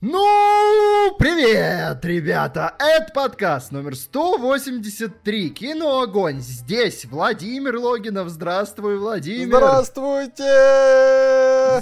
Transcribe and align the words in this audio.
Ну, 0.00 1.16
привет, 1.18 2.04
ребята! 2.04 2.72
Это 2.78 3.12
подкаст 3.12 3.72
номер 3.72 3.96
183 3.96 5.50
«Кино 5.50 6.02
Огонь». 6.02 6.38
Здесь 6.38 7.04
Владимир 7.04 7.78
Логинов. 7.78 8.28
Здравствуй, 8.28 8.96
Владимир. 8.96 9.56
Здравствуйте! 9.56 10.44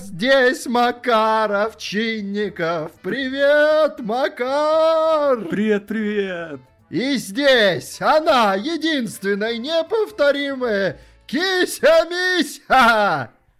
Здесь 0.01 0.65
Макаров 0.65 1.77
Чинников. 1.77 2.93
Привет, 3.03 4.01
Макар! 4.01 5.45
Привет, 5.51 5.87
привет! 5.87 6.61
И 6.89 7.17
здесь 7.19 8.01
она, 8.01 8.55
единственная, 8.55 9.59
неповторимая 9.59 10.99
Кися-Мися! 11.27 11.69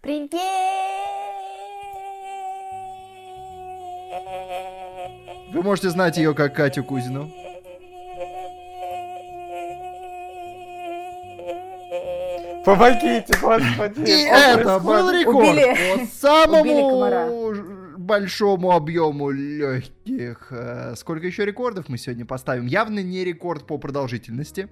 Привет! 0.01 1.36
Вы 5.53 5.61
можете 5.63 5.89
знать 5.89 6.17
ее 6.17 6.33
как 6.33 6.53
Катю 6.55 6.83
Кузину. 6.83 7.31
Помогите, 12.65 13.33
господи! 13.41 14.01
И 14.09 14.27
это 14.27 14.79
был 14.79 15.09
рекорд 15.11 15.49
Убили- 15.49 15.99
по 15.99 16.05
самому 16.13 17.53
большому 17.97 18.71
объему 18.71 19.29
легких. 19.29 20.47
Э, 20.51 20.93
Сколько 20.97 21.27
еще 21.27 21.45
рекордов 21.45 21.87
мы 21.87 21.97
сегодня 21.97 22.25
поставим? 22.25 22.65
Явно 22.65 22.99
не 22.99 23.23
рекорд 23.23 23.65
по 23.65 23.77
продолжительности. 23.77 24.67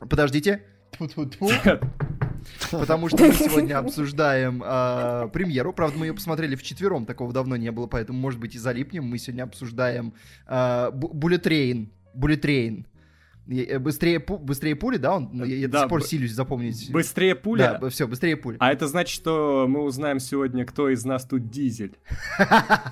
Подождите. 0.00 0.62
Тьфу-тьфу-тьфу. 0.92 1.50
Потому 2.70 3.08
что 3.08 3.18
мы 3.18 3.32
сегодня 3.32 3.78
обсуждаем 3.78 4.62
э, 4.64 5.28
премьеру. 5.32 5.72
Правда, 5.72 5.98
мы 5.98 6.06
ее 6.06 6.14
посмотрели 6.14 6.54
вчетвером, 6.56 7.06
такого 7.06 7.32
давно 7.32 7.56
не 7.56 7.70
было, 7.70 7.86
поэтому, 7.86 8.18
может 8.18 8.40
быть, 8.40 8.54
и 8.54 8.58
залипнем. 8.58 9.04
Мы 9.04 9.18
сегодня 9.18 9.42
обсуждаем 9.44 10.14
э, 10.46 10.90
Bullet 10.92 11.42
Train. 11.42 11.88
Bullet 12.14 12.40
Train. 12.40 12.86
Я- 13.50 13.64
э, 13.64 13.78
Быстрее, 13.78 14.18
пу- 14.18 14.38
быстрее 14.38 14.76
пули, 14.76 14.98
да? 14.98 15.16
Он, 15.16 15.30
я, 15.44 15.56
я 15.56 15.66
до 15.68 15.72
Да, 15.72 15.80
сих 15.80 15.88
пор 15.88 16.00
б- 16.00 16.06
силюсь 16.06 16.32
запомнить. 16.32 16.90
Быстрее 16.92 17.34
пуля. 17.34 17.78
Да, 17.80 17.88
все, 17.88 18.06
быстрее 18.06 18.36
пули. 18.36 18.58
А 18.60 18.70
это 18.72 18.86
значит, 18.86 19.14
что 19.14 19.66
мы 19.66 19.82
узнаем 19.84 20.20
сегодня, 20.20 20.66
кто 20.66 20.90
из 20.90 21.04
нас 21.06 21.24
тут 21.24 21.48
дизель. 21.50 21.96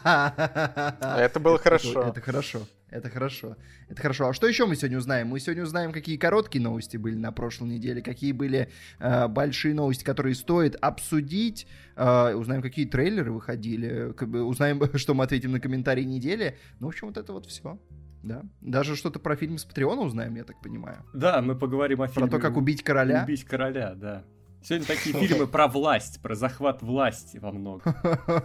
Это 0.05 1.41
было 1.41 1.59
хорошо. 1.59 2.03
Это 2.03 2.21
хорошо. 2.21 2.63
Это 2.89 3.11
хорошо. 3.11 3.57
Это 3.89 4.01
хорошо. 4.01 4.29
А 4.29 4.33
что 4.33 4.47
еще 4.47 4.65
мы 4.65 4.77
сегодня 4.77 4.97
узнаем? 4.99 5.27
Мы 5.29 5.41
сегодня 5.41 5.65
узнаем, 5.65 5.93
какие 5.93 6.17
короткие 6.17 6.63
новости 6.63 6.97
были 6.97 7.17
на 7.17 7.33
прошлой 7.33 7.69
неделе, 7.69 8.01
какие 8.01 8.33
были 8.33 8.71
э, 9.01 9.27
большие 9.29 9.75
новости, 9.75 10.05
которые 10.05 10.35
стоит 10.37 10.77
обсудить. 10.81 11.67
Э, 11.97 12.33
узнаем, 12.35 12.63
какие 12.63 12.87
трейлеры 12.87 13.33
выходили. 13.33 14.13
Как 14.17 14.29
бы 14.31 14.45
узнаем, 14.45 14.81
что 14.95 15.15
мы 15.15 15.25
ответим 15.25 15.53
на 15.53 15.61
комментарии 15.61 16.05
недели. 16.05 16.57
Ну, 16.79 16.87
в 16.87 16.91
общем, 16.91 17.09
вот 17.09 17.17
это 17.19 17.33
вот 17.33 17.47
все. 17.47 17.79
Да. 18.27 18.43
Даже 18.61 18.97
что-то 18.97 19.21
про 19.21 19.37
фильм 19.37 19.57
с 19.57 19.65
Патреона 19.65 20.03
узнаем, 20.03 20.35
я 20.35 20.43
так 20.43 20.61
понимаю. 20.61 21.05
Да, 21.15 21.41
мы 21.43 21.55
поговорим 21.55 22.03
о 22.03 22.07
Про 22.07 22.13
фильме 22.13 22.31
то, 22.31 22.39
как 22.41 22.57
убить 22.57 22.83
короля. 22.83 23.23
Убить 23.23 23.45
короля, 23.45 23.95
да. 23.95 24.25
Сегодня 24.65 24.85
такие 24.87 25.15
фильмы 25.17 25.47
про 25.47 25.69
власть, 25.69 26.21
про 26.21 26.35
захват 26.35 26.83
власти 26.83 27.39
во 27.39 27.53
многом. 27.53 27.95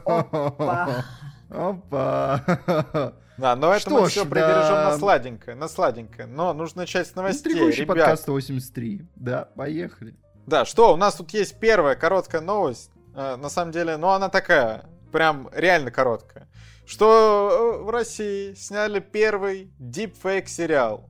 Опа. 0.06 1.04
Опа. 1.50 3.14
Да, 3.38 3.56
но 3.56 3.72
это 3.72 3.80
Что 3.80 4.02
мы 4.02 4.08
ж, 4.08 4.12
все 4.12 4.24
да. 4.24 4.30
прибережем 4.30 4.74
на 4.76 4.98
сладенькое, 5.00 5.58
на 5.58 5.68
сладенькое. 5.68 6.28
Но 6.28 6.54
нужно 6.54 6.82
начать 6.82 7.08
с 7.08 7.16
новостей, 7.16 7.54
Интригующий 7.54 7.82
ребят. 7.84 7.98
подкаст 7.98 8.24
183. 8.24 9.08
Да, 9.16 9.46
поехали. 9.56 10.16
Да, 10.46 10.64
что, 10.66 10.94
у 10.94 10.98
нас 10.98 11.16
тут 11.16 11.32
есть 11.32 11.60
первая 11.60 11.96
короткая 11.96 12.42
новость. 12.42 12.92
Э, 13.16 13.38
на 13.38 13.50
самом 13.50 13.72
деле, 13.72 13.98
ну 13.98 14.10
она 14.10 14.30
такая, 14.30 14.86
прям 15.12 15.50
реально 15.54 15.90
короткая. 15.90 16.48
Что 16.92 17.78
э, 17.80 17.84
в 17.84 17.90
России 17.90 18.54
сняли 18.54 19.00
первый 19.00 19.72
дипфейк 19.80 20.50
сериал. 20.50 21.10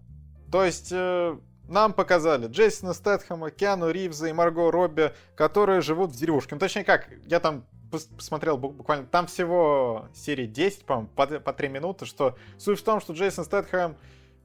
То 0.52 0.64
есть 0.64 0.92
э, 0.92 1.36
нам 1.68 1.94
показали 1.94 2.46
Джейсона 2.46 2.94
Стэтхэма, 2.94 3.50
Киану 3.50 3.90
Ривза 3.90 4.28
и 4.28 4.32
Марго 4.32 4.70
Робби, 4.70 5.12
которые 5.34 5.82
живут 5.82 6.12
в 6.12 6.16
деревушке. 6.16 6.54
Ну, 6.54 6.60
точнее 6.60 6.84
как, 6.84 7.10
я 7.26 7.40
там 7.40 7.66
пос- 7.92 8.16
посмотрел 8.16 8.60
бу- 8.60 8.74
буквально, 8.74 9.08
там 9.08 9.26
всего 9.26 10.08
серии 10.14 10.46
10, 10.46 10.86
по-моему, 10.86 11.10
по, 11.16 11.26
по 11.26 11.52
3 11.52 11.70
минуты, 11.70 12.06
что 12.06 12.38
суть 12.60 12.80
в 12.80 12.84
том, 12.84 13.02
что 13.02 13.14
Джейсон 13.14 13.44
Стэтхэм 13.44 13.98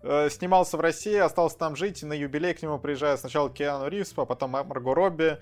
э, 0.04 0.30
снимался 0.30 0.78
в 0.78 0.80
России, 0.80 1.16
остался 1.16 1.58
там 1.58 1.76
жить, 1.76 2.02
и 2.02 2.06
на 2.06 2.14
юбилей 2.14 2.54
к 2.54 2.62
нему 2.62 2.78
приезжает 2.78 3.20
сначала 3.20 3.50
Киану 3.50 3.88
Ривз, 3.88 4.14
а 4.16 4.24
потом 4.24 4.52
Мар- 4.52 4.64
Марго 4.64 4.94
Робби, 4.94 5.38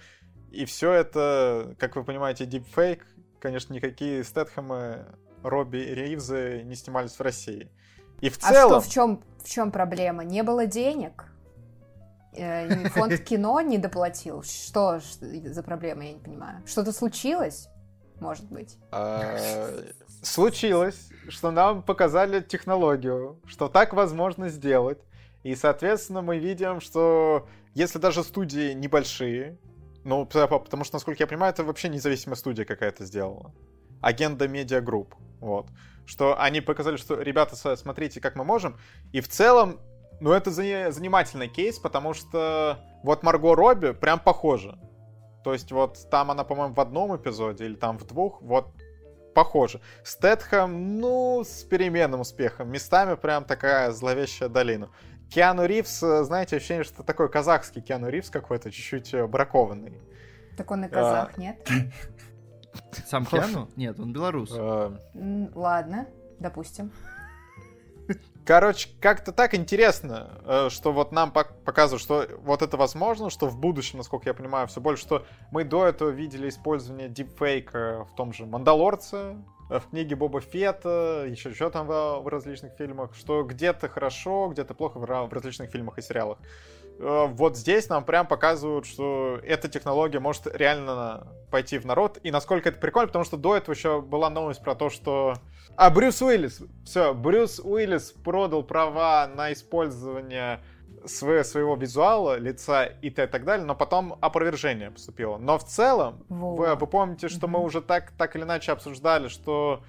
и 0.51 0.65
все 0.65 0.91
это, 0.91 1.77
как 1.79 1.95
вы 1.95 2.03
понимаете, 2.03 2.47
дипфейк. 2.47 3.07
Конечно, 3.39 3.75
никакие 3.75 4.25
Стэтхэмы, 4.25 5.05
Робби 5.45 5.79
и 5.79 5.95
Ривзы 5.95 6.63
не 6.65 6.75
снимались 6.75 7.13
в 7.13 7.21
России. 7.21 7.71
И 8.21 8.31
в 8.31 8.39
А 8.43 8.53
целом... 8.53 8.81
что, 8.81 8.91
в 8.91 8.93
чем, 8.93 9.23
в 9.45 9.49
чем 9.49 9.71
проблема? 9.71 10.25
Не 10.25 10.43
было 10.43 10.67
денег? 10.67 11.27
Э, 12.33 12.89
Фонд 12.89 13.21
кино 13.21 13.61
не 13.61 13.79
доплатил? 13.79 14.43
Что 14.43 15.01
за 15.21 15.63
проблема, 15.63 16.05
я 16.05 16.13
не 16.15 16.19
понимаю. 16.21 16.63
Что-то 16.67 16.93
случилось? 16.93 17.69
Может 18.21 18.45
быть. 18.51 18.79
А, 18.91 19.37
Случилось, 20.23 21.11
что 21.29 21.51
нам 21.51 21.83
показали 21.83 22.41
технологию, 22.41 23.39
что 23.47 23.69
так 23.69 23.93
возможно 23.93 24.49
сделать. 24.49 24.99
И, 25.43 25.55
соответственно, 25.55 26.23
мы 26.23 26.39
видим, 26.39 26.81
что 26.81 27.47
если 27.75 27.99
даже 27.99 28.23
студии 28.25 28.73
небольшие, 28.73 29.59
ну, 30.05 30.25
потому 30.25 30.85
что, 30.85 30.95
насколько 30.97 31.23
я 31.23 31.27
понимаю, 31.27 31.53
это 31.53 31.65
вообще 31.65 31.89
независимая 31.89 32.37
студия 32.37 32.65
какая-то 32.65 33.05
сделала. 33.05 33.53
Agenda 34.01 34.49
Media 34.49 34.81
Group. 34.81 35.15
Вот. 35.41 35.69
Что 36.07 36.41
они 36.41 36.61
показали, 36.61 36.97
что, 36.97 37.21
ребята, 37.21 37.57
смотрите, 37.77 38.21
как 38.21 38.37
мы 38.37 38.45
можем. 38.45 38.77
И 39.13 39.21
в 39.21 39.29
целом, 39.29 39.81
ну, 40.21 40.33
это 40.33 40.51
за- 40.51 40.91
занимательный 40.91 41.49
кейс, 41.49 41.79
потому 41.79 42.15
что 42.15 42.79
вот 43.03 43.23
Марго 43.23 43.55
Робби 43.55 43.93
прям 43.93 44.19
похожа. 44.21 44.79
То 45.43 45.53
есть 45.53 45.73
вот 45.73 45.99
там 46.11 46.31
она, 46.31 46.45
по-моему, 46.45 46.75
в 46.75 46.81
одном 46.81 47.17
эпизоде 47.17 47.67
или 47.67 47.75
там 47.75 47.99
в 47.99 48.07
двух, 48.07 48.41
вот 48.41 48.69
похоже. 49.35 49.81
Стэтхэм, 50.05 50.99
ну, 51.01 51.43
с 51.45 51.65
переменным 51.65 52.21
успехом. 52.21 52.71
Местами 52.71 53.17
прям 53.17 53.45
такая 53.45 53.91
зловещая 53.91 54.49
долина. 54.49 54.91
Киану 55.31 55.67
Ривз, 55.67 56.03
э, 56.03 56.23
знаете, 56.25 56.57
ощущение, 56.57 56.85
что 56.85 57.03
такой 57.03 57.29
казахский 57.29 57.83
Киану 57.83 58.09
Ривз 58.09 58.31
какой-то, 58.31 58.71
чуть-чуть 58.71 59.13
э, 59.15 59.27
бракованный. 59.27 60.01
Так 60.57 60.71
он 60.71 60.85
и 60.85 60.89
казах, 60.89 61.37
нет? 61.37 61.67
Сам 63.07 63.27
Киану? 63.27 63.69
Нет, 63.77 63.99
он 64.01 64.13
белорус. 64.13 64.51
Э, 64.55 64.97
Ладно, 65.55 66.07
допустим. 66.41 66.91
Короче, 68.45 68.91
как-то 69.01 69.33
так 69.33 69.55
интересно, 69.55 70.43
э, 70.45 70.69
что 70.69 70.93
вот 70.93 71.13
нам 71.13 71.31
пок- 71.31 71.55
показывают, 71.65 72.03
что 72.03 72.27
вот 72.43 72.61
это 72.61 72.77
возможно, 72.77 73.31
что 73.31 73.47
в 73.49 73.59
будущем, 73.59 73.97
насколько 73.99 74.29
я 74.29 74.35
понимаю, 74.35 74.67
все 74.67 74.83
больше, 74.83 75.03
что 75.03 75.25
мы 75.51 75.65
до 75.65 75.87
этого 75.87 76.11
видели 76.11 76.51
использование 76.51 77.09
дипфейка 77.09 78.05
в 78.05 78.15
том 78.15 78.35
же 78.35 78.45
«Мандалорце», 78.45 79.37
э, 79.71 79.79
в 79.79 79.89
книге 79.89 80.15
Боба 80.17 80.43
Фетта, 80.43 81.25
еще 81.27 81.55
что 81.55 81.71
там 81.71 81.87
в, 81.87 82.21
в 82.21 82.29
различных 82.29 82.75
фильмах, 82.75 83.15
что 83.15 83.45
где-то 83.45 83.89
хорошо, 83.89 84.49
где-то 84.49 84.75
плохо 84.75 84.99
в 84.99 85.33
различных 85.33 85.71
фильмах 85.71 85.97
и 85.97 86.03
сериалах. 86.03 86.37
Э, 86.99 87.27
Вот 87.29 87.57
здесь 87.57 87.89
нам 87.89 88.05
прям 88.05 88.27
показывают, 88.27 88.87
что 88.87 89.39
эта 89.43 89.69
технология 89.69 90.21
может 90.21 90.47
реально 90.55 91.27
пойти 91.51 91.79
в 91.79 91.85
народ, 91.87 92.19
и 92.23 92.31
насколько 92.31 92.69
это 92.69 92.79
прикольно, 92.81 93.09
потому 93.09 93.25
что 93.25 93.37
до 93.37 93.57
этого 93.57 93.75
еще 93.75 94.01
была 94.01 94.31
новость 94.31 94.63
про 94.63 94.75
то, 94.75 94.91
что 94.91 95.35
а, 95.77 95.91
Брюс 95.91 96.23
Уиллис. 96.23 96.63
Все, 96.85 97.15
Брюс 97.15 97.61
Уиллис 97.61 98.13
продал 98.13 98.63
права 98.63 99.27
на 99.35 99.53
использование 99.53 100.61
сво- 101.05 101.43
своего 101.45 101.75
визуала, 101.77 102.39
лица 102.39 102.85
и 102.85 103.11
т- 103.11 103.27
так 103.27 103.45
далее, 103.45 103.67
но 103.67 103.75
потом 103.75 104.17
опровержение 104.21 104.91
поступило. 104.91 105.37
Но 105.37 105.59
в 105.59 105.65
целом, 105.65 106.25
Во. 106.29 106.55
вы, 106.57 106.75
вы 106.77 106.87
помните, 106.87 107.29
что 107.29 107.49
мы 107.49 107.59
Мгм. 107.59 107.67
уже 107.67 107.83
так, 107.83 108.13
так 108.17 108.37
или 108.37 108.43
иначе 108.45 108.73
обсуждали, 108.73 109.29
что 109.29 109.83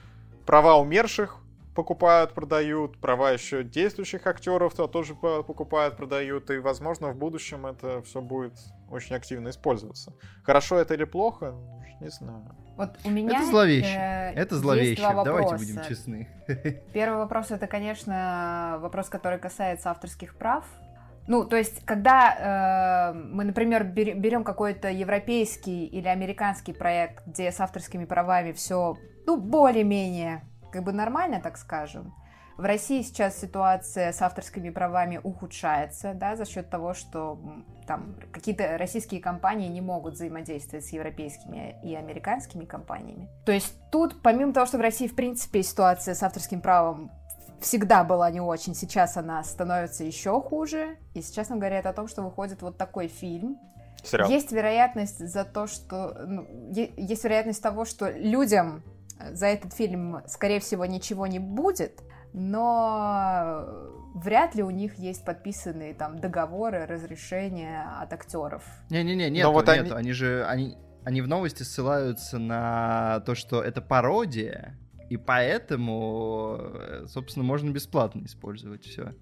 права 0.46 0.76
умерших 0.78 1.38
покупают, 1.75 2.34
продают, 2.34 3.00
права 3.00 3.32
еще 3.32 3.64
действующих 3.64 4.26
актеров 4.26 4.73
то 4.73 4.88
тоже 4.88 5.14
по- 5.14 5.44
покупают, 5.44 5.97
продают, 5.97 6.50
и, 6.50 6.58
возможно, 6.58 7.09
в 7.11 7.17
будущем 7.17 7.66
это 7.67 8.02
все 8.02 8.22
будет 8.22 8.53
очень 8.90 9.16
активно 9.16 9.50
использоваться. 9.50 10.14
Хорошо 10.44 10.78
это 10.78 10.94
или 10.94 11.03
плохо, 11.03 11.53
не 12.02 12.09
знаю. 12.09 12.44
Вот 12.78 12.97
у 13.05 13.09
меня 13.09 13.38
Это 13.40 13.46
зловеще. 13.46 13.96
э, 13.97 14.32
Это 14.34 14.55
есть 14.55 14.64
зловеще. 14.64 15.02
два 15.02 15.23
Давайте 15.23 15.52
вопроса. 15.52 15.66
будем 15.73 15.84
честны. 15.88 16.28
Первый 16.94 17.17
вопрос 17.17 17.52
это, 17.52 17.67
конечно, 17.67 18.78
вопрос, 18.82 19.09
который 19.09 19.38
касается 19.40 19.91
авторских 19.91 20.35
прав. 20.38 20.66
Ну, 21.28 21.44
то 21.44 21.55
есть, 21.58 21.84
когда 21.85 23.11
э, 23.11 23.14
мы, 23.17 23.46
например, 23.46 23.84
бер- 23.84 24.14
берем 24.16 24.44
какой-то 24.44 24.90
европейский 24.90 25.85
или 25.88 26.08
американский 26.08 26.72
проект, 26.73 27.26
где 27.26 27.52
с 27.52 27.59
авторскими 27.59 28.05
правами 28.05 28.52
все, 28.52 28.96
ну, 29.26 29.38
более-менее, 29.38 30.44
как 30.76 30.84
бы 30.84 30.92
нормально, 30.92 31.40
так 31.42 31.58
скажем, 31.58 32.14
В 32.58 32.62
России 32.62 33.02
сейчас 33.02 33.38
ситуация 33.38 34.14
с 34.14 34.22
авторскими 34.22 34.70
правами 34.70 35.20
ухудшается, 35.22 36.14
да, 36.14 36.38
за 36.38 36.46
счет 36.46 36.70
того, 36.70 36.94
что 36.94 37.38
там 37.86 38.16
какие-то 38.32 38.78
российские 38.78 39.20
компании 39.20 39.68
не 39.68 39.82
могут 39.82 40.14
взаимодействовать 40.14 40.86
с 40.86 40.90
европейскими 40.94 41.76
и 41.84 41.94
американскими 41.96 42.64
компаниями. 42.64 43.28
То 43.46 43.52
есть 43.52 43.74
тут, 43.92 44.22
помимо 44.22 44.54
того, 44.54 44.66
что 44.66 44.78
в 44.78 44.82
России, 44.82 45.08
в 45.08 45.16
принципе, 45.16 45.64
ситуация 45.64 46.14
с 46.14 46.24
авторским 46.24 46.62
правом 46.62 47.12
всегда 47.60 48.06
была 48.06 48.32
не 48.32 48.40
очень, 48.40 48.74
сейчас 48.74 49.18
она 49.18 49.44
становится 49.44 50.06
еще 50.06 50.42
хуже, 50.42 50.98
и 51.14 51.22
сейчас 51.22 51.50
нам 51.50 51.60
говорят 51.60 51.86
о 51.86 51.94
том, 51.94 52.08
что 52.08 52.22
выходит 52.22 52.62
вот 52.62 52.78
такой 52.78 53.10
фильм, 53.10 53.60
Сериал. 54.02 54.30
есть 54.30 54.52
вероятность 54.54 55.20
за 55.20 55.44
то, 55.44 55.68
что... 55.68 56.14
Ну, 56.26 56.48
есть 56.74 57.24
вероятность 57.24 57.62
того, 57.62 57.84
что 57.84 58.10
людям 58.12 58.84
за 59.32 59.47
этот 59.47 59.73
фильм, 59.73 60.22
скорее 60.28 60.59
всего, 60.59 60.85
ничего 60.85 61.28
не 61.28 61.40
будет, 61.40 62.02
но 62.34 63.66
вряд 64.16 64.56
ли 64.56 64.64
у 64.64 64.70
них 64.70 64.96
есть 64.96 65.23
подписанные 65.23 65.94
там 65.94 66.20
договоры, 66.20 66.85
разрешения 66.85 67.88
от 68.02 68.12
актеров. 68.14 68.64
Не-не-не, 68.90 69.29
нет, 69.29 69.47
вот 69.47 69.67
нет, 69.67 69.79
они... 69.79 69.91
они 69.91 70.12
же, 70.12 70.46
они, 70.46 70.78
они 71.03 71.22
в 71.22 71.28
новости 71.28 71.64
ссылаются 71.64 72.40
на 72.40 73.22
то, 73.26 73.35
что 73.35 73.62
это 73.62 73.82
пародия, 73.82 74.78
и 75.09 75.17
поэтому, 75.17 76.58
э, 76.59 77.06
собственно, 77.08 77.46
можно 77.46 77.70
бесплатно 77.70 78.26
использовать 78.26 78.84
все. 78.84 79.14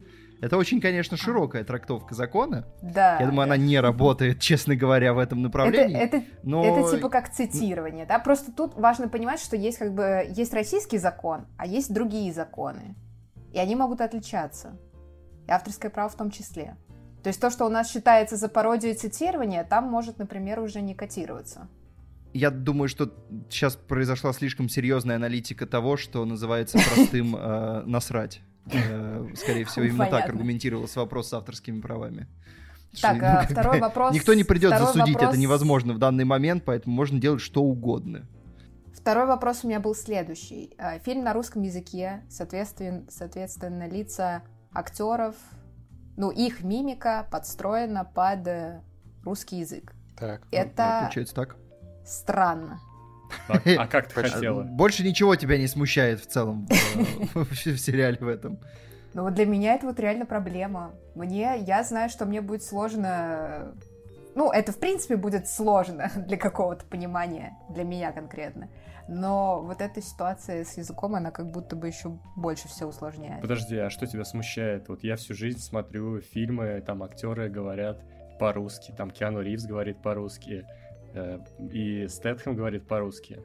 Это 0.44 0.58
очень, 0.58 0.82
конечно, 0.82 1.16
широкая 1.16 1.64
трактовка 1.64 2.16
закона. 2.16 2.68
Да. 2.82 3.18
Я 3.18 3.28
думаю, 3.28 3.46
она 3.46 3.56
не 3.56 3.80
работает, 3.80 4.42
честно 4.42 4.76
говоря, 4.76 5.14
в 5.14 5.20
этом 5.20 5.42
направлении. 5.42 5.96
Это, 5.96 6.18
это, 6.18 6.26
но... 6.44 6.66
это 6.66 6.98
типа 6.98 7.08
как 7.08 7.32
цитирование, 7.32 8.06
да? 8.06 8.20
Просто 8.20 8.52
тут 8.52 8.76
важно 8.76 9.08
понимать, 9.08 9.40
что 9.40 9.56
есть 9.56 9.78
как 9.78 9.94
бы 9.94 10.28
есть 10.28 10.54
российский 10.54 10.98
закон, 10.98 11.46
а 11.58 11.66
есть 11.66 11.94
другие 11.94 12.34
законы. 12.34 12.98
И 13.54 13.58
они 13.58 13.76
могут 13.76 14.02
отличаться. 14.02 14.78
И 15.48 15.50
авторское 15.50 15.90
право 15.90 16.10
в 16.10 16.18
том 16.18 16.30
числе. 16.30 16.76
То 17.24 17.30
есть 17.30 17.40
то, 17.40 17.50
что 17.50 17.66
у 17.66 17.70
нас 17.70 17.90
считается 17.90 18.36
за 18.36 18.50
пародию 18.50 18.92
и 18.92 18.96
цитирование, 18.96 19.64
там 19.64 19.86
может, 19.86 20.18
например, 20.18 20.60
уже 20.60 20.82
не 20.82 20.94
котироваться. 20.94 21.70
Я 22.34 22.52
думаю, 22.52 22.90
что 22.90 23.14
сейчас 23.50 23.78
произошла 23.78 24.34
слишком 24.34 24.68
серьезная 24.68 25.16
аналитика 25.16 25.66
того, 25.66 25.96
что 25.96 26.26
называется 26.26 26.80
простым 26.80 27.34
э, 27.40 27.84
насрать. 27.86 28.42
Э, 28.72 29.28
скорее 29.36 29.66
всего, 29.66 29.86
именно 29.86 30.08
так 30.08 30.26
аргументировался 30.26 31.00
вопрос 31.00 31.30
с 31.30 31.34
авторскими 31.34 31.82
правами. 31.82 32.28
Так, 33.02 33.18
ну, 33.18 33.26
а 33.26 33.44
второй 33.44 33.80
вопрос. 33.80 34.14
Никто 34.14 34.34
не 34.34 34.44
придет 34.44 34.78
засудить, 34.78 35.18
это 35.18 35.38
невозможно 35.38 35.94
в 35.94 35.98
данный 35.98 36.26
момент, 36.26 36.64
поэтому 36.66 36.96
можно 36.96 37.20
делать 37.20 37.42
что 37.42 37.64
угодно. 37.64 38.28
Второй 38.94 39.26
вопрос 39.26 39.64
у 39.64 39.68
меня 39.68 39.80
был 39.80 39.96
следующий. 39.96 40.74
Э, 40.78 41.00
фильм 41.00 41.24
на 41.24 41.34
русском 41.34 41.64
языке, 41.64 42.24
соответственно, 42.30 43.04
соответственно 43.10 43.88
лица 43.90 44.44
актеров, 44.72 45.36
ну, 46.16 46.30
их 46.30 46.64
мимика 46.64 47.28
подстроена 47.32 48.06
под 48.06 48.48
э, 48.48 48.82
русский 49.24 49.60
язык. 49.60 49.94
Так. 50.18 50.44
Это 50.52 51.00
получается 51.02 51.36
так. 51.36 51.58
Странно. 52.06 52.80
А, 53.48 53.60
а 53.78 53.88
как 53.88 54.08
ты 54.08 54.22
хотела? 54.22 54.64
Больше 54.64 55.04
ничего 55.04 55.36
тебя 55.36 55.58
не 55.58 55.68
смущает 55.68 56.20
в 56.20 56.28
целом 56.28 56.68
в 57.34 57.56
сериале 57.56 58.18
в 58.20 58.28
этом. 58.28 58.60
Ну 59.14 59.24
вот 59.24 59.34
для 59.36 59.46
меня 59.46 59.76
это 59.76 59.86
вот 59.86 60.00
реально 60.00 60.26
проблема. 60.26 60.94
Мне, 61.16 61.58
я 61.60 61.84
знаю, 61.84 62.10
что 62.10 62.26
мне 62.26 62.42
будет 62.42 62.64
сложно... 62.64 63.76
Ну, 64.36 64.52
это 64.52 64.72
в 64.72 64.80
принципе 64.80 65.16
будет 65.16 65.48
сложно 65.48 66.12
для 66.28 66.38
какого-то 66.38 66.86
понимания, 66.86 67.56
для 67.70 67.84
меня 67.84 68.12
конкретно. 68.12 68.70
Но 69.08 69.62
вот 69.62 69.82
эта 69.82 70.02
ситуация 70.02 70.64
с 70.64 70.78
языком, 70.78 71.14
она 71.16 71.30
как 71.30 71.52
будто 71.52 71.76
бы 71.76 71.88
еще 71.88 72.18
больше 72.36 72.68
все 72.68 72.88
усложняет. 72.88 73.42
Подожди, 73.42 73.78
а 73.78 73.90
что 73.90 74.08
тебя 74.08 74.24
смущает? 74.24 74.88
Вот 74.88 75.04
я 75.04 75.18
всю 75.18 75.36
жизнь 75.36 75.60
смотрю 75.60 76.22
фильмы, 76.22 76.82
там 76.86 77.04
актеры 77.04 77.50
говорят 77.50 78.02
по-русски, 78.40 78.94
там 78.98 79.12
Киану 79.12 79.42
Ривз 79.42 79.66
говорит 79.66 80.02
по-русски, 80.02 80.66
Э, 80.66 80.83
и 81.72 82.08
Стэтхэм 82.08 82.56
говорит 82.56 82.88
по-русски. 82.88 83.40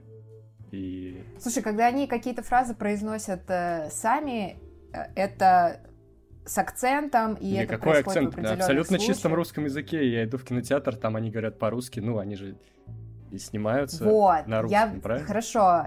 И... 0.71 1.23
Слушай, 1.39 1.63
когда 1.63 1.87
они 1.87 2.07
какие-то 2.07 2.43
фразы 2.43 2.75
произносят 2.75 3.43
э, 3.49 3.89
сами, 3.91 4.59
э, 4.93 5.05
это 5.15 5.81
с 6.45 6.59
акцентом, 6.59 7.35
и 7.35 7.49
Или 7.49 7.61
это 7.61 7.79
какой 7.79 8.01
акцент? 8.01 8.37
На 8.37 8.53
абсолютно 8.53 8.97
случаях. 8.99 9.17
чистом 9.17 9.35
русском 9.35 9.65
языке. 9.65 10.11
Я 10.11 10.25
иду 10.25 10.39
в 10.39 10.45
кинотеатр, 10.45 10.97
там 10.97 11.17
они 11.17 11.31
говорят 11.31 11.59
по-русски, 11.59 12.01
ну, 12.01 12.19
они 12.19 12.37
же 12.37 12.57
и 13.31 13.39
снимаются 13.39 14.05
вот, 14.05 14.47
на 14.47 14.63
русском, 14.63 14.95
я... 14.95 15.01
правильно? 15.01 15.27
Хорошо. 15.27 15.87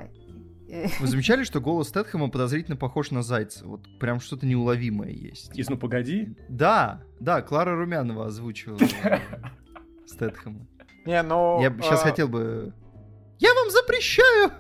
Вы 1.00 1.08
замечали, 1.08 1.44
что 1.44 1.60
голос 1.60 1.90
Стэтхэма 1.90 2.30
подозрительно 2.30 2.78
похож 2.78 3.12
на 3.12 3.24
Зайца? 3.24 3.68
Вот 3.68 3.82
прям 4.00 4.22
что-то 4.22 4.46
неуловимое 4.46 5.10
есть. 5.10 5.58
Из 5.58 5.70
«Ну, 5.70 5.78
погоди»? 5.78 6.34
Да, 6.48 7.04
да, 7.20 7.42
Клара 7.42 7.76
Румянова 7.76 8.28
озвучивала 8.28 8.80
Стэтхэма. 10.06 10.66
Не, 11.06 11.22
ну... 11.24 11.62
Я 11.62 11.70
сейчас 11.82 12.02
а... 12.02 12.10
хотел 12.10 12.28
бы... 12.28 12.74
Я 13.40 13.54
вам 13.56 13.70
запрещаю! 13.72 14.52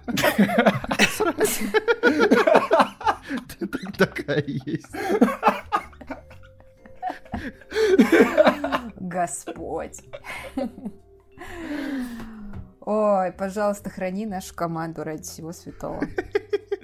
Такая 3.97 4.43
есть. 4.47 4.95
Господь. 8.95 10.01
Ой, 12.81 13.31
пожалуйста, 13.33 13.91
храни 13.91 14.25
нашу 14.25 14.55
команду 14.55 15.03
ради 15.03 15.23
всего 15.23 15.51
святого. 15.53 16.01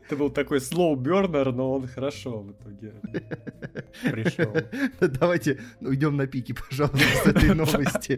Это 0.07 0.15
был 0.15 0.29
такой 0.29 0.59
slow 0.59 0.95
burner, 0.95 1.51
но 1.51 1.73
он 1.73 1.85
хорошо 1.85 2.39
в 2.39 2.51
итоге 2.51 2.93
пришел. 4.03 4.55
Давайте 5.19 5.59
уйдем 5.81 6.15
на 6.15 6.27
пике, 6.27 6.53
пожалуйста, 6.53 6.97
с 6.97 7.25
этой 7.27 7.53
новости. 7.53 8.17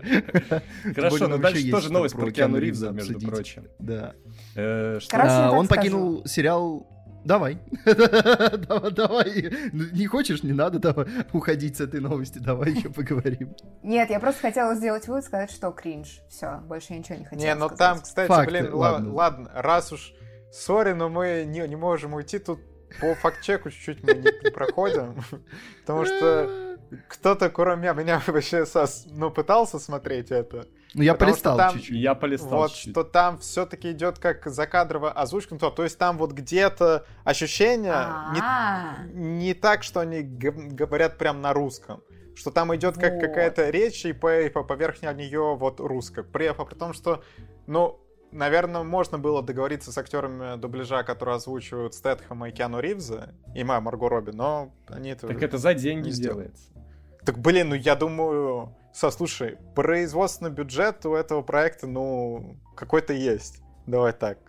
Хорошо, 0.94 1.28
но 1.28 1.40
дальше 1.40 1.72
тоже 1.72 1.92
новость 1.92 2.16
про 2.16 2.30
Киану 2.30 2.60
Ривза, 2.60 2.92
между 2.92 3.20
прочим. 3.20 3.66
Да. 3.80 4.14
Э, 4.56 5.00
а, 5.14 5.52
он 5.52 5.68
покинул 5.68 6.24
сериал 6.28 6.88
Давай. 7.26 7.60
давай. 7.86 9.52
Ну, 9.74 9.86
не 9.92 10.06
хочешь, 10.06 10.42
не 10.44 10.54
надо 10.54 10.80
давай 10.80 11.06
уходить 11.34 11.76
с 11.78 11.82
этой 11.82 12.00
новости. 12.00 12.38
Давай 12.38 12.72
еще 12.72 12.90
поговорим. 12.90 13.56
Нет, 13.84 14.10
я 14.10 14.20
просто 14.20 14.42
хотела 14.42 14.76
сделать 14.76 15.08
вывод, 15.08 15.26
сказать, 15.26 15.52
что 15.52 15.72
кринж. 15.72 16.22
Все, 16.30 16.60
больше 16.68 16.94
я 16.94 17.00
ничего 17.00 17.18
не 17.18 17.26
хотела 17.26 17.46
Не, 17.46 17.56
ну 17.56 17.70
там, 17.70 18.00
кстати, 18.00 18.48
блин, 18.48 18.74
ладно, 18.74 19.52
раз 19.54 19.92
уж 19.92 20.14
Сори, 20.52 20.94
но 20.94 21.10
мы 21.10 21.44
не, 21.48 21.68
не 21.68 21.76
можем 21.76 22.14
уйти 22.14 22.40
тут 22.40 22.60
по 23.00 23.14
факт-чеку 23.16 23.70
чуть-чуть 23.70 24.04
мы 24.04 24.14
не, 24.16 24.32
не 24.44 24.52
проходим, 24.52 25.22
потому 25.82 26.06
что 26.06 26.78
кто-то, 27.08 27.50
кроме 27.50 27.94
меня, 27.94 28.22
вообще 28.28 28.66
сос, 28.66 29.06
ну, 29.12 29.30
пытался 29.30 29.78
смотреть 29.80 30.32
это. 30.32 30.66
Ну, 30.96 31.04
я 31.04 31.14
полистал 31.14 31.56
там, 31.56 31.74
чуть-чуть. 31.76 31.96
Я 31.96 32.16
полистал 32.16 32.50
Вот, 32.62 32.72
чуть-чуть. 32.72 32.94
что 32.94 33.04
там 33.04 33.38
все-таки 33.38 33.92
идет 33.92 34.18
как 34.18 34.48
закадровая 34.48 35.12
озвучка, 35.12 35.54
ну, 35.54 35.60
то, 35.60 35.70
то 35.70 35.84
есть 35.84 36.00
там 36.00 36.18
вот 36.18 36.32
где-то 36.32 37.06
ощущение 37.24 37.94
не, 38.34 38.40
А-а-а. 38.40 39.04
не 39.14 39.54
так, 39.54 39.84
что 39.84 40.00
они 40.00 40.24
г- 40.24 40.50
говорят 40.52 41.20
прям 41.20 41.42
на 41.42 41.54
русском, 41.54 42.02
что 42.36 42.50
там 42.50 42.76
идет 42.76 42.98
как 42.98 43.14
Вот. 43.14 43.22
какая-то 43.22 43.70
речь, 43.70 44.04
и 44.06 44.14
по, 44.14 44.42
и 44.42 44.50
по 44.50 44.64
поверх 44.64 45.04
нее 45.14 45.56
вот 45.56 45.80
русская. 45.80 46.24
При, 46.24 46.52
при 46.52 46.76
том, 46.76 46.94
что, 46.94 47.24
ну, 47.68 48.00
наверное, 48.32 48.84
можно 48.84 49.18
было 49.20 49.42
договориться 49.42 49.92
с 49.92 49.98
актерами 49.98 50.58
дубляжа, 50.60 51.04
которые 51.04 51.36
озвучивают 51.36 51.94
Стэтхэма 51.94 52.50
и 52.50 52.52
Киану 52.52 52.80
Ривза, 52.80 53.34
и 53.56 53.64
Ма 53.64 53.80
Марго 53.82 54.10
Робби, 54.10 54.32
но 54.32 54.72
они 54.88 55.10
это... 55.12 55.28
Так 55.28 55.42
это 55.44 55.58
за 55.58 55.74
деньги 55.74 56.10
делается. 56.12 56.64
Так, 57.26 57.38
блин, 57.40 57.70
ну 57.70 57.76
я 57.76 57.96
думаю... 57.96 58.76
Со, 58.92 59.12
слушай, 59.12 59.58
производственный 59.76 60.50
бюджет 60.52 61.06
у 61.06 61.14
этого 61.14 61.44
проекта, 61.44 61.86
ну, 61.86 62.58
какой-то 62.76 63.14
есть. 63.14 63.62
Давай 63.86 64.14
так. 64.14 64.40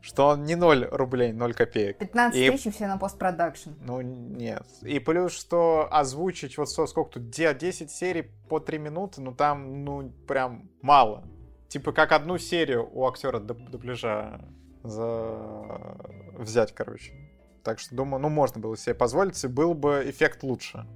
Что 0.00 0.28
он 0.28 0.44
не 0.44 0.54
0 0.54 0.88
рублей, 0.90 1.32
0 1.32 1.54
копеек. 1.54 1.98
15 1.98 2.38
И- 2.38 2.50
тысяч 2.50 2.66
и 2.66 2.70
все 2.70 2.86
на 2.86 2.96
постпродакшн. 2.98 3.70
Ну, 3.80 4.00
нет. 4.00 4.66
И 4.82 4.98
плюс, 4.98 5.32
что 5.32 5.86
озвучить 5.90 6.56
вот 6.58 6.70
со- 6.70 6.86
сколько 6.86 7.12
тут, 7.12 7.30
де- 7.30 7.54
10 7.54 7.90
серий 7.90 8.22
по 8.48 8.58
3 8.58 8.78
минуты, 8.78 9.20
ну 9.20 9.34
там, 9.34 9.84
ну, 9.84 10.10
прям 10.26 10.70
мало. 10.82 11.24
Типа 11.74 11.90
как 11.90 12.12
одну 12.12 12.38
серию 12.38 12.88
у 12.92 13.04
актера 13.04 13.40
дуб- 13.40 13.68
дубляжа 13.68 14.40
за... 14.84 15.96
взять, 16.38 16.72
короче. 16.72 17.12
Так 17.64 17.80
что, 17.80 17.96
думаю, 17.96 18.22
ну, 18.22 18.28
можно 18.28 18.60
было 18.60 18.76
себе 18.76 18.94
позволить, 18.94 19.42
и 19.42 19.48
был 19.48 19.74
бы 19.74 20.04
эффект 20.06 20.44
лучше. 20.44 20.86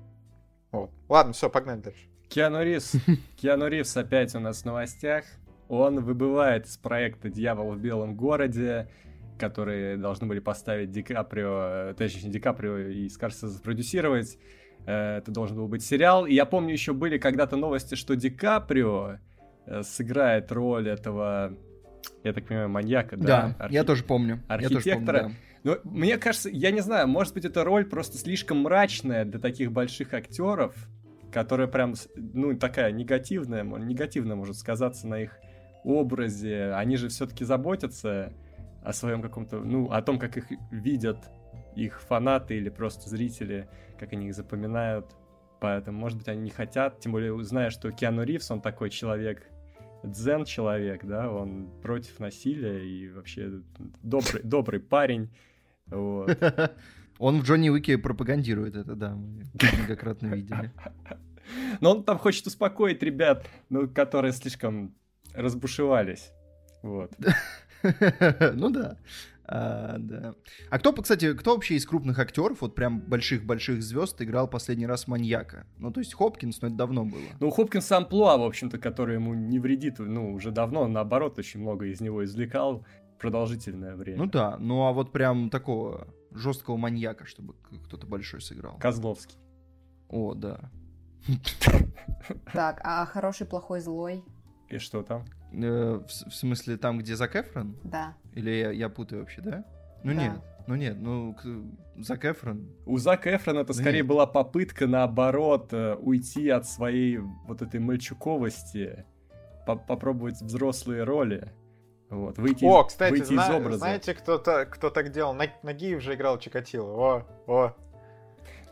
Вот. 0.70 0.92
Ладно, 1.08 1.32
все, 1.32 1.50
погнали 1.50 1.80
дальше. 1.80 2.06
Киану 2.28 2.62
Ривз. 2.62 2.92
Киану 3.36 3.66
Ривз 3.66 3.96
опять 3.96 4.36
у 4.36 4.38
нас 4.38 4.62
в 4.62 4.66
новостях. 4.66 5.24
Он 5.68 5.98
выбывает 6.04 6.66
из 6.66 6.76
проекта 6.76 7.28
«Дьявол 7.28 7.72
в 7.72 7.80
белом 7.80 8.14
городе», 8.14 8.88
которые 9.36 9.96
должны 9.96 10.28
были 10.28 10.38
поставить 10.38 10.92
Ди 10.92 11.02
Каприо, 11.02 11.90
э, 11.90 11.94
точнее, 11.98 12.26
не 12.26 12.30
Ди 12.30 12.38
Каприо 12.38 12.78
и 12.78 13.08
Скорсезе 13.08 13.48
запродюсировать. 13.48 14.38
Э, 14.86 15.16
Это 15.16 15.32
должен 15.32 15.56
был 15.56 15.66
быть 15.66 15.84
сериал. 15.84 16.24
И 16.24 16.34
я 16.34 16.46
помню, 16.46 16.72
еще 16.72 16.92
были 16.92 17.18
когда-то 17.18 17.56
новости, 17.56 17.96
что 17.96 18.14
Ди 18.14 18.30
Каприо 18.30 19.18
сыграет 19.82 20.50
роль 20.52 20.88
этого, 20.88 21.56
я 22.24 22.32
так 22.32 22.46
понимаю, 22.46 22.68
маньяка, 22.68 23.16
да? 23.16 23.54
Да, 23.58 23.68
я 23.68 23.80
Архи- 23.80 23.86
тоже 23.86 24.04
помню. 24.04 24.42
Я 24.48 24.56
тоже 24.56 24.68
помню, 24.68 24.76
архитектора. 24.78 25.22
да. 25.22 25.30
Ну, 25.64 25.76
мне 25.84 26.16
кажется, 26.18 26.48
я 26.50 26.70
не 26.70 26.80
знаю, 26.80 27.08
может 27.08 27.34
быть, 27.34 27.44
эта 27.44 27.64
роль 27.64 27.84
просто 27.84 28.16
слишком 28.16 28.58
мрачная 28.60 29.24
для 29.24 29.40
таких 29.40 29.72
больших 29.72 30.14
актеров, 30.14 30.74
которая 31.32 31.66
прям, 31.66 31.94
ну, 32.14 32.56
такая 32.56 32.92
негативная, 32.92 33.64
негативно 33.64 34.36
может 34.36 34.56
сказаться 34.56 35.06
на 35.06 35.20
их 35.20 35.36
образе. 35.84 36.72
Они 36.74 36.96
же 36.96 37.08
все-таки 37.08 37.44
заботятся 37.44 38.32
о 38.82 38.92
своем 38.92 39.20
каком-то, 39.20 39.58
ну, 39.58 39.90
о 39.90 40.00
том, 40.02 40.18
как 40.18 40.36
их 40.36 40.46
видят 40.70 41.18
их 41.74 42.00
фанаты 42.00 42.56
или 42.56 42.70
просто 42.70 43.08
зрители, 43.08 43.68
как 43.98 44.12
они 44.12 44.28
их 44.28 44.34
запоминают. 44.34 45.06
Поэтому, 45.60 45.98
может 45.98 46.18
быть, 46.18 46.28
они 46.28 46.42
не 46.42 46.50
хотят, 46.50 47.00
тем 47.00 47.12
более, 47.12 47.42
зная, 47.42 47.70
что 47.70 47.90
Киану 47.90 48.22
Ривз, 48.22 48.50
он 48.50 48.60
такой 48.60 48.90
человек, 48.90 49.42
дзен 50.02 50.44
человек, 50.44 51.04
да, 51.04 51.30
он 51.30 51.70
против 51.82 52.20
насилия 52.20 52.84
и 52.84 53.10
вообще 53.10 53.62
добрый, 54.02 54.42
добрый 54.42 54.80
парень. 54.80 55.30
Вот. 55.86 56.36
Он 57.18 57.40
в 57.40 57.44
Джонни 57.44 57.68
Уике 57.68 57.98
пропагандирует 57.98 58.76
это, 58.76 58.94
да, 58.94 59.14
мы 59.16 59.42
многократно 59.78 60.28
видели. 60.28 60.70
Но 61.80 61.92
он 61.92 62.04
там 62.04 62.18
хочет 62.18 62.46
успокоить 62.46 63.02
ребят, 63.02 63.44
ну, 63.70 63.88
которые 63.88 64.32
слишком 64.32 64.94
разбушевались. 65.34 66.30
Вот. 66.82 67.12
Ну 68.54 68.70
да. 68.70 68.96
А, 69.50 69.96
да. 69.98 70.34
А 70.70 70.78
кто, 70.78 70.92
кстати, 70.92 71.32
кто 71.32 71.54
вообще 71.54 71.76
из 71.76 71.86
крупных 71.86 72.18
актеров, 72.18 72.60
вот 72.60 72.74
прям 72.74 73.00
больших-больших 73.00 73.82
звезд, 73.82 74.20
играл 74.20 74.46
последний 74.46 74.86
раз 74.86 75.08
маньяка? 75.08 75.66
Ну, 75.78 75.90
то 75.90 76.00
есть 76.00 76.12
Хопкинс, 76.12 76.60
но 76.60 76.68
это 76.68 76.76
давно 76.76 77.06
было. 77.06 77.22
Ну, 77.40 77.50
Хопкинс 77.50 77.90
амплуа, 77.90 78.36
в 78.36 78.42
общем-то, 78.42 78.78
который 78.78 79.14
ему 79.14 79.32
не 79.32 79.58
вредит, 79.58 79.98
ну, 79.98 80.34
уже 80.34 80.50
давно, 80.50 80.82
он, 80.82 80.92
наоборот, 80.92 81.38
очень 81.38 81.60
много 81.60 81.86
из 81.86 82.00
него 82.02 82.22
извлекал 82.24 82.84
продолжительное 83.18 83.96
время. 83.96 84.18
Ну 84.18 84.26
да, 84.26 84.58
ну 84.58 84.86
а 84.86 84.92
вот 84.92 85.12
прям 85.12 85.48
такого 85.48 86.08
жесткого 86.30 86.76
маньяка, 86.76 87.24
чтобы 87.24 87.54
кто-то 87.86 88.06
большой 88.06 88.42
сыграл. 88.42 88.76
Козловский. 88.78 89.38
О, 90.08 90.34
да. 90.34 90.70
Так, 92.52 92.80
а 92.84 93.04
хороший, 93.06 93.46
плохой, 93.46 93.80
злой? 93.80 94.22
И 94.68 94.78
что 94.78 95.02
там? 95.02 95.24
Э, 95.52 96.00
в, 96.06 96.08
в 96.08 96.34
смысле, 96.34 96.76
там, 96.76 96.98
где 96.98 97.16
Зак 97.16 97.36
Эфрон? 97.36 97.76
Да. 97.84 98.14
Или 98.34 98.50
я, 98.50 98.70
я 98.70 98.88
путаю 98.88 99.22
вообще, 99.22 99.40
да? 99.40 99.64
Ну 100.04 100.14
да. 100.14 100.22
нет, 100.22 100.32
ну 100.66 100.74
нет, 100.76 100.96
ну 101.00 101.36
Зак 101.96 102.24
Эфрон. 102.24 102.68
У 102.86 102.98
Зака 102.98 103.34
Эфрона 103.34 103.60
это 103.60 103.72
скорее 103.72 103.98
нет. 103.98 104.06
была 104.06 104.26
попытка, 104.26 104.86
наоборот, 104.86 105.72
э, 105.72 105.94
уйти 105.96 106.48
от 106.50 106.66
своей 106.66 107.18
вот 107.18 107.62
этой 107.62 107.80
мальчуковости, 107.80 109.04
по 109.66 109.76
попробовать 109.76 110.40
взрослые 110.40 111.02
роли. 111.04 111.52
Вот, 112.10 112.38
выйти, 112.38 112.64
О, 112.64 112.84
кстати, 112.84 113.10
выйти 113.10 113.34
зна- 113.34 113.48
из 113.48 113.54
образа. 113.54 113.78
знаете, 113.78 114.14
кто, 114.14 114.38
то 114.38 114.64
кто 114.64 114.88
так 114.90 115.10
делал? 115.12 115.34
Нагиев 115.62 116.00
же 116.00 116.14
играл 116.14 116.38
Чикатило. 116.38 116.88
О, 116.88 117.26
о. 117.46 117.76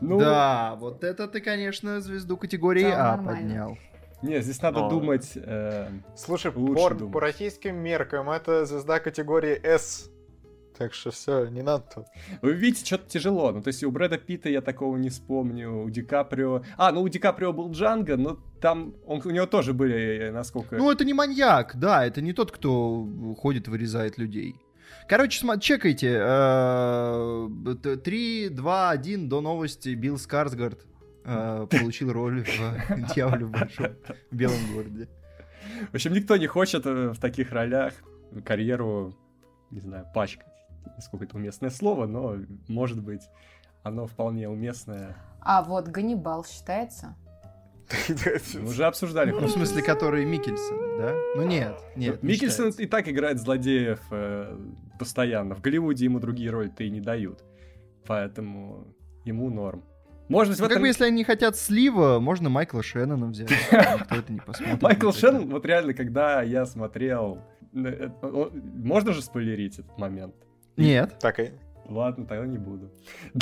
Ну... 0.01 0.19
Да, 0.19 0.77
вот 0.79 1.05
это 1.05 1.27
ты, 1.29 1.41
конечно, 1.41 2.01
звезду 2.01 2.37
категории 2.37 2.91
А 2.91 3.17
нормально. 3.17 3.41
поднял. 3.41 3.79
Не, 4.27 4.43
здесь 4.43 4.61
надо 4.61 4.81
Но... 4.81 4.91
думать. 4.91 5.33
Э, 5.37 5.89
Слушай, 6.17 6.51
по, 6.53 6.61
думать. 6.61 7.13
по 7.13 7.21
российским 7.21 7.77
меркам 7.77 8.29
это 8.29 8.67
звезда 8.67 8.99
категории 8.99 9.55
S. 9.63 10.11
Так 10.77 10.93
что 10.93 11.11
все, 11.11 11.47
не 11.47 11.63
надо 11.63 11.85
тут. 11.95 12.05
Вы 12.43 12.53
видите, 12.53 12.85
что-то 12.85 13.09
тяжело. 13.09 13.51
Ну, 13.53 13.63
то 13.63 13.69
есть 13.69 13.83
у 13.83 13.91
Брэда 13.91 14.19
Питта 14.19 14.51
я 14.51 14.61
такого 14.61 14.97
не 14.99 15.09
вспомню, 15.09 15.85
у 15.85 15.89
Ди 15.89 16.03
Каприо... 16.03 16.63
А, 16.77 16.93
ну 16.93 17.01
у 17.03 17.09
Ди 17.09 17.19
Каприо 17.19 17.55
был 17.55 17.71
Джанго, 17.71 18.17
но 18.19 18.39
там 18.61 18.95
он, 19.07 19.23
у 19.25 19.31
него 19.31 19.47
тоже 19.47 19.73
были, 19.73 20.29
насколько... 20.31 20.77
Ну, 20.77 20.91
это 20.91 21.05
не 21.07 21.15
маньяк, 21.15 21.77
да, 21.77 22.05
это 22.05 22.21
не 22.21 22.35
тот, 22.35 22.53
кто 22.53 23.07
ходит, 23.39 23.69
вырезает 23.69 24.19
людей. 24.19 24.57
Короче, 25.09 25.41
смотри, 25.41 25.63
чекайте. 25.63 26.19
3, 28.05 28.49
2, 28.51 28.91
1 28.91 29.29
до 29.29 29.41
новости. 29.41 29.91
Билл 29.91 30.19
Скарсгард 30.19 30.81
э, 30.81 30.96
получил 31.27 32.13
роль 32.13 32.45
в 32.45 33.15
«Дьяволе 33.15 33.47
в 33.47 33.51
большом 33.51 33.89
белом 34.31 34.59
городе». 34.75 35.09
В 35.91 35.95
общем, 35.95 36.13
никто 36.13 36.37
не 36.37 36.47
хочет 36.47 36.87
э, 36.87 37.11
в 37.11 37.19
таких 37.19 37.53
ролях 37.53 37.95
карьеру, 38.45 39.15
не 39.71 39.81
знаю, 39.81 40.07
пачкать. 40.15 40.47
Насколько 40.97 41.25
это 41.25 41.37
уместное 41.37 41.71
слово, 41.71 42.07
но, 42.07 42.37
может 42.69 43.03
быть, 43.03 43.23
оно 43.83 44.07
вполне 44.07 44.49
уместное. 44.49 45.17
А 45.41 45.63
вот 45.63 45.89
Ганнибал 45.89 46.45
считается? 46.45 47.17
Мы 48.55 48.69
уже 48.69 48.85
обсуждали. 48.85 49.31
Ну, 49.31 49.47
в 49.47 49.51
смысле, 49.51 49.83
который 49.83 50.25
Микельсон, 50.25 50.99
да? 50.99 51.15
Ну 51.37 51.47
нет, 51.47 51.79
нет. 51.95 52.23
Микельсон 52.23 52.71
и 52.71 52.87
так 52.87 53.09
играет 53.09 53.39
злодеев 53.39 54.01
э, 54.11 54.59
постоянно. 54.99 55.55
В 55.55 55.61
Голливуде 55.61 56.05
ему 56.05 56.19
другие 56.19 56.51
роли-то 56.51 56.83
и 56.83 56.91
не 56.91 57.01
дают. 57.01 57.45
Поэтому 58.07 58.89
ему 59.25 59.51
норм. 59.51 59.85
Может 60.29 60.53
быть, 60.53 60.59
в 60.59 60.61
ну, 60.61 60.67
этом... 60.67 60.75
Как 60.77 60.83
бы, 60.83 60.87
если 60.89 61.05
они 61.05 61.25
хотят 61.25 61.57
слива, 61.57 62.19
можно 62.19 62.49
Майкла 62.49 62.83
Шеннона 62.83 63.27
взять. 63.27 63.51
Никто 63.51 64.17
это 64.17 64.33
не 64.33 64.41
посмотрит. 64.41 64.83
Майкл 64.83 65.13
Шеннон, 65.13 65.49
вот 65.51 65.65
реально, 65.65 65.95
когда 65.95 66.43
я 66.43 66.67
смотрел... 66.67 67.39
Э, 67.75 68.09
можно 68.23 69.13
же 69.13 69.23
спойлерить 69.23 69.79
этот 69.79 69.99
момент? 69.99 70.35
Нет. 70.77 71.17
Так 71.21 71.41
и... 71.41 71.53
Ладно, 71.89 72.27
тогда 72.27 72.47
не 72.47 72.59
буду. 72.59 72.91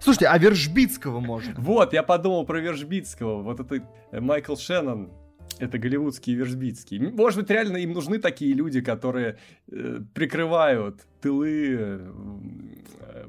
Слушайте, 0.00 0.26
а 0.26 0.38
Вержбицкого 0.38 1.20
можно? 1.20 1.54
Вот, 1.56 1.92
я 1.92 2.02
подумал 2.02 2.44
про 2.44 2.58
Вержбицкого. 2.58 3.42
Вот 3.42 3.60
это 3.60 3.86
э, 4.10 4.20
Майкл 4.20 4.56
Шеннон, 4.56 5.12
это 5.58 5.78
голливудский 5.78 6.34
Вержбицкий. 6.34 6.98
Может 6.98 7.40
быть, 7.40 7.50
реально 7.50 7.76
им 7.78 7.92
нужны 7.92 8.18
такие 8.18 8.52
люди, 8.54 8.80
которые 8.80 9.38
э, 9.70 10.00
прикрывают 10.14 11.02
тылы 11.20 11.76
э, 11.78 13.26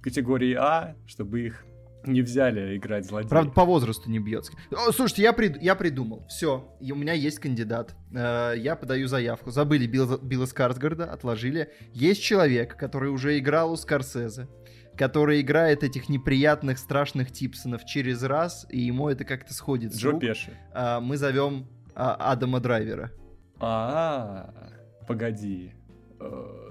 категории 0.00 0.54
А, 0.54 0.96
чтобы 1.06 1.40
их 1.40 1.64
не 2.04 2.22
взяли 2.22 2.76
играть 2.76 3.06
злодея. 3.06 3.28
Правда, 3.28 3.52
по 3.52 3.64
возрасту 3.64 4.10
не 4.10 4.18
бьется. 4.18 4.52
Слушайте, 4.92 5.22
я, 5.22 5.32
прид... 5.32 5.60
я 5.60 5.74
придумал. 5.74 6.24
Все, 6.28 6.74
у 6.80 6.94
меня 6.94 7.12
есть 7.12 7.38
кандидат. 7.38 7.94
Э, 8.14 8.54
я 8.56 8.76
подаю 8.76 9.06
заявку. 9.06 9.50
Забыли 9.50 9.86
Билла, 9.86 10.18
Билла 10.18 10.46
Скарсгарда, 10.46 11.12
отложили. 11.12 11.70
Есть 11.92 12.22
человек, 12.22 12.76
который 12.76 13.10
уже 13.10 13.38
играл 13.38 13.72
у 13.72 13.76
Скорсезе, 13.76 14.48
который 14.96 15.40
играет 15.40 15.84
этих 15.84 16.08
неприятных, 16.08 16.78
страшных 16.78 17.32
Типсонов 17.32 17.84
через 17.84 18.22
раз, 18.22 18.66
и 18.70 18.80
ему 18.80 19.08
это 19.08 19.24
как-то 19.24 19.52
сходит 19.52 19.92
с 19.94 19.98
Джо 19.98 20.12
рук. 20.12 20.20
Пеши. 20.20 20.56
Э, 20.72 21.00
мы 21.00 21.16
зовем 21.16 21.68
а, 21.94 22.14
Адама 22.32 22.60
Драйвера. 22.60 23.12
А, 23.58 24.48
-а, 24.48 25.02
-а 25.02 25.06
погоди. 25.06 25.74
Э, 26.18 26.70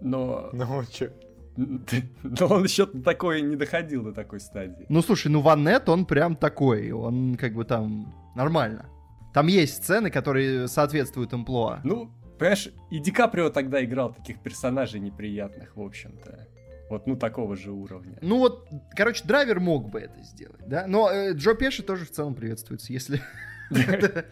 но... 0.00 0.50
Ну, 0.52 0.84
чё? 0.90 1.10
Но 2.22 2.46
он 2.46 2.64
еще 2.64 2.86
такой 2.86 3.42
не 3.42 3.56
доходил 3.56 4.02
до 4.02 4.12
такой 4.12 4.40
стадии. 4.40 4.86
Ну 4.88 5.02
слушай, 5.02 5.28
ну 5.28 5.40
Ваннет, 5.40 5.88
он 5.88 6.06
прям 6.06 6.36
такой, 6.36 6.90
он 6.92 7.36
как 7.36 7.54
бы 7.54 7.64
там 7.64 8.14
нормально. 8.34 8.86
Там 9.32 9.46
есть 9.46 9.82
сцены, 9.82 10.10
которые 10.10 10.68
соответствуют 10.68 11.32
амплуа. 11.32 11.80
Ну, 11.84 12.10
понимаешь, 12.38 12.68
и 12.90 12.98
Ди 12.98 13.10
Каприо 13.10 13.50
тогда 13.50 13.82
играл 13.82 14.12
таких 14.12 14.40
персонажей 14.40 15.00
неприятных, 15.00 15.76
в 15.76 15.80
общем-то. 15.80 16.48
Вот, 16.90 17.06
ну, 17.06 17.16
такого 17.16 17.56
же 17.56 17.70
уровня. 17.70 18.18
Ну 18.20 18.38
вот, 18.38 18.68
короче, 18.94 19.24
драйвер 19.24 19.60
мог 19.60 19.88
бы 19.88 20.00
это 20.00 20.22
сделать, 20.22 20.66
да? 20.66 20.86
Но 20.86 21.10
э, 21.10 21.32
Джо 21.32 21.54
Пеши 21.54 21.82
тоже 21.82 22.04
в 22.04 22.10
целом 22.10 22.34
приветствуется, 22.34 22.92
если 22.92 23.22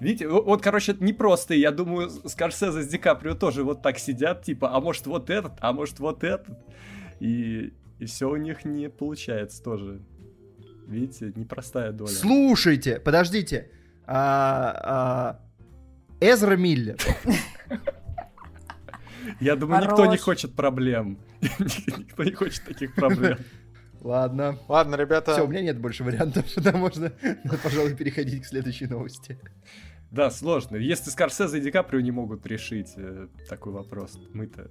Видите, 0.00 0.28
вот, 0.28 0.62
короче, 0.62 0.92
это 0.92 1.02
непросто. 1.02 1.54
Я 1.54 1.70
думаю, 1.70 2.10
Скорсезе 2.10 2.82
с 2.82 2.88
Ди 2.88 2.98
Каприо 2.98 3.34
тоже 3.34 3.64
вот 3.64 3.82
так 3.82 3.98
сидят, 3.98 4.42
типа, 4.42 4.74
а 4.74 4.80
может 4.80 5.06
вот 5.06 5.30
этот, 5.30 5.52
а 5.60 5.72
может 5.72 5.98
вот 6.00 6.22
этот. 6.24 6.58
И, 7.20 7.72
и 7.98 8.04
все 8.06 8.28
у 8.28 8.36
них 8.36 8.64
не 8.64 8.88
получается 8.88 9.62
тоже. 9.62 10.00
Видите, 10.86 11.32
непростая 11.34 11.92
доля. 11.92 12.10
Слушайте, 12.10 13.00
подождите. 13.00 13.70
А, 14.06 14.76
а, 14.82 15.40
Эзра 16.20 16.56
Миллер. 16.56 16.96
Я 19.40 19.56
думаю, 19.56 19.82
никто 19.82 20.06
не 20.06 20.18
хочет 20.18 20.54
проблем. 20.54 21.18
Никто 21.40 22.24
не 22.24 22.32
хочет 22.32 22.64
таких 22.64 22.94
проблем. 22.94 23.38
Ладно. 24.04 24.58
Ладно, 24.68 24.96
ребята. 24.96 25.32
Все, 25.32 25.44
у 25.44 25.48
меня 25.48 25.62
нет 25.62 25.80
больше 25.80 26.04
вариантов, 26.04 26.44
тогда 26.54 26.72
можно, 26.72 27.10
пожалуй, 27.62 27.96
переходить 27.96 28.42
к 28.42 28.46
следующей 28.46 28.86
новости. 28.86 29.38
Да, 30.10 30.30
сложно. 30.30 30.76
Если 30.76 31.10
Скорсезе 31.10 31.58
и 31.58 31.60
Ди 31.60 31.70
Каприо 31.70 32.00
не 32.00 32.12
могут 32.12 32.46
решить 32.46 32.92
э, 32.96 33.26
такой 33.48 33.72
вопрос, 33.72 34.16
мы-то 34.32 34.70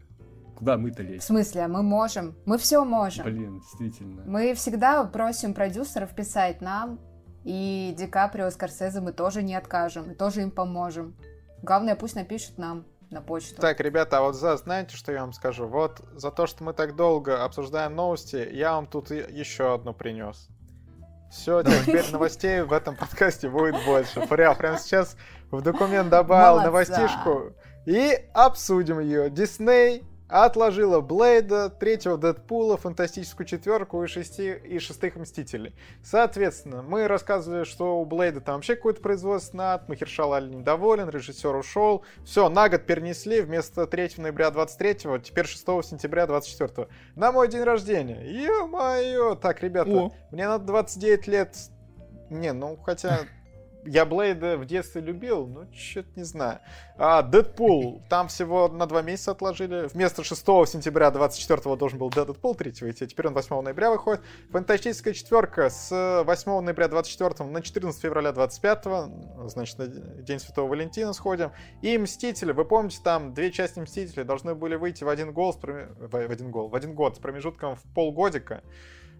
Куда 0.56 0.78
мы-то 0.78 1.02
лезем? 1.02 1.20
В 1.20 1.24
смысле, 1.24 1.68
мы 1.68 1.82
можем. 1.82 2.36
Мы 2.46 2.58
все 2.58 2.86
можем. 2.86 3.26
Блин, 3.26 3.60
действительно. 3.60 4.24
Мы 4.26 4.54
всегда 4.54 5.04
просим 5.04 5.54
продюсеров 5.54 6.16
писать 6.16 6.62
нам, 6.62 7.00
и 7.44 7.94
Ди 7.98 8.08
Каприо, 8.08 8.50
Скорсезе 8.52 9.02
мы 9.02 9.14
тоже 9.14 9.42
не 9.42 9.56
откажем, 9.56 10.12
и 10.12 10.16
тоже 10.16 10.44
им 10.44 10.52
поможем. 10.52 11.16
Главное, 11.64 11.96
пусть 11.96 12.16
напишут 12.16 12.58
нам 12.60 12.86
на 13.14 13.22
почту. 13.22 13.62
Так, 13.62 13.80
ребята, 13.80 14.18
а 14.18 14.22
вот 14.22 14.36
за, 14.36 14.58
знаете, 14.58 14.98
что 14.98 15.12
я 15.12 15.22
вам 15.22 15.34
скажу? 15.34 15.68
Вот 15.68 16.02
за 16.14 16.32
то, 16.32 16.48
что 16.48 16.64
мы 16.64 16.74
так 16.74 16.96
долго 16.96 17.44
обсуждаем 17.44 17.96
новости, 17.96 18.50
я 18.52 18.74
вам 18.74 18.88
тут 18.88 19.12
еще 19.12 19.74
одну 19.74 19.94
принес. 19.94 20.50
Все, 21.32 21.64
теперь 21.64 22.12
новостей 22.12 22.62
в 22.62 22.74
этом 22.74 22.96
подкасте 22.96 23.50
будет 23.50 23.76
больше. 23.86 24.22
Прям, 24.28 24.56
прямо 24.56 24.78
сейчас 24.78 25.16
в 25.50 25.62
документ 25.62 26.10
добавил 26.10 26.60
Молодца. 26.60 26.66
новостишку 26.68 27.54
и 27.86 28.30
обсудим 28.34 29.00
ее. 29.00 29.30
Дисней 29.30 30.04
отложила 30.42 31.00
Блейда, 31.00 31.70
третьего 31.70 32.18
Дэдпула, 32.18 32.76
Фантастическую 32.78 33.46
четверку 33.46 34.04
и, 34.04 34.08
шести, 34.08 34.52
и 34.52 34.80
шестых 34.80 35.16
Мстителей. 35.16 35.76
Соответственно, 36.04 36.82
мы 36.82 37.08
рассказывали, 37.08 37.66
что 37.66 38.02
у 38.02 38.06
Блейда 38.06 38.42
там 38.42 38.56
вообще 38.56 38.76
какой-то 38.76 39.00
производственный 39.02 39.66
ад, 39.66 39.88
Махершал 39.88 40.34
Али 40.34 40.50
недоволен, 40.50 41.08
режиссер 41.10 41.56
ушел. 41.56 42.04
Все, 42.26 42.50
на 42.50 42.68
год 42.68 42.88
перенесли, 42.88 43.42
вместо 43.42 43.86
3 43.86 44.14
ноября 44.18 44.50
23 44.50 45.22
теперь 45.24 45.46
6 45.46 45.64
сентября 45.84 46.26
24 46.26 46.88
На 47.16 47.32
мой 47.32 47.48
день 47.48 47.64
рождения. 47.64 48.24
Ё-моё! 48.26 49.36
Так, 49.36 49.62
ребята, 49.62 49.92
О. 49.92 50.12
мне 50.32 50.48
надо 50.48 50.66
29 50.66 51.28
лет. 51.28 51.56
Не, 52.32 52.54
ну 52.54 52.76
хотя 52.78 53.20
я 53.86 54.06
Блейда 54.06 54.58
в 54.58 54.66
детстве 54.66 55.02
любил, 55.02 55.48
но 55.48 55.66
что-то 55.74 56.10
не 56.16 56.24
знаю. 56.24 56.60
А, 56.98 57.22
Дэдпул, 57.22 58.04
там 58.10 58.28
всего 58.28 58.68
на 58.68 58.86
два 58.86 59.02
месяца 59.02 59.32
отложили. 59.32 59.88
Вместо 59.94 60.24
6 60.24 60.42
сентября 60.42 61.12
24 61.12 61.76
должен 61.76 62.00
был 62.00 62.10
Дэдпул 62.10 62.56
3 62.56 62.74
выйти, 62.82 63.04
а 63.04 63.08
теперь 63.08 63.28
он 63.28 63.34
8 63.34 63.62
ноября 63.62 63.92
выходит. 63.92 64.22
Фантастическая 64.52 65.14
четверка 65.14 65.70
с 65.70 66.24
8 66.26 66.62
ноября 66.62 66.88
24 66.88 67.50
на 67.50 67.62
14 67.62 68.02
февраля 68.02 68.32
25, 68.32 68.86
значит, 69.48 69.78
на 69.78 69.88
День 69.88 70.40
Святого 70.40 70.70
Валентина 70.70 71.14
сходим. 71.14 71.52
И 71.82 71.98
Мстители, 71.98 72.52
вы 72.52 72.66
помните, 72.66 73.00
там 73.04 73.34
две 73.34 73.52
части 73.52 73.80
Мстителей 73.80 74.24
должны 74.24 74.56
были 74.56 74.76
выйти 74.76 75.04
в 75.04 75.10
один 75.10 75.34
гол, 75.34 75.54
в 75.54 76.16
один 76.16 76.52
гол, 76.52 76.70
в 76.70 76.76
один 76.76 76.94
год 76.94 77.16
с 77.16 77.20
промежутком 77.20 77.76
в 77.76 77.84
полгодика. 77.94 78.64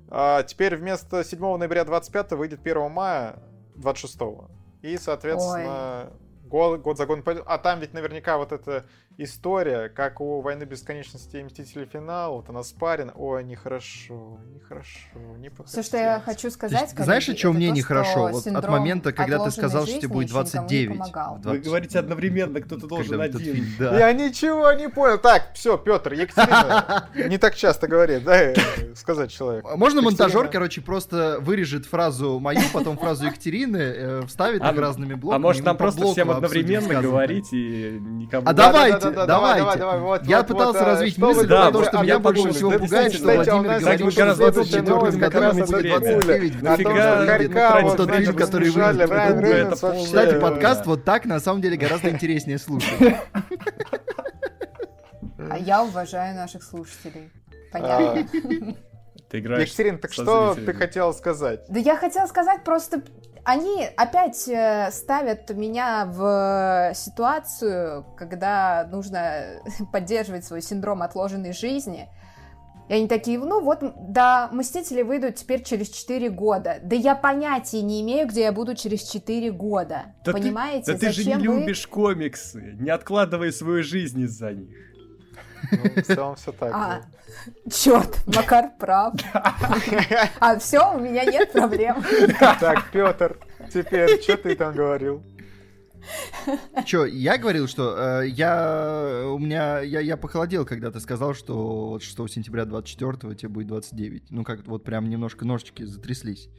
А 0.10 0.44
теперь 0.44 0.76
вместо 0.76 1.24
7 1.24 1.58
ноября 1.58 1.86
25 1.86 2.32
выйдет 2.34 2.60
1 2.64 2.92
мая 2.92 3.40
26-го. 3.76 4.50
И, 4.82 4.98
соответственно, 4.98 6.12
Ой 6.12 6.33
год, 6.54 6.82
год 6.82 6.98
за 6.98 7.08
годом 7.08 7.24
пойдет. 7.24 7.44
А 7.48 7.58
там 7.58 7.80
ведь 7.80 7.94
наверняка 7.94 8.38
вот 8.38 8.52
эта 8.52 8.86
история, 9.18 9.90
как 9.90 10.22
у 10.22 10.42
«Войны 10.42 10.66
бесконечности» 10.66 11.38
и 11.38 11.44
«Мстители. 11.44 11.86
Финал», 11.92 12.36
вот 12.36 12.50
она 12.50 12.64
спарена. 12.64 13.12
Ой, 13.16 13.44
нехорошо, 13.44 14.38
нехорошо, 14.54 15.20
не 15.38 15.52
Все, 15.66 15.82
что 15.82 15.98
я 15.98 16.20
хочу 16.20 16.52
сказать, 16.52 16.94
ты, 16.96 17.04
Знаешь, 17.04 17.28
о 17.28 17.34
чем 17.34 17.56
мне 17.56 17.70
то, 17.70 17.76
нехорошо? 17.76 18.30
Вот 18.30 18.46
от 18.46 18.70
момента, 18.70 19.12
когда 19.12 19.44
ты 19.44 19.50
сказал, 19.50 19.88
что 19.88 19.98
тебе 19.98 20.10
будет 20.10 20.30
29. 20.30 20.98
20... 20.98 21.46
Вы 21.46 21.58
говорите 21.58 22.00
одновременно, 22.00 22.62
кто-то 22.62 22.86
должен 22.86 23.20
когда 23.20 23.24
один. 23.24 23.56
Фильм, 23.56 23.66
да. 23.80 23.98
Я 23.98 24.14
ничего 24.14 24.72
не 24.74 24.90
понял. 24.90 25.18
Так, 25.18 25.54
все, 25.56 25.78
Петр, 25.78 26.14
Екатерина 26.14 27.10
не 27.28 27.40
так 27.40 27.56
часто 27.56 27.88
говорит, 27.88 28.24
да, 28.24 28.54
сказать 28.96 29.32
человек. 29.32 29.66
Можно 29.76 30.04
монтажер, 30.04 30.50
короче, 30.50 30.82
просто 30.82 31.38
вырежет 31.40 31.88
фразу 31.88 32.40
мою, 32.40 32.62
потом 32.72 32.98
фразу 32.98 33.26
Екатерины, 33.26 33.78
э, 33.78 34.22
вставит 34.28 34.62
их 34.64 34.78
разными 34.78 35.16
блоками. 35.16 35.38
А 35.38 35.40
может 35.40 35.66
нам 35.66 35.78
просто 35.78 36.06
всем 36.06 36.43
одновременно 36.44 37.02
говорить 37.02 37.54
и 37.54 38.00
никому... 38.02 38.48
А 38.48 38.54
давайте, 38.54 39.10
давайте. 39.12 40.30
Я 40.30 40.44
пытался 40.44 40.86
развить 40.86 41.18
мысль 41.18 41.48
про 41.48 41.72
то, 41.72 41.84
что 41.86 42.04
меня 42.04 42.20
больше 42.20 42.52
всего 42.52 42.72
пугает, 42.72 43.14
что 43.14 43.24
Владимир 43.24 43.80
говорит, 43.80 44.12
что 44.14 44.34
в 44.34 44.38
24 44.38 44.84
году 44.84 45.38
ему 45.40 45.66
будет 45.66 46.04
29. 46.04 46.62
Нафига 46.62 47.96
тот 47.96 48.12
фильм, 48.16 48.36
который 48.36 48.70
выйдет. 48.70 49.80
Кстати, 50.06 50.40
подкаст 50.40 50.86
вот 50.86 51.04
так 51.04 51.26
на 51.26 51.40
самом 51.40 51.62
деле 51.62 51.78
гораздо 51.78 52.10
интереснее 52.10 52.58
слушать. 52.58 52.94
А 55.50 55.58
я 55.58 55.84
уважаю 55.84 56.36
наших 56.36 56.64
слушателей. 56.64 57.30
Понятно. 57.72 58.26
Ты 59.30 59.40
играешь 59.40 59.68
Екатерин, 59.68 59.98
так 60.00 60.14
что 60.14 60.56
ты 60.56 60.74
хотела 60.74 61.12
сказать? 61.12 61.66
Да 61.68 61.80
я 61.80 61.98
хотела 61.98 62.28
сказать 62.28 62.64
просто 62.64 63.02
они 63.46 63.86
опять 63.98 64.48
э, 64.48 64.90
ставят 64.92 65.50
меня 65.50 66.06
в 66.06 66.94
ситуацию, 66.96 68.06
когда 68.18 68.88
нужно 68.90 69.62
поддерживать 69.92 70.46
свой 70.46 70.62
синдром 70.62 71.02
отложенной 71.02 71.54
жизни. 71.54 72.10
И 72.90 72.94
они 72.94 73.08
такие, 73.08 73.40
ну 73.40 73.62
вот, 73.62 73.82
да, 74.10 74.50
Мстители 74.52 75.04
выйдут 75.04 75.36
теперь 75.36 75.64
через 75.64 75.90
4 75.90 76.30
года. 76.30 76.80
Да 76.84 76.96
я 76.96 77.16
понятия 77.16 77.82
не 77.82 78.02
имею, 78.02 78.28
где 78.28 78.42
я 78.42 78.52
буду 78.52 78.76
через 78.76 79.04
4 79.10 79.52
года. 79.52 80.14
Да 80.26 80.34
Понимаете? 80.34 80.94
Ты, 80.94 80.94
да 80.94 81.00
ты 81.00 81.12
же 81.14 81.30
не 81.30 81.48
вы... 81.48 81.60
любишь 81.62 81.88
комиксы. 81.88 82.76
Не 82.80 82.90
откладывай 82.90 83.52
свою 83.54 83.84
жизнь 83.84 84.22
из-за 84.22 84.52
них. 84.52 84.76
Ну, 85.72 86.02
в 86.02 86.06
целом 86.06 86.36
все 86.36 86.52
так. 86.52 86.72
А, 86.74 87.02
черт, 87.72 88.20
Макар 88.26 88.72
прав. 88.78 89.14
А 90.40 90.60
все, 90.60 90.96
у 90.96 91.00
меня 91.00 91.26
нет 91.26 91.52
проблем. 91.52 92.04
Так, 92.60 92.92
Петр, 92.92 93.38
теперь, 93.72 94.22
что 94.22 94.38
ты 94.38 94.56
там 94.56 94.74
говорил? 94.74 95.24
Че, 96.86 97.06
я 97.06 97.38
говорил, 97.38 97.68
что 97.68 98.22
э, 98.22 98.28
я 98.28 99.24
у 99.26 99.40
меня 99.40 99.80
я, 99.80 100.02
я 100.02 100.18
похолодел, 100.18 100.66
когда 100.66 100.92
ты 100.92 101.00
сказал, 101.00 101.34
что 101.34 101.90
вот 101.92 102.04
6 102.04 102.30
сентября 102.30 102.66
24 102.66 103.36
тебе 103.36 103.50
будет 103.50 103.68
29. 103.68 104.32
Ну 104.32 104.44
как 104.44 104.66
вот 104.68 104.84
прям 104.84 105.10
немножко 105.10 105.46
ножички 105.46 105.84
затряслись. 105.84 106.50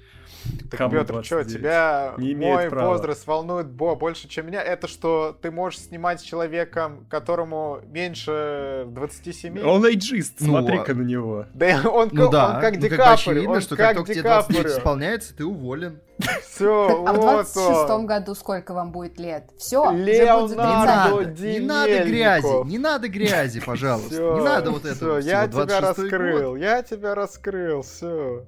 Так, 0.70 0.78
Кому 0.78 0.92
Петр, 0.92 1.24
что, 1.24 1.44
тебя 1.44 2.14
не 2.18 2.34
мой 2.34 2.68
права. 2.68 2.88
возраст 2.88 3.26
волнует 3.26 3.66
бо 3.68 3.94
больше, 3.94 4.28
чем 4.28 4.46
меня? 4.46 4.62
Это 4.62 4.88
что 4.88 5.36
ты 5.40 5.50
можешь 5.50 5.80
снимать 5.80 6.20
с 6.20 6.22
человеком, 6.22 7.06
которому 7.10 7.80
меньше 7.86 8.84
27? 8.88 9.60
Он 9.66 9.84
эйджист, 9.84 10.36
ну, 10.40 10.48
смотри-ка 10.48 10.92
а 10.92 10.94
на 10.94 11.02
него. 11.02 11.46
Да 11.54 11.82
он, 11.88 12.08
ну, 12.12 12.30
да. 12.30 12.56
он 12.56 12.60
как 12.60 12.74
ну, 12.74 12.80
Ди 12.80 12.88
Каприо. 12.88 13.40
видно, 13.40 13.60
что 13.60 13.76
как, 13.76 13.88
как 13.88 13.96
только 13.98 14.14
тебе 14.14 14.22
29 14.22 14.66
исполняется, 14.72 15.36
ты 15.36 15.44
уволен. 15.44 16.00
Все, 16.42 17.04
А 17.06 17.12
в 17.12 17.20
26 17.20 18.06
году 18.06 18.34
сколько 18.34 18.72
вам 18.72 18.92
будет 18.92 19.18
лет? 19.18 19.50
Все, 19.58 19.90
Леонардо 19.90 21.32
Не 21.34 21.58
надо 21.60 22.04
грязи, 22.04 22.66
не 22.66 22.78
надо 22.78 23.08
грязи, 23.08 23.60
пожалуйста. 23.60 24.14
Не 24.14 24.42
надо 24.42 24.70
вот 24.70 24.84
этого 24.84 25.18
Я 25.18 25.48
тебя 25.48 25.80
раскрыл, 25.80 26.56
я 26.56 26.82
тебя 26.82 27.14
раскрыл, 27.14 27.82
все. 27.82 28.44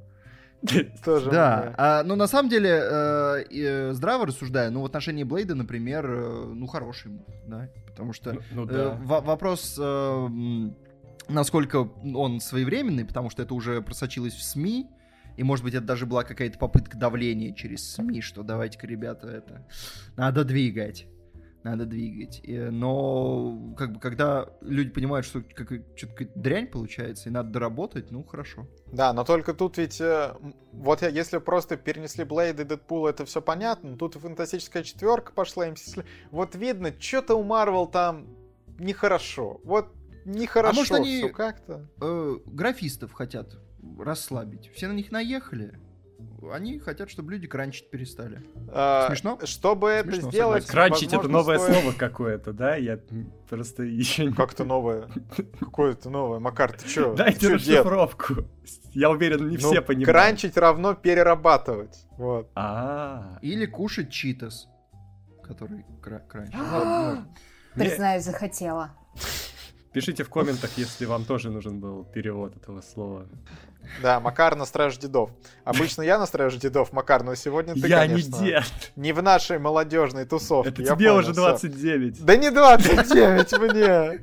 Тоже 1.05 1.31
да, 1.31 1.75
а, 1.77 2.03
но 2.03 2.17
на 2.17 2.27
самом 2.27 2.49
деле, 2.49 2.71
э, 2.71 3.45
э, 3.51 3.93
здраво 3.93 4.27
рассуждая, 4.27 4.71
ну, 4.71 4.83
в 4.83 4.85
отношении 4.85 5.25
Блейда, 5.25 5.55
например, 5.55 6.07
э, 6.09 6.45
ну, 6.55 6.67
хороший, 6.67 7.21
да, 7.47 7.69
потому 7.87 8.13
что 8.13 8.33
ну, 8.33 8.41
ну, 8.53 8.67
да. 8.67 8.99
вопрос, 9.01 9.79
насколько 11.29 11.89
он 12.15 12.41
своевременный, 12.41 13.05
потому 13.05 13.31
что 13.31 13.43
это 13.43 13.55
уже 13.55 13.83
просочилось 13.83 14.35
в 14.35 14.43
СМИ, 14.43 14.87
и, 15.37 15.43
может 15.43 15.65
быть, 15.65 15.75
это 15.75 15.85
даже 15.85 16.07
была 16.07 16.25
какая-то 16.25 16.59
попытка 16.59 16.97
давления 16.97 17.53
через 17.53 17.89
СМИ, 17.93 18.21
что 18.23 18.43
давайте-ка, 18.43 18.87
ребята, 18.87 19.29
это 19.29 19.67
надо 20.17 20.45
двигать 20.45 21.07
надо 21.67 21.87
двигать. 21.87 22.41
Но 22.47 23.75
как 23.77 23.93
бы 23.93 24.01
когда 24.01 24.49
люди 24.61 24.91
понимают, 24.91 25.27
что 25.27 25.43
как, 25.43 25.73
что-то 25.97 26.27
дрянь 26.35 26.67
получается, 26.69 27.29
и 27.29 27.33
надо 27.33 27.51
доработать, 27.51 28.11
ну 28.11 28.25
хорошо. 28.25 28.67
Да, 28.93 29.13
но 29.13 29.25
только 29.25 29.53
тут 29.55 29.79
ведь, 29.79 30.01
э, 30.01 30.35
вот 30.73 31.03
если 31.03 31.39
просто 31.39 31.77
перенесли 31.77 32.25
Блейд 32.25 32.61
и 32.61 32.65
Дэдпул, 32.65 33.07
это 33.07 33.25
все 33.25 33.43
понятно, 33.43 33.97
тут 33.97 34.17
и 34.17 34.19
фантастическая 34.19 34.83
четверка 34.83 35.33
пошла, 35.33 35.67
вот 36.31 36.55
видно, 36.55 36.95
что-то 36.99 37.35
у 37.35 37.43
Марвел 37.43 37.87
там 37.87 38.27
нехорошо. 38.79 39.61
Вот 39.65 39.89
нехорошо 40.25 40.73
а 40.73 40.79
может 40.79 40.93
они 40.93 41.29
как-то. 41.31 41.89
Э, 42.01 42.37
графистов 42.47 43.13
хотят 43.13 43.59
расслабить. 43.99 44.71
Все 44.75 44.89
на 44.89 44.93
них 44.93 45.11
наехали 45.11 45.79
они 46.53 46.79
хотят, 46.79 47.11
чтобы 47.11 47.33
люди 47.33 47.47
кранчить 47.47 47.91
перестали. 47.91 48.43
А, 48.69 49.09
Смешно? 49.09 49.39
Чтобы 49.45 50.01
Смешно, 50.03 50.19
это 50.19 50.31
сделать... 50.31 50.67
Согласен. 50.67 50.91
Кранчить 50.91 51.13
это 51.13 51.29
новое 51.29 51.59
стоит... 51.59 51.77
слово 51.77 51.95
какое-то, 51.97 52.53
да? 52.53 52.77
Я 52.77 52.99
просто 53.49 53.83
еще 53.83 54.27
не... 54.27 54.33
Как-то 54.33 54.65
новое? 54.67 55.09
Какое-то 55.61 56.11
новое? 56.11 56.39
Макар, 56.39 56.73
ты 56.73 56.89
что? 56.89 57.15
Дайте 57.15 57.55
расшифровку. 57.55 58.49
Я 58.93 59.11
уверен, 59.11 59.49
не 59.49 59.59
ну, 59.59 59.71
все 59.71 59.83
понимают. 59.83 60.09
Кранчить 60.09 60.57
равно 60.57 60.95
перерабатывать. 60.95 62.07
Вот. 62.17 62.51
А. 62.55 63.39
Или 63.43 63.67
кушать 63.67 64.11
читас, 64.11 64.69
который 65.43 65.85
кранчит. 66.03 66.55
Признаюсь, 67.75 68.25
захотела. 68.25 68.95
Пишите 69.97 70.25
в 70.25 70.29
комментах, 70.29 70.73
если 70.77 71.07
вам 71.07 71.25
тоже 71.25 71.49
нужен 71.49 71.81
был 71.81 72.05
перевод 72.05 72.55
этого 72.55 72.83
слова. 72.83 73.25
Да, 74.03 74.21
Макар 74.21 74.55
на 74.55 74.67
страже 74.67 75.01
дедов. 75.01 75.31
Обычно 75.65 76.03
я 76.03 76.19
на 76.19 76.27
страже 76.27 76.59
дедов, 76.59 76.93
Макар, 76.93 77.23
но 77.23 77.35
сегодня 77.35 77.73
ты, 77.73 77.89
Я 77.89 78.01
конечно, 78.01 78.37
не 78.37 78.45
дед. 78.45 78.93
Не 78.95 79.15
в 79.15 79.23
нашей 79.23 79.59
молодежной 79.59 80.27
тусовке. 80.27 80.69
Это 80.69 80.83
тебе 80.83 80.95
понял, 80.97 81.17
уже 81.17 81.33
29. 81.33 82.17
Все. 82.17 82.25
Да 82.25 82.37
не 82.37 82.51
29 82.51 83.59
мне. 83.59 84.21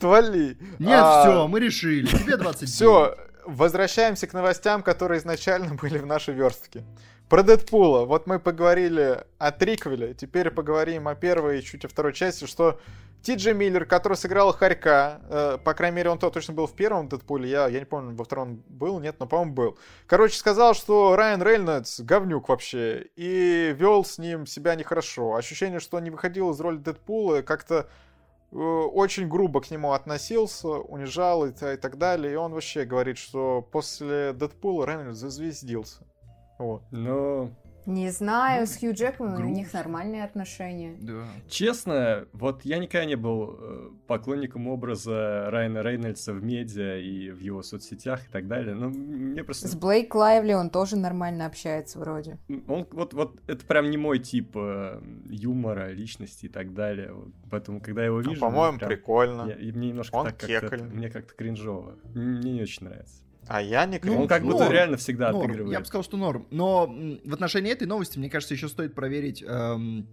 Твали. 0.00 0.58
Нет, 0.80 1.00
а... 1.00 1.22
все, 1.22 1.46
мы 1.46 1.60
решили. 1.60 2.08
Тебе 2.08 2.36
29. 2.36 2.74
Все, 2.74 3.16
возвращаемся 3.44 4.26
к 4.26 4.32
новостям, 4.32 4.82
которые 4.82 5.20
изначально 5.20 5.74
были 5.80 5.98
в 5.98 6.06
нашей 6.06 6.34
верстке. 6.34 6.82
Про 7.28 7.42
Дэдпула. 7.42 8.04
Вот 8.04 8.28
мы 8.28 8.38
поговорили 8.38 9.24
о 9.38 9.50
триквеле, 9.50 10.14
теперь 10.14 10.52
поговорим 10.52 11.08
о 11.08 11.16
первой 11.16 11.58
и 11.58 11.62
чуть 11.62 11.84
о 11.84 11.88
второй 11.88 12.12
части, 12.12 12.44
что 12.44 12.78
Ти 13.22 13.34
Джей 13.34 13.52
Миллер, 13.52 13.84
который 13.84 14.16
сыграл 14.16 14.52
Харька, 14.52 15.20
э, 15.28 15.58
по 15.64 15.74
крайней 15.74 15.96
мере, 15.96 16.10
он 16.10 16.20
то 16.20 16.30
точно 16.30 16.54
был 16.54 16.68
в 16.68 16.76
первом 16.76 17.08
Дэдпуле, 17.08 17.50
я, 17.50 17.66
я 17.66 17.80
не 17.80 17.84
помню, 17.84 18.14
во 18.14 18.22
втором 18.22 18.62
был, 18.68 19.00
нет, 19.00 19.16
но, 19.18 19.26
по-моему, 19.26 19.54
был. 19.54 19.78
Короче, 20.06 20.38
сказал, 20.38 20.74
что 20.74 21.16
Райан 21.16 21.42
Рейнольдс 21.42 21.98
говнюк 21.98 22.48
вообще, 22.48 23.08
и 23.16 23.74
вел 23.76 24.04
с 24.04 24.18
ним 24.18 24.46
себя 24.46 24.76
нехорошо. 24.76 25.34
Ощущение, 25.34 25.80
что 25.80 25.96
он 25.96 26.04
не 26.04 26.10
выходил 26.10 26.52
из 26.52 26.60
роли 26.60 26.76
Дэдпула, 26.76 27.42
как-то 27.42 27.88
э, 28.52 28.56
очень 28.56 29.28
грубо 29.28 29.60
к 29.60 29.72
нему 29.72 29.94
относился, 29.94 30.68
унижал 30.68 31.44
и, 31.44 31.50
и 31.50 31.76
так 31.76 31.98
далее. 31.98 32.34
И 32.34 32.36
он 32.36 32.52
вообще 32.52 32.84
говорит, 32.84 33.18
что 33.18 33.62
после 33.62 34.32
Дэдпула 34.32 34.86
Рейнольдс 34.86 35.18
зазвездился. 35.18 36.04
Вот. 36.58 36.82
Ну, 36.90 37.50
Не 37.88 38.10
знаю, 38.10 38.62
Ну, 38.62 38.66
с 38.66 38.76
Хью 38.78 38.92
Джекманом 38.94 39.34
у 39.34 39.36
грустно. 39.36 39.54
них 39.54 39.72
нормальные 39.72 40.24
отношения. 40.24 40.96
Да. 41.00 41.24
честно, 41.48 42.26
вот 42.32 42.64
я 42.64 42.78
никогда 42.78 43.04
не 43.04 43.14
был 43.14 43.56
э, 43.60 43.90
поклонником 44.08 44.66
образа 44.66 45.48
Райана 45.52 45.82
Рейнольдса 45.82 46.32
в 46.32 46.42
медиа 46.42 46.98
и 46.98 47.30
в 47.30 47.38
его 47.38 47.62
соцсетях 47.62 48.26
и 48.26 48.28
так 48.32 48.48
далее. 48.48 48.74
Ну, 48.74 48.88
мне 48.90 49.44
просто... 49.44 49.68
С 49.68 49.76
Блейк 49.76 50.12
Лайвли 50.16 50.52
он 50.54 50.70
тоже 50.70 50.96
нормально 50.96 51.46
общается 51.46 52.00
вроде. 52.00 52.38
Он 52.66 52.88
вот, 52.90 53.14
вот 53.14 53.38
это 53.46 53.64
прям 53.64 53.88
не 53.88 53.98
мой 53.98 54.18
тип 54.18 54.56
э, 54.56 55.00
юмора, 55.26 55.92
личности 55.92 56.46
и 56.46 56.48
так 56.48 56.74
далее. 56.74 57.12
Вот 57.12 57.28
Поэтому, 57.52 57.80
когда 57.80 58.00
я 58.00 58.06
его 58.08 58.20
Ну, 58.20 58.30
вижу, 58.30 58.40
по-моему, 58.40 58.78
прям- 58.78 58.88
прикольно. 58.88 59.42
я- 59.48 59.54
и 59.54 59.70
мне 59.70 59.90
немножко 59.90 60.16
Он 60.16 60.26
так 60.26 60.38
как-то, 60.38 60.60
кекольный. 60.60 60.92
мне 60.92 61.08
как-то 61.08 61.34
кринжово. 61.34 61.94
Мне 62.14 62.52
не 62.54 62.62
очень 62.62 62.84
нравится. 62.86 63.22
А 63.48 63.62
я 63.62 63.84
не 63.86 64.00
Ну, 64.02 64.26
как 64.26 64.42
будто 64.42 64.60
норм, 64.64 64.72
реально 64.72 64.96
всегда 64.96 65.30
Норм. 65.30 65.44
отыгрывает. 65.46 65.72
Я 65.72 65.80
бы 65.80 65.86
сказал, 65.86 66.02
что 66.02 66.16
норм. 66.16 66.46
Но 66.50 66.86
в 67.24 67.32
отношении 67.32 67.70
этой 67.72 67.86
новости, 67.86 68.18
мне 68.18 68.28
кажется, 68.28 68.54
еще 68.54 68.68
стоит 68.68 68.94
проверить, 68.94 69.42
эм, 69.46 70.08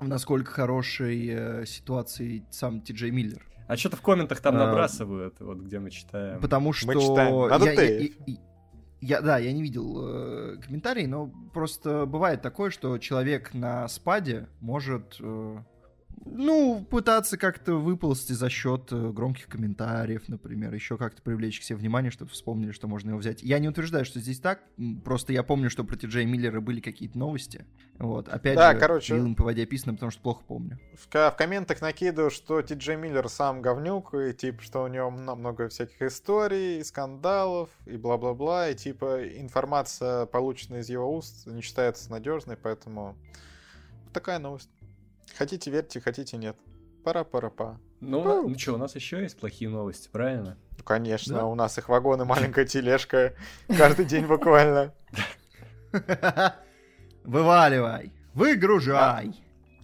в 0.00 0.08
насколько 0.08 0.50
хорошей 0.50 1.28
э, 1.30 1.66
ситуации 1.66 2.44
сам 2.50 2.80
Ти 2.80 2.92
Джей 2.92 3.10
Миллер. 3.12 3.46
А 3.68 3.76
что-то 3.76 3.96
в 3.96 4.02
комментах 4.02 4.40
там 4.40 4.56
А, 4.56 4.66
набрасывают, 4.66 5.36
вот 5.40 5.58
где 5.58 5.78
мы 5.78 5.90
читаем. 5.90 6.40
Потому 6.40 6.72
что... 6.72 6.92
читаем. 6.92 7.48
Надо 7.48 7.66
я, 7.66 7.72
я- 7.72 7.76
тейп. 7.76 8.14
я- 8.26 8.36
я- 9.00 9.20
да, 9.20 9.38
я 9.38 9.52
не 9.52 9.62
видел 9.62 10.08
э, 10.08 10.56
комментарий, 10.64 11.06
но 11.06 11.32
просто 11.54 12.04
бывает 12.06 12.42
такое, 12.42 12.70
что 12.70 12.98
человек 12.98 13.54
на 13.54 13.86
спаде 13.88 14.48
может, 14.60 15.16
э, 15.20 15.56
ну, 16.24 16.86
пытаться 16.88 17.36
как-то 17.36 17.74
выползти 17.74 18.32
за 18.32 18.48
счет 18.48 18.92
э, 18.92 19.10
громких 19.10 19.46
комментариев, 19.48 20.28
например, 20.28 20.72
еще 20.72 20.96
как-то 20.96 21.20
привлечь 21.22 21.60
к 21.60 21.62
себе 21.62 21.76
внимание, 21.78 22.10
чтобы 22.10 22.30
вспомнили, 22.30 22.70
что 22.72 22.86
можно 22.88 23.10
его 23.10 23.18
взять. 23.18 23.42
Я 23.42 23.58
не 23.58 23.68
утверждаю, 23.68 24.04
что 24.04 24.20
здесь 24.20 24.38
так, 24.40 24.60
просто 25.04 25.32
я 25.32 25.42
помню, 25.42 25.68
что 25.70 25.84
про 25.84 25.96
Ти-Джей 25.96 26.24
Миллера 26.24 26.60
были 26.60 26.80
какие-то 26.80 27.18
новости. 27.18 27.66
Вот, 27.98 28.28
опять 28.28 28.56
Да, 28.56 28.72
же, 28.72 28.78
короче. 28.78 29.14
вилами 29.16 29.34
по 29.34 29.44
воде 29.44 29.64
описано, 29.64 29.94
потому 29.94 30.10
что 30.10 30.22
плохо 30.22 30.42
помню. 30.46 30.78
В, 30.94 31.08
в 31.12 31.34
комментах 31.36 31.80
накидываю, 31.80 32.30
что 32.30 32.62
Ти 32.62 32.74
Джей 32.74 32.96
Миллер 32.96 33.28
сам 33.28 33.60
говнюк, 33.62 34.14
и 34.14 34.32
типа, 34.32 34.62
что 34.62 34.84
у 34.84 34.86
него 34.88 35.10
мно- 35.10 35.34
много 35.36 35.68
всяких 35.68 36.00
историй, 36.02 36.80
и 36.80 36.84
скандалов, 36.84 37.68
и 37.86 37.96
бла-бла-бла, 37.96 38.70
и 38.70 38.74
типа 38.74 39.26
информация, 39.38 40.26
полученная 40.26 40.80
из 40.80 40.88
его 40.88 41.14
уст, 41.16 41.46
не 41.46 41.62
считается 41.62 42.10
надежной, 42.10 42.56
поэтому 42.56 43.16
такая 44.12 44.38
новость. 44.38 44.70
Хотите 45.36 45.70
верьте, 45.70 46.00
хотите 46.00 46.36
нет. 46.36 46.56
Пара-пара-па. 47.04 47.78
Ну, 48.00 48.20
у 48.20 48.24
нас- 48.24 48.44
ну 48.44 48.58
что, 48.58 48.74
у 48.74 48.76
нас 48.78 48.94
еще 48.94 49.22
есть 49.22 49.38
плохие 49.38 49.68
новости, 49.70 50.08
правильно? 50.12 50.56
Ну, 50.78 50.84
конечно, 50.84 51.36
Да. 51.38 51.46
у 51.46 51.54
нас 51.54 51.76
их 51.78 51.88
вагоны, 51.88 52.24
маленькая 52.24 52.64
тележка, 52.64 53.34
каждый 53.68 54.04
день 54.04 54.26
буквально. 54.26 54.92
Вываливай, 57.24 58.12
выгружай. 58.34 59.32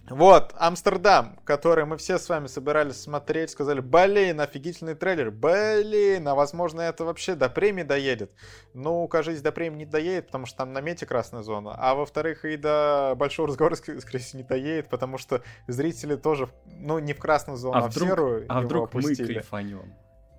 Вот, 0.09 0.53
Амстердам, 0.57 1.37
который 1.45 1.85
мы 1.85 1.97
все 1.97 2.17
с 2.17 2.27
вами 2.29 2.47
собирались 2.47 3.01
смотреть, 3.01 3.51
сказали, 3.51 3.79
блин, 3.79 4.41
офигительный 4.41 4.95
трейлер, 4.95 5.29
блин, 5.31 6.27
а 6.27 6.35
возможно 6.35 6.81
это 6.81 7.05
вообще 7.05 7.35
до 7.35 7.47
премии 7.49 7.83
доедет. 7.83 8.31
Ну, 8.73 9.07
кажется, 9.07 9.43
до 9.43 9.51
премии 9.51 9.77
не 9.79 9.85
доедет, 9.85 10.27
потому 10.27 10.45
что 10.47 10.57
там 10.57 10.73
на 10.73 10.81
мете 10.81 11.05
красная 11.05 11.43
зона, 11.43 11.75
а 11.77 11.93
во-вторых, 11.95 12.43
и 12.45 12.57
до 12.57 13.13
большого 13.17 13.49
разговора, 13.49 13.75
ск- 13.75 13.99
скорее 14.01 14.19
всего, 14.19 14.41
не 14.41 14.47
доедет, 14.47 14.89
потому 14.89 15.17
что 15.17 15.41
зрители 15.67 16.15
тоже, 16.15 16.49
ну, 16.65 16.97
не 16.99 17.13
в 17.13 17.19
красную 17.19 17.57
зону, 17.57 17.77
а, 17.77 17.85
А 17.85 17.87
в 17.87 17.91
вдруг, 17.91 18.09
серую 18.09 18.45
а 18.49 18.53
его 18.57 18.65
вдруг 18.65 18.93
мы 18.93 18.99
опустили. 19.01 19.33
кайфанем? 19.35 19.93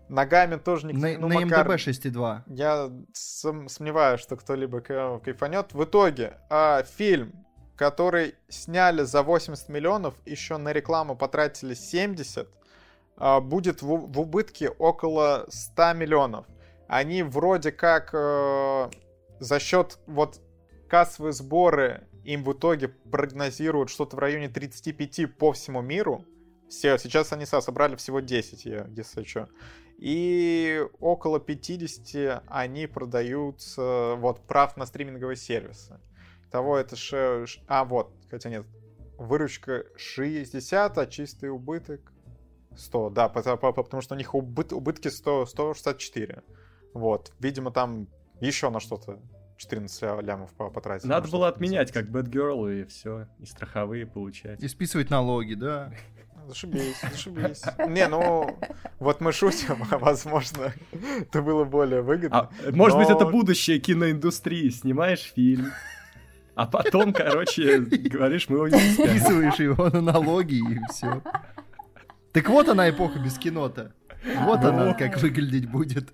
Ногами 0.09 0.57
тоже 0.57 0.89
никто... 0.89 1.01
На, 1.01 1.13
ну, 1.19 1.29
на 1.29 1.41
Макар, 1.47 1.69
МДБ 1.69 1.77
6.2. 1.77 2.41
я 2.49 2.91
сом- 3.15 3.69
сомневаюсь, 3.69 4.21
что 4.21 4.35
кто-либо 4.37 4.81
ка- 4.81 5.21
кайфанет. 5.25 5.73
В 5.73 5.85
итоге, 5.85 6.39
а, 6.49 6.83
фильм, 6.83 7.33
который 7.81 8.35
сняли 8.51 9.05
за 9.05 9.23
80 9.23 9.71
миллионов, 9.71 10.15
еще 10.27 10.59
на 10.59 10.71
рекламу 10.71 11.17
потратили 11.17 11.73
70, 11.73 12.47
а, 13.17 13.41
будет 13.41 13.81
в, 13.81 13.87
в 13.87 14.21
убытке 14.21 14.69
около 14.69 15.47
100 15.49 15.95
миллионов. 15.95 16.45
Они 16.89 17.23
вроде 17.23 17.73
как 17.73 18.11
э, 18.13 18.91
за 19.39 19.59
счет 19.61 19.99
вот 20.07 20.43
кассовые 20.91 21.33
сборы 21.33 22.07
им 22.23 22.45
в 22.45 22.53
итоге 22.53 22.89
прогнозируют 22.89 23.89
что-то 23.89 24.17
в 24.17 24.19
районе 24.19 24.51
35 24.51 25.39
по 25.39 25.53
всему 25.53 25.81
миру. 25.81 26.27
Все, 26.69 26.99
сейчас 26.99 27.33
они 27.33 27.47
со- 27.47 27.63
собрали 27.63 27.97
всего 27.97 28.21
10, 28.21 28.67
я- 28.67 28.89
если 28.95 29.25
что. 29.25 29.49
И 29.97 30.85
около 31.01 31.41
50 31.41 32.43
они 32.47 32.87
продаются 32.87 34.17
вот 34.19 34.47
прав 34.47 34.77
на 34.77 34.85
стриминговые 34.85 35.37
сервисы. 35.37 35.99
Того 36.51 36.77
это 36.79 36.97
ше... 36.97 37.45
А, 37.69 37.85
вот, 37.85 38.13
хотя 38.31 38.51
нет. 38.51 38.67
Выручка 39.19 39.85
60, 39.97 40.99
а 40.99 41.07
чистый 41.07 41.51
убыток 41.51 42.13
100. 42.77 43.11
Да, 43.11 43.29
потому, 43.29 43.57
потому 43.59 44.01
что 44.03 44.15
у 44.15 44.19
них 44.19 44.35
убыт- 44.35 44.73
убытки 44.75 45.09
100, 45.09 45.47
164. 45.47 46.43
Вот. 46.95 47.33
Видимо, 47.39 47.71
там 47.71 48.09
еще 48.41 48.71
на 48.71 48.81
что-то 48.81 49.21
14 49.59 50.03
ля- 50.03 50.23
лямов 50.23 50.53
по- 50.55 50.71
потратили. 50.71 51.09
Надо 51.09 51.27
на 51.27 51.33
было 51.33 51.49
отменять, 51.49 51.93
как 51.93 52.07
Bad 52.07 52.29
Girl, 52.31 52.81
и 52.81 52.85
все, 52.85 53.29
и 53.39 53.45
страховые 53.45 54.07
получать. 54.07 54.63
И 54.63 54.69
списывать 54.69 55.11
налоги, 55.11 55.55
да. 55.55 55.93
Зашибись, 56.49 56.99
зашибись. 57.03 57.63
Не, 57.87 58.09
ну, 58.09 58.59
вот 58.99 59.21
мы 59.21 59.31
шутим, 59.33 59.85
а 59.91 59.99
возможно, 59.99 60.73
это 61.21 61.43
было 61.43 61.65
более 61.65 62.01
выгодно. 62.01 62.49
А, 62.65 62.71
может 62.73 62.97
быть, 62.99 63.09
Но- 63.11 63.17
это 63.17 63.27
будущее 63.27 63.79
киноиндустрии. 63.79 64.71
Снимаешь 64.71 65.21
фильм, 65.35 65.71
а 66.61 66.67
потом, 66.67 67.15
короче, 67.15 67.79
говоришь, 67.79 68.51
мы 68.51 68.57
его 68.57 68.69
не. 68.69 68.79
Списываешь 68.79 69.59
его 69.59 69.89
на 69.89 70.03
налоги 70.03 70.57
и 70.57 70.79
все. 70.93 71.23
Так 72.33 72.51
вот 72.51 72.69
она 72.69 72.91
эпоха 72.91 73.19
без 73.19 73.39
кино-то. 73.39 73.95
Вот 74.45 74.59
она 74.59 74.93
как 74.93 75.23
выглядеть 75.23 75.71
будет. 75.71 76.13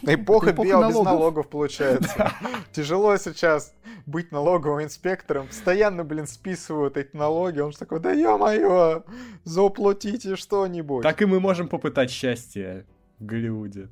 Эпоха, 0.00 0.52
эпоха 0.52 0.52
бел 0.54 0.88
без 0.88 0.94
налогов. 0.94 1.04
налогов 1.04 1.48
получается. 1.50 2.32
Тяжело 2.72 3.14
сейчас 3.18 3.74
быть 4.06 4.32
налоговым 4.32 4.84
инспектором. 4.84 5.48
Постоянно, 5.48 6.02
блин, 6.02 6.26
списывают 6.26 6.96
эти 6.96 7.14
налоги. 7.14 7.60
Он 7.60 7.70
же 7.70 7.76
такой, 7.76 8.00
да 8.00 8.10
ё-моё, 8.12 9.04
заплатите 9.44 10.36
что-нибудь. 10.36 11.02
Так 11.02 11.20
и 11.20 11.26
мы 11.26 11.40
можем 11.40 11.68
попытать 11.68 12.10
счастье 12.10 12.86
в 13.18 13.26
Голливуде. 13.26 13.90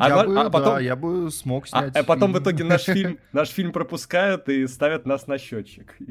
А, 0.00 0.08
я, 0.08 0.16
ва- 0.16 0.24
бы, 0.24 0.40
а 0.40 0.50
потом, 0.50 0.74
да, 0.74 0.80
я 0.80 0.96
бы 0.96 1.30
смог 1.30 1.64
а- 1.64 1.68
снять 1.68 1.96
а 1.96 2.02
потом 2.04 2.30
в 2.32 2.34
фильм. 2.34 2.42
итоге 2.42 2.64
наш 2.64 2.82
фильм, 2.84 3.18
наш 3.32 3.48
фильм 3.50 3.72
пропускают 3.72 4.48
и 4.48 4.66
ставят 4.66 5.04
нас 5.06 5.26
на 5.26 5.36
счетчик. 5.38 5.94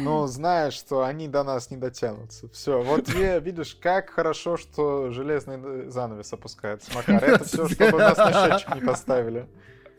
Ну, 0.00 0.26
знаешь, 0.26 0.72
что 0.74 1.04
они 1.04 1.28
до 1.28 1.44
нас 1.44 1.70
не 1.70 1.76
дотянутся. 1.76 2.48
Все, 2.48 2.82
вот 2.82 3.08
я, 3.10 3.38
видишь, 3.38 3.76
как 3.80 4.10
хорошо, 4.10 4.56
что 4.56 5.10
железный 5.12 5.88
занавес 5.90 6.32
опускается. 6.32 6.90
Макар, 6.92 7.22
это 7.22 7.44
все, 7.44 7.68
чтобы 7.68 7.98
нас 7.98 8.18
на 8.18 8.32
счетчик 8.32 8.74
не 8.74 8.80
поставили. 8.80 9.46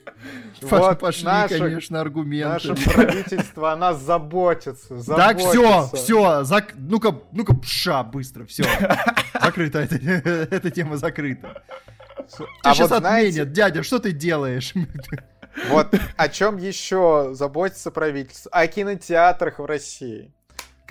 Вот 0.62 1.00
Пошли, 1.00 1.26
наше- 1.26 1.58
конечно, 1.58 2.00
аргументы. 2.00 2.70
Наше 2.70 2.90
правительство 2.90 3.72
о 3.72 3.76
нас 3.76 4.00
заботится. 4.00 5.04
Так, 5.04 5.40
все, 5.40 5.54
заботится. 5.54 5.96
все, 5.96 6.44
зак... 6.44 6.74
ну-ка, 6.76 7.16
ну-ка, 7.32 7.56
пша, 7.56 8.04
быстро, 8.04 8.46
все. 8.46 8.64
Закрыто, 9.42 9.80
эта, 9.80 9.96
эта 10.56 10.70
тема 10.70 10.98
закрыта. 10.98 11.64
Тебя 12.28 12.48
А 12.64 12.74
сейчас 12.74 12.90
вот 12.92 13.00
знаете, 13.00 13.42
отменят, 13.42 13.54
дядя, 13.54 13.84
что 13.84 14.00
ты 14.00 14.12
делаешь? 14.12 14.74
Вот 15.70 15.94
о 16.16 16.30
чем 16.30 16.58
еще 16.58 17.32
заботится 17.34 17.92
правительство? 17.92 18.52
О 18.52 18.68
кинотеатрах 18.68 19.60
в 19.60 19.66
России. 19.66 20.32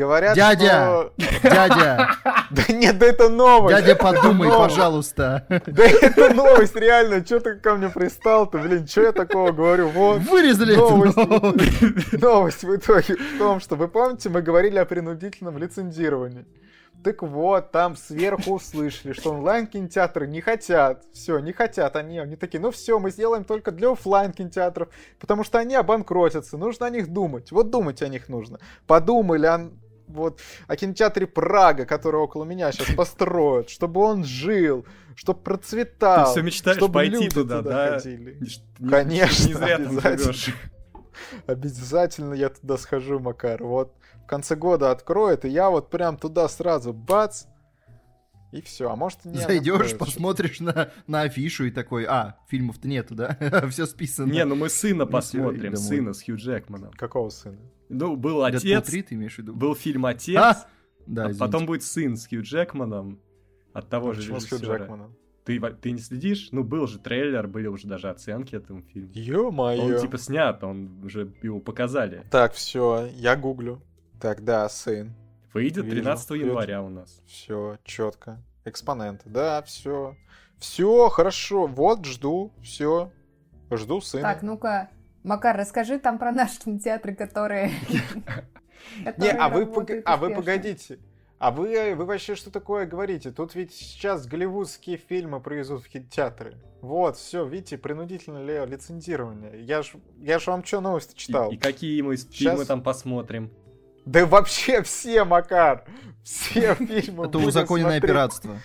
Говорят, 0.00 0.34
Дядя! 0.34 0.66
что... 0.66 1.12
Дядя, 1.42 2.08
Да 2.50 2.62
нет, 2.72 2.96
да 2.96 3.04
это 3.04 3.28
новость. 3.28 3.76
дядя, 3.76 3.96
подумай, 3.96 4.48
пожалуйста. 4.48 5.44
Да 5.66 5.84
это 5.84 6.32
новость, 6.32 6.74
реально. 6.74 7.22
Че 7.22 7.38
ты 7.40 7.56
ко 7.56 7.74
мне 7.74 7.90
пристал-то, 7.90 8.56
блин? 8.56 8.86
Че 8.86 9.02
я 9.02 9.12
такого 9.12 9.52
говорю? 9.52 9.88
Вот. 9.88 10.20
Вырезали 10.22 10.74
Новость. 10.74 11.16
новость. 11.18 12.12
Новость 12.12 12.64
в 12.64 12.74
итоге 12.76 13.16
в 13.16 13.38
том, 13.38 13.60
что 13.60 13.76
вы 13.76 13.88
помните, 13.88 14.30
мы 14.30 14.40
говорили 14.40 14.78
о 14.78 14.86
принудительном 14.86 15.58
лицензировании. 15.58 16.46
Так 17.02 17.22
вот, 17.22 17.70
там 17.70 17.96
сверху 17.96 18.54
услышали, 18.56 19.14
что 19.14 19.32
онлайн-кинотеатры 19.32 20.26
не 20.26 20.42
хотят. 20.42 21.02
Все, 21.14 21.38
не 21.38 21.52
хотят 21.52 21.96
они. 21.96 22.18
Они 22.18 22.36
такие, 22.36 22.60
ну 22.60 22.70
все, 22.70 22.98
мы 22.98 23.10
сделаем 23.10 23.44
только 23.44 23.70
для 23.70 23.90
оффлайн 23.92 24.32
кинотеатров, 24.32 24.88
потому 25.18 25.42
что 25.42 25.58
они 25.58 25.74
обанкротятся. 25.76 26.58
Нужно 26.58 26.86
о 26.86 26.90
них 26.90 27.08
думать. 27.08 27.52
Вот 27.52 27.70
думать 27.70 28.02
о 28.02 28.08
них 28.08 28.28
нужно. 28.28 28.60
Подумали 28.86 29.46
вот, 30.12 30.40
о 30.66 30.77
кинотеатре 30.77 31.27
Прага, 31.27 31.87
который 31.87 32.20
около 32.20 32.44
меня 32.44 32.70
сейчас 32.73 32.94
построят, 32.94 33.70
чтобы 33.70 34.01
он 34.01 34.25
жил, 34.25 34.85
чтобы 35.14 35.40
процветал. 35.40 36.27
Ты 36.27 36.31
все 36.33 36.42
мечтаешь 36.42 36.77
чтобы 36.77 36.94
пойти 36.94 37.14
люди 37.14 37.29
туда, 37.31 37.62
да? 37.62 37.92
ходили. 37.94 38.38
Не- 38.79 38.88
Конечно, 38.90 39.49
Не 39.49 39.55
зря 39.55 39.77
обязательно. 39.77 40.35
Обязательно 41.46 42.35
я 42.35 42.49
туда 42.49 42.77
схожу, 42.77 43.18
Макар. 43.20 43.62
Вот 43.62 43.94
в 44.25 44.27
конце 44.27 44.55
года 44.57 44.90
откроет, 44.90 45.44
и 45.44 45.49
я 45.49 45.70
вот 45.70 45.90
прям 45.90 46.16
туда 46.16 46.49
сразу 46.49 46.92
бац, 46.92 47.44
и 48.52 48.60
все, 48.62 48.90
а 48.90 48.96
может 48.96 49.24
не 49.24 49.38
Зайдешь, 49.38 49.96
посмотришь 49.96 50.60
на, 50.60 50.90
на 51.06 51.22
афишу 51.22 51.66
и 51.66 51.70
такой, 51.70 52.04
а, 52.04 52.38
фильмов-то 52.48 52.88
нету, 52.88 53.14
да? 53.14 53.38
все 53.70 53.86
списано. 53.86 54.30
Не, 54.30 54.44
ну 54.44 54.56
мы 54.56 54.68
сына 54.68 55.06
посмотрим, 55.06 55.76
сына 55.76 56.12
с 56.12 56.22
Хью 56.22 56.36
Джекманом. 56.36 56.92
Какого 56.92 57.28
сына? 57.28 57.58
Ну, 57.88 58.16
был 58.16 58.44
отец, 58.44 58.86
3, 58.86 59.02
ты 59.02 59.14
имеешь 59.14 59.34
в 59.34 59.38
виду? 59.38 59.54
был 59.54 59.74
фильм 59.74 60.06
«Отец», 60.06 60.36
а? 60.36 60.66
Да, 61.06 61.26
а 61.26 61.34
потом 61.34 61.66
будет 61.66 61.82
сын 61.82 62.16
с 62.16 62.26
Хью 62.26 62.42
Джекманом 62.42 63.20
от 63.72 63.88
того 63.88 64.08
ну, 64.08 64.14
же 64.14 64.20
режиссера. 64.20 64.40
с 64.40 64.48
Хью 64.48 64.58
Джекманом? 64.58 65.16
Ты, 65.44 65.58
ты 65.58 65.90
не 65.92 65.98
следишь? 65.98 66.48
Ну, 66.52 66.62
был 66.62 66.86
же 66.86 66.98
трейлер, 66.98 67.48
были 67.48 67.66
уже 67.66 67.88
даже 67.88 68.10
оценки 68.10 68.54
этому 68.54 68.82
фильму. 68.82 69.10
Ё-моё. 69.14 69.96
Он 69.96 70.00
типа 70.00 70.18
снят, 70.18 70.62
он 70.62 71.02
уже 71.04 71.32
его 71.42 71.60
показали. 71.60 72.24
Так, 72.30 72.52
все, 72.52 73.08
я 73.14 73.36
гуглю. 73.36 73.82
Так, 74.20 74.44
да, 74.44 74.68
сын. 74.68 75.14
Выйдет 75.52 75.84
Вижу. 75.84 75.96
13 75.96 76.30
января 76.30 76.82
у 76.82 76.88
нас. 76.88 77.22
Все, 77.26 77.78
четко. 77.84 78.42
Экспоненты. 78.64 79.28
Да, 79.28 79.62
все. 79.62 80.16
Все, 80.58 81.08
хорошо. 81.08 81.66
Вот, 81.66 82.04
жду. 82.04 82.52
Все. 82.62 83.10
Жду 83.70 84.00
сына. 84.00 84.22
Так, 84.22 84.42
ну-ка, 84.42 84.90
Макар, 85.22 85.56
расскажи 85.56 85.98
там 85.98 86.18
про 86.18 86.32
наши 86.32 86.58
кинотеатры, 86.60 87.14
которые... 87.16 87.72
Не, 89.18 89.30
а 89.30 89.48
вы 89.48 89.62
а 90.04 90.16
погодите. 90.18 90.98
А 91.38 91.50
вы, 91.50 91.94
вы 91.94 92.04
вообще 92.04 92.34
что 92.34 92.50
такое 92.50 92.84
говорите? 92.84 93.30
Тут 93.30 93.54
ведь 93.54 93.72
сейчас 93.72 94.26
голливудские 94.26 94.98
фильмы 94.98 95.40
произведут 95.40 95.84
в 95.84 95.88
кинотеатры. 95.88 96.56
Вот, 96.82 97.16
все, 97.16 97.46
видите, 97.46 97.78
принудительное 97.78 98.44
ли 98.44 98.70
лицензирование. 98.70 99.62
Я 99.62 99.82
ж, 99.82 99.92
я 100.18 100.38
ж 100.38 100.46
вам 100.48 100.62
что 100.64 100.82
новости 100.82 101.14
читал. 101.14 101.50
И, 101.50 101.54
и 101.54 101.58
какие 101.58 102.02
мы 102.02 102.18
сейчас... 102.18 102.36
фильмы 102.36 102.66
там 102.66 102.82
посмотрим? 102.82 103.50
Да 104.11 104.27
вообще 104.27 104.83
все, 104.83 105.25
Макар. 105.25 105.85
Все 106.25 106.75
фильмы 106.75 107.27
Это 107.27 107.38
узаконенное 107.38 108.01
пиратство. 108.01 108.59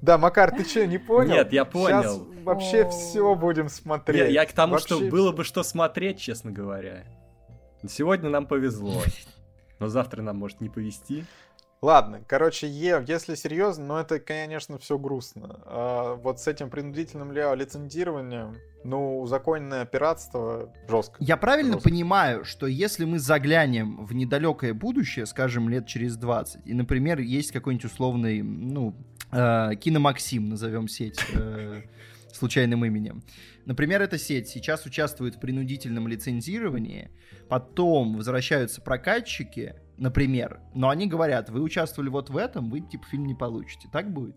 Да, 0.00 0.16
Макар, 0.16 0.56
ты 0.56 0.64
что, 0.64 0.86
не 0.86 0.96
понял? 0.96 1.34
Нет, 1.34 1.52
я 1.52 1.66
понял. 1.66 2.02
Сейчас 2.02 2.44
вообще 2.44 2.88
все 2.88 3.34
будем 3.34 3.68
смотреть. 3.68 4.32
Я, 4.32 4.42
я 4.42 4.46
к 4.46 4.52
тому, 4.52 4.72
вообще... 4.72 4.94
что 4.94 5.10
было 5.10 5.32
бы 5.32 5.44
что 5.44 5.62
смотреть, 5.62 6.18
честно 6.18 6.50
говоря. 6.50 7.04
Сегодня 7.86 8.30
нам 8.30 8.46
повезло. 8.46 9.02
Но 9.78 9.88
завтра 9.88 10.22
нам 10.22 10.38
может 10.38 10.62
не 10.62 10.70
повезти. 10.70 11.26
Ладно, 11.82 12.22
короче, 12.26 12.68
е, 12.68 13.02
если 13.08 13.34
серьезно, 13.34 13.86
ну 13.86 13.96
это, 13.96 14.20
конечно, 14.20 14.78
все 14.78 14.98
грустно. 14.98 15.60
А 15.64 16.14
вот 16.14 16.38
с 16.38 16.46
этим 16.46 16.68
принудительным 16.68 17.32
ли 17.32 17.42
лицензированием, 17.54 18.56
ну, 18.84 19.20
узаконенное 19.20 19.86
пиратство 19.86 20.74
жестко. 20.88 21.16
Я 21.20 21.38
правильно 21.38 21.74
жестко. 21.74 21.88
понимаю, 21.88 22.44
что 22.44 22.66
если 22.66 23.06
мы 23.06 23.18
заглянем 23.18 24.04
в 24.04 24.14
недалекое 24.14 24.74
будущее, 24.74 25.24
скажем, 25.24 25.70
лет 25.70 25.86
через 25.86 26.16
20, 26.16 26.66
и, 26.66 26.74
например, 26.74 27.20
есть 27.20 27.50
какой-нибудь 27.50 27.86
условный, 27.86 28.42
ну, 28.42 28.94
э, 29.32 29.70
Киномаксим, 29.76 30.50
назовем 30.50 30.86
сеть 30.86 31.24
э, 31.34 31.80
случайным 32.30 32.84
именем. 32.84 33.22
Например, 33.64 34.02
эта 34.02 34.18
сеть 34.18 34.48
сейчас 34.48 34.84
участвует 34.84 35.36
в 35.36 35.40
принудительном 35.40 36.08
лицензировании, 36.08 37.10
потом 37.48 38.16
возвращаются 38.16 38.82
прокатчики, 38.82 39.76
например, 40.00 40.60
но 40.74 40.88
они 40.88 41.06
говорят, 41.06 41.50
вы 41.50 41.60
участвовали 41.60 42.08
вот 42.08 42.30
в 42.30 42.36
этом, 42.36 42.70
вы 42.70 42.80
типа 42.80 43.06
фильм 43.06 43.26
не 43.26 43.34
получите. 43.34 43.88
Так 43.92 44.12
будет? 44.12 44.36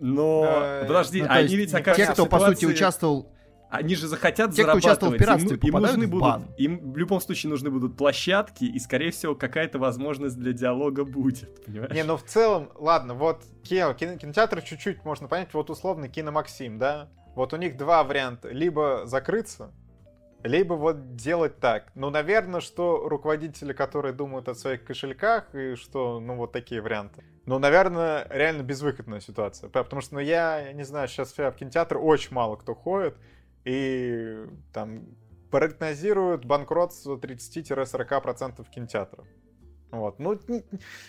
Но, 0.00 0.44
э, 0.46 0.84
подожди, 0.86 1.22
ну, 1.22 1.28
они 1.30 1.56
ведь 1.56 1.72
окажутся 1.72 2.06
Те, 2.06 2.12
кто, 2.12 2.26
по 2.26 2.40
сути, 2.40 2.64
участвовал... 2.64 3.32
Они 3.70 3.94
же 3.94 4.06
захотят 4.06 4.52
Те, 4.52 4.62
зарабатывать. 4.62 4.82
Кто 4.82 4.88
участвовал 4.88 5.12
в 5.12 5.18
пиратстве, 5.18 5.56
им, 5.56 5.76
им 5.76 5.82
нужны 5.82 6.06
будут, 6.06 6.22
бан. 6.22 6.46
Им 6.56 6.92
в 6.92 6.96
любом 6.96 7.20
случае 7.20 7.50
нужны 7.50 7.70
будут 7.70 7.98
площадки, 7.98 8.64
и, 8.64 8.78
скорее 8.78 9.10
всего, 9.10 9.34
какая-то 9.34 9.78
возможность 9.78 10.38
для 10.38 10.52
диалога 10.52 11.04
будет, 11.04 11.64
понимаешь? 11.66 11.92
Не, 11.92 12.02
ну 12.02 12.16
в 12.16 12.24
целом, 12.24 12.70
ладно, 12.76 13.12
вот 13.12 13.44
кино, 13.62 13.92
кино, 13.92 14.16
кинотеатр 14.16 14.62
чуть-чуть 14.62 15.04
можно 15.04 15.28
понять, 15.28 15.52
вот 15.52 15.68
условно 15.68 16.08
киномаксим, 16.08 16.78
да? 16.78 17.10
Вот 17.34 17.52
у 17.52 17.56
них 17.56 17.76
два 17.76 18.02
варианта. 18.04 18.48
Либо 18.48 19.02
закрыться, 19.04 19.70
либо 20.42 20.74
вот 20.74 21.16
делать 21.16 21.58
так. 21.58 21.90
Ну, 21.94 22.10
наверное, 22.10 22.60
что 22.60 23.08
руководители, 23.08 23.72
которые 23.72 24.14
думают 24.14 24.48
о 24.48 24.54
своих 24.54 24.84
кошельках, 24.84 25.54
и 25.54 25.74
что, 25.74 26.20
ну, 26.20 26.36
вот 26.36 26.52
такие 26.52 26.80
варианты. 26.80 27.24
Ну, 27.44 27.58
наверное, 27.58 28.26
реально 28.30 28.62
безвыходная 28.62 29.20
ситуация. 29.20 29.68
Потому 29.68 30.00
что, 30.00 30.14
ну, 30.14 30.20
я, 30.20 30.60
я 30.60 30.72
не 30.72 30.84
знаю, 30.84 31.08
сейчас 31.08 31.36
в 31.36 31.52
кинотеатр 31.52 31.98
очень 31.98 32.34
мало 32.34 32.56
кто 32.56 32.74
ходит, 32.74 33.16
и 33.64 34.46
там 34.72 35.06
прогнозируют 35.50 36.44
банкротство 36.44 37.16
30-40% 37.16 38.64
кинотеатров. 38.70 39.26
Вот. 39.90 40.18
Ну, 40.18 40.38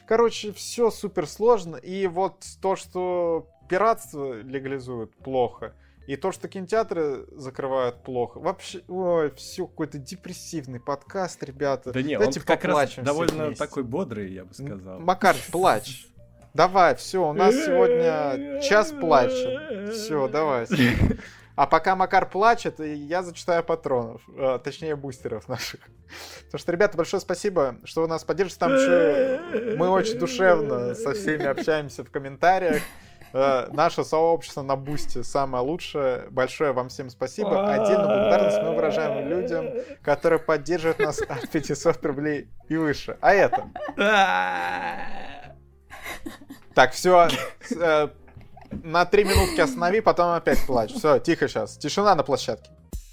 короче, 0.07 0.53
все 0.53 0.89
супер 0.89 1.27
сложно. 1.27 1.75
И 1.75 2.07
вот 2.07 2.45
то, 2.61 2.75
что 2.75 3.47
пиратство 3.69 4.41
легализуют, 4.41 5.15
плохо– 5.17 5.75
и 6.09 6.15
то, 6.15 6.31
что 6.31 6.47
кинотеатры 6.47 7.27
закрывают 7.33 8.01
плохо. 8.01 8.39
Вообще, 8.39 8.81
ой, 8.87 9.29
все 9.35 9.67
какой-то 9.67 9.99
депрессивный 9.99 10.79
подкаст, 10.79 11.43
ребята. 11.43 11.91
Да 11.91 12.01
нет, 12.01 12.17
Давайте 12.19 12.39
он 12.39 12.45
как 12.47 12.65
раз 12.65 12.95
довольно 12.95 13.53
такой 13.53 13.83
бодрый, 13.83 14.33
я 14.33 14.43
бы 14.43 14.51
сказал. 14.51 14.99
Макар, 14.99 15.35
плачь. 15.51 16.07
Давай, 16.55 16.95
все, 16.95 17.29
у 17.29 17.33
нас 17.33 17.53
сегодня 17.53 18.59
час 18.59 18.91
плача. 18.91 19.91
Все, 19.93 20.27
давай. 20.27 20.65
А 21.55 21.67
пока 21.67 21.95
Макар 21.95 22.27
плачет, 22.27 22.79
я 22.79 23.21
зачитаю 23.21 23.65
патронов, 23.65 24.21
э, 24.35 24.59
точнее 24.63 24.95
бустеров 24.95 25.49
наших. 25.49 25.81
Потому 26.45 26.57
что, 26.57 26.71
ребята, 26.71 26.95
большое 26.95 27.19
спасибо, 27.19 27.75
что 27.83 28.01
вы 28.01 28.07
нас 28.07 28.23
поддержите. 28.23 28.59
Там 28.59 28.73
еще 28.73 29.75
мы 29.75 29.89
очень 29.89 30.17
душевно 30.17 30.95
со 30.95 31.13
всеми 31.13 31.43
общаемся 31.43 32.05
в 32.05 32.09
комментариях. 32.09 32.81
Э, 33.33 33.67
наше 33.71 34.03
сообщество 34.03 34.61
на 34.61 34.75
Бусте 34.75 35.23
самое 35.23 35.63
лучшее. 35.63 36.27
Большое 36.31 36.71
вам 36.71 36.89
всем 36.89 37.09
спасибо. 37.09 37.71
Отдельную 37.71 38.07
благодарность 38.07 38.61
мы 38.61 38.75
выражаем 38.75 39.27
людям, 39.27 39.67
которые 40.01 40.39
поддерживают 40.39 40.99
нас 40.99 41.21
от 41.21 41.49
500 41.49 42.05
рублей 42.05 42.49
и 42.67 42.75
выше. 42.75 43.17
А 43.21 43.33
это... 43.33 43.69
Так, 46.75 46.93
все. 46.93 47.27
Э, 47.75 48.07
на 48.71 49.05
три 49.05 49.23
минутки 49.25 49.59
останови, 49.59 49.99
потом 49.99 50.33
опять 50.33 50.65
плачь. 50.65 50.93
Все, 50.93 51.19
тихо 51.19 51.47
сейчас. 51.47 51.77
Тишина 51.77 52.15
на 52.15 52.23
площадке. 52.23 52.69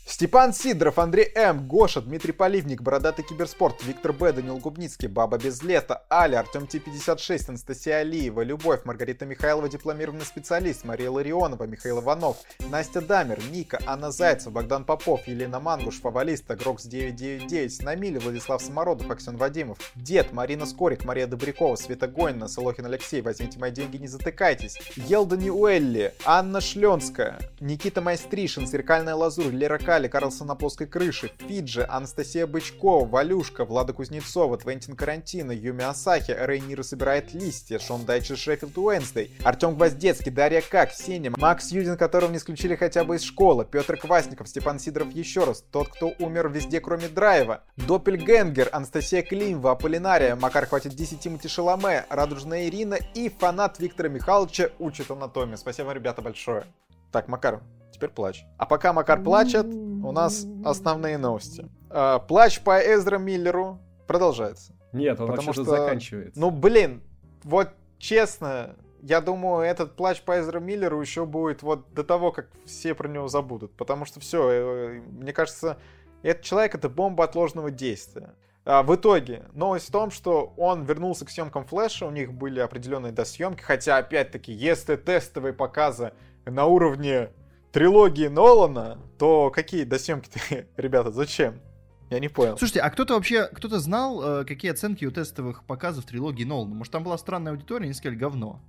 Степан 0.09 0.53
Сидоров, 0.53 1.01
Андрей 1.01 1.33
М, 1.35 1.67
Гоша, 1.67 2.01
Дмитрий 2.01 2.31
Поливник, 2.31 2.81
Бородатый 2.81 3.25
Киберспорт, 3.25 3.83
Виктор 3.83 4.13
Б, 4.13 4.33
Данил 4.33 4.59
Губницкий, 4.59 5.09
Баба 5.09 5.37
Без 5.37 5.65
Лета, 5.65 6.05
Аля, 6.09 6.39
Артем 6.39 6.69
Т-56, 6.69 7.49
Анастасия 7.49 7.97
Алиева, 7.97 8.43
Любовь, 8.43 8.85
Маргарита 8.85 9.27
Михайлова, 9.27 9.69
дипломированный 9.69 10.25
специалист, 10.25 10.85
Мария 10.85 11.11
Ларионова, 11.11 11.65
Михаил 11.65 11.99
Иванов, 11.99 12.37
Настя 12.71 13.01
Дамер, 13.01 13.41
Ника, 13.51 13.81
Анна 13.85 14.13
Зайцев, 14.13 14.53
Богдан 14.53 14.85
Попов, 14.85 15.27
Елена 15.27 15.59
Мангуш, 15.59 16.01
Фавалиста, 16.01 16.55
Грокс 16.55 16.85
999, 16.85 17.83
Намили, 17.83 18.19
Владислав 18.19 18.63
Самородов, 18.63 19.11
Аксен 19.11 19.37
Вадимов, 19.37 19.79
Дед, 19.97 20.33
Марина 20.33 20.67
Скорик, 20.67 21.05
Мария 21.05 21.27
Добрякова, 21.27 21.75
Света 21.75 22.07
Гойна, 22.07 22.47
Солохин 22.47 22.87
Алексей, 22.87 23.23
возьмите 23.23 23.59
мои 23.59 23.73
деньги, 23.73 23.97
не 23.97 24.07
затыкайтесь, 24.07 24.79
Елда 24.95 25.35
Уэлли, 25.35 26.15
Анна 26.25 26.61
Шленская, 26.61 27.41
Никита 27.59 28.01
Майстришин, 28.01 28.69
Зеркальная 28.69 29.17
Лазурь, 29.17 29.53
Лера 29.53 29.79
К 29.79 29.96
Кали, 29.97 30.09
Карлсон 30.09 30.49
на 30.49 30.55
плоской 30.55 30.87
крыше, 30.87 31.31
Фиджи, 31.49 31.87
Анастасия 31.89 32.47
Бычкова, 32.47 33.09
Валюшка, 33.09 33.65
Влада 33.65 33.95
Кузнецова, 33.95 34.59
Квентин 34.59 34.95
Карантина, 34.95 35.53
Юми 35.53 35.85
Асахи, 35.85 36.37
Рейнира 36.39 36.83
собирает 36.83 37.33
листья, 37.33 37.79
Шон 37.79 38.05
Дайчи 38.05 38.37
Sheffield 38.37 38.77
Wednesday, 38.77 39.35
Артем 39.43 39.75
Гвоздецкий, 39.75 40.31
Дарья 40.31 40.61
Как, 40.61 40.93
Сеня, 40.93 41.33
Макс 41.39 41.71
Юдин, 41.71 41.97
которого 41.97 42.31
не 42.31 42.37
исключили 42.37 42.77
хотя 42.77 43.05
бы 43.05 43.17
из 43.17 43.23
школы, 43.23 43.65
Петр 43.65 43.97
Квасников, 43.97 44.49
Степан 44.51 44.79
Сидоров 44.79 45.15
еще 45.15 45.45
раз, 45.45 45.65
тот, 45.73 45.89
кто 45.89 46.13
умер 46.19 46.51
везде, 46.51 46.83
кроме 46.83 47.09
драйва, 47.09 47.63
Доппельгенгер, 47.79 48.69
Анастасия 48.73 49.23
Климова, 49.23 49.71
Аполлинария, 49.71 50.37
Макар 50.37 50.67
хватит 50.67 50.95
10 50.95 51.21
Тимати 51.21 51.49
Шаломе, 51.49 52.05
Радужная 52.11 52.67
Ирина 52.67 52.99
и 53.15 53.31
фанат 53.31 53.79
Виктора 53.79 54.11
Михайловича 54.11 54.69
учит 54.79 55.11
анатомию. 55.11 55.57
Спасибо, 55.57 55.93
ребята, 55.93 56.21
большое. 56.21 56.67
Так, 57.13 57.29
Макар, 57.29 57.63
теперь 57.93 58.11
плачь. 58.11 58.45
А 58.59 58.67
пока 58.67 58.93
Макар 58.93 59.23
плачет, 59.23 59.67
у 59.67 60.13
нас 60.13 60.47
основные 60.65 61.19
новости. 61.19 61.69
А, 61.91 62.19
плач 62.19 62.61
по 62.61 62.79
Эзра 62.79 63.19
Миллеру 63.19 63.79
продолжается. 64.07 64.75
Нет, 64.93 65.21
он 65.21 65.29
потому 65.29 65.53
что 65.53 65.65
заканчивается. 65.65 66.39
Ну, 66.41 66.51
блин, 66.51 67.03
вот 67.43 67.71
честно, 67.99 68.77
я 69.03 69.21
думаю, 69.21 69.63
этот 69.63 69.97
плач 69.97 70.23
по 70.23 70.41
Эзра 70.41 70.61
Миллеру 70.61 71.01
еще 71.01 71.27
будет 71.27 71.63
вот 71.63 71.93
до 71.93 72.05
того, 72.05 72.33
как 72.33 72.49
все 72.65 72.95
про 72.95 73.09
него 73.09 73.29
забудут. 73.29 73.77
Потому 73.77 74.05
что 74.05 74.21
все, 74.21 74.51
э, 74.51 75.01
мне 75.01 75.33
кажется, 75.33 75.79
этот 76.23 76.45
человек 76.45 76.75
это 76.75 76.89
бомба 76.89 77.25
отложенного 77.25 77.71
действия. 77.71 78.35
А, 78.65 78.83
в 78.83 78.95
итоге, 78.95 79.45
новость 79.53 79.89
в 79.89 79.93
том, 79.93 80.11
что 80.11 80.53
он 80.57 80.83
вернулся 80.83 81.25
к 81.25 81.31
съемкам 81.31 81.65
Флэша, 81.65 82.07
у 82.07 82.11
них 82.11 82.33
были 82.33 82.59
определенные 82.59 83.13
досъемки, 83.13 83.63
хотя, 83.63 83.97
опять-таки, 83.97 84.53
если 84.53 84.97
тестовые 84.97 85.53
показы 85.53 86.13
на 86.45 86.67
уровне 86.67 87.31
трилогии 87.77 88.29
Нолана, 88.29 88.97
то 89.19 89.51
какие 89.51 89.85
досъемки-то, 89.85 90.41
ребята, 90.79 91.11
зачем? 91.13 91.61
Я 92.09 92.21
не 92.21 92.29
понял. 92.29 92.57
Слушайте, 92.57 92.81
а 92.81 92.89
кто-то 92.89 93.13
вообще, 93.13 93.51
кто-то 93.53 93.81
знал, 93.81 94.41
э, 94.41 94.45
какие 94.47 94.71
оценки 94.71 95.05
у 95.05 95.11
тестовых 95.11 95.63
показов 95.65 96.07
трилогии 96.07 96.45
Нолана? 96.45 96.75
Может, 96.75 96.95
там 96.95 97.05
была 97.05 97.19
странная 97.19 97.53
аудитория, 97.53 97.85
они 97.85 97.93
сказали 97.93 98.17
говно. 98.17 98.63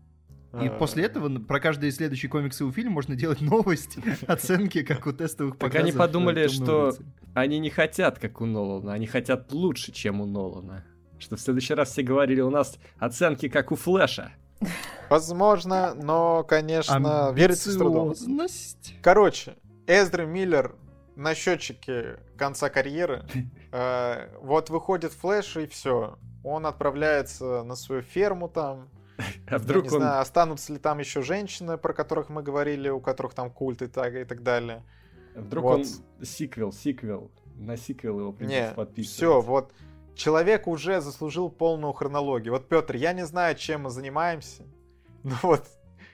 И 0.62 0.68
А, 0.68 0.70
после 0.72 1.06
этого 1.06 1.40
про 1.40 1.62
каждые 1.62 1.94
следующие 1.94 2.30
комиксы 2.30 2.66
у 2.66 2.72
фильма 2.74 2.96
можно 2.96 3.16
делать 3.16 3.40
новость, 3.54 3.98
оценки, 4.28 4.84
как 4.84 5.08
у 5.08 5.14
тестовых 5.14 5.54
Так 5.54 5.70
показов. 5.70 5.88
они 5.88 5.98
подумали, 5.98 6.42
э, 6.44 6.50
что 6.50 6.66
«Темного 6.66 6.86
рыцаря». 6.88 7.08
они 7.34 7.60
не 7.60 7.70
хотят, 7.70 8.20
как 8.20 8.42
у 8.42 8.46
Нолана, 8.46 8.92
они 8.92 9.08
хотят 9.08 9.54
лучше, 9.54 9.94
чем 9.94 10.20
у 10.20 10.26
Нолана. 10.26 10.84
Что 11.18 11.38
в 11.38 11.40
следующий 11.40 11.76
раз 11.76 11.92
все 11.94 12.04
говорили, 12.04 12.42
у 12.42 12.50
нас 12.50 12.78
оценки, 12.98 13.48
как 13.48 13.72
у 13.72 13.78
Флэша. 13.78 14.34
Возможно, 15.10 15.94
но, 15.94 16.44
конечно, 16.44 17.32
верится 17.34 17.72
с 17.72 17.78
трудом. 17.78 18.14
Короче, 19.02 19.56
Эзра 19.88 20.26
Миллер 20.26 20.76
на 21.16 21.34
счетчике 21.34 22.20
конца 22.38 22.70
карьеры. 22.70 23.26
Э, 23.70 24.30
вот 24.40 24.70
выходит 24.70 25.12
флеш 25.12 25.58
и 25.58 25.68
все. 25.68 26.18
Он 26.42 26.66
отправляется 26.66 27.64
на 27.64 27.76
свою 27.76 28.02
ферму 28.02 28.48
там. 28.48 28.88
А 29.18 29.52
Я 29.52 29.58
вдруг 29.58 29.84
не 29.84 29.90
он... 29.90 29.98
знаю, 29.98 30.22
останутся 30.22 30.72
ли 30.72 30.80
там 30.80 31.00
еще 31.00 31.22
женщины, 31.22 31.78
про 31.78 31.94
которых 31.94 32.30
мы 32.30 32.42
говорили, 32.44 32.88
у 32.88 33.02
которых 33.02 33.34
там 33.34 33.52
культ 33.52 33.82
и 33.82 33.88
так, 33.88 34.16
и 34.16 34.24
так 34.24 34.42
далее. 34.42 34.84
Вдруг 35.36 35.64
Вот. 35.66 35.80
он 35.80 36.26
сиквел, 36.26 36.72
сиквел. 36.72 37.30
На 37.56 37.76
сиквел 37.76 38.22
его 38.22 38.32
придется 38.32 38.74
подписывать. 38.74 39.16
все, 39.18 39.42
вот 39.42 39.74
человек 40.18 40.68
уже 40.68 41.00
заслужил 41.00 41.50
полную 41.50 41.94
хронологию. 41.94 42.54
Вот, 42.54 42.68
Петр, 42.68 42.96
я 42.96 43.14
не 43.14 43.26
знаю, 43.26 43.56
чем 43.56 43.84
мы 43.84 43.90
занимаемся, 43.90 44.64
но 45.24 45.36
вот 45.44 45.66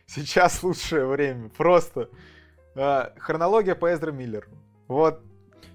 сейчас 0.06 0.62
лучшее 0.62 1.06
время. 1.06 1.50
Просто 1.50 2.10
э, 2.76 3.10
хронология 3.18 3.76
по 3.76 3.92
Эзра 3.94 4.12
Миллеру. 4.12 4.50
Вот 4.88 5.22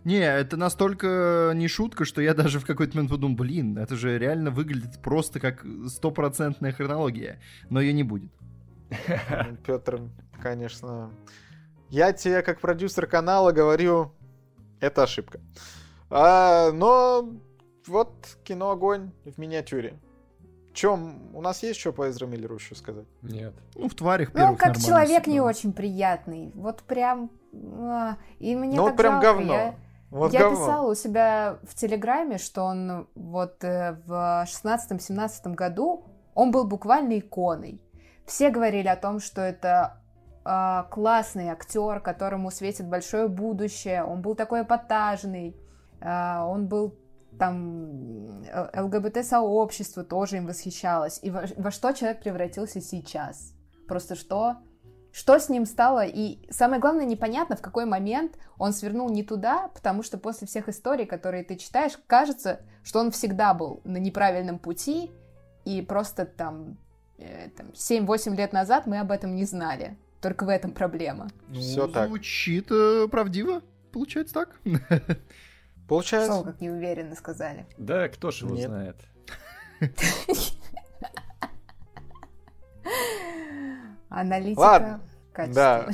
Не, 0.05 0.21
это 0.21 0.57
настолько 0.57 1.53
не 1.55 1.67
шутка, 1.67 2.05
что 2.05 2.21
я 2.21 2.35
даже 2.35 2.61
в 2.61 2.67
какой-то 2.67 2.97
момент 2.97 3.11
подумал, 3.11 3.37
блин, 3.37 3.79
это 3.79 3.97
же 3.97 4.19
реально 4.19 4.51
выглядит 4.51 5.01
просто 5.03 5.41
как 5.41 5.65
стопроцентная 5.89 6.73
хронология. 6.73 7.41
Но 7.71 7.81
ее 7.81 7.93
не 7.93 8.05
будет. 8.05 8.31
Петр, 9.67 10.03
конечно. 10.41 11.11
Я 11.89 12.13
тебе, 12.13 12.43
как 12.43 12.61
продюсер 12.61 13.07
канала, 13.07 13.53
говорю, 13.53 14.13
это 14.81 15.05
ошибка. 15.05 15.41
А, 16.11 16.71
но 16.73 17.41
вот 17.89 18.13
кино 18.45 18.71
огонь 18.71 19.11
в 19.25 19.39
миниатюре. 19.39 19.99
Чем? 20.73 21.35
У 21.35 21.41
нас 21.41 21.63
есть 21.63 21.81
что 21.81 21.93
по 21.93 22.09
Эзра 22.09 22.27
Миллеру 22.27 22.55
еще 22.57 22.75
сказать? 22.75 23.07
Нет. 23.23 23.53
Ну, 23.75 23.89
в 23.89 23.95
тварях 23.95 24.33
Ну, 24.35 24.57
как 24.57 24.79
человек 24.79 25.23
всё 25.23 25.33
не 25.33 25.41
очень 25.41 25.73
приятный. 25.73 26.53
Вот 26.55 26.83
прям... 26.83 27.31
а, 27.81 28.17
И 28.39 28.55
мне 28.55 28.77
ну, 28.77 28.85
так 28.85 28.93
вот 28.93 28.97
прям 28.97 29.13
жалко. 29.15 29.27
говно. 29.39 29.53
Я- 29.55 29.75
Вот 30.11 30.33
я 30.33 30.41
говно. 30.41 30.57
писала 30.57 30.91
у 30.91 30.95
себя 30.95 31.59
в 31.69 31.75
Телеграме, 31.75 32.39
что 32.39 32.63
он 32.63 33.09
вот 33.17 33.65
э, 33.65 33.97
в 34.07 34.45
16-17 34.47 35.55
году 35.55 36.05
он 36.35 36.51
был 36.53 36.65
буквально 36.65 37.19
иконой. 37.19 37.81
Все 38.25 38.51
говорили 38.51 38.87
о 38.89 38.97
том, 38.97 39.19
что 39.21 39.41
это 39.41 40.01
а, 40.45 40.85
классный 40.85 41.49
актер, 41.49 41.99
которому 42.01 42.51
светит 42.53 42.87
большое 42.87 43.27
будущее. 43.27 44.05
Он 44.05 44.23
был 44.23 44.35
такой 44.37 44.63
эпатажный. 44.63 45.57
а, 46.01 46.47
он 46.47 46.69
был 46.69 46.95
там 47.39 48.43
э, 48.43 48.83
ЛГБТ-сообщество 48.83 50.05
тоже 50.05 50.39
им 50.39 50.47
восхищалось. 50.47 51.21
И 51.23 51.31
во, 51.31 51.45
во 51.57 51.71
что 51.71 51.93
человек 51.93 52.23
превратился 52.23 52.81
сейчас? 52.81 53.55
Просто 53.87 54.15
что? 54.15 54.57
Что 55.13 55.39
с 55.39 55.49
ним 55.49 55.67
стало? 55.67 56.05
И 56.07 56.39
самое 56.51 56.81
главное, 56.81 57.05
непонятно, 57.05 57.57
в 57.57 57.63
какой 57.63 57.87
момент 57.87 58.39
он 58.59 58.73
свернул 58.73 59.09
не 59.11 59.23
туда, 59.23 59.69
потому 59.75 60.03
что 60.03 60.19
после 60.19 60.47
всех 60.47 60.69
историй, 60.69 61.07
которые 61.07 61.45
ты 61.45 61.57
читаешь, 61.57 61.99
кажется, 62.07 62.61
что 62.83 63.01
он 63.01 63.11
всегда 63.11 63.55
был 63.55 63.81
на 63.85 63.97
неправильном 63.97 64.59
пути, 64.59 65.11
и 65.65 65.83
просто 65.83 66.25
там, 66.25 66.77
э, 67.19 67.51
там 67.57 67.69
7-8 67.75 68.37
лет 68.37 68.53
назад 68.53 68.87
мы 68.87 69.01
об 69.01 69.11
этом 69.11 69.35
не 69.35 69.45
знали. 69.45 69.97
Только 70.21 70.45
в 70.45 70.49
этом 70.49 70.73
проблема. 70.73 71.29
Ну, 71.49 71.61
Всё 71.61 71.87
так. 71.87 72.09
Звучит 72.09 72.71
э, 72.71 73.07
правдиво. 73.09 73.63
Получается 73.93 74.35
так. 74.35 74.61
Получается. 75.89 76.39
Вы 76.39 76.45
как 76.45 76.61
неуверенно 76.61 77.15
сказали. 77.17 77.67
Да, 77.79 78.09
кто 78.09 78.31
ж 78.31 78.43
его 78.43 78.55
Нет. 78.55 78.69
знает. 78.69 78.97
Аналитика 84.11 84.61
Ладно, 84.61 85.01
качественная. 85.33 85.89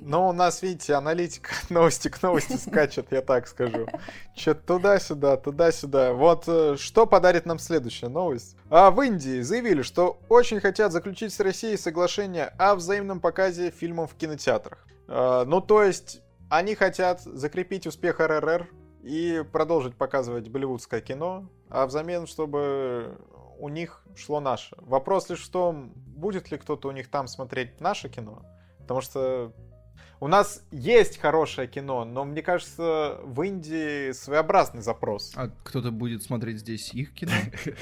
Но 0.00 0.28
у 0.28 0.32
нас, 0.32 0.62
видите, 0.62 0.94
аналитика 0.94 1.50
новости 1.70 2.08
к 2.08 2.20
новости 2.22 2.54
скачет, 2.56 3.06
я 3.10 3.22
так 3.22 3.46
скажу. 3.46 3.86
Че 4.34 4.54
туда-сюда, 4.54 5.36
туда-сюда. 5.36 6.12
Вот 6.12 6.44
э, 6.46 6.76
что 6.78 7.06
подарит 7.06 7.46
нам 7.46 7.58
следующая 7.58 8.08
новость. 8.08 8.56
А 8.68 8.90
в 8.90 9.00
Индии 9.02 9.40
заявили, 9.42 9.82
что 9.82 10.20
очень 10.28 10.60
хотят 10.60 10.92
заключить 10.92 11.32
с 11.32 11.40
Россией 11.40 11.76
соглашение 11.76 12.46
о 12.58 12.74
взаимном 12.74 13.20
показе 13.20 13.70
фильмов 13.70 14.12
в 14.12 14.16
кинотеатрах. 14.16 14.86
Э, 15.08 15.44
Ну, 15.46 15.60
то 15.60 15.82
есть, 15.82 16.20
они 16.48 16.74
хотят 16.74 17.22
закрепить 17.22 17.86
успех 17.86 18.18
РРР 18.20 18.68
и 19.02 19.44
продолжить 19.50 19.96
показывать 19.96 20.48
болливудское 20.48 21.00
кино, 21.00 21.50
а 21.68 21.86
взамен, 21.86 22.26
чтобы 22.26 23.18
у 23.58 23.68
них 23.68 24.04
шло 24.16 24.40
наше. 24.40 24.76
Вопрос 24.80 25.28
лишь 25.30 25.44
в 25.44 25.50
том, 25.50 25.92
будет 25.94 26.50
ли 26.50 26.58
кто-то 26.58 26.88
у 26.88 26.92
них 26.92 27.08
там 27.08 27.26
смотреть 27.26 27.80
наше 27.80 28.08
кино, 28.08 28.42
Потому 28.78 29.00
что 29.00 29.52
у 30.20 30.28
нас 30.28 30.62
есть 30.70 31.18
хорошее 31.18 31.68
кино, 31.68 32.04
но 32.04 32.24
мне 32.24 32.42
кажется, 32.42 33.18
в 33.22 33.42
Индии 33.42 34.12
своеобразный 34.12 34.82
запрос. 34.82 35.32
А 35.36 35.50
кто-то 35.64 35.90
будет 35.90 36.22
смотреть 36.22 36.58
здесь 36.60 36.92
их 36.94 37.12
кино? 37.12 37.32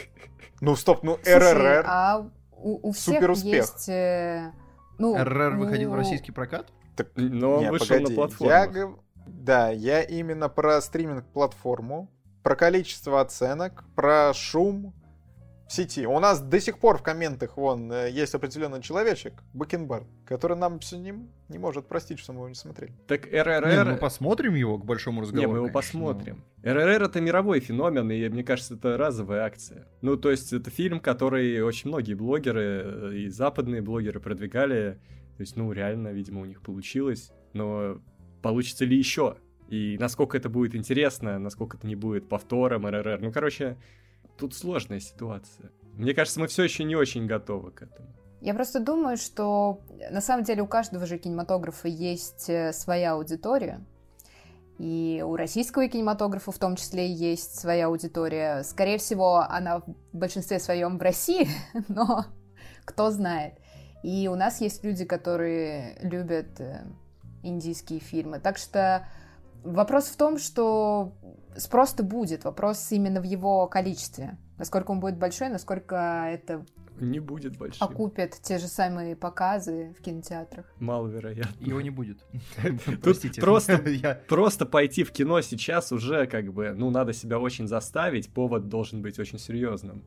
Ну, 0.63 0.77
стоп, 0.77 1.03
ну 1.03 1.19
РРР. 1.25 1.85
а 1.87 2.29
у, 2.53 2.93
всех 2.93 3.27
есть... 3.45 3.89
э, 3.89 4.53
ну, 4.99 5.17
РРР 5.17 5.57
выходил 5.57 5.89
в 5.89 5.95
у- 5.95 5.97
российский 5.97 6.33
прокат? 6.33 6.71
Так, 6.97 7.09
Но 7.17 7.57
он 7.57 7.71
вышел 7.71 7.99
на 7.99 8.11
платформах. 8.15 8.99
Да, 9.31 9.71
я 9.71 10.03
именно 10.03 10.49
про 10.49 10.81
стриминг-платформу, 10.81 12.11
про 12.43 12.57
количество 12.57 13.21
оценок, 13.21 13.85
про 13.95 14.33
шум 14.35 14.95
в 15.69 15.73
сети. 15.73 16.05
У 16.05 16.19
нас 16.19 16.41
до 16.41 16.59
сих 16.59 16.79
пор 16.79 16.99
в 16.99 17.03
комментах 17.03 17.57
вон 17.57 17.93
э, 17.93 18.11
есть 18.11 18.35
определенный 18.35 18.83
человечек, 18.83 19.35
Бакенбард, 19.55 20.09
который 20.27 20.57
нам 20.57 20.81
все 20.81 20.99
не, 20.99 21.15
не 21.49 21.59
может 21.59 21.87
простить, 21.87 22.19
что 22.19 22.33
мы 22.33 22.41
его 22.41 22.49
не 22.49 22.57
смотрели. 22.57 22.93
Так 23.07 23.27
РРР... 23.27 23.85
ну 23.85 23.93
мы 23.93 23.97
посмотрим 23.97 24.57
его 24.57 24.79
к 24.79 24.85
большому 24.85 25.21
разговору. 25.21 25.41
Не, 25.41 25.53
мы 25.53 25.59
его 25.59 25.69
конечно, 25.69 26.01
но- 26.01 26.07
посмотрим. 26.09 26.45
РРР 26.65 27.05
это 27.05 27.21
мировой 27.21 27.61
феномен, 27.61 28.11
и 28.11 28.29
мне 28.29 28.43
кажется, 28.43 28.75
это 28.75 28.97
разовая 28.97 29.45
акция. 29.45 29.87
Ну, 30.03 30.17
то 30.17 30.33
есть, 30.33 30.53
это 30.53 30.71
фильм, 30.71 30.99
который 30.99 31.63
очень 31.63 31.89
многие 31.89 32.15
блогеры 32.15 32.83
э, 32.85 33.15
и 33.15 33.29
западные 33.29 33.81
блогеры 33.81 34.19
продвигали. 34.19 34.99
То 35.37 35.43
есть, 35.43 35.57
ну, 35.57 35.71
реально, 35.71 36.09
видимо, 36.09 36.41
у 36.41 36.47
них 36.47 36.63
получилось. 36.63 37.31
Но 37.53 38.01
получится 38.43 38.85
ли 38.85 38.97
еще? 38.97 39.37
И 39.69 39.97
насколько 39.99 40.37
это 40.37 40.49
будет 40.49 40.75
интересно, 40.75 41.39
насколько 41.39 41.77
это 41.77 41.87
не 41.87 41.95
будет 41.95 42.29
повтором 42.29 42.87
РРР. 42.87 43.21
Ну, 43.21 43.33
короче, 43.33 43.77
тут 44.37 44.55
сложная 44.55 45.01
ситуация. 45.01 45.71
Мне 45.95 46.13
кажется, 46.13 46.41
мы 46.41 46.49
все 46.49 46.65
еще 46.65 46.85
не 46.85 46.97
очень 46.97 47.27
готовы 47.27 47.71
к 47.71 47.83
этому. 47.83 48.09
Я 48.41 48.55
просто 48.55 48.81
думаю, 48.81 49.17
что 49.17 49.81
на 50.11 50.21
самом 50.21 50.45
деле 50.45 50.63
у 50.63 50.67
каждого 50.67 51.05
же 51.07 51.19
кинематографа 51.19 51.89
есть 51.89 52.49
э, 52.49 52.73
своя 52.73 53.13
аудитория. 53.13 53.85
И 54.79 55.23
у 55.25 55.37
российского 55.37 55.87
кинематографа 55.89 56.51
в 56.51 56.59
том 56.59 56.77
числе 56.77 57.07
есть 57.13 57.61
своя 57.61 57.87
аудитория. 57.89 58.63
Скорее 58.63 58.97
всего, 58.97 59.41
она 59.41 59.81
в 59.81 59.95
большинстве 60.15 60.59
своем 60.59 60.97
в 60.97 61.03
России, 61.03 61.49
но 61.89 62.25
кто 62.87 63.11
знает. 63.11 63.55
И 64.03 64.27
у 64.29 64.37
нас 64.37 64.63
есть 64.63 64.83
люди, 64.83 65.05
которые 65.05 65.99
любят 66.01 66.59
э, 66.61 66.87
индийские 67.43 68.01
фильмы. 68.01 68.39
Так 68.41 68.59
что 68.59 69.07
вопрос 69.65 70.07
в 70.07 70.17
том, 70.17 70.39
что 70.39 71.13
спрос-то 71.57 72.03
будет. 72.03 72.45
Вопрос 72.45 72.91
именно 72.93 73.21
в 73.21 73.25
его 73.25 73.67
количестве. 73.67 74.39
Насколько 74.59 74.91
он 74.93 75.01
будет 75.01 75.19
большой, 75.19 75.49
насколько 75.49 76.27
это 76.29 76.65
Не 77.01 77.19
будет 77.19 77.57
большим. 77.57 77.87
окупят 77.87 78.33
те 78.43 78.59
же 78.59 78.69
самые 78.69 79.17
показы 79.17 79.95
в 79.99 80.03
кинотеатрах. 80.03 80.67
Маловероятно. 80.81 81.65
Его 81.65 81.81
не 81.81 81.91
будет. 81.91 82.19
Тут 82.85 83.01
Простите. 83.03 83.41
просто 83.41 83.83
Я- 83.89 84.21
Просто 84.29 84.67
пойти 84.67 85.03
в 85.05 85.13
кино 85.13 85.41
сейчас 85.41 85.93
уже 85.93 86.27
как 86.27 86.53
бы, 86.53 86.73
ну, 86.77 86.91
надо 86.91 87.13
себя 87.15 87.39
очень 87.39 87.67
заставить, 87.67 88.33
повод 88.33 88.69
должен 88.69 89.01
быть 89.03 89.19
очень 89.19 89.39
серьезным. 89.39 90.05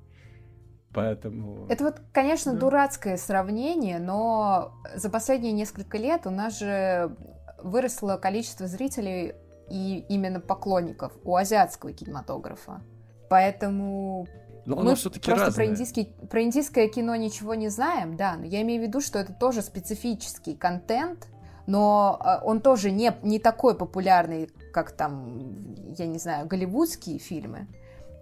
Поэтому... 0.94 1.66
Это 1.70 1.84
вот, 1.86 2.02
конечно, 2.12 2.54
Да. 2.54 2.60
дурацкое 2.60 3.18
сравнение, 3.18 4.00
но 4.00 4.74
за 4.96 5.10
последние 5.10 5.52
несколько 5.52 5.98
лет 5.98 6.28
у 6.28 6.30
нас 6.30 6.60
же 6.60 7.16
выросло 7.62 8.18
количество 8.18 8.68
зрителей 8.68 9.34
и 9.70 10.06
именно 10.10 10.40
поклонников 10.40 11.14
у 11.24 11.36
азиатского 11.36 11.94
кинематографа. 11.94 12.82
Поэтому 13.30 14.28
Но 14.66 14.76
мы 14.76 14.96
все-таки 14.96 15.26
просто 15.26 15.48
разное. 15.48 15.66
про, 15.66 15.72
индийский, 15.72 16.16
про 16.30 16.44
индийское 16.44 16.88
кино 16.88 17.16
ничего 17.16 17.56
не 17.56 17.70
знаем, 17.70 18.16
да, 18.16 18.36
но 18.36 18.46
я 18.46 18.62
имею 18.62 18.82
в 18.82 18.86
виду, 18.86 19.02
что 19.02 19.18
это 19.18 19.34
тоже 19.34 19.62
специфический 19.62 20.56
контент, 20.56 21.28
но 21.66 22.20
э, 22.24 22.46
он 22.46 22.62
тоже 22.62 22.92
не, 22.92 23.16
не 23.24 23.40
такой 23.40 23.76
популярный, 23.76 24.50
как 24.74 24.92
там, 24.92 25.74
я 25.98 26.06
не 26.06 26.20
знаю, 26.20 26.46
голливудские 26.46 27.18
фильмы 27.18 27.68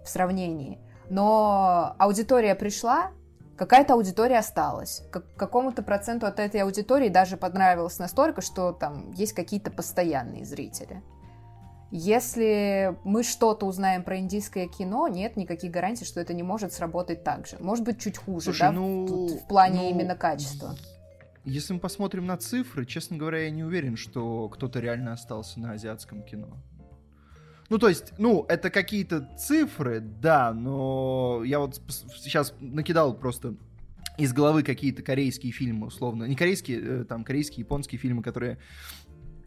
в 0.04 0.08
сравнении. 0.08 0.78
Но 1.10 1.94
аудитория 1.98 2.54
пришла, 2.54 3.10
какая-то 3.56 3.94
аудитория 3.94 4.38
осталась. 4.38 5.02
К 5.10 5.22
какому-то 5.36 5.82
проценту 5.82 6.26
от 6.26 6.38
этой 6.38 6.62
аудитории 6.62 7.08
даже 7.08 7.36
понравилось 7.36 7.98
настолько, 7.98 8.40
что 8.40 8.72
там 8.72 9.12
есть 9.12 9.32
какие-то 9.32 9.70
постоянные 9.70 10.44
зрители. 10.44 11.02
Если 11.94 12.96
мы 13.04 13.22
что-то 13.22 13.66
узнаем 13.66 14.02
про 14.02 14.16
индийское 14.18 14.66
кино, 14.66 15.08
нет 15.08 15.36
никаких 15.36 15.70
гарантий, 15.70 16.06
что 16.06 16.20
это 16.20 16.32
не 16.32 16.42
может 16.42 16.72
сработать 16.72 17.22
так 17.22 17.46
же. 17.46 17.58
Может 17.60 17.84
быть, 17.84 18.00
чуть 18.00 18.16
хуже, 18.16 18.46
Слушай, 18.46 18.60
да, 18.60 18.72
ну, 18.72 19.06
тут, 19.06 19.30
в 19.42 19.46
плане 19.46 19.82
ну, 19.82 19.90
именно 19.90 20.16
качества. 20.16 20.74
Если 21.44 21.74
мы 21.74 21.80
посмотрим 21.80 22.24
на 22.24 22.38
цифры, 22.38 22.86
честно 22.86 23.18
говоря, 23.18 23.44
я 23.44 23.50
не 23.50 23.62
уверен, 23.62 23.96
что 23.96 24.48
кто-то 24.48 24.80
реально 24.80 25.12
остался 25.12 25.60
на 25.60 25.72
азиатском 25.72 26.22
кино. 26.22 26.48
Ну, 27.72 27.78
то 27.78 27.88
есть, 27.88 28.12
ну, 28.18 28.44
это 28.50 28.68
какие-то 28.68 29.30
цифры, 29.38 30.00
да, 30.00 30.52
но 30.52 31.40
я 31.42 31.58
вот 31.58 31.80
сейчас 32.18 32.52
накидал 32.60 33.16
просто 33.16 33.54
из 34.18 34.34
головы 34.34 34.62
какие-то 34.62 35.02
корейские 35.02 35.52
фильмы, 35.52 35.86
условно. 35.86 36.24
Не 36.24 36.36
корейские, 36.36 36.80
э, 36.82 37.04
там, 37.04 37.24
корейские, 37.24 37.60
японские 37.60 37.98
фильмы, 37.98 38.22
которые 38.22 38.58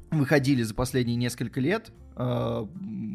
выходили 0.10 0.64
за 0.64 0.74
последние 0.74 1.18
несколько 1.18 1.62
лет, 1.62 1.92
э, 2.16 2.66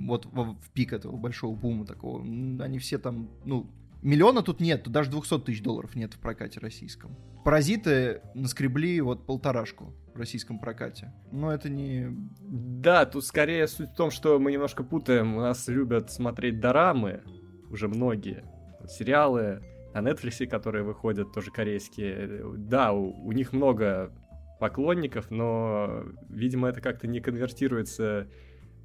вот 0.07 0.27
в, 0.27 0.57
пик 0.75 0.93
этого 0.93 1.17
большого 1.17 1.57
бума 1.57 1.87
такого, 1.87 2.23
они 2.23 2.79
все 2.79 2.97
там, 2.97 3.31
ну, 3.45 3.69
миллиона 4.03 4.43
тут 4.43 4.61
нет, 4.61 4.89
даже 4.89 5.11
200 5.11 5.41
тысяч 5.41 5.61
долларов 5.61 5.97
нет 5.97 6.15
в 6.15 6.21
прокате 6.21 6.61
российском. 6.61 7.17
Паразиты 7.45 8.21
наскребли 8.35 9.01
вот 9.01 9.27
полторашку 9.27 9.93
в 10.15 10.19
российском 10.19 10.59
прокате. 10.59 11.13
Но 11.31 11.53
это 11.53 11.69
не... 11.69 12.09
Да, 12.41 13.07
тут 13.07 13.25
скорее 13.25 13.67
суть 13.69 13.91
в 13.91 13.95
том, 13.95 14.11
что 14.11 14.39
мы 14.39 14.53
немножко 14.53 14.83
путаем. 14.83 15.37
У 15.37 15.41
нас 15.41 15.69
любят 15.69 16.11
смотреть 16.11 16.61
дорамы, 16.61 17.23
уже 17.71 17.89
многие. 17.89 18.45
Сериалы 18.89 19.63
на 19.95 19.99
Netflix, 19.99 20.47
которые 20.47 20.85
выходят, 20.85 21.33
тоже 21.33 21.51
корейские. 21.51 22.43
Да, 22.57 22.93
у, 22.93 23.13
у 23.27 23.33
них 23.33 23.53
много 23.53 24.13
поклонников, 24.59 25.31
но, 25.31 26.05
видимо, 26.29 26.69
это 26.69 26.81
как-то 26.81 27.07
не 27.07 27.21
конвертируется 27.21 28.29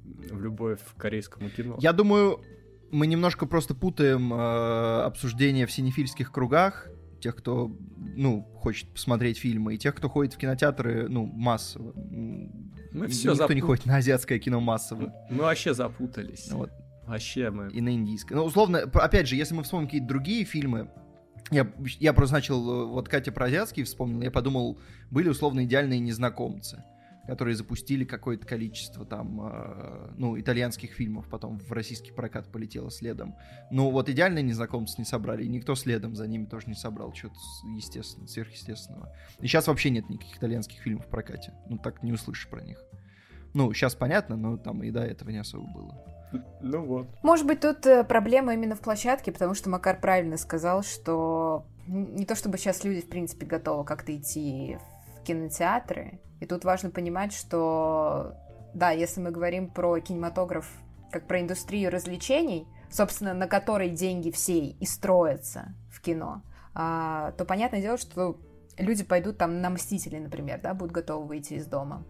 в 0.04 0.40
любовь 0.40 0.80
к 0.80 1.00
корейскому 1.00 1.50
кино. 1.50 1.76
Я 1.80 1.92
думаю, 1.92 2.40
мы 2.90 3.06
немножко 3.06 3.46
просто 3.46 3.74
путаем 3.74 4.32
э, 4.32 5.02
обсуждение 5.02 5.66
в 5.66 5.72
синефильских 5.72 6.32
кругах 6.32 6.88
тех, 7.20 7.36
кто, 7.36 7.74
ну, 7.96 8.42
хочет 8.60 8.88
посмотреть 8.90 9.38
фильмы, 9.38 9.74
и 9.74 9.78
тех, 9.78 9.94
кто 9.94 10.08
ходит 10.08 10.34
в 10.34 10.38
кинотеатры, 10.38 11.08
ну, 11.08 11.26
массово. 11.26 11.92
Мы 11.94 13.08
все 13.08 13.30
Никто 13.30 13.34
запут... 13.34 13.54
не 13.56 13.60
ходит 13.60 13.86
на 13.86 13.96
азиатское 13.96 14.38
кино 14.38 14.60
массово. 14.60 15.12
Мы 15.30 15.42
вообще 15.42 15.74
запутались. 15.74 16.50
Вот. 16.50 16.70
Вообще 17.06 17.50
мы... 17.50 17.68
И 17.70 17.80
на 17.80 17.94
индийское. 17.94 18.36
Ну, 18.36 18.44
условно, 18.44 18.78
опять 18.78 19.28
же, 19.28 19.36
если 19.36 19.54
мы 19.54 19.62
вспомним 19.62 19.86
какие-то 19.86 20.08
другие 20.08 20.44
фильмы, 20.44 20.90
я, 21.50 21.70
я 22.00 22.12
просто 22.12 22.34
начал, 22.34 22.58
э, 22.58 22.86
вот 22.86 23.08
Катя 23.08 23.30
про 23.30 23.46
азиатские 23.46 23.84
вспомнил, 23.84 24.22
я 24.22 24.30
подумал, 24.30 24.78
были 25.10 25.28
условно 25.28 25.64
идеальные 25.64 26.00
незнакомцы 26.00 26.82
которые 27.26 27.56
запустили 27.56 28.04
какое-то 28.04 28.46
количество 28.46 29.04
там, 29.04 29.40
э, 29.42 30.10
ну, 30.16 30.38
итальянских 30.38 30.92
фильмов, 30.92 31.26
потом 31.28 31.58
в 31.58 31.72
российский 31.72 32.12
прокат 32.12 32.50
полетело 32.50 32.90
следом. 32.90 33.34
Ну, 33.70 33.90
вот 33.90 34.08
идеальные 34.08 34.42
незнакомцы 34.42 34.96
не 34.98 35.04
собрали, 35.04 35.44
и 35.44 35.48
никто 35.48 35.74
следом 35.74 36.14
за 36.14 36.26
ними 36.26 36.44
тоже 36.44 36.68
не 36.68 36.74
собрал 36.74 37.12
что-то 37.14 37.36
естественно, 37.74 38.26
сверхъестественного. 38.26 39.12
И 39.40 39.46
сейчас 39.46 39.66
вообще 39.66 39.90
нет 39.90 40.08
никаких 40.08 40.36
итальянских 40.36 40.80
фильмов 40.80 41.06
в 41.06 41.10
прокате. 41.10 41.52
Ну, 41.68 41.78
так 41.78 42.02
не 42.02 42.12
услышишь 42.12 42.48
про 42.48 42.62
них. 42.62 42.82
Ну, 43.54 43.72
сейчас 43.72 43.94
понятно, 43.94 44.36
но 44.36 44.56
там 44.56 44.82
и 44.82 44.90
до 44.90 45.00
этого 45.00 45.30
не 45.30 45.38
особо 45.38 45.66
было. 45.66 46.16
Ну 46.60 46.84
вот. 46.84 47.08
Может 47.22 47.46
быть, 47.46 47.60
тут 47.60 47.86
э, 47.86 48.04
проблема 48.04 48.54
именно 48.54 48.74
в 48.74 48.80
площадке, 48.80 49.32
потому 49.32 49.54
что 49.54 49.70
Макар 49.70 50.00
правильно 50.00 50.36
сказал, 50.36 50.82
что 50.82 51.64
не 51.86 52.26
то 52.26 52.34
чтобы 52.34 52.58
сейчас 52.58 52.84
люди, 52.84 53.00
в 53.00 53.08
принципе, 53.08 53.46
готовы 53.46 53.84
как-то 53.84 54.14
идти 54.14 54.76
в 54.76 54.95
кинотеатры, 55.26 56.20
и 56.40 56.46
тут 56.46 56.64
важно 56.64 56.90
понимать, 56.90 57.32
что, 57.32 58.34
да, 58.74 58.90
если 58.90 59.20
мы 59.20 59.30
говорим 59.30 59.68
про 59.68 59.98
кинематограф 59.98 60.70
как 61.10 61.26
про 61.26 61.40
индустрию 61.40 61.90
развлечений, 61.90 62.66
собственно, 62.90 63.34
на 63.34 63.46
которой 63.46 63.90
деньги 63.90 64.30
все 64.30 64.58
и 64.58 64.86
строятся 64.86 65.74
в 65.90 66.00
кино, 66.00 66.42
а, 66.74 67.32
то 67.32 67.44
понятное 67.44 67.80
дело, 67.80 67.96
что 67.96 68.38
люди 68.76 69.02
пойдут 69.02 69.38
там 69.38 69.60
на 69.60 69.70
«Мстители», 69.70 70.18
например, 70.18 70.60
да, 70.60 70.74
будут 70.74 70.92
готовы 70.92 71.26
выйти 71.26 71.54
из 71.54 71.66
дома. 71.66 72.04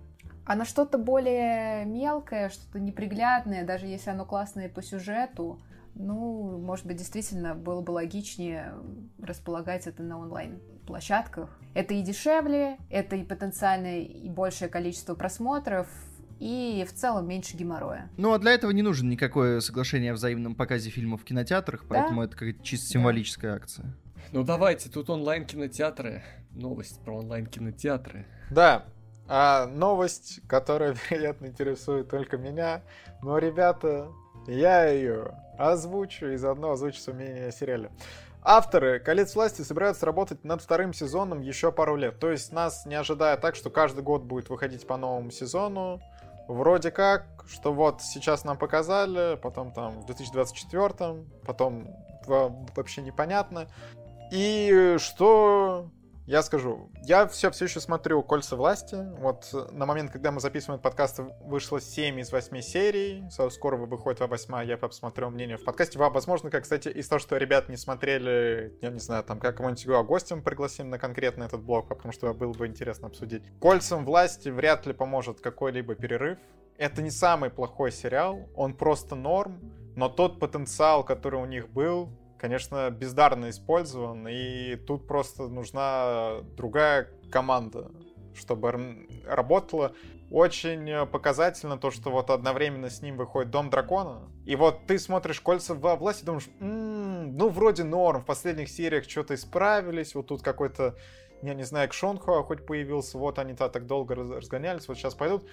А 0.44 0.54
на 0.54 0.64
что-то 0.64 0.98
более 0.98 1.84
мелкое, 1.84 2.50
что-то 2.50 2.78
неприглядное, 2.78 3.64
даже 3.64 3.86
если 3.86 4.10
оно 4.10 4.24
классное 4.24 4.68
по 4.68 4.82
сюжету, 4.82 5.60
ну, 5.98 6.58
может 6.58 6.86
быть, 6.86 6.96
действительно 6.96 7.54
было 7.54 7.80
бы 7.80 7.92
логичнее 7.92 8.74
располагать 9.22 9.86
это 9.86 10.02
на 10.02 10.18
онлайн-площадках. 10.18 11.58
Это 11.74 11.94
и 11.94 12.02
дешевле, 12.02 12.78
это 12.90 13.16
и 13.16 13.24
потенциальное 13.24 14.00
и 14.00 14.28
большее 14.28 14.68
количество 14.68 15.14
просмотров, 15.14 15.88
и 16.38 16.86
в 16.88 16.92
целом 16.92 17.26
меньше 17.26 17.56
геморроя. 17.56 18.10
Ну, 18.18 18.32
а 18.32 18.38
для 18.38 18.52
этого 18.52 18.70
не 18.70 18.82
нужно 18.82 19.08
никакое 19.08 19.60
соглашение 19.60 20.12
о 20.12 20.14
взаимном 20.14 20.54
показе 20.54 20.90
фильмов 20.90 21.22
в 21.22 21.24
кинотеатрах, 21.24 21.84
поэтому 21.88 22.20
да? 22.20 22.26
это 22.26 22.36
как 22.36 22.62
чисто 22.62 22.88
символическая 22.88 23.52
да. 23.52 23.56
акция. 23.56 23.96
Ну, 24.32 24.44
давайте, 24.44 24.90
тут 24.90 25.08
онлайн-кинотеатры. 25.08 26.22
Новость 26.50 27.00
про 27.04 27.18
онлайн-кинотеатры. 27.18 28.26
Да, 28.50 28.84
а 29.28 29.66
новость, 29.66 30.40
которая, 30.46 30.94
вероятно, 31.10 31.46
интересует 31.46 32.10
только 32.10 32.36
меня. 32.36 32.82
Но, 33.22 33.38
ребята, 33.38 34.08
я 34.46 34.86
ее 34.86 35.32
озвучу 35.58 36.26
и 36.28 36.36
заодно 36.36 36.72
озвучу 36.72 36.98
свое 36.98 37.18
мнение 37.18 37.48
о 37.48 37.52
сериале. 37.52 37.90
Авторы 38.42 39.00
«Колец 39.00 39.34
власти» 39.34 39.62
собираются 39.62 40.06
работать 40.06 40.44
над 40.44 40.62
вторым 40.62 40.92
сезоном 40.92 41.40
еще 41.40 41.72
пару 41.72 41.96
лет. 41.96 42.20
То 42.20 42.30
есть 42.30 42.52
нас 42.52 42.86
не 42.86 42.94
ожидая 42.94 43.36
так, 43.36 43.56
что 43.56 43.70
каждый 43.70 44.04
год 44.04 44.22
будет 44.22 44.50
выходить 44.50 44.86
по 44.86 44.96
новому 44.96 45.32
сезону. 45.32 46.00
Вроде 46.46 46.92
как, 46.92 47.26
что 47.48 47.72
вот 47.72 48.02
сейчас 48.02 48.44
нам 48.44 48.56
показали, 48.56 49.36
потом 49.36 49.72
там 49.72 50.00
в 50.00 50.06
2024, 50.06 51.24
потом 51.44 51.88
вообще 52.26 53.02
непонятно. 53.02 53.66
И 54.30 54.94
что 54.98 55.90
я 56.26 56.42
скажу, 56.42 56.90
я 57.04 57.28
все, 57.28 57.52
все 57.52 57.66
еще 57.66 57.78
смотрю 57.78 58.20
«Кольца 58.22 58.56
власти». 58.56 58.96
Вот 59.18 59.48
на 59.70 59.86
момент, 59.86 60.10
когда 60.10 60.32
мы 60.32 60.40
записываем 60.40 60.80
этот 60.80 60.82
подкаст, 60.82 61.20
вышло 61.42 61.80
7 61.80 62.18
из 62.18 62.32
8 62.32 62.60
серий. 62.62 63.24
Скоро 63.50 63.76
выходит 63.76 64.18
во 64.18 64.26
8, 64.26 64.66
я 64.66 64.76
посмотрю 64.76 65.30
мнение 65.30 65.56
в 65.56 65.64
подкасте. 65.64 66.00
Возможно, 66.00 66.50
как, 66.50 66.64
кстати, 66.64 66.88
из 66.88 67.08
того, 67.08 67.20
что 67.20 67.36
ребят 67.36 67.68
не 67.68 67.76
смотрели, 67.76 68.76
я 68.82 68.90
не 68.90 68.98
знаю, 68.98 69.22
там, 69.22 69.38
как 69.38 69.56
кого-нибудь 69.56 69.86
гостем 70.06 70.42
пригласим 70.42 70.90
на 70.90 70.98
конкретно 70.98 71.44
этот 71.44 71.62
блог, 71.62 71.88
потому 71.88 72.12
что 72.12 72.34
было 72.34 72.52
бы 72.52 72.66
интересно 72.66 73.06
обсудить. 73.06 73.44
«Кольцам 73.60 74.04
власти» 74.04 74.48
вряд 74.48 74.84
ли 74.84 74.92
поможет 74.92 75.40
какой-либо 75.40 75.94
перерыв. 75.94 76.38
Это 76.76 77.02
не 77.02 77.10
самый 77.10 77.50
плохой 77.50 77.92
сериал, 77.92 78.48
он 78.56 78.74
просто 78.74 79.14
норм, 79.14 79.60
но 79.94 80.08
тот 80.08 80.40
потенциал, 80.40 81.04
который 81.04 81.40
у 81.40 81.46
них 81.46 81.70
был, 81.70 82.10
конечно, 82.38 82.90
бездарно 82.90 83.50
использован, 83.50 84.26
и 84.28 84.76
тут 84.76 85.06
просто 85.06 85.48
нужна 85.48 86.42
другая 86.56 87.08
команда, 87.30 87.90
чтобы 88.34 89.06
работала. 89.26 89.92
Очень 90.30 91.06
показательно 91.06 91.78
то, 91.78 91.92
что 91.92 92.10
вот 92.10 92.30
одновременно 92.30 92.90
с 92.90 93.00
ним 93.00 93.16
выходит 93.16 93.50
Дом 93.52 93.70
Дракона, 93.70 94.28
и 94.44 94.56
вот 94.56 94.86
ты 94.86 94.98
смотришь 94.98 95.40
Кольца 95.40 95.74
во 95.74 95.94
власти 95.94 96.24
думаешь, 96.24 96.48
м-м, 96.58 97.36
ну 97.36 97.48
вроде 97.48 97.84
норм, 97.84 98.22
в 98.22 98.24
последних 98.26 98.68
сериях 98.68 99.08
что-то 99.08 99.34
исправились, 99.34 100.16
вот 100.16 100.26
тут 100.26 100.42
какой-то, 100.42 100.96
я 101.42 101.54
не 101.54 101.62
знаю, 101.62 101.88
Кшонхуа 101.88 102.42
хоть 102.42 102.66
появился, 102.66 103.18
вот 103.18 103.38
они-то 103.38 103.68
так 103.68 103.86
долго 103.86 104.16
разгонялись, 104.16 104.88
вот 104.88 104.96
сейчас 104.96 105.14
пойдут. 105.14 105.46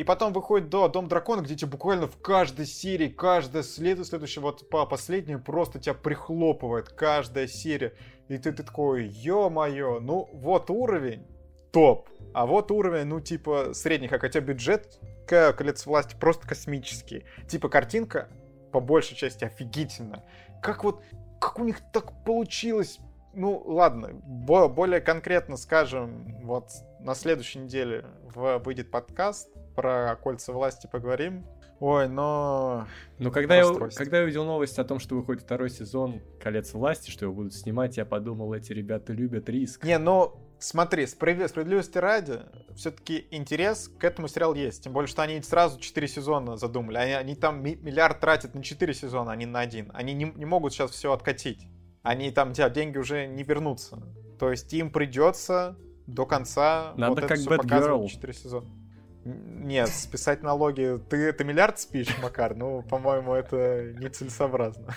И 0.00 0.02
потом 0.02 0.32
выходит 0.32 0.70
до 0.70 0.88
Дом 0.88 1.08
Дракона, 1.08 1.42
где 1.42 1.54
тебе 1.54 1.72
буквально 1.72 2.06
в 2.06 2.16
каждой 2.16 2.64
серии, 2.64 3.08
каждая 3.08 3.62
след... 3.62 4.02
следующая, 4.06 4.40
вот 4.40 4.70
по 4.70 4.86
последней 4.86 5.36
просто 5.36 5.78
тебя 5.78 5.92
прихлопывает, 5.92 6.88
каждая 6.88 7.46
серия. 7.46 7.92
И 8.28 8.38
ты, 8.38 8.50
ты 8.50 8.62
такой, 8.62 9.08
ё-моё, 9.08 10.00
ну 10.00 10.26
вот 10.32 10.70
уровень, 10.70 11.26
топ. 11.70 12.08
А 12.32 12.46
вот 12.46 12.70
уровень, 12.70 13.04
ну 13.04 13.20
типа 13.20 13.74
средних, 13.74 14.14
а 14.14 14.18
хотя 14.18 14.40
бюджет 14.40 14.98
колец 15.26 15.84
власти 15.84 16.16
просто 16.18 16.48
космический. 16.48 17.26
Типа 17.46 17.68
картинка 17.68 18.30
по 18.72 18.80
большей 18.80 19.18
части 19.18 19.44
офигительно. 19.44 20.24
Как 20.62 20.82
вот, 20.82 21.02
как 21.38 21.58
у 21.58 21.64
них 21.64 21.76
так 21.92 22.24
получилось 22.24 23.00
ну, 23.34 23.62
ладно, 23.66 24.10
бо- 24.12 24.68
более 24.68 25.02
конкретно 25.02 25.58
скажем, 25.58 26.38
вот 26.42 26.70
на 27.00 27.14
следующей 27.14 27.58
неделе 27.60 28.06
выйдет 28.34 28.90
подкаст 28.90 29.50
про 29.74 30.16
кольца 30.16 30.52
власти 30.52 30.88
поговорим. 30.90 31.46
Ой, 31.80 32.08
но... 32.08 32.86
Ну, 33.18 33.30
когда 33.30 33.56
я, 33.56 33.64
когда 33.94 34.18
я 34.18 34.24
увидел 34.24 34.44
новость 34.44 34.78
о 34.78 34.84
том, 34.84 34.98
что 34.98 35.14
выходит 35.14 35.42
второй 35.42 35.70
сезон 35.70 36.20
«Колец 36.38 36.74
власти», 36.74 37.10
что 37.10 37.24
его 37.24 37.34
будут 37.34 37.54
снимать, 37.54 37.96
я 37.96 38.04
подумал, 38.04 38.52
эти 38.52 38.72
ребята 38.72 39.14
любят 39.14 39.48
риск. 39.48 39.82
Не, 39.84 39.96
ну, 39.98 40.50
Смотри, 40.62 41.06
справедливости 41.06 41.96
ради, 41.96 42.40
все-таки 42.76 43.26
интерес 43.30 43.88
к 43.88 44.04
этому 44.04 44.28
сериалу 44.28 44.54
есть. 44.54 44.84
Тем 44.84 44.92
более, 44.92 45.08
что 45.08 45.22
они 45.22 45.40
сразу 45.40 45.80
4 45.80 46.06
сезона 46.06 46.58
задумали. 46.58 46.98
Они, 46.98 47.12
они 47.12 47.34
там 47.34 47.62
миллиард 47.62 48.20
тратят 48.20 48.54
на 48.54 48.62
4 48.62 48.92
сезона, 48.92 49.32
а 49.32 49.36
не 49.36 49.46
на 49.46 49.60
один. 49.60 49.90
Они 49.94 50.12
не, 50.12 50.26
не 50.36 50.44
могут 50.44 50.74
сейчас 50.74 50.90
все 50.90 51.14
откатить. 51.14 51.66
Они 52.02 52.30
там, 52.30 52.52
тебя 52.52 52.68
деньги 52.68 52.98
уже 52.98 53.26
не 53.26 53.42
вернутся. 53.42 54.02
То 54.38 54.50
есть 54.50 54.70
им 54.74 54.90
придется 54.90 55.78
до 56.06 56.26
конца 56.26 56.92
Надо 56.98 57.12
вот 57.12 57.20
как 57.22 57.30
это 57.30 57.40
все 57.40 57.56
показывать 57.56 58.02
Girl. 58.02 58.14
4 58.14 58.32
сезона. 58.34 58.68
Нет, 59.24 59.88
списать 59.88 60.42
налоги. 60.42 60.98
Ты 61.10 61.16
это 61.28 61.44
миллиард 61.44 61.78
спишь, 61.78 62.16
Макар? 62.22 62.54
Ну, 62.54 62.82
по-моему, 62.82 63.34
это 63.34 63.92
нецелесообразно. 63.98 64.94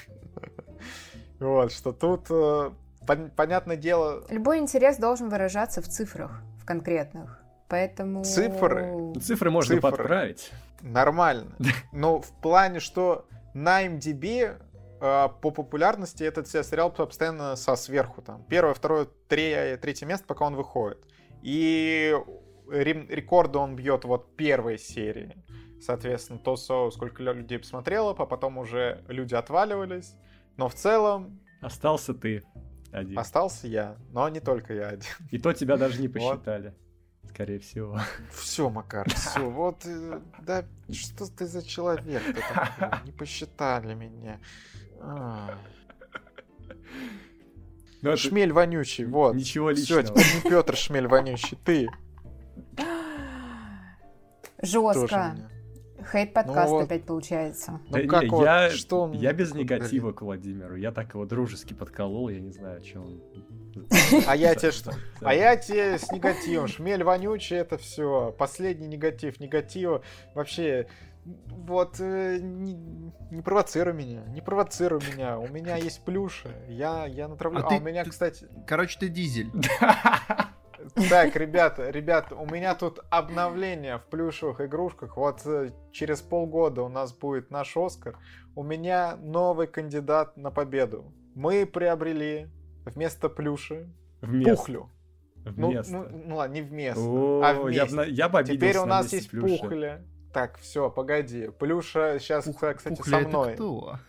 Вот, 1.39 1.71
что 1.73 1.91
тут, 1.91 2.27
э, 2.29 2.71
пон- 3.05 3.31
понятное 3.35 3.75
дело, 3.75 4.23
Любой 4.29 4.59
интерес 4.59 4.97
должен 4.97 5.29
выражаться 5.29 5.81
в 5.81 5.87
цифрах, 5.89 6.41
в 6.61 6.65
конкретных. 6.65 7.39
Поэтому... 7.67 8.23
Цифры? 8.23 9.13
Цифры 9.21 9.49
можно 9.51 9.75
Цифры. 9.75 9.81
подправить. 9.91 10.51
нормально. 10.81 11.55
Но 11.91 12.21
в 12.21 12.29
плане, 12.41 12.79
что 12.79 13.25
на 13.53 13.85
MDB 13.85 14.55
э, 15.01 15.29
по 15.41 15.51
популярности 15.51 16.23
этот 16.23 16.47
се- 16.47 16.63
сериал 16.63 16.91
постоянно 16.91 17.55
со 17.57 17.75
сверху. 17.75 18.21
Там. 18.21 18.43
Первое, 18.47 18.73
второе, 18.73 19.07
тре- 19.27 19.75
третье 19.77 20.05
место, 20.05 20.25
пока 20.27 20.45
он 20.45 20.55
выходит. 20.55 20.99
И 21.41 22.15
рекорды 22.69 23.57
он 23.59 23.75
бьет 23.75 24.05
вот 24.05 24.35
первой 24.35 24.77
серии. 24.77 25.35
Соответственно, 25.81 26.39
то, 26.39 26.55
сколько 26.91 27.21
лю- 27.21 27.33
людей 27.33 27.59
посмотрело, 27.59 28.15
а 28.17 28.25
потом 28.25 28.57
уже 28.57 29.03
люди 29.07 29.35
отваливались. 29.35 30.15
Но 30.57 30.69
в 30.69 30.75
целом 30.75 31.39
Остался 31.61 32.13
ты 32.13 32.43
один. 32.91 33.17
остался 33.19 33.67
я, 33.67 33.97
но 34.11 34.29
не 34.29 34.39
только 34.39 34.73
я 34.73 34.87
один. 34.89 35.09
И 35.31 35.39
то 35.39 35.51
тебя 35.53 35.77
даже 35.77 35.99
не 36.01 36.07
Вот. 36.07 36.13
посчитали. 36.13 36.73
Скорее 37.29 37.59
всего. 37.59 37.99
Все, 38.31 38.69
Макар, 38.69 39.09
все, 39.09 39.39
вот, 39.49 39.85
э, 39.85 40.21
да, 40.41 40.65
что 40.91 41.25
ты 41.25 41.47
за 41.47 41.65
человек 41.65 42.21
такой? 42.23 42.99
Не 43.05 43.11
посчитали 43.11 43.93
меня. 43.95 44.39
А. 45.01 45.57
Ну, 48.01 48.09
это 48.09 48.17
Шмель 48.17 48.51
вонючий, 48.51 49.05
вот. 49.05 49.33
Ничего 49.35 49.73
Все, 49.73 49.99
личного. 50.01 50.19
теперь 50.19 50.43
не 50.43 50.49
Петр 50.49 50.75
Шмель 50.75 51.07
вонючий, 51.07 51.57
ты 51.63 51.89
Жестко. 54.63 55.35
Хейт-подкаст 56.11 56.71
Ну 56.71 56.79
опять 56.79 57.05
получается. 57.05 57.79
Ну 57.89 57.91
Да 57.91 58.01
как 58.07 58.23
не, 58.23 58.29
вот, 58.29 58.43
я, 58.43 58.69
что 58.71 59.01
он 59.03 59.11
я 59.13 59.31
без 59.31 59.53
негатива 59.53 60.11
к 60.11 60.21
Владимиру. 60.21 60.75
Я 60.75 60.91
так 60.91 61.13
его 61.13 61.25
дружески 61.25 61.73
подколол, 61.73 62.29
я 62.29 62.39
не 62.39 62.51
знаю, 62.51 62.83
что 62.83 62.99
он... 62.99 63.21
А 64.27 64.35
я 64.35 64.55
тебе 64.55 64.71
что? 64.73 64.93
А 65.21 65.33
я 65.33 65.55
тебе 65.55 65.97
с 65.97 66.11
негативом. 66.11 66.67
Шмель 66.67 67.03
вонючий, 67.03 67.57
это 67.57 67.77
все. 67.77 68.33
Последний 68.37 68.87
негатив 68.87 69.39
негатива. 69.39 70.01
Вообще, 70.33 70.87
вот, 71.25 71.99
э, 71.99 72.39
не, 72.41 72.73
не 73.31 73.41
провоцируй 73.41 73.93
меня, 73.93 74.25
не 74.27 74.41
провоцируй 74.41 75.01
меня. 75.13 75.39
У 75.39 75.47
меня 75.47 75.77
есть 75.77 76.03
плюши. 76.03 76.49
Я, 76.67 77.05
я 77.05 77.27
натравлю. 77.27 77.59
А 77.59 77.67
А, 77.67 77.69
ты- 77.69 77.75
у 77.77 77.79
меня, 77.79 78.03
ты- 78.03 78.09
кстати, 78.09 78.47
Короче, 78.67 78.99
ты 78.99 79.09
дизель. 79.09 79.51
Так, 81.09 81.35
ребята, 81.35 81.89
ребята, 81.89 82.35
у 82.35 82.45
меня 82.45 82.75
тут 82.75 82.99
обновление 83.09 83.97
в 83.97 84.03
плюшевых 84.05 84.61
игрушках. 84.61 85.17
Вот 85.17 85.41
э, 85.45 85.71
через 85.91 86.21
полгода 86.21 86.81
у 86.83 86.89
нас 86.89 87.13
будет 87.13 87.51
наш 87.51 87.75
Оскар. 87.77 88.17
У 88.55 88.63
меня 88.63 89.15
новый 89.21 89.67
кандидат 89.67 90.37
на 90.37 90.51
победу. 90.51 91.13
Мы 91.35 91.65
приобрели 91.65 92.47
вместо 92.85 93.29
плюши 93.29 93.89
Вместо. 94.21 94.55
пухлю. 94.55 94.89
Ну, 95.45 95.71
Вместо. 95.71 95.93
ну, 95.93 96.05
ну 96.27 96.35
ладно, 96.37 96.53
не 96.53 96.61
вместо. 96.61 97.01
О, 97.01 97.41
а 97.43 97.69
я, 97.71 97.85
вместе. 97.85 98.11
я 98.11 98.29
бы 98.29 98.43
Теперь 98.43 98.77
у 98.77 98.81
на 98.81 98.85
нас 98.97 99.11
есть 99.11 99.29
плюши. 99.29 99.57
пухля. 99.57 100.01
Так, 100.33 100.57
все, 100.57 100.89
погоди. 100.89 101.49
Плюша 101.59 102.17
сейчас, 102.19 102.45
Пух- 102.45 102.75
кстати, 102.75 102.95
Пухля 102.95 103.11
со 103.11 103.17
это 103.19 103.29
мной. 103.29 103.53
кто? 103.53 103.99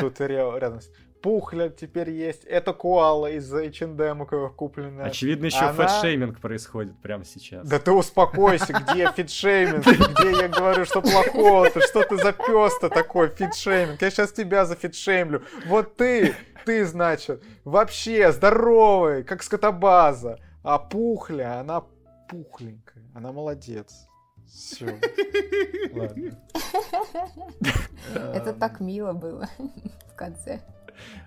Тут 0.00 0.20
ря- 0.20 0.58
рядом. 0.58 0.80
Пухля 1.22 1.68
теперь 1.68 2.10
есть. 2.10 2.44
Это 2.44 2.72
коала 2.72 3.26
из 3.26 3.52
H&M 3.52 4.26
купленная. 4.56 5.06
Очевидно, 5.06 5.46
еще 5.46 5.58
Она- 5.66 5.72
фэтшейминг 5.74 6.40
происходит 6.40 6.98
прямо 7.02 7.24
сейчас. 7.24 7.68
Да 7.68 7.78
ты 7.78 7.92
успокойся, 7.92 8.72
где 8.72 9.10
фэтшейминг, 9.12 9.84
где 9.86 10.30
я 10.30 10.48
говорю, 10.48 10.84
что 10.86 11.02
плохого-то, 11.02 11.80
что 11.82 12.04
ты 12.04 12.16
за 12.16 12.32
пес-то 12.32 12.88
такой, 12.88 13.28
фэтшейминг, 13.28 14.00
я 14.00 14.10
сейчас 14.10 14.32
тебя 14.32 14.64
зафэтшеймлю. 14.64 15.42
Вот 15.66 15.96
ты, 15.96 16.34
ты, 16.64 16.86
значит, 16.86 17.42
вообще 17.64 18.32
здоровый, 18.32 19.22
как 19.22 19.42
скотобаза, 19.42 20.38
а 20.62 20.78
пухля, 20.78 21.60
она 21.60 21.84
пухленькая, 22.28 23.04
она 23.14 23.32
молодец. 23.32 24.06
Все. 24.46 24.98
Это 28.14 28.52
так 28.52 28.80
мило 28.80 29.12
было 29.12 29.48
в 30.10 30.14
конце. 30.16 30.60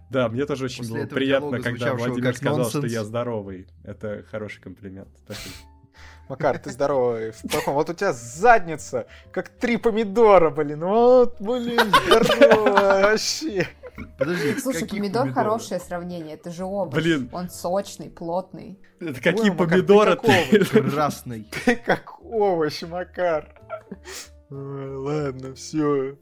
Да, 0.10 0.30
мне 0.30 0.46
тоже 0.46 0.66
очень 0.66 0.80
После 0.84 1.02
было 1.02 1.08
приятно, 1.08 1.60
когда 1.62 1.94
Владимир 1.96 2.36
сказал, 2.36 2.66
что 2.70 2.78
нонсенс. 2.82 2.94
я 2.94 3.04
здоровый. 3.04 3.68
Это 3.84 4.24
хороший 4.30 4.62
комплимент. 4.62 5.10
Макар, 6.30 6.58
ты 6.58 6.70
здоровый. 6.72 7.32
В 7.32 7.42
таком- 7.42 7.74
Вот 7.74 7.90
у 7.90 7.94
тебя 7.94 8.14
задница, 8.14 9.08
как 9.32 9.50
три 9.50 9.78
помидора, 9.78 10.50
блин. 10.52 10.80
Вот, 10.86 11.36
блин, 11.42 11.80
здоровая 12.06 13.04
вообще. 13.12 13.68
Подожди, 14.18 14.56
Слушай, 14.60 14.88
помидор 14.88 15.24
помидоров? 15.24 15.34
хорошее 15.36 15.80
сравнение, 15.80 16.34
это 16.36 16.50
же 16.50 16.64
овощ. 16.66 16.94
Блин. 16.96 17.30
Он 17.32 17.50
сочный, 17.50 18.10
плотный. 18.10 18.80
Это 19.00 19.22
какие 19.22 19.50
Макар, 19.52 19.68
ты 19.68 19.74
помидоры 19.76 20.16
ты? 20.16 20.66
какого? 20.66 20.90
Красный. 20.92 21.48
Ты 21.66 21.76
как 21.76 22.20
овощ, 22.24 22.82
Макар. 22.84 23.50
Ой, 24.50 24.96
Ладно, 24.96 25.54
все. 25.56 26.16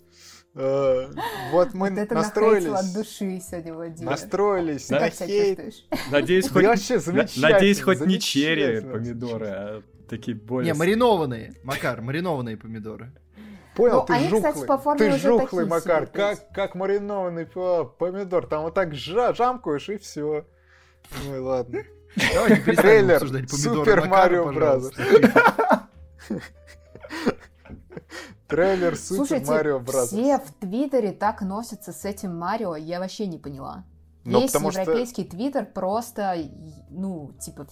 Вот 0.54 1.74
мы 1.74 1.90
вот 1.90 1.92
нахейтил 1.92 2.16
настроились. 2.18 2.68
от 2.74 2.94
души 2.94 3.40
сегодня, 3.42 3.74
Владимир. 3.74 4.12
Настроились 4.12 4.86
Ты 4.88 4.94
на 4.96 5.00
как 5.00 5.14
себя 5.14 5.28
хейт. 5.28 5.58
чувствуешь? 5.64 6.02
Надеюсь, 6.12 6.50
хоть... 6.50 7.38
Надеюсь, 7.38 7.82
хоть 7.82 8.00
не 8.02 8.20
черри 8.20 8.82
помидоры, 8.82 9.48
а 9.48 9.82
такие 10.10 10.36
более... 10.36 10.74
Не, 10.74 10.78
маринованные. 10.78 11.54
Макар, 11.64 12.02
маринованные 12.02 12.58
помидоры. 12.58 13.14
Понял, 13.76 14.02
Ну, 14.02 14.06
ты 14.06 14.14
они, 14.14 14.28
жухлый. 14.28 14.52
кстати, 14.52 14.68
по 14.68 14.78
форме 14.78 15.00
ты 15.00 15.08
уже 15.16 15.18
жухлый, 15.20 15.66
такие 15.66 15.66
Макар, 15.70 16.04
себе, 16.08 16.12
как, 16.14 16.52
как 16.54 16.76
маринованный 16.76 17.46
по- 17.46 17.86
помидор. 17.86 18.46
Там 18.46 18.64
вот 18.64 18.74
так 18.74 18.92
жа- 18.94 19.34
жамкаешь 19.34 19.88
и 19.88 19.98
все. 19.98 20.46
Ой, 21.30 21.40
ладно. 21.40 21.82
Давайте 22.34 22.62
перестанем 22.62 23.20
Трейлер 23.20 23.48
Super 23.48 24.06
Mario 24.08 24.46
пожалуйста. 24.54 25.02
Трейлер 28.52 28.96
Супер 28.96 29.16
Слушайте, 29.18 29.52
Mario 29.52 29.80
Brothers. 29.80 30.10
все 30.12 30.38
в 30.38 30.52
Твиттере 30.60 31.12
так 31.12 31.42
носятся 31.42 31.92
с 31.92 32.06
этим 32.06 32.36
Марио, 32.38 32.76
я 32.76 33.00
вообще 33.00 33.26
не 33.26 33.38
поняла. 33.38 33.86
Ну, 34.24 34.42
Весь 34.42 34.52
потому 34.52 34.72
что- 34.72 34.82
европейский 34.82 35.24
Твиттер 35.24 35.66
просто, 35.66 36.36
ну, 36.90 37.32
типа, 37.40 37.66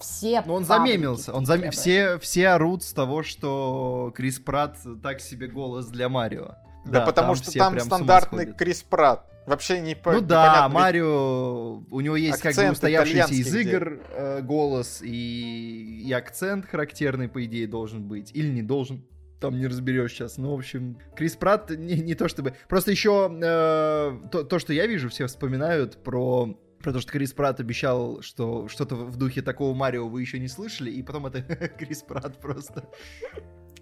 все 0.00 0.42
Ну, 0.44 0.54
он 0.54 0.64
замемился. 0.64 1.32
Он 1.32 1.46
зам... 1.46 1.70
все, 1.70 2.18
все 2.18 2.48
орут 2.48 2.82
с 2.82 2.92
того, 2.92 3.22
что 3.22 4.12
Крис 4.16 4.40
Пратт 4.40 4.78
так 5.02 5.20
себе 5.20 5.46
голос 5.46 5.86
для 5.86 6.08
Марио. 6.08 6.56
Да, 6.84 7.02
потому 7.06 7.36
что 7.36 7.50
все 7.50 7.60
там 7.60 7.74
прям 7.74 7.84
с 7.84 7.86
ума 7.86 7.96
стандартный. 7.98 8.52
Крис 8.52 8.82
Пратт. 8.82 9.22
Вообще 9.46 9.80
не 9.80 9.94
по- 9.96 10.12
Ну 10.12 10.20
да, 10.20 10.68
Марио, 10.68 11.82
у 11.90 12.00
него 12.00 12.16
есть 12.16 12.40
как 12.40 12.54
бы 12.54 12.70
устоявшийся 12.70 13.32
из 13.34 13.54
игр 13.54 14.00
э, 14.10 14.40
голос, 14.42 15.00
и, 15.02 16.02
и 16.04 16.12
акцент 16.12 16.66
характерный, 16.66 17.28
по 17.28 17.44
идее, 17.44 17.66
должен 17.66 18.06
быть. 18.06 18.30
Или 18.34 18.48
не 18.52 18.62
должен, 18.62 19.04
там 19.42 19.58
не 19.58 19.66
разберешь 19.66 20.12
сейчас. 20.12 20.38
Ну, 20.38 20.52
в 20.52 20.58
общем, 20.58 20.98
Крис 21.14 21.36
Пратт 21.36 21.70
не, 21.70 21.94
не 22.00 22.14
то 22.14 22.28
чтобы... 22.28 22.54
Просто 22.68 22.90
еще 22.90 23.30
э, 23.30 24.28
то, 24.30 24.42
то, 24.44 24.58
что 24.58 24.72
я 24.72 24.86
вижу, 24.86 25.08
все 25.10 25.26
вспоминают 25.26 26.02
про... 26.02 26.58
Про 26.82 26.92
то, 26.94 27.00
что 27.00 27.12
Крис 27.12 27.32
Пратт 27.32 27.60
обещал, 27.60 28.22
что 28.22 28.66
что-то 28.66 28.96
в 28.96 29.16
духе 29.16 29.40
такого 29.40 29.72
Марио 29.72 30.08
вы 30.08 30.20
еще 30.20 30.40
не 30.40 30.48
слышали, 30.48 30.90
и 30.90 31.00
потом 31.04 31.26
это 31.26 31.40
Крис 31.78 32.02
Пратт 32.02 32.40
просто. 32.40 32.88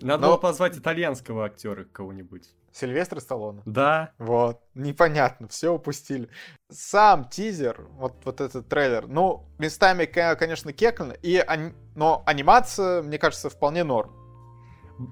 Надо 0.02 0.22
Но- 0.22 0.28
было 0.28 0.36
позвать 0.36 0.76
итальянского 0.76 1.46
актера 1.46 1.84
кого-нибудь. 1.84 2.54
Сильвестр 2.72 3.20
Сталлоне. 3.20 3.62
Да, 3.64 4.12
Вот, 4.18 4.61
непонятно, 4.74 5.48
все 5.48 5.72
упустили. 5.72 6.28
Сам 6.70 7.24
тизер, 7.28 7.86
вот, 7.92 8.14
вот 8.24 8.40
этот 8.40 8.68
трейлер, 8.68 9.08
ну, 9.08 9.46
местами, 9.58 10.04
конечно, 10.04 10.72
кекально, 10.72 11.14
и, 11.14 11.36
ани- 11.38 11.72
но 11.96 12.22
анимация, 12.26 13.02
мне 13.02 13.18
кажется, 13.18 13.50
вполне 13.50 13.82
норм. 13.82 14.12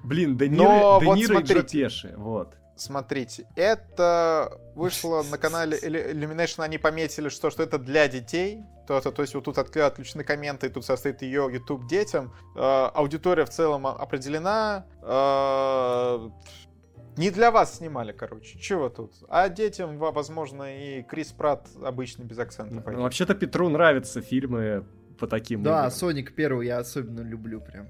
Блин, 0.03 0.37
Де 0.37 0.49
Но 0.49 0.55
Ниро, 0.63 0.99
Де 0.99 1.05
вот 1.05 1.15
Ниро 1.17 1.33
и 1.39 1.43
Джо 1.43 1.47
смотрите. 1.47 1.83
Пеши, 1.83 2.13
вот. 2.17 2.55
Смотрите, 2.75 3.45
это 3.57 4.57
вышло 4.75 5.21
на 5.29 5.37
канале 5.37 5.77
Illu- 5.77 6.13
Illumination, 6.13 6.63
они 6.63 6.77
пометили, 6.77 7.27
что, 7.27 7.49
что 7.49 7.61
это 7.63 7.77
для 7.77 8.07
детей, 8.07 8.63
то, 8.87 9.01
то, 9.01 9.11
то 9.11 9.21
есть 9.21 9.35
вот 9.35 9.43
тут 9.43 9.57
отк- 9.57 9.81
отключены 9.81 10.23
комменты, 10.23 10.67
и 10.67 10.69
тут 10.69 10.85
состоит 10.85 11.21
ее 11.21 11.49
YouTube 11.51 11.87
детям. 11.89 12.31
Э, 12.55 12.85
аудитория 12.93 13.43
в 13.43 13.49
целом 13.49 13.85
определена. 13.85 14.85
Э, 15.01 16.29
не 17.17 17.31
для 17.31 17.51
вас 17.51 17.77
снимали, 17.77 18.13
короче. 18.13 18.57
Чего 18.59 18.87
тут? 18.89 19.11
А 19.27 19.49
детям, 19.49 19.97
во- 19.97 20.11
возможно, 20.13 20.63
и 20.63 21.03
Крис 21.03 21.33
Пратт 21.33 21.67
обычный 21.83 22.23
без 22.25 22.39
акцента 22.39 22.81
Ну. 22.91 23.01
Вообще-то 23.01 23.35
Петру 23.35 23.67
нравятся 23.67 24.21
фильмы 24.21 24.85
по 25.19 25.27
таким 25.27 25.63
Да, 25.63 25.79
играм. 25.79 25.91
Соник 25.91 26.33
первый 26.33 26.67
я 26.67 26.77
особенно 26.77 27.19
люблю 27.21 27.59
прям. 27.59 27.87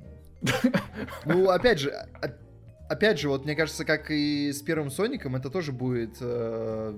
Ну, 1.25 1.49
опять 1.49 1.79
же, 1.79 1.91
о- 1.91 2.37
опять 2.89 3.19
же, 3.19 3.29
вот 3.29 3.45
мне 3.45 3.55
кажется, 3.55 3.85
как 3.85 4.11
и 4.11 4.51
с 4.51 4.61
первым 4.61 4.89
Соником, 4.89 5.35
это 5.35 5.49
тоже 5.49 5.71
будет 5.71 6.17
э, 6.21 6.93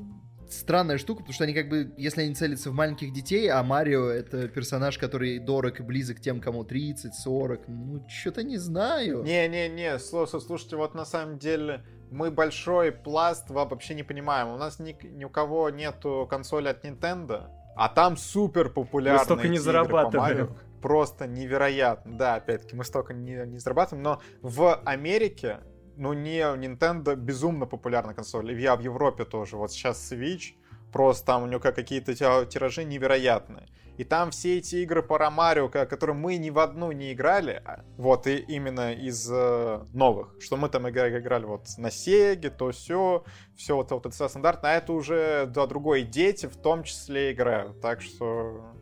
странная 0.50 0.98
штука, 0.98 1.20
потому 1.20 1.34
что 1.34 1.44
они 1.44 1.54
как 1.54 1.70
бы, 1.70 1.94
если 1.98 2.22
они 2.22 2.36
целятся 2.36 2.70
в 2.72 2.74
маленьких 2.74 3.14
детей, 3.14 3.50
а 3.50 3.62
Марио 3.64 4.08
это 4.10 4.48
персонаж, 4.48 4.98
который 4.98 5.40
дорог 5.40 5.80
и 5.80 5.84
близок 5.84 6.20
тем, 6.20 6.40
кому 6.42 6.64
30, 6.64 7.14
40, 7.16 7.68
ну, 7.68 8.06
что-то 8.08 8.44
не 8.44 8.58
знаю. 8.58 9.24
Не-не-не, 9.24 10.00
слушай, 10.00 10.40
слушайте, 10.42 10.76
вот 10.76 10.94
на 10.96 11.06
самом 11.06 11.38
деле 11.40 11.84
мы 12.12 12.30
большой 12.32 12.92
пласт 12.92 13.50
вообще 13.50 13.94
не 13.94 14.04
понимаем. 14.04 14.50
У 14.50 14.58
нас 14.58 14.80
ни, 14.80 14.96
ни 15.16 15.24
у 15.26 15.30
кого 15.30 15.70
нету 15.70 16.28
консоли 16.30 16.68
от 16.68 16.84
Nintendo, 16.86 17.48
а 17.76 17.88
там 17.90 18.18
супер 18.18 18.70
популярные 18.70 19.20
Мы 19.20 19.26
столько 19.26 19.48
не 19.48 19.60
зарабатываем. 19.60 20.56
Просто 20.82 21.28
невероятно. 21.28 22.18
Да, 22.18 22.36
опять-таки, 22.36 22.76
мы 22.76 22.84
столько 22.84 23.14
не, 23.14 23.46
не 23.46 23.60
зарабатываем, 23.60 24.04
но 24.04 24.22
в 24.42 24.76
Америке, 24.86 25.60
ну, 25.98 26.14
не 26.14 26.40
Nintendo 26.40 27.16
безумно 27.16 27.66
популярна 27.66 28.14
консоль. 28.14 28.60
Я- 28.60 28.76
в 28.76 28.82
Европе 28.82 29.26
тоже. 29.26 29.58
Вот 29.58 29.72
сейчас 29.72 30.12
Switch, 30.12 30.56
просто 30.92 31.26
там 31.26 31.44
у 31.44 31.48
него 31.48 31.60
как 31.60 31.76
какие-то 31.76 32.16
тиражи 32.16 32.84
невероятные. 32.84 33.68
И 33.98 34.04
там 34.04 34.32
все 34.32 34.58
эти 34.58 34.78
игры 34.78 35.04
по 35.04 35.30
Марио, 35.30 35.70
ко- 35.70 35.86
которые 35.86 36.16
мы 36.16 36.38
ни 36.38 36.50
в 36.50 36.58
одну 36.58 36.92
не 36.92 37.14
играли, 37.14 37.62
а, 37.64 37.84
вот 37.98 38.26
и 38.26 38.38
именно 38.38 38.94
из 38.94 39.30
э, 39.32 39.86
новых, 39.94 40.36
что 40.40 40.58
мы 40.58 40.70
там 40.70 40.90
игра- 40.90 41.10
играли 41.20 41.46
вот 41.46 41.68
на 41.78 41.92
Сеге, 41.92 42.50
то 42.50 42.72
все, 42.72 43.24
все 43.56 43.76
вот, 43.76 43.92
вот 43.92 44.06
это 44.06 44.28
стандартно, 44.30 44.70
а 44.72 44.74
это 44.74 44.94
уже 44.94 45.46
да, 45.46 45.68
другой 45.68 46.02
дети 46.04 46.48
в 46.48 46.56
том 46.56 46.84
числе 46.84 47.34
играют, 47.34 47.80
так 47.82 48.02
что 48.02 48.74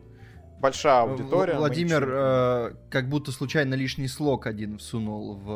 большая 0.60 1.02
аудитория. 1.02 1.52
В- 1.52 1.56
мы 1.56 1.60
Владимир 1.60 2.00
ничего- 2.02 2.16
э, 2.16 2.74
как 2.90 3.08
будто 3.08 3.32
случайно 3.32 3.74
лишний 3.74 4.08
слог 4.08 4.46
один 4.46 4.78
всунул 4.78 5.34
в 5.36 5.50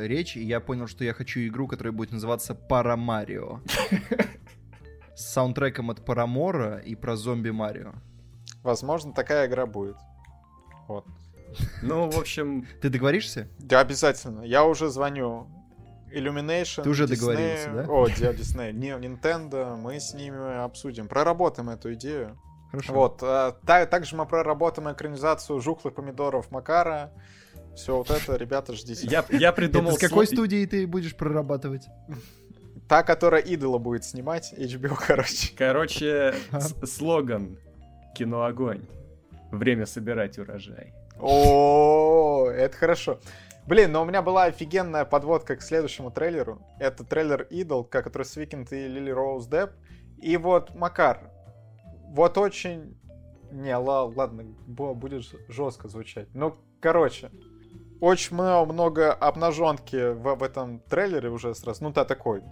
э, 0.00 0.06
речь, 0.06 0.36
и 0.36 0.42
я 0.42 0.60
понял, 0.60 0.86
что 0.86 1.04
я 1.04 1.12
хочу 1.12 1.40
игру, 1.40 1.66
которая 1.68 1.92
будет 1.92 2.12
называться 2.12 2.54
Парамарио. 2.54 3.60
С 5.14 5.32
саундтреком 5.32 5.90
от 5.90 6.04
Парамора 6.04 6.78
и 6.78 6.94
про 6.94 7.16
зомби 7.16 7.50
Марио. 7.50 7.92
Возможно, 8.62 9.12
такая 9.12 9.48
игра 9.48 9.66
будет. 9.66 9.96
Вот. 10.86 11.04
Ну, 11.82 12.08
в 12.10 12.18
общем, 12.18 12.66
Ты 12.82 12.88
договоришься? 12.88 13.48
Да, 13.58 13.80
обязательно. 13.80 14.42
Я 14.42 14.64
уже 14.64 14.88
звоню. 14.90 15.48
Illumination, 16.14 16.84
Ты 16.84 16.88
уже 16.90 17.04
Disney, 17.04 17.08
договорился, 17.20 17.70
да? 17.74 17.84
О, 17.88 18.06
Ди- 18.08 18.14
Disney, 18.40 18.72
не, 18.72 18.90
Nintendo, 18.92 19.76
мы 19.76 20.00
с 20.00 20.14
ними 20.14 20.64
обсудим, 20.64 21.06
проработаем 21.06 21.68
эту 21.68 21.92
идею. 21.94 22.38
Хорошо. 22.70 22.92
Вот, 22.92 23.18
а, 23.22 23.52
та- 23.66 23.86
также 23.86 24.16
мы 24.16 24.26
проработаем 24.26 24.92
экранизацию 24.92 25.60
жухлых 25.60 25.94
помидоров 25.94 26.50
Макара. 26.50 27.12
Все 27.74 27.96
вот 27.96 28.10
это, 28.10 28.36
ребята, 28.36 28.74
ждите. 28.74 29.06
я, 29.06 29.24
я 29.30 29.52
придумал... 29.52 29.92
с 29.92 29.98
какой 29.98 30.26
студии 30.26 30.66
ты 30.66 30.86
будешь 30.86 31.16
прорабатывать? 31.16 31.86
Та, 32.88 33.02
которая 33.02 33.40
идола 33.42 33.78
будет 33.78 34.04
снимать, 34.04 34.52
HBO, 34.56 34.96
короче. 35.06 35.54
Короче, 35.56 36.34
слоган 36.84 37.58
«Кино 38.14 38.44
огонь». 38.44 38.86
Время 39.50 39.86
собирать 39.86 40.38
урожай. 40.38 40.92
О, 41.18 42.48
это 42.50 42.76
хорошо. 42.76 43.18
Блин, 43.66 43.92
но 43.92 44.02
у 44.02 44.04
меня 44.04 44.22
была 44.22 44.44
офигенная 44.44 45.04
подводка 45.04 45.56
к 45.56 45.62
следующему 45.62 46.10
трейлеру. 46.10 46.60
Это 46.78 47.04
трейлер 47.04 47.42
Идол, 47.50 47.84
который 47.84 48.24
с 48.24 48.34
Викинд 48.36 48.72
и 48.72 48.88
Лили 48.88 49.10
Роуз 49.10 49.46
Депп. 49.46 49.72
И 50.22 50.36
вот, 50.36 50.74
Макар, 50.74 51.30
вот 52.08 52.38
очень... 52.38 52.96
Не, 53.50 53.76
ла- 53.78 54.04
ладно, 54.04 54.44
будет 54.66 55.24
жестко 55.48 55.88
звучать. 55.88 56.28
Ну, 56.34 56.54
короче, 56.80 57.30
очень 58.00 58.34
много, 58.34 58.72
много 58.72 59.12
обнаженки 59.12 60.12
в, 60.12 60.34
в 60.34 60.42
этом 60.42 60.80
трейлере 60.80 61.30
уже 61.30 61.54
сразу. 61.54 61.84
Ну, 61.84 61.90
да, 61.90 62.04
такой 62.04 62.42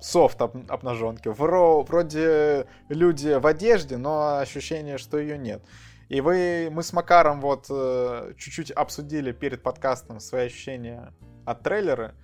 софт 0.00 0.40
об- 0.40 0.70
обнаженки. 0.70 1.28
Вро- 1.28 1.84
вроде 1.84 2.66
люди 2.88 3.38
в 3.38 3.46
одежде, 3.46 3.96
но 3.98 4.38
ощущение, 4.38 4.96
что 4.96 5.18
ее 5.18 5.36
нет. 5.36 5.62
И 6.08 6.22
вы, 6.22 6.68
мы 6.70 6.82
с 6.82 6.94
Макаром 6.94 7.42
вот 7.42 7.66
э, 7.68 8.32
чуть-чуть 8.38 8.70
обсудили 8.70 9.32
перед 9.32 9.62
подкастом 9.62 10.20
свои 10.20 10.46
ощущения 10.46 11.12
от 11.44 11.62
трейлера. 11.62 12.14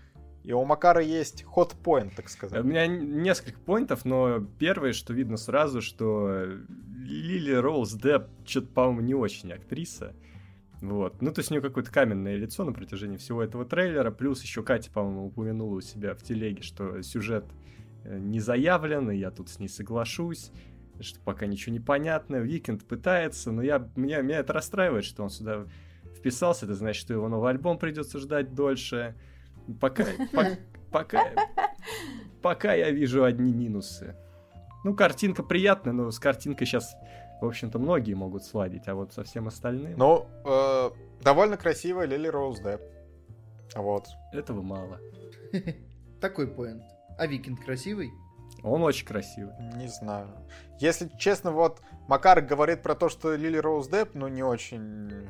И 0.45 0.53
у 0.53 0.63
Макара 0.65 1.01
есть 1.03 1.43
ход-поинт, 1.43 2.15
так 2.15 2.27
У 2.27 2.29
сказать. 2.29 2.63
меня 2.65 2.85
н- 2.87 3.23
несколько 3.23 3.59
поинтов, 3.59 4.05
но 4.05 4.41
первое, 4.59 4.93
что 4.93 5.15
видно 5.15 5.39
сразу, 5.39 5.81
что 5.81 6.45
Лили 7.03 7.53
Роуз 7.53 7.95
Депп 7.95 8.27
что-то, 8.45 8.69
по-моему, 8.69 9.01
не 9.01 9.15
очень 9.15 9.53
актриса. 9.53 10.15
Вот. 10.83 11.23
Ну, 11.23 11.33
то 11.33 11.39
есть 11.39 11.51
у 11.51 11.55
нее 11.55 11.63
какое-то 11.63 11.91
каменное 11.91 12.37
лицо 12.37 12.63
на 12.65 12.73
протяжении 12.75 13.17
всего 13.17 13.43
этого 13.43 13.65
трейлера. 13.65 14.11
Плюс 14.11 14.43
еще 14.43 14.63
Катя, 14.63 14.91
по-моему, 14.91 15.27
упомянула 15.29 15.77
у 15.77 15.81
себя 15.81 16.15
в 16.15 16.23
телеге, 16.23 16.63
что 16.63 17.01
сюжет 17.01 17.47
э, 18.05 18.19
не 18.19 18.39
заявлен, 18.39 19.11
и 19.11 19.17
я 19.17 19.31
тут 19.31 19.49
с 19.49 19.59
ней 19.59 19.69
соглашусь, 19.69 20.53
что 21.01 21.19
пока 21.21 21.47
ничего 21.47 21.73
не 21.73 21.81
понятно. 21.81 22.37
Weeknd 22.37 22.85
пытается, 22.85 23.51
но 23.51 23.63
я, 23.63 23.89
меня, 23.97 24.21
меня 24.21 24.41
это 24.41 24.53
расстраивает, 24.53 25.07
что 25.07 25.23
он 25.23 25.31
сюда 25.31 25.65
вписался. 26.15 26.67
Это 26.67 26.75
значит, 26.75 27.01
что 27.01 27.15
его 27.15 27.31
новый 27.31 27.49
альбом 27.51 27.79
придется 27.79 28.19
ждать 28.19 28.55
дольше. 28.55 29.15
Пока, 29.81 30.05
по- 30.33 30.57
пока, 30.91 31.31
пока 32.43 32.75
я 32.75 32.91
вижу 32.91 33.25
одни 33.25 33.53
минусы. 33.53 34.17
Ну, 34.85 34.95
картинка 34.95 35.43
приятная, 35.43 35.93
но 35.95 36.11
с 36.11 36.19
картинкой 36.19 36.67
сейчас, 36.67 36.95
в 37.41 37.47
общем-то, 37.47 37.79
многие 37.79 38.15
могут 38.15 38.45
сладить, 38.45 38.87
а 38.89 38.95
вот 38.95 39.13
со 39.15 39.25
всем 39.25 39.49
остальным 39.49 39.95
Ну, 39.97 40.27
э, 40.45 40.91
довольно 41.23 41.57
красивая 41.57 42.07
Лили 42.07 42.29
Роуз 42.29 42.61
Депп. 42.61 42.83
Вот. 43.75 44.07
этого 44.33 44.61
мало. 44.63 45.01
Такой 46.21 46.47
point. 46.49 46.83
А 47.19 47.27
Weeknd 47.27 47.65
красивый? 47.65 48.11
Он 48.63 48.83
очень 48.83 49.07
красивый. 49.07 49.55
Не 49.77 49.89
знаю. 49.89 50.29
Если 50.81 51.09
честно, 51.19 51.51
вот 51.53 51.81
Макар 52.09 52.41
говорит 52.43 52.83
про 52.83 52.95
то, 52.95 53.09
что 53.09 53.35
Лили 53.35 53.57
Роуз 53.57 53.89
Депп, 53.89 54.11
ну, 54.15 54.29
не 54.29 54.43
очень 54.43 55.29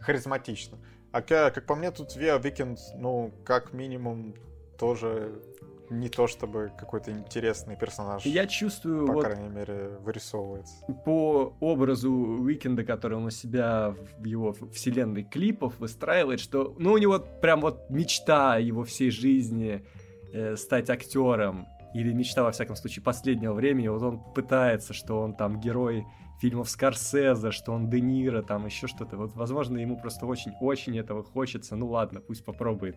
харизматично. 0.00 0.78
А 1.14 1.22
ка- 1.22 1.52
как 1.52 1.64
по 1.64 1.76
мне, 1.76 1.92
тут 1.92 2.16
The 2.16 2.38
Weeknd, 2.38 2.80
ну, 2.96 3.30
как 3.44 3.72
минимум, 3.72 4.34
тоже 4.76 5.40
не 5.88 6.08
то 6.08 6.26
чтобы 6.26 6.72
какой-то 6.76 7.12
интересный 7.12 7.76
персонаж. 7.76 8.26
Я 8.26 8.48
чувствую 8.48 9.06
по 9.06 9.12
вот 9.12 9.24
крайней 9.24 9.48
мере, 9.48 9.90
вырисовывается. 10.00 10.74
по 11.04 11.54
образу 11.60 12.10
Уикенда, 12.10 12.82
который 12.82 13.16
он 13.16 13.26
у 13.26 13.30
себя 13.30 13.94
в 14.18 14.24
его 14.24 14.56
вселенной 14.72 15.22
клипов 15.22 15.78
выстраивает, 15.78 16.40
что, 16.40 16.74
ну, 16.80 16.94
у 16.94 16.98
него 16.98 17.20
прям 17.20 17.60
вот 17.60 17.88
мечта 17.90 18.56
его 18.56 18.82
всей 18.82 19.10
жизни 19.10 19.86
э, 20.32 20.56
стать 20.56 20.90
актером, 20.90 21.68
или 21.94 22.12
мечта, 22.12 22.42
во 22.42 22.50
всяком 22.50 22.74
случае, 22.74 23.04
последнего 23.04 23.52
времени, 23.52 23.86
вот 23.86 24.02
он 24.02 24.18
пытается, 24.34 24.92
что 24.92 25.20
он 25.20 25.34
там 25.34 25.60
герой 25.60 26.04
фильмов 26.40 26.68
Скорсезе, 26.68 27.50
что 27.50 27.72
он 27.72 27.90
Де 27.90 28.00
Ниро, 28.00 28.42
там 28.42 28.66
еще 28.66 28.86
что-то. 28.86 29.16
Вот, 29.16 29.34
возможно, 29.34 29.78
ему 29.78 29.98
просто 29.98 30.26
очень-очень 30.26 30.98
этого 30.98 31.22
хочется. 31.22 31.76
Ну 31.76 31.88
ладно, 31.88 32.20
пусть 32.20 32.44
попробует 32.44 32.96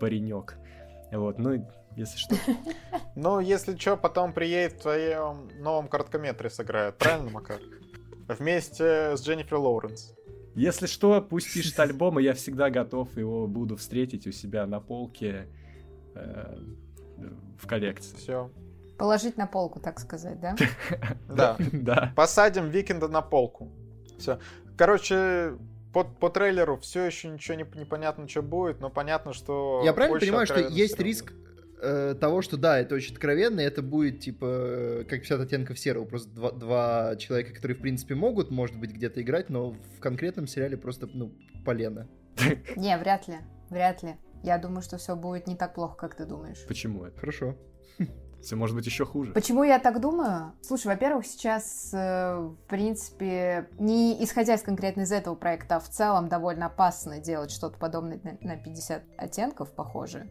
паренек. 0.00 0.58
Вот, 1.12 1.38
ну, 1.38 1.66
если 1.96 2.18
что. 2.18 2.36
Ну, 3.14 3.40
если 3.40 3.76
что, 3.76 3.96
потом 3.96 4.34
приедет 4.34 4.74
в 4.74 4.82
твоем 4.82 5.48
новом 5.58 5.88
короткометре 5.88 6.50
сыграет. 6.50 6.98
Правильно, 6.98 7.30
Макар? 7.30 7.58
Вместе 8.28 9.16
с 9.16 9.22
Дженнифер 9.22 9.56
Лоуренс. 9.56 10.12
Если 10.54 10.86
что, 10.86 11.22
пусть 11.22 11.52
пишет 11.52 11.78
альбом, 11.80 12.18
и 12.18 12.22
я 12.22 12.34
всегда 12.34 12.68
готов 12.68 13.16
его 13.16 13.46
буду 13.46 13.76
встретить 13.76 14.26
у 14.26 14.32
себя 14.32 14.66
на 14.66 14.80
полке 14.80 15.48
э, 16.14 16.58
в 17.58 17.66
коллекции. 17.66 18.16
Все. 18.16 18.50
Положить 18.98 19.36
на 19.36 19.46
полку, 19.46 19.80
так 19.80 20.00
сказать, 20.00 20.40
да? 20.40 20.56
Да. 21.28 21.56
Да. 21.72 22.12
Посадим 22.16 22.68
Викинда 22.68 23.08
на 23.08 23.22
полку. 23.22 23.70
Все. 24.18 24.38
Короче, 24.76 25.56
по, 25.92 26.04
по 26.04 26.30
трейлеру 26.30 26.78
все 26.78 27.04
еще 27.04 27.28
ничего 27.28 27.56
не, 27.56 27.66
непонятно, 27.78 28.28
что 28.28 28.42
будет, 28.42 28.80
но 28.80 28.90
понятно, 28.90 29.32
что... 29.32 29.82
Я 29.84 29.92
правильно 29.92 30.20
понимаю, 30.20 30.46
что 30.46 30.60
есть 30.60 31.00
риск 31.00 31.32
э, 31.80 32.14
того, 32.20 32.42
что 32.42 32.56
да, 32.56 32.78
это 32.78 32.94
очень 32.94 33.14
откровенно, 33.14 33.60
и 33.60 33.64
это 33.64 33.82
будет 33.82 34.20
типа 34.20 35.04
как 35.08 35.20
50 35.20 35.40
оттенков 35.40 35.78
серого, 35.78 36.04
просто 36.04 36.28
два, 36.30 36.50
два 36.52 37.16
человека, 37.16 37.54
которые 37.54 37.76
в 37.76 37.80
принципе 37.80 38.14
могут, 38.14 38.50
может 38.50 38.78
быть, 38.78 38.92
где-то 38.92 39.22
играть, 39.22 39.48
но 39.48 39.72
в 39.72 40.00
конкретном 40.00 40.46
сериале 40.46 40.76
просто, 40.76 41.08
ну, 41.12 41.32
полено. 41.64 42.08
Не, 42.76 42.96
вряд 42.98 43.28
ли, 43.28 43.36
вряд 43.70 44.02
ли. 44.02 44.16
Я 44.42 44.58
думаю, 44.58 44.82
что 44.82 44.98
все 44.98 45.16
будет 45.16 45.46
не 45.46 45.56
так 45.56 45.74
плохо, 45.74 45.96
как 45.96 46.14
ты 46.14 46.26
думаешь. 46.26 46.64
Почему 46.68 47.04
это? 47.04 47.18
Хорошо. 47.18 47.56
Все 48.42 48.54
может 48.56 48.76
быть 48.76 48.86
еще 48.86 49.04
хуже. 49.04 49.32
Почему 49.32 49.64
я 49.64 49.78
так 49.78 50.00
думаю? 50.00 50.52
Слушай, 50.62 50.88
во-первых, 50.88 51.26
сейчас, 51.26 51.90
э, 51.92 52.36
в 52.36 52.56
принципе, 52.68 53.68
не 53.78 54.22
исходя 54.22 54.54
из 54.54 54.62
конкретно 54.62 55.02
из 55.02 55.12
этого 55.12 55.34
проекта, 55.34 55.76
а 55.76 55.80
в 55.80 55.88
целом 55.88 56.28
довольно 56.28 56.66
опасно 56.66 57.18
делать 57.18 57.50
что-то 57.50 57.78
подобное 57.78 58.20
на, 58.22 58.38
на 58.40 58.56
50 58.56 59.02
оттенков, 59.16 59.72
похоже. 59.72 60.30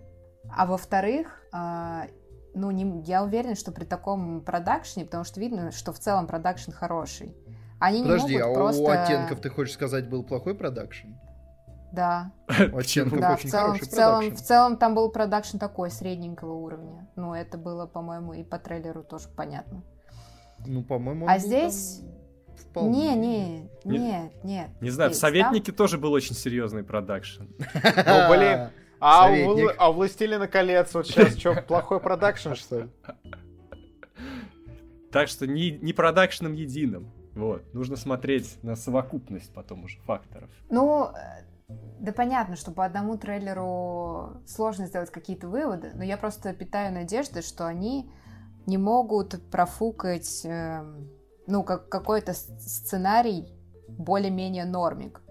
А 0.49 0.65
во-вторых, 0.65 1.41
а, 1.51 2.07
ну, 2.53 2.71
не, 2.71 3.03
я 3.03 3.23
уверена, 3.23 3.55
что 3.55 3.71
при 3.71 3.83
таком 3.83 4.41
продакшне, 4.41 5.05
потому 5.05 5.23
что 5.23 5.39
видно, 5.39 5.71
что 5.71 5.91
в 5.91 5.99
целом 5.99 6.27
продакшн 6.27 6.71
хороший, 6.71 7.35
Они 7.79 8.01
Подожди, 8.03 8.35
не 8.35 8.39
а 8.39 8.45
могут 8.47 8.57
просто... 8.57 8.83
у 8.83 8.87
оттенков, 8.87 9.41
ты 9.41 9.49
хочешь 9.49 9.73
сказать, 9.73 10.09
был 10.09 10.23
плохой 10.23 10.55
продакшн? 10.55 11.09
Да. 11.95 12.31
Оттенков 12.47 13.19
Да, 13.19 13.35
в 13.35 13.39
очень 13.39 13.49
целом, 13.49 13.65
хороший 13.67 13.85
в, 13.85 13.89
целом, 13.89 14.35
в 14.35 14.41
целом 14.41 14.77
там 14.77 14.95
был 14.95 15.09
продакшн 15.09 15.57
такой, 15.57 15.89
средненького 15.89 16.53
уровня. 16.53 17.07
Ну, 17.15 17.33
это 17.33 17.57
было, 17.57 17.85
по-моему, 17.85 18.33
и 18.33 18.43
по 18.43 18.59
трейлеру 18.59 19.03
тоже 19.03 19.29
понятно. 19.35 19.83
Ну, 20.65 20.83
по-моему, 20.83 21.27
А 21.27 21.37
здесь... 21.37 21.99
там 21.99 22.09
вполне. 22.57 23.15
Не, 23.15 23.15
не, 23.15 23.69
Не- 23.85 23.97
нет, 23.97 24.43
нет. 24.43 24.69
Не 24.81 24.89
знаю, 24.89 25.11
в 25.11 25.15
«Советнике» 25.15 25.71
тоже 25.71 25.97
был 25.97 26.11
очень 26.11 26.35
серьезный 26.35 26.83
продакшн. 26.83 27.43
Ну, 27.73 28.29
блин. 28.29 28.69
А 28.99 29.29
у, 29.47 29.69
а 29.77 29.89
у 29.89 29.93
«Властелина 29.93 30.47
колец» 30.47 30.93
вот 30.93 31.07
сейчас 31.07 31.37
что, 31.37 31.61
плохой 31.61 31.99
продакшн, 31.99 32.53
что 32.55 32.81
ли? 32.81 32.89
Так 35.11 35.27
что 35.27 35.47
не, 35.47 35.71
не 35.71 35.93
продакшном 35.93 36.53
единым. 36.53 37.11
Вот. 37.35 37.73
Нужно 37.73 37.97
смотреть 37.97 38.57
на 38.63 38.75
совокупность 38.75 39.53
потом 39.53 39.83
уже 39.83 39.99
факторов. 39.99 40.49
Ну, 40.69 41.09
да 41.67 42.11
понятно, 42.11 42.55
что 42.55 42.71
по 42.71 42.85
одному 42.85 43.17
трейлеру 43.17 44.41
сложно 44.45 44.85
сделать 44.85 45.11
какие-то 45.11 45.47
выводы, 45.47 45.91
но 45.95 46.03
я 46.03 46.17
просто 46.17 46.53
питаю 46.53 46.93
надежды, 46.93 47.41
что 47.41 47.65
они 47.65 48.11
не 48.67 48.77
могут 48.77 49.49
профукать, 49.49 50.41
эм, 50.45 51.09
ну, 51.47 51.63
как 51.63 51.89
какой-то 51.89 52.33
сценарий 52.33 53.47
более-менее 53.87 54.65
нормик. 54.65 55.21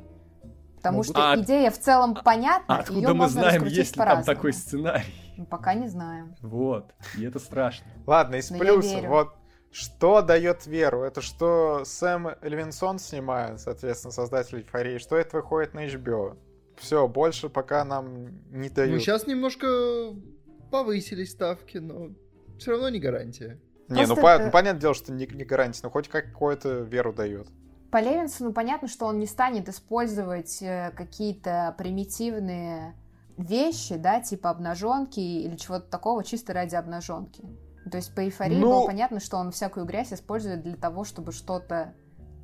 Потому 0.76 0.98
Могут. 0.98 1.10
что 1.16 1.32
А- 1.32 1.36
идея 1.40 1.70
в 1.70 1.78
целом 1.78 2.14
понятна, 2.24 2.76
А 2.76 2.80
откуда 2.80 2.98
её 2.98 3.08
мы 3.10 3.14
можно 3.14 3.40
знаем, 3.40 3.64
есть 3.64 3.96
ли 3.96 4.02
там 4.02 4.22
такой 4.22 4.52
сценарий? 4.52 5.14
Ну, 5.36 5.46
Пока 5.46 5.74
не 5.74 5.88
знаем. 5.88 6.36
Вот. 6.42 6.92
И 7.16 7.24
это 7.24 7.38
страшно. 7.38 7.86
Ладно, 8.06 8.36
из 8.36 8.48
плюсов, 8.48 9.04
вот 9.06 9.34
что 9.74 10.22
дает 10.22 10.66
веру? 10.66 11.02
Это 11.02 11.20
что 11.20 11.82
Сэм 11.84 12.28
Левинсон 12.42 13.00
снимает, 13.00 13.60
соответственно, 13.60 14.12
создатель 14.12 14.58
эйфории, 14.58 14.98
что 14.98 15.16
это 15.16 15.36
выходит 15.38 15.74
на 15.74 15.84
HBO. 15.86 16.36
Все, 16.76 17.08
больше 17.08 17.48
пока 17.48 17.84
нам 17.84 18.24
не 18.52 18.68
Ну, 18.68 18.74
дают. 18.74 19.02
сейчас 19.02 19.26
немножко 19.26 19.66
повысились 20.70 21.32
ставки, 21.32 21.78
но 21.78 22.10
все 22.58 22.70
равно 22.70 22.88
не 22.88 23.00
гарантия. 23.00 23.60
Не, 23.88 24.06
ну, 24.06 24.14
по- 24.16 24.28
это- 24.28 24.46
ну, 24.46 24.50
понятное 24.52 24.80
дело, 24.80 24.94
что 24.94 25.12
не, 25.12 25.26
не 25.26 25.44
гарантия, 25.44 25.80
но 25.82 25.90
хоть 25.90 26.08
какую-то 26.08 26.80
веру 26.82 27.12
дает. 27.12 27.48
По 27.90 28.00
Левинсону 28.00 28.52
понятно, 28.52 28.86
что 28.88 29.06
он 29.06 29.18
не 29.18 29.26
станет 29.26 29.68
использовать 29.68 30.62
э, 30.62 30.92
какие-то 30.96 31.74
примитивные 31.78 32.94
вещи, 33.36 33.96
да, 33.96 34.20
типа 34.20 34.50
обнаженки 34.50 35.18
или 35.20 35.56
чего-то 35.56 35.86
такого 35.90 36.22
чисто 36.22 36.52
ради 36.52 36.76
обнаженки. 36.76 37.42
То 37.90 37.98
есть 37.98 38.14
по 38.14 38.24
эйфории 38.24 38.56
Ну- 38.56 38.70
было 38.70 38.86
понятно, 38.86 39.20
что 39.20 39.36
он 39.36 39.50
всякую 39.50 39.86
грязь 39.86 40.12
использует 40.12 40.62
для 40.62 40.76
того, 40.76 41.04
чтобы 41.04 41.32
что-то 41.32 41.94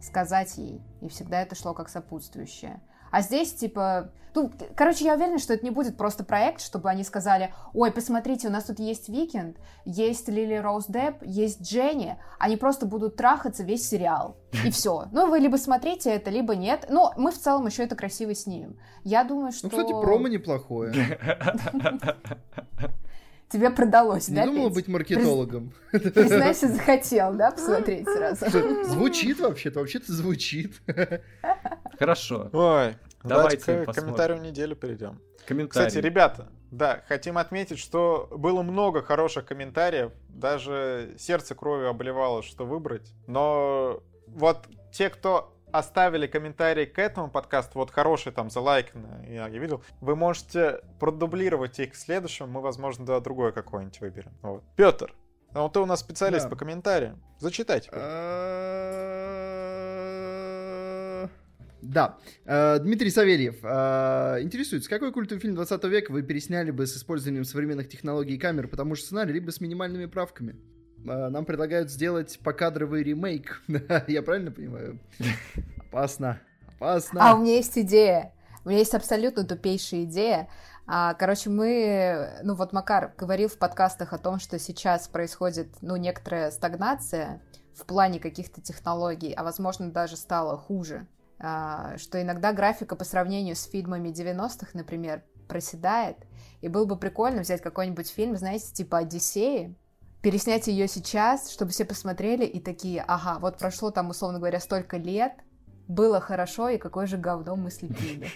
сказать 0.00 0.56
ей. 0.56 0.82
И 1.00 1.08
всегда 1.08 1.42
это 1.42 1.54
шло 1.54 1.74
как 1.74 1.88
сопутствующее. 1.88 2.80
А 3.10 3.22
здесь, 3.22 3.52
типа... 3.54 4.12
Ну, 4.32 4.52
короче, 4.76 5.04
я 5.04 5.14
уверена, 5.14 5.40
что 5.40 5.54
это 5.54 5.64
не 5.64 5.72
будет 5.72 5.96
просто 5.96 6.22
проект, 6.22 6.60
чтобы 6.60 6.88
они 6.88 7.02
сказали, 7.02 7.52
ой, 7.74 7.90
посмотрите, 7.90 8.46
у 8.46 8.50
нас 8.52 8.62
тут 8.64 8.78
есть 8.78 9.08
Weeknd, 9.08 9.56
есть 9.84 10.28
Лили 10.28 10.54
Роуз 10.54 10.86
Депп, 10.86 11.24
есть 11.24 11.62
Дженни, 11.62 12.16
они 12.38 12.56
просто 12.56 12.86
будут 12.86 13.16
трахаться 13.16 13.64
весь 13.64 13.88
сериал. 13.88 14.36
И 14.64 14.70
все. 14.70 15.06
Ну, 15.10 15.28
вы 15.28 15.40
либо 15.40 15.56
смотрите 15.56 16.10
это, 16.10 16.30
либо 16.30 16.54
нет. 16.54 16.86
Но 16.88 17.12
мы 17.16 17.32
в 17.32 17.38
целом 17.38 17.66
еще 17.66 17.82
это 17.82 17.96
красиво 17.96 18.32
снимем. 18.32 18.78
Я 19.02 19.24
думаю, 19.24 19.50
что... 19.50 19.66
Ну, 19.66 19.70
кстати, 19.70 19.90
промо 19.90 20.28
неплохое. 20.28 21.18
Тебе 23.50 23.70
продалось, 23.70 24.28
Не 24.28 24.36
да, 24.36 24.46
думала 24.46 24.68
Петь? 24.68 24.74
быть 24.74 24.88
маркетологом. 24.88 25.72
Признайся, 25.90 26.68
захотел, 26.68 27.34
да, 27.34 27.50
посмотреть 27.50 28.08
сразу? 28.08 28.46
Звучит 28.84 29.40
вообще-то, 29.40 29.80
вообще-то 29.80 30.12
звучит. 30.12 30.80
Хорошо. 31.98 32.48
Ой, 32.52 32.96
Давайте 33.24 33.84
к 33.84 33.92
комментарию 33.92 34.40
недели 34.40 34.74
перейдем. 34.74 35.20
Комментарий. 35.46 35.88
Кстати, 35.88 36.02
ребята, 36.04 36.48
да, 36.70 37.02
хотим 37.08 37.38
отметить, 37.38 37.78
что 37.78 38.28
было 38.30 38.62
много 38.62 39.02
хороших 39.02 39.46
комментариев, 39.46 40.12
даже 40.28 41.14
сердце 41.18 41.54
кровью 41.54 41.88
обливало, 41.88 42.42
что 42.42 42.64
выбрать. 42.64 43.12
Но 43.26 44.02
вот 44.28 44.68
те, 44.92 45.10
кто 45.10 45.52
оставили 45.72 46.26
комментарии 46.26 46.84
к 46.84 46.98
этому 46.98 47.30
подкасту, 47.30 47.78
вот 47.78 47.90
хорошие 47.90 48.32
там 48.32 48.50
залайканы, 48.50 49.26
я, 49.28 49.48
я 49.48 49.58
видел, 49.58 49.82
вы 50.00 50.16
можете 50.16 50.80
продублировать 50.98 51.78
их 51.80 51.92
к 51.92 51.94
следующему, 51.94 52.48
мы, 52.48 52.60
возможно, 52.60 53.06
да, 53.06 53.20
другое 53.20 53.52
какое-нибудь 53.52 54.00
выберем. 54.00 54.32
Вот. 54.42 54.62
Петр, 54.76 55.14
ну 55.52 55.68
ты 55.68 55.80
у 55.80 55.86
нас 55.86 56.00
специалист 56.00 56.44
Да. 56.44 56.50
по 56.50 56.56
комментариям. 56.56 57.22
Зачитайте. 57.38 57.88
А, 57.92 58.80
Да. 61.82 62.18
Дмитрий 62.44 63.10
Савельев 63.10 63.56
интересуется, 64.44 64.90
какой 64.90 65.12
культовый 65.12 65.40
фильм 65.40 65.54
20 65.54 65.84
века 65.84 66.12
вы 66.12 66.22
пересняли 66.22 66.70
бы 66.70 66.86
с 66.86 66.96
использованием 66.96 67.44
современных 67.44 67.88
технологий 67.88 68.34
и 68.34 68.38
камер 68.38 68.68
по 68.68 68.76
тому 68.76 68.94
же 68.94 69.02
сценарию, 69.02 69.34
либо 69.34 69.50
с 69.50 69.60
минимальными 69.60 70.06
правками? 70.06 70.56
Э, 71.06 71.28
Нам 71.28 71.44
предлагают 71.44 71.90
сделать 71.90 72.38
покадровый 72.42 73.02
ремейк. 73.02 73.62
Я 74.08 74.22
правильно 74.22 74.50
понимаю? 74.50 74.98
Опасно. 75.78 76.40
Опасно. 76.76 77.20
А 77.30 77.34
у 77.34 77.38
меня 77.40 77.56
есть 77.56 77.76
идея. 77.78 78.32
У 78.64 78.68
меня 78.68 78.78
есть 78.78 78.94
абсолютно 78.94 79.44
тупейшая 79.44 80.04
идея. 80.04 80.48
А, 80.86 81.14
Короче, 81.14 81.50
мы, 81.50 82.40
ну 82.42 82.54
вот 82.54 82.72
Макар 82.72 83.14
говорил 83.16 83.48
в 83.48 83.58
подкастах 83.58 84.12
о 84.12 84.18
том, 84.18 84.38
что 84.38 84.58
сейчас 84.58 85.08
происходит, 85.08 85.68
ну, 85.82 85.96
некоторая 85.96 86.50
стагнация 86.50 87.40
в 87.74 87.84
плане 87.86 88.18
каких-то 88.18 88.60
технологий, 88.60 89.32
а 89.32 89.44
возможно 89.44 89.90
даже 89.90 90.16
стало 90.16 90.58
хуже. 90.58 91.06
А, 91.38 91.96
Что 91.96 92.20
иногда 92.20 92.52
графика 92.52 92.96
по 92.96 93.04
сравнению 93.04 93.56
с 93.56 93.64
фильмами 93.64 94.08
90-х, 94.10 94.70
например, 94.74 95.22
проседает. 95.48 96.16
И 96.60 96.68
было 96.68 96.84
бы 96.84 96.96
прикольно 96.96 97.42
взять 97.42 97.62
какой-нибудь 97.62 98.10
фильм, 98.10 98.36
знаете, 98.36 98.72
типа 98.72 98.98
«Одиссеи», 98.98 99.74
переснять 100.22 100.66
ее 100.66 100.86
сейчас, 100.88 101.50
чтобы 101.50 101.70
все 101.70 101.84
посмотрели 101.84 102.44
и 102.44 102.60
такие, 102.60 103.02
ага, 103.06 103.38
вот 103.38 103.58
прошло 103.58 103.90
там, 103.90 104.10
условно 104.10 104.38
говоря, 104.38 104.60
столько 104.60 104.96
лет, 104.96 105.32
было 105.88 106.20
хорошо, 106.20 106.68
и 106.68 106.78
какое 106.78 107.06
же 107.06 107.16
говно 107.16 107.56
мы 107.56 107.70
слепили. 107.70 108.28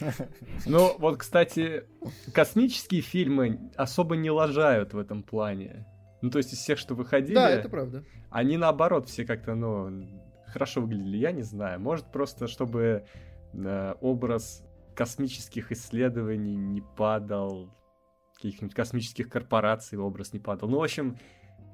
Ну, 0.66 0.96
вот, 0.98 1.18
кстати, 1.18 1.84
космические 2.32 3.02
фильмы 3.02 3.70
особо 3.76 4.16
не 4.16 4.30
лажают 4.30 4.94
в 4.94 4.98
этом 4.98 5.22
плане. 5.22 5.86
Ну, 6.22 6.30
то 6.30 6.38
есть 6.38 6.52
из 6.52 6.58
всех, 6.58 6.78
что 6.78 6.94
выходили, 6.94 7.34
Да, 7.34 7.50
это 7.50 7.68
правда. 7.68 8.04
они 8.30 8.56
наоборот 8.56 9.08
все 9.08 9.24
как-то, 9.24 9.54
ну, 9.54 10.08
хорошо 10.46 10.80
выглядели, 10.80 11.16
я 11.18 11.32
не 11.32 11.42
знаю. 11.42 11.80
Может, 11.80 12.06
просто 12.10 12.46
чтобы 12.46 13.04
э, 13.52 13.94
образ 14.00 14.62
космических 14.94 15.72
исследований 15.72 16.56
не 16.56 16.80
падал, 16.96 17.68
каких-нибудь 18.48 18.74
космических 18.74 19.28
корпораций 19.28 19.98
образ 19.98 20.32
не 20.32 20.38
падал. 20.38 20.68
Ну, 20.68 20.78
в 20.78 20.82
общем, 20.82 21.18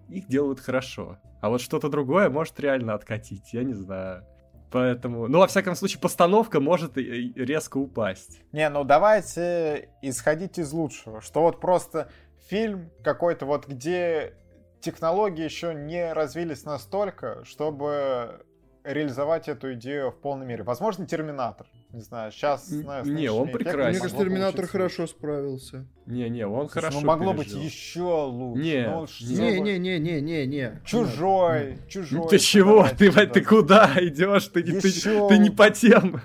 их 0.08 0.26
делают 0.28 0.60
хорошо. 0.60 1.18
А 1.40 1.48
вот 1.48 1.60
что-то 1.60 1.88
другое 1.88 2.30
может 2.30 2.58
реально 2.60 2.94
откатить, 2.94 3.52
я 3.52 3.62
не 3.62 3.74
знаю. 3.74 4.24
Поэтому, 4.70 5.28
ну, 5.28 5.38
во 5.38 5.46
всяком 5.46 5.74
случае, 5.74 6.00
постановка 6.00 6.60
может 6.60 6.96
резко 6.96 7.78
упасть. 7.78 8.42
Не, 8.52 8.68
ну 8.68 8.84
давайте 8.84 9.90
исходить 10.02 10.58
из 10.58 10.72
лучшего. 10.72 11.22
Что 11.22 11.42
вот 11.42 11.58
просто 11.60 12.10
фильм 12.48 12.90
какой-то 13.02 13.46
вот, 13.46 13.66
где 13.66 14.34
технологии 14.80 15.44
еще 15.44 15.74
не 15.74 16.12
развились 16.12 16.64
настолько, 16.64 17.44
чтобы 17.44 18.44
реализовать 18.84 19.48
эту 19.48 19.72
идею 19.74 20.10
в 20.10 20.20
полной 20.20 20.46
мере. 20.46 20.64
Возможно, 20.64 21.06
Терминатор. 21.06 21.66
Не 21.92 22.02
знаю, 22.02 22.30
сейчас... 22.32 22.68
Знаю, 22.68 23.06
не, 23.06 23.30
он 23.30 23.48
прекрасен. 23.48 23.90
Мне 23.92 23.98
кажется, 24.00 24.18
Терминатор 24.18 24.66
хорошо 24.66 25.06
справился. 25.06 25.86
Не-не, 26.04 26.46
он 26.46 26.68
хорошо 26.68 27.00
ну 27.00 27.06
могло 27.06 27.32
быть 27.32 27.46
пережил. 27.48 27.62
еще 27.62 28.24
лучше. 28.26 28.62
Не, 28.62 28.82
не. 28.82 29.06
чтобы- 29.06 29.40
Не-не-не-не-не-не. 29.40 30.80
Чужой, 30.84 31.78
чужой. 31.88 32.18
Ну 32.20 32.28
Ты 32.28 32.38
чего? 32.38 32.86
Ты, 32.98 33.08
давайте, 33.10 33.32
ты 33.32 33.40
да. 33.40 33.46
куда 33.48 33.92
идешь? 34.00 34.46
Ты, 34.48 34.62
не- 34.64 34.80
ты- 34.80 35.28
ты 35.28 35.38
не 35.38 35.48
по 35.50 35.70
тем 35.70 36.20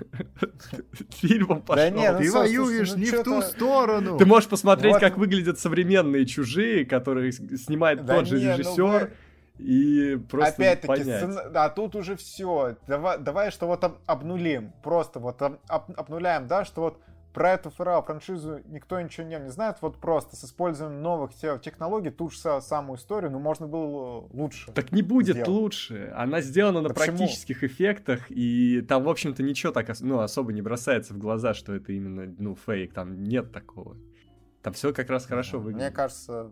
фильмам 1.10 1.62
пошел. 1.62 1.82
Да 1.82 1.90
не, 1.90 2.12
ну, 2.12 2.18
Ты 2.18 2.30
воюешь 2.32 2.92
ну 2.92 2.98
не 2.98 3.06
в 3.06 3.22
ту 3.22 3.40
сторону. 3.42 4.18
Ты 4.18 4.26
можешь 4.26 4.48
посмотреть, 4.48 4.92
Вот. 4.94 5.00
как 5.00 5.16
выглядят 5.16 5.58
современные 5.58 6.26
чужие, 6.26 6.84
которые 6.84 7.32
снимает 7.32 8.04
Да 8.04 8.16
тот 8.16 8.26
же 8.26 8.38
ну 8.38 8.52
режиссер, 8.58 9.12
и 9.58 10.16
просто 10.28 10.54
Опять-таки, 10.54 10.86
понять. 10.86 11.22
сцена- 11.22 11.50
да, 11.50 11.68
тут 11.68 11.94
уже 11.96 12.16
все. 12.16 12.76
Давай, 12.86 13.18
давай, 13.18 13.50
что 13.50 13.66
вот 13.66 13.84
об- 13.84 13.98
обнулим. 14.06 14.72
Просто 14.82 15.20
вот 15.20 15.40
об- 15.42 15.58
об- 15.68 15.92
обнуляем, 15.98 16.46
да, 16.46 16.64
что 16.64 16.80
вот 16.82 16.98
про 17.32 17.52
эту 17.52 17.70
фра- 17.70 18.00
франшизу 18.02 18.60
никто 18.66 19.00
ничего 19.00 19.26
не, 19.26 19.36
не 19.38 19.50
знает. 19.50 19.76
Вот 19.80 19.98
просто 19.98 20.36
с 20.36 20.44
использованием 20.44 21.02
новых 21.02 21.34
те- 21.34 21.58
технологий 21.58 22.10
ту 22.10 22.28
же 22.30 22.38
са- 22.38 22.60
самую 22.60 22.96
историю, 22.98 23.30
но 23.32 23.38
можно 23.40 23.66
было 23.66 24.28
лучше. 24.32 24.70
Так 24.72 24.92
не 24.92 25.02
будет 25.02 25.36
сделал. 25.36 25.52
лучше. 25.52 26.12
Она 26.16 26.40
сделана 26.40 26.80
на 26.80 26.88
Да 26.90 26.94
почему? 26.94 27.18
практических 27.18 27.64
эффектах, 27.64 28.30
и 28.30 28.82
там, 28.82 29.02
в 29.04 29.08
общем-то, 29.08 29.42
ничего 29.42 29.72
так 29.72 29.88
ну, 30.00 30.20
особо 30.20 30.52
не 30.52 30.62
бросается 30.62 31.12
в 31.14 31.18
глаза, 31.18 31.54
что 31.54 31.74
это 31.74 31.92
именно 31.92 32.32
ну, 32.38 32.54
фейк. 32.56 32.92
Там 32.94 33.22
нет 33.24 33.50
такого. 33.52 33.96
Там 34.62 34.72
все 34.72 34.92
как 34.92 35.10
раз 35.10 35.26
хорошо 35.26 35.58
Мне 35.58 35.66
выглядит. 35.66 35.94
кажется, 35.94 36.50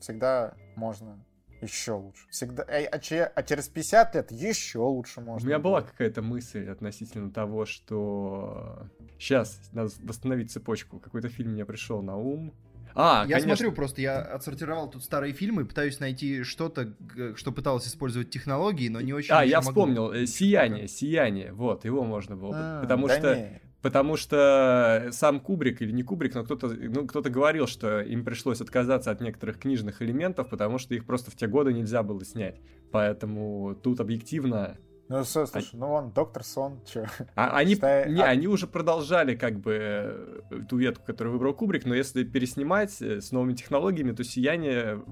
всегда 0.00 0.54
можно 0.76 1.24
еще 1.62 1.92
лучше. 1.92 2.26
Всегда, 2.30 2.64
а, 2.64 2.78
а, 2.90 3.32
а 3.34 3.42
через 3.42 3.68
50 3.68 4.14
лет 4.14 4.32
еще 4.32 4.78
лучше 4.78 5.20
можно. 5.20 5.46
У 5.46 5.48
меня 5.48 5.58
была 5.58 5.82
какая-то 5.82 6.22
мысль 6.22 6.68
относительно 6.68 7.30
того, 7.30 7.64
что 7.64 8.86
сейчас 9.18 9.60
надо 9.72 9.90
восстановить 10.02 10.50
цепочку. 10.50 10.98
Какой-то 10.98 11.28
фильм 11.28 11.52
мне 11.52 11.64
пришел 11.64 12.02
на 12.02 12.16
ум. 12.16 12.52
А, 12.94 13.24
я 13.26 13.36
конечно. 13.36 13.56
смотрю, 13.56 13.72
просто 13.72 14.02
я 14.02 14.20
отсортировал 14.20 14.90
тут 14.90 15.02
старые 15.02 15.32
фильмы, 15.32 15.64
пытаюсь 15.64 15.98
найти 15.98 16.42
что-то, 16.42 16.94
что 17.36 17.52
пыталось 17.52 17.86
использовать 17.86 18.30
технологии, 18.30 18.88
но 18.88 19.00
не 19.00 19.12
очень. 19.14 19.34
А, 19.34 19.44
я 19.44 19.60
вспомнил, 19.60 20.08
могу. 20.08 20.14
Э, 20.14 20.26
сияние, 20.26 20.88
сияние, 20.88 21.52
вот, 21.52 21.84
его 21.84 22.04
можно 22.04 22.36
было, 22.36 22.54
а, 22.54 22.82
потому 22.82 23.08
да 23.08 23.18
что 23.18 23.36
не. 23.36 23.62
Потому 23.82 24.16
что 24.16 25.08
сам 25.10 25.40
Кубрик 25.40 25.82
или 25.82 25.90
не 25.90 26.04
Кубрик, 26.04 26.34
но 26.34 26.44
кто-то 26.44 26.68
ну, 26.68 27.06
кто 27.06 27.20
говорил, 27.22 27.66
что 27.66 28.00
им 28.00 28.24
пришлось 28.24 28.60
отказаться 28.60 29.10
от 29.10 29.20
некоторых 29.20 29.58
книжных 29.58 30.00
элементов, 30.02 30.48
потому 30.48 30.78
что 30.78 30.94
их 30.94 31.04
просто 31.04 31.30
в 31.32 31.36
те 31.36 31.48
годы 31.48 31.72
нельзя 31.72 32.04
было 32.04 32.24
снять. 32.24 32.60
Поэтому 32.92 33.74
тут 33.74 34.00
объективно 34.00 34.78
ну, 35.08 35.24
слушай, 35.24 35.62
а... 35.72 35.76
ну 35.76 35.92
он 35.92 36.10
доктор 36.12 36.42
Сон, 36.42 36.80
чё? 36.86 37.04
А, 37.34 37.56
они, 37.56 37.74
Считай, 37.74 38.10
не, 38.10 38.22
а... 38.22 38.26
они 38.26 38.46
уже 38.46 38.66
продолжали 38.66 39.34
как 39.34 39.60
бы 39.60 40.42
ту 40.68 40.78
ветку, 40.78 41.04
которую 41.04 41.34
выбрал 41.34 41.52
Кубрик, 41.52 41.84
но 41.84 41.94
если 41.94 42.24
переснимать 42.24 43.02
э, 43.02 43.20
с 43.20 43.30
новыми 43.30 43.52
технологиями, 43.52 44.12
то 44.12 44.24
сияние 44.24 45.04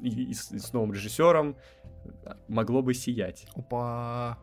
и, 0.00 0.30
и, 0.30 0.34
с, 0.34 0.50
и 0.50 0.58
с 0.58 0.72
новым 0.72 0.92
режиссером 0.92 1.56
могло 2.48 2.82
бы 2.82 2.94
сиять. 2.94 3.46
Опа, 3.54 4.38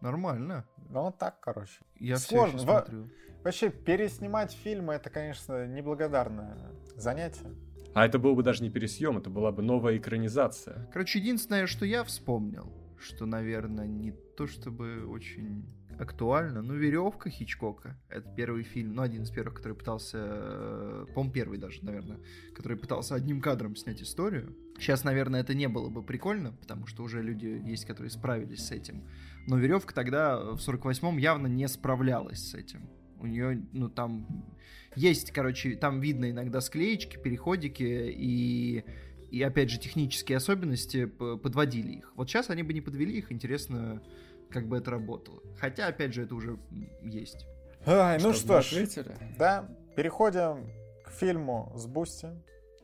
нормально. 0.00 0.64
Ну, 0.88 1.14
так, 1.16 1.40
короче. 1.40 1.80
Я 1.98 2.16
Сложно. 2.16 2.58
Все 2.58 2.66
смотрю. 2.66 3.10
Вообще, 3.44 3.70
переснимать 3.70 4.52
фильмы, 4.52 4.94
это, 4.94 5.10
конечно, 5.10 5.66
неблагодарное 5.66 6.56
занятие. 6.96 7.54
А 7.94 8.04
это 8.04 8.18
был 8.18 8.34
бы 8.34 8.42
даже 8.42 8.62
не 8.62 8.70
пересъем, 8.70 9.18
это 9.18 9.30
была 9.30 9.52
бы 9.52 9.62
новая 9.62 9.96
экранизация. 9.96 10.88
Короче, 10.92 11.18
единственное, 11.18 11.66
что 11.66 11.84
я 11.84 12.04
вспомнил, 12.04 12.72
что, 12.98 13.26
наверное, 13.26 13.86
не 13.86 14.12
то 14.36 14.46
чтобы 14.46 15.06
очень 15.06 15.64
актуально, 15.98 16.62
но 16.62 16.74
«Веревка» 16.74 17.28
Хичкока. 17.28 17.98
Это 18.08 18.28
первый 18.36 18.62
фильм, 18.62 18.94
ну, 18.94 19.02
один 19.02 19.22
из 19.22 19.30
первых, 19.30 19.54
который 19.54 19.74
пытался, 19.74 20.18
э, 20.20 21.06
по-моему, 21.12 21.32
первый 21.32 21.58
даже, 21.58 21.84
наверное, 21.84 22.20
который 22.54 22.78
пытался 22.78 23.14
одним 23.14 23.40
кадром 23.40 23.74
снять 23.74 24.00
историю. 24.00 24.56
Сейчас, 24.78 25.02
наверное, 25.02 25.40
это 25.40 25.54
не 25.54 25.68
было 25.68 25.88
бы 25.88 26.02
прикольно, 26.02 26.52
потому 26.52 26.86
что 26.86 27.02
уже 27.02 27.22
люди 27.22 27.46
есть, 27.46 27.84
которые 27.84 28.10
справились 28.10 28.66
с 28.66 28.70
этим. 28.70 29.08
Но 29.48 29.56
веревка 29.56 29.94
тогда 29.94 30.38
в 30.38 30.58
48-м 30.58 31.16
явно 31.16 31.46
не 31.46 31.66
справлялась 31.68 32.50
с 32.50 32.54
этим. 32.54 32.86
У 33.18 33.26
нее, 33.26 33.66
ну, 33.72 33.88
там 33.88 34.54
есть, 34.94 35.32
короче, 35.32 35.74
там 35.74 36.00
видно 36.00 36.30
иногда 36.30 36.60
склеечки, 36.60 37.16
переходики 37.16 37.82
и 37.82 38.84
и 39.30 39.42
опять 39.42 39.70
же 39.70 39.78
технические 39.78 40.38
особенности 40.38 41.04
подводили 41.04 41.92
их. 41.92 42.12
Вот 42.16 42.28
сейчас 42.28 42.48
они 42.48 42.62
бы 42.62 42.72
не 42.72 42.80
подвели 42.80 43.18
их, 43.18 43.30
интересно, 43.30 44.02
как 44.50 44.66
бы 44.66 44.78
это 44.78 44.90
работало. 44.90 45.42
Хотя, 45.58 45.86
опять 45.86 46.14
же, 46.14 46.22
это 46.22 46.34
уже 46.34 46.58
есть. 47.02 47.46
Ай, 47.86 48.18
ну 48.22 48.32
что, 48.32 48.62
что 48.62 48.86
ж, 48.86 49.04
да, 49.38 49.68
переходим 49.96 50.66
к 51.04 51.10
фильму 51.10 51.72
с 51.76 51.86
Boosty. 51.86 52.28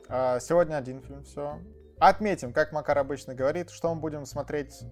А, 0.09 0.39
сегодня 0.39 0.77
один 0.77 1.01
фильм, 1.01 1.25
все. 1.25 1.61
Отметим, 1.99 2.53
как 2.53 2.73
Макар 2.73 2.99
обычно 2.99 3.35
говорит, 3.35 3.71
что 3.71 3.95
мы 3.95 4.01
будем 4.01 4.27
смотреть 4.27 4.83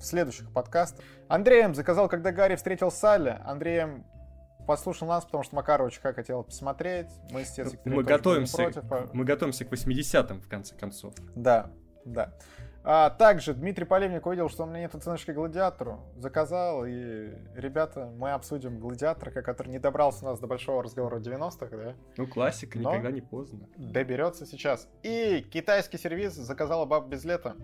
в 0.00 0.04
следующих 0.04 0.52
подкастах. 0.52 1.04
Андрей 1.28 1.59
нам 1.59 1.74
заказал, 1.74 2.08
когда 2.08 2.32
Гарри 2.32 2.56
встретил 2.56 2.90
Салли. 2.90 3.38
Андреем 3.44 4.04
послушал 4.66 5.08
нас, 5.08 5.24
потому 5.24 5.44
что 5.44 5.56
Макар 5.56 5.82
очень 5.82 6.00
как 6.00 6.16
хотел 6.16 6.42
посмотреть. 6.42 7.08
Мы, 7.30 7.40
естественно, 7.40 7.80
мы 7.84 8.02
готовимся, 8.02 8.56
против. 8.56 9.14
мы 9.14 9.24
готовимся 9.24 9.64
к 9.64 9.72
80-м, 9.72 10.40
в 10.40 10.48
конце 10.48 10.74
концов. 10.74 11.14
Да, 11.34 11.70
да. 12.04 12.32
А, 12.82 13.10
также 13.10 13.52
Дмитрий 13.52 13.84
Полевник 13.84 14.24
увидел, 14.26 14.48
что 14.48 14.64
у 14.64 14.66
меня 14.66 14.80
нет 14.80 14.94
оценочки 14.94 15.32
гладиатору. 15.32 16.00
Заказал, 16.16 16.86
и, 16.86 17.30
ребята, 17.54 18.10
мы 18.16 18.32
обсудим 18.32 18.78
гладиатора, 18.78 19.30
который 19.42 19.68
не 19.68 19.78
добрался 19.78 20.24
у 20.24 20.28
нас 20.28 20.40
до 20.40 20.46
большого 20.46 20.82
разговора 20.82 21.18
90-х, 21.18 21.76
да? 21.76 21.94
Ну, 22.16 22.26
классика, 22.26 22.78
Но 22.78 22.90
никогда 22.90 23.10
не 23.10 23.20
поздно. 23.20 23.68
Доберется 23.76 24.46
сейчас. 24.46 24.88
И 25.02 25.46
китайский 25.52 25.98
сервис 25.98 26.34
заказала 26.34 26.86
Баб 26.86 27.08
без 27.08 27.24
лета. 27.24 27.54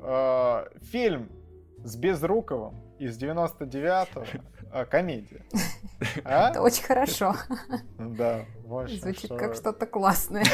А, 0.00 0.68
фильм 0.80 1.30
с 1.84 1.96
Безруковым 1.96 2.74
из 2.98 3.20
99-го. 3.22 4.24
А, 4.72 4.84
комедия. 4.86 5.44
А? 6.24 6.50
Это 6.50 6.60
очень 6.60 6.82
хорошо. 6.82 7.34
Да, 7.98 8.44
больше. 8.66 9.00
Звучит 9.00 9.26
что... 9.26 9.36
как 9.36 9.54
что-то 9.54 9.86
классное. 9.86 10.44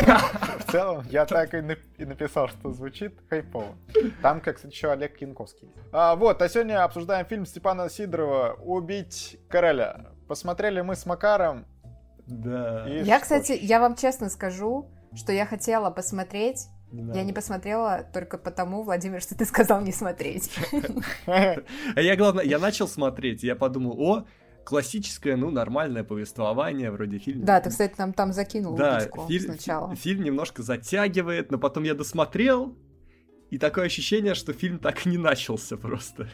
В 0.59 0.71
целом, 0.71 1.05
я 1.11 1.27
так 1.27 1.55
и, 1.55 1.79
и 1.97 2.05
написал, 2.05 2.49
что 2.49 2.71
звучит 2.73 3.19
хайпово. 3.29 3.75
Там, 4.23 4.41
как 4.41 4.57
кстати, 4.57 4.73
еще 4.75 4.93
Олег 4.93 5.21
Янковский. 5.21 5.69
А, 5.91 6.15
вот, 6.15 6.41
а 6.43 6.49
сегодня 6.49 6.85
обсуждаем 6.85 7.27
фильм 7.27 7.47
Степана 7.47 7.89
Сидорова 7.89 8.57
«Убить 8.61 9.41
короля». 9.49 10.11
Посмотрели 10.29 10.83
мы 10.83 10.95
с 10.95 11.07
Макаром. 11.07 11.67
Да. 12.27 12.87
Я, 12.87 13.19
кстати, 13.19 13.59
я 13.61 13.81
вам 13.81 13.97
честно 13.97 14.29
скажу, 14.29 14.89
что 15.15 15.33
я 15.33 15.47
хотела 15.47 15.91
посмотреть 15.91 16.69
не 16.93 17.17
я 17.17 17.25
не 17.25 17.33
посмотрела 17.33 18.07
только 18.13 18.39
потому, 18.39 18.83
Владимир, 18.83 19.21
что 19.21 19.37
ты 19.37 19.45
сказал 19.45 19.81
не 19.81 19.93
смотреть. 19.93 20.51
А 21.27 22.01
я, 22.01 22.17
главное, 22.17 22.45
я 22.45 22.59
начал 22.59 22.89
смотреть, 22.89 23.43
я 23.43 23.55
подумал, 23.57 24.01
о, 24.01 24.27
классическое, 24.65 25.37
ну, 25.37 25.51
нормальное 25.51 26.05
повествование, 26.05 26.91
вроде 26.91 27.19
фильма. 27.19 27.45
Да, 27.45 27.61
ты, 27.61 27.71
кстати, 27.71 27.95
нам 27.99 28.13
там 28.13 28.33
закинул 28.33 28.77
да, 28.77 29.01
фильм, 29.29 29.55
сначала. 29.55 29.95
Фильм 29.97 30.25
немножко 30.25 30.63
затягивает, 30.63 31.51
но 31.51 31.59
потом 31.59 31.85
я 31.85 31.95
досмотрел, 31.95 32.77
и 33.51 33.59
такое 33.59 33.87
ощущение, 33.87 34.35
что 34.35 34.53
фильм 34.53 34.79
так 34.79 35.07
и 35.07 35.09
не 35.09 35.19
начался 35.19 35.77
просто. 35.77 36.29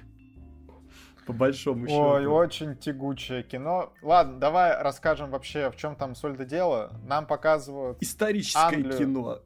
По 1.26 1.32
большому 1.32 1.88
счету. 1.88 2.00
Ой, 2.00 2.26
очень 2.26 2.76
тягучее 2.76 3.42
кино. 3.42 3.92
Ладно, 4.00 4.38
давай 4.38 4.80
расскажем 4.80 5.30
вообще, 5.30 5.70
в 5.70 5.76
чем 5.76 5.96
там 5.96 6.14
соль 6.14 6.36
до 6.36 6.44
дела. 6.44 6.92
Нам 7.04 7.26
показывают... 7.26 8.00
Историческое 8.00 8.76
Англию. 8.76 8.98
кино. 8.98 9.38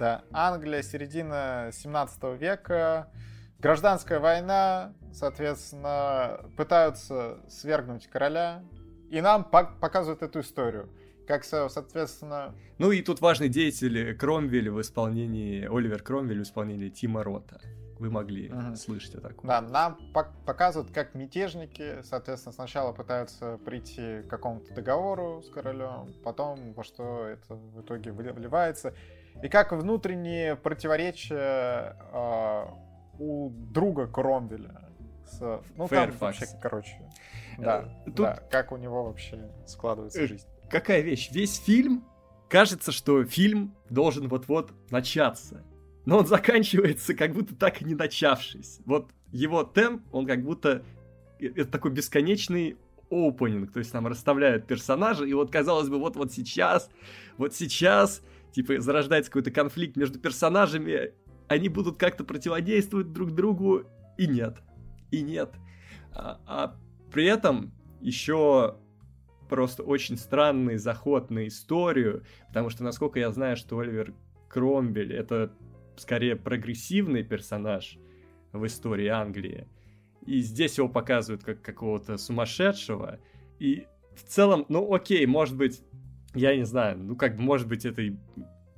Да, 0.00 0.24
Англия, 0.32 0.80
середина 0.80 1.68
17 1.74 2.40
века, 2.40 3.10
гражданская 3.58 4.18
война, 4.18 4.94
соответственно, 5.12 6.40
пытаются 6.56 7.36
свергнуть 7.50 8.06
короля, 8.06 8.64
и 9.10 9.20
нам 9.20 9.44
показывают 9.44 10.22
эту 10.22 10.40
историю. 10.40 10.88
Как, 11.28 11.44
соответственно... 11.44 12.54
Ну 12.78 12.92
и 12.92 13.02
тут 13.02 13.20
важный 13.20 13.50
деятель 13.50 14.16
Кромвель 14.16 14.70
в 14.70 14.80
исполнении, 14.80 15.66
Оливер 15.66 16.02
Кромвель 16.02 16.38
в 16.38 16.44
исполнении 16.44 16.88
Тима 16.88 17.22
Рота. 17.22 17.60
Вы 17.98 18.08
могли 18.08 18.50
угу. 18.50 18.76
слышать 18.76 19.16
о 19.16 19.20
таком. 19.20 19.46
Да, 19.46 19.60
нам 19.60 19.98
показывают, 20.46 20.90
как 20.94 21.14
мятежники, 21.14 22.00
соответственно, 22.04 22.54
сначала 22.54 22.92
пытаются 22.94 23.58
прийти 23.66 24.22
к 24.22 24.28
какому-то 24.28 24.72
договору 24.72 25.42
с 25.42 25.50
королем, 25.50 26.10
потом 26.24 26.72
во 26.72 26.84
что 26.84 27.26
это 27.26 27.54
в 27.54 27.82
итоге 27.82 28.12
выливается. 28.12 28.94
И 29.42 29.48
как 29.48 29.72
внутренние 29.72 30.56
противоречия 30.56 31.96
э, 32.12 32.64
у 33.18 33.50
друга 33.50 34.06
Кромвеля. 34.06 34.88
С, 35.24 35.40
ну, 35.76 35.84
Fairfax. 35.86 35.90
там 35.90 36.18
вообще, 36.18 36.46
короче, 36.60 37.10
да, 37.58 37.84
э, 38.06 38.10
Тут... 38.10 38.16
да, 38.16 38.42
как 38.50 38.72
у 38.72 38.76
него 38.76 39.04
вообще 39.04 39.50
складывается 39.66 40.20
э, 40.20 40.26
жизнь. 40.26 40.46
Какая 40.68 41.00
вещь? 41.02 41.30
Весь 41.30 41.56
фильм, 41.58 42.04
кажется, 42.48 42.92
что 42.92 43.24
фильм 43.24 43.74
должен 43.88 44.28
вот-вот 44.28 44.72
начаться. 44.90 45.64
Но 46.04 46.18
он 46.18 46.26
заканчивается, 46.26 47.14
как 47.14 47.32
будто 47.32 47.54
так 47.54 47.82
и 47.82 47.84
не 47.84 47.94
начавшись. 47.94 48.80
Вот 48.84 49.10
его 49.32 49.62
темп, 49.62 50.02
он 50.12 50.26
как 50.26 50.42
будто... 50.42 50.82
Э, 51.38 51.46
это 51.46 51.66
такой 51.66 51.92
бесконечный 51.92 52.76
опенинг, 53.10 53.72
то 53.72 53.80
есть 53.80 53.92
нам 53.92 54.06
расставляют 54.06 54.66
персонажи, 54.66 55.28
и 55.28 55.34
вот 55.34 55.50
казалось 55.50 55.88
бы, 55.88 55.98
вот-вот 55.98 56.32
сейчас, 56.32 56.88
вот 57.38 57.54
сейчас 57.54 58.22
типа, 58.52 58.80
зарождается 58.80 59.30
какой-то 59.30 59.50
конфликт 59.50 59.96
между 59.96 60.18
персонажами, 60.18 61.12
они 61.48 61.68
будут 61.68 61.98
как-то 61.98 62.24
противодействовать 62.24 63.12
друг 63.12 63.32
другу, 63.32 63.84
и 64.16 64.26
нет. 64.26 64.58
И 65.10 65.22
нет. 65.22 65.54
А, 66.12 66.40
а 66.46 66.76
при 67.12 67.26
этом 67.26 67.72
еще 68.00 68.76
просто 69.48 69.82
очень 69.82 70.16
странный 70.16 70.76
заход 70.76 71.30
на 71.30 71.46
историю, 71.46 72.24
потому 72.48 72.70
что, 72.70 72.84
насколько 72.84 73.18
я 73.18 73.32
знаю, 73.32 73.56
что 73.56 73.78
Оливер 73.78 74.14
Кромбель 74.48 75.12
это 75.12 75.52
скорее 75.96 76.36
прогрессивный 76.36 77.22
персонаж 77.24 77.98
в 78.52 78.64
истории 78.64 79.08
Англии. 79.08 79.68
И 80.24 80.40
здесь 80.40 80.78
его 80.78 80.88
показывают 80.88 81.44
как 81.44 81.62
какого-то 81.62 82.16
сумасшедшего. 82.16 83.18
И 83.58 83.86
в 84.14 84.22
целом, 84.22 84.66
ну 84.68 84.92
окей, 84.94 85.26
может 85.26 85.56
быть, 85.56 85.82
я 86.34 86.56
не 86.56 86.64
знаю, 86.64 86.98
ну 86.98 87.16
как 87.16 87.36
бы, 87.36 87.42
может 87.42 87.68
быть, 87.68 87.84
это 87.84 88.02
и 88.02 88.16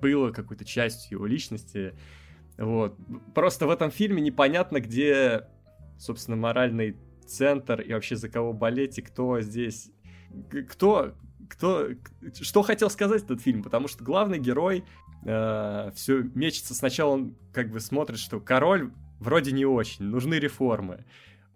было 0.00 0.32
какой-то 0.32 0.64
частью 0.64 1.18
его 1.18 1.26
личности. 1.26 1.94
Вот. 2.59 2.96
Просто 3.34 3.66
в 3.66 3.70
этом 3.70 3.90
фильме 3.90 4.20
непонятно, 4.20 4.80
где, 4.80 5.46
собственно, 5.98 6.36
моральный 6.36 6.96
центр 7.26 7.80
и 7.80 7.92
вообще 7.92 8.16
за 8.16 8.28
кого 8.28 8.53
болеть, 8.53 8.98
и 8.98 9.03
кто 9.03 9.40
здесь... 9.40 9.90
Кто, 10.70 11.14
кто, 11.48 11.88
что 12.40 12.62
хотел 12.62 12.90
сказать 12.90 13.22
этот 13.22 13.40
фильм, 13.40 13.62
потому 13.62 13.86
что 13.86 14.03
главный 14.03 14.38
герой 14.38 14.84
э, 15.24 15.90
все 15.94 16.22
мечется. 16.34 16.74
Сначала 16.74 17.12
он 17.12 17.36
как 17.53 17.70
бы 17.70 17.80
смотрит, 17.80 18.18
что 18.18 18.40
король 18.40 18.90
вроде 19.20 19.53
не 19.53 19.66
очень, 19.66 20.07
нужны 20.07 20.34
реформы. 20.34 21.05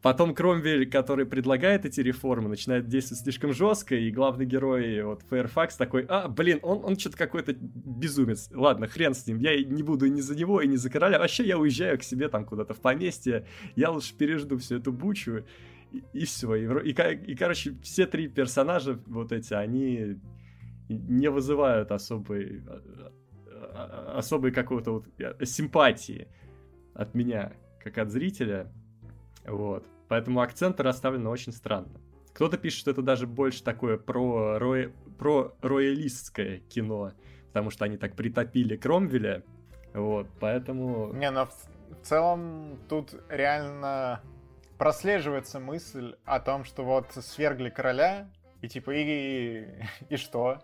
Потом 0.03 0.35
Кромвель, 0.35 0.89
который 0.89 1.27
предлагает 1.27 1.85
эти 1.85 2.01
реформы, 2.01 2.49
начинает 2.49 2.87
действовать 2.87 3.23
слишком 3.23 3.53
жестко, 3.53 3.97
и 3.97 4.11
главный 4.11 4.45
герой, 4.45 5.03
вот, 5.03 5.23
Фэрфакс 5.23 5.77
такой, 5.77 6.05
а, 6.09 6.29
блин, 6.29 6.61
он, 6.63 6.85
он 6.85 6.99
что-то 6.99 7.17
какой-то 7.17 7.55
безумец. 7.55 8.51
Ладно, 8.53 8.87
хрен 8.87 9.15
с 9.15 9.27
ним, 9.27 9.39
я 9.39 9.57
не 9.65 9.83
буду 9.83 10.07
ни 10.07 10.21
за 10.21 10.37
него, 10.37 10.61
и 10.61 10.69
ни 10.69 10.77
за 10.77 10.91
короля. 10.91 11.19
Вообще 11.19 11.45
я 11.45 11.59
уезжаю 11.59 11.99
к 11.99 12.03
себе 12.03 12.29
там 12.29 12.45
куда-то 12.45 12.75
в 12.75 12.81
поместье, 12.81 13.47
я 13.75 13.91
лучше 13.91 14.15
пережду 14.17 14.59
всю 14.59 14.77
эту 14.77 14.93
бучу, 14.93 15.45
и, 15.93 16.03
и 16.13 16.25
все. 16.25 16.55
И, 16.55 16.91
и, 16.91 16.93
и, 16.93 17.35
короче, 17.35 17.75
все 17.83 18.07
три 18.07 18.29
персонажа 18.29 19.01
вот 19.07 19.33
эти, 19.33 19.55
они 19.55 20.21
не 20.89 21.31
вызывают 21.31 21.91
особой, 21.91 22.63
а, 22.69 22.83
а, 23.75 24.19
особой 24.19 24.53
какого-то 24.53 24.93
вот 24.93 25.07
э, 25.19 25.45
симпатии 25.45 26.29
от 26.95 27.15
меня, 27.15 27.53
как 27.83 27.99
от 27.99 28.11
зрителя. 28.11 28.73
Вот. 29.47 29.87
Поэтому 30.09 30.41
акценты 30.41 30.83
расставлены 30.83 31.29
очень 31.29 31.53
странно. 31.53 32.01
Кто-то 32.33 32.59
пишет, 32.59 32.81
что 32.81 32.91
это 32.91 33.03
даже 33.03 33.27
больше 33.27 33.63
такое 33.63 33.97
про, 33.97 34.59
рой... 34.59 34.93
про 35.19 35.55
роялистское 35.63 36.59
кино, 36.69 37.13
потому 37.49 37.71
что 37.71 37.85
они 37.85 37.97
так 37.97 38.15
притопили 38.15 38.77
Кромвеля. 38.77 39.43
Вот, 39.95 40.27
поэтому... 40.39 41.13
Не, 41.15 41.31
но 41.31 41.47
в, 41.47 41.51
в 41.51 42.07
целом 42.07 42.79
тут 42.89 43.15
реально 43.31 44.21
прослеживается 44.77 45.59
мысль 45.59 46.17
о 46.25 46.39
том, 46.41 46.65
что 46.65 46.85
вот 46.85 47.07
свергли 47.13 47.71
короля, 47.71 48.29
и 48.61 48.69
типа, 48.69 48.91
и, 48.91 49.67
и 50.11 50.17
что? 50.17 50.61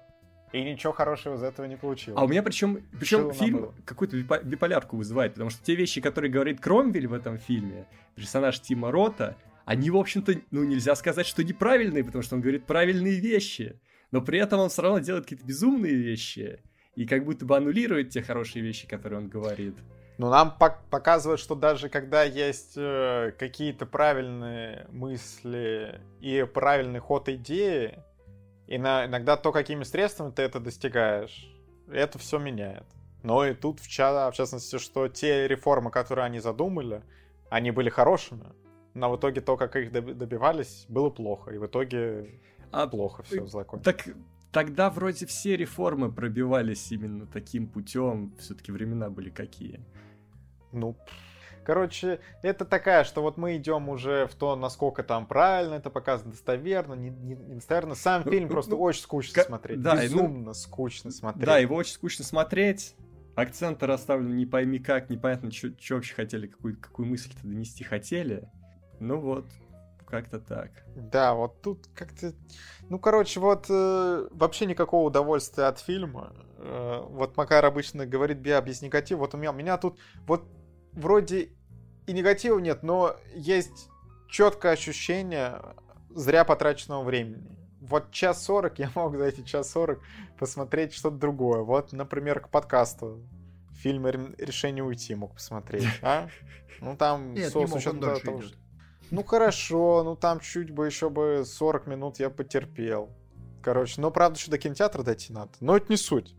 И 0.52 0.62
ничего 0.62 0.92
хорошего 0.92 1.36
из 1.36 1.42
этого 1.42 1.66
не 1.66 1.76
получилось. 1.76 2.20
А 2.20 2.24
у 2.24 2.28
меня 2.28 2.42
причем, 2.42 2.82
причем 2.98 3.32
фильм 3.32 3.72
какую-то 3.84 4.16
биполярку 4.18 4.96
вызывает, 4.96 5.32
потому 5.32 5.50
что 5.50 5.64
те 5.64 5.74
вещи, 5.74 6.00
которые 6.00 6.30
говорит 6.30 6.60
Кромвель 6.60 7.06
в 7.06 7.14
этом 7.14 7.38
фильме, 7.38 7.86
персонаж 8.14 8.60
Тима 8.60 8.90
Рота, 8.90 9.36
они, 9.64 9.90
в 9.90 9.96
общем-то, 9.96 10.34
ну, 10.50 10.64
нельзя 10.64 10.94
сказать, 10.94 11.26
что 11.26 11.42
неправильные, 11.42 12.04
потому 12.04 12.22
что 12.22 12.34
он 12.34 12.42
говорит 12.42 12.66
правильные 12.66 13.18
вещи, 13.20 13.80
но 14.10 14.20
при 14.20 14.38
этом 14.38 14.60
он 14.60 14.68
все 14.68 14.82
равно 14.82 14.98
делает 14.98 15.24
какие-то 15.24 15.46
безумные 15.46 15.94
вещи, 15.94 16.60
и 16.96 17.06
как 17.06 17.24
будто 17.24 17.46
бы 17.46 17.56
аннулирует 17.56 18.10
те 18.10 18.22
хорошие 18.22 18.62
вещи, 18.62 18.86
которые 18.86 19.20
он 19.20 19.28
говорит. 19.28 19.74
Ну, 20.18 20.28
нам 20.28 20.54
пок- 20.60 20.80
показывают, 20.90 21.40
что 21.40 21.54
даже 21.54 21.88
когда 21.88 22.22
есть 22.22 22.74
э, 22.76 23.32
какие-то 23.38 23.86
правильные 23.86 24.86
мысли 24.90 26.00
и 26.20 26.46
правильный 26.52 27.00
ход 27.00 27.28
идеи, 27.30 27.98
и 28.66 28.78
на, 28.78 29.06
иногда 29.06 29.36
то, 29.36 29.52
какими 29.52 29.84
средствами 29.84 30.30
ты 30.30 30.42
это 30.42 30.60
достигаешь, 30.60 31.50
это 31.88 32.18
все 32.18 32.38
меняет. 32.38 32.86
Но 33.22 33.46
и 33.46 33.54
тут, 33.54 33.80
в, 33.80 33.88
ча- 33.88 34.30
в 34.30 34.34
частности, 34.34 34.78
что 34.78 35.08
те 35.08 35.46
реформы, 35.46 35.90
которые 35.90 36.24
они 36.24 36.40
задумали, 36.40 37.02
они 37.50 37.70
были 37.70 37.88
хорошими, 37.88 38.46
но 38.94 39.10
в 39.10 39.16
итоге 39.16 39.40
то, 39.40 39.56
как 39.56 39.76
их 39.76 39.92
добивались, 39.92 40.86
было 40.88 41.10
плохо. 41.10 41.52
И 41.52 41.58
в 41.58 41.66
итоге 41.66 42.40
а, 42.70 42.86
плохо 42.86 43.22
все 43.22 43.46
закончилось. 43.46 43.84
Так 43.84 44.14
тогда 44.50 44.90
вроде 44.90 45.26
все 45.26 45.56
реформы 45.56 46.10
пробивались 46.10 46.90
именно 46.92 47.26
таким 47.26 47.68
путем. 47.68 48.34
Все-таки 48.38 48.72
времена 48.72 49.08
были 49.08 49.30
какие. 49.30 49.80
Ну, 50.72 50.96
Короче, 51.64 52.20
это 52.42 52.64
такая, 52.64 53.04
что 53.04 53.22
вот 53.22 53.36
мы 53.36 53.56
идем 53.56 53.88
уже 53.88 54.26
в 54.26 54.34
то, 54.34 54.56
насколько 54.56 55.02
там 55.02 55.26
правильно 55.26 55.74
это 55.74 55.90
показано, 55.90 56.32
достоверно, 56.32 56.94
не, 56.94 57.10
не, 57.10 57.34
не 57.34 57.54
достоверно. 57.54 57.94
Сам 57.94 58.22
ну, 58.24 58.30
фильм 58.30 58.44
ну, 58.44 58.50
просто 58.50 58.72
ну, 58.72 58.80
очень 58.80 59.02
скучно 59.02 59.42
смотреть. 59.42 59.80
Да, 59.80 60.02
Безумно 60.02 60.46
ну, 60.46 60.54
скучно 60.54 61.10
смотреть. 61.10 61.46
Да, 61.46 61.58
его 61.58 61.76
очень 61.76 61.94
скучно 61.94 62.24
смотреть. 62.24 62.96
Акценты 63.34 63.86
расставлены 63.86 64.34
не 64.34 64.46
пойми 64.46 64.78
как, 64.78 65.08
непонятно, 65.08 65.50
что 65.50 65.70
вообще 65.90 66.14
хотели, 66.14 66.48
какую, 66.48 66.78
какую 66.78 67.06
мысль-то 67.06 67.46
донести 67.46 67.84
хотели. 67.84 68.50
Ну 69.00 69.20
вот, 69.20 69.46
как-то 70.06 70.38
так. 70.38 70.70
Да, 70.94 71.34
вот 71.34 71.62
тут 71.62 71.86
как-то... 71.94 72.34
Ну, 72.90 72.98
короче, 72.98 73.40
вот 73.40 73.66
э, 73.70 74.28
вообще 74.30 74.66
никакого 74.66 75.06
удовольствия 75.06 75.64
от 75.64 75.78
фильма. 75.78 76.34
Э, 76.58 77.00
вот 77.08 77.36
Макар 77.38 77.64
обычно 77.64 78.04
говорит 78.04 78.38
без 78.38 78.82
негатива. 78.82 79.20
Вот 79.20 79.34
у 79.34 79.38
меня, 79.38 79.50
у 79.50 79.54
меня 79.54 79.78
тут 79.78 79.98
вот 80.26 80.44
вроде 80.92 81.50
и 82.06 82.12
негатива 82.12 82.58
нет, 82.58 82.82
но 82.82 83.16
есть 83.34 83.88
четкое 84.28 84.72
ощущение 84.72 85.60
зря 86.10 86.44
потраченного 86.44 87.02
времени. 87.04 87.56
Вот 87.80 88.10
час 88.12 88.44
сорок 88.44 88.78
я 88.78 88.90
мог 88.94 89.16
за 89.16 89.24
эти 89.24 89.42
час 89.42 89.70
сорок 89.70 90.00
посмотреть 90.38 90.94
что-то 90.94 91.16
другое. 91.16 91.60
Вот, 91.60 91.92
например, 91.92 92.40
к 92.40 92.48
подкасту. 92.48 93.22
Фильм 93.74 94.06
«Решение 94.06 94.84
уйти» 94.84 95.14
мог 95.14 95.34
посмотреть, 95.34 95.88
а? 96.02 96.28
Ну 96.80 96.96
там, 96.96 97.34
Нет, 97.34 97.52
не 97.54 97.66
мог, 97.66 97.80
он 97.86 98.00
дольше 98.00 98.24
того, 98.24 98.40
идет. 98.40 98.54
Ну 99.10 99.24
хорошо, 99.24 100.02
ну 100.04 100.14
там 100.14 100.40
чуть 100.40 100.70
бы 100.70 100.86
еще 100.86 101.10
бы 101.10 101.42
40 101.44 101.86
минут 101.86 102.20
я 102.20 102.30
потерпел. 102.30 103.10
Короче, 103.60 104.00
но 104.00 104.10
правда 104.10 104.38
еще 104.38 104.50
до 104.50 104.58
кинотеатра 104.58 105.02
дойти 105.02 105.32
надо. 105.32 105.50
Но 105.60 105.76
это 105.76 105.86
не 105.90 105.96
суть. 105.96 106.34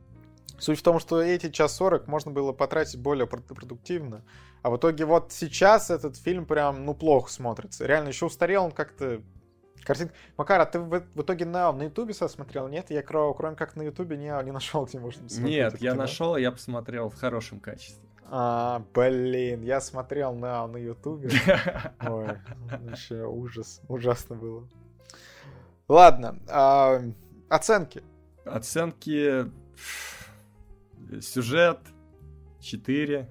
Суть 0.60 0.80
в 0.80 0.84
том, 0.84 1.00
что 1.00 1.22
эти 1.22 1.50
час 1.50 1.76
40 1.76 2.08
можно 2.08 2.32
было 2.32 2.52
потратить 2.54 3.00
более 3.00 3.28
продуктивно. 3.28 4.24
А 4.62 4.70
в 4.70 4.78
итоге 4.78 5.06
вот 5.06 5.32
сейчас 5.32 5.90
этот 5.90 6.16
фильм 6.16 6.46
прям, 6.46 6.86
ну, 6.86 6.94
плохо 6.94 7.32
смотрится. 7.32 7.86
Реально, 7.86 8.10
еще 8.10 8.26
устарел 8.28 8.66
он 8.66 8.72
как-то... 8.72 9.22
Картинка... 9.84 10.14
Макар, 10.38 10.62
а 10.62 10.66
ты 10.66 10.80
в, 10.80 11.04
в 11.14 11.22
итоге 11.22 11.46
на, 11.46 11.72
на 11.74 11.84
Ютубе 11.84 12.14
смотрел? 12.14 12.70
Нет? 12.70 12.90
Я 12.90 13.02
кроме 13.02 13.56
как 13.56 13.76
на 13.76 13.82
Ютубе 13.82 14.16
не, 14.16 14.32
не 14.44 14.52
нашел, 14.52 14.86
где 14.86 15.00
можно 15.00 15.24
посмотреть. 15.24 15.54
Нет, 15.54 15.82
я 15.82 15.92
кино. 15.92 16.04
нашел, 16.04 16.38
я 16.38 16.52
посмотрел 16.52 17.10
в 17.10 17.16
хорошем 17.16 17.60
качестве. 17.60 18.02
А, 18.26 18.84
блин, 18.94 19.62
я 19.64 19.82
смотрел 19.82 20.34
на, 20.34 20.66
на 20.68 20.78
Ютубе. 20.78 21.30
Ой, 22.08 22.38
вообще 22.80 23.26
ужас, 23.26 23.82
ужасно 23.90 24.36
было. 24.36 24.68
Ладно, 25.90 26.40
а, 26.48 27.02
оценки. 27.50 28.02
Оценки 28.46 29.52
Сюжет 31.22 31.80
4. 32.60 33.30